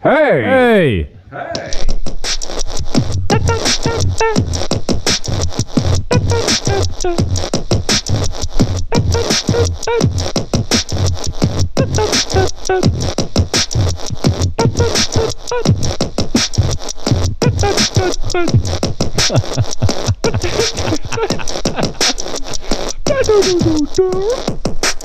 Hey! 0.02 1.08
do 23.42 23.58
do 23.58 23.86
do 23.96 24.10
do. 24.12 24.99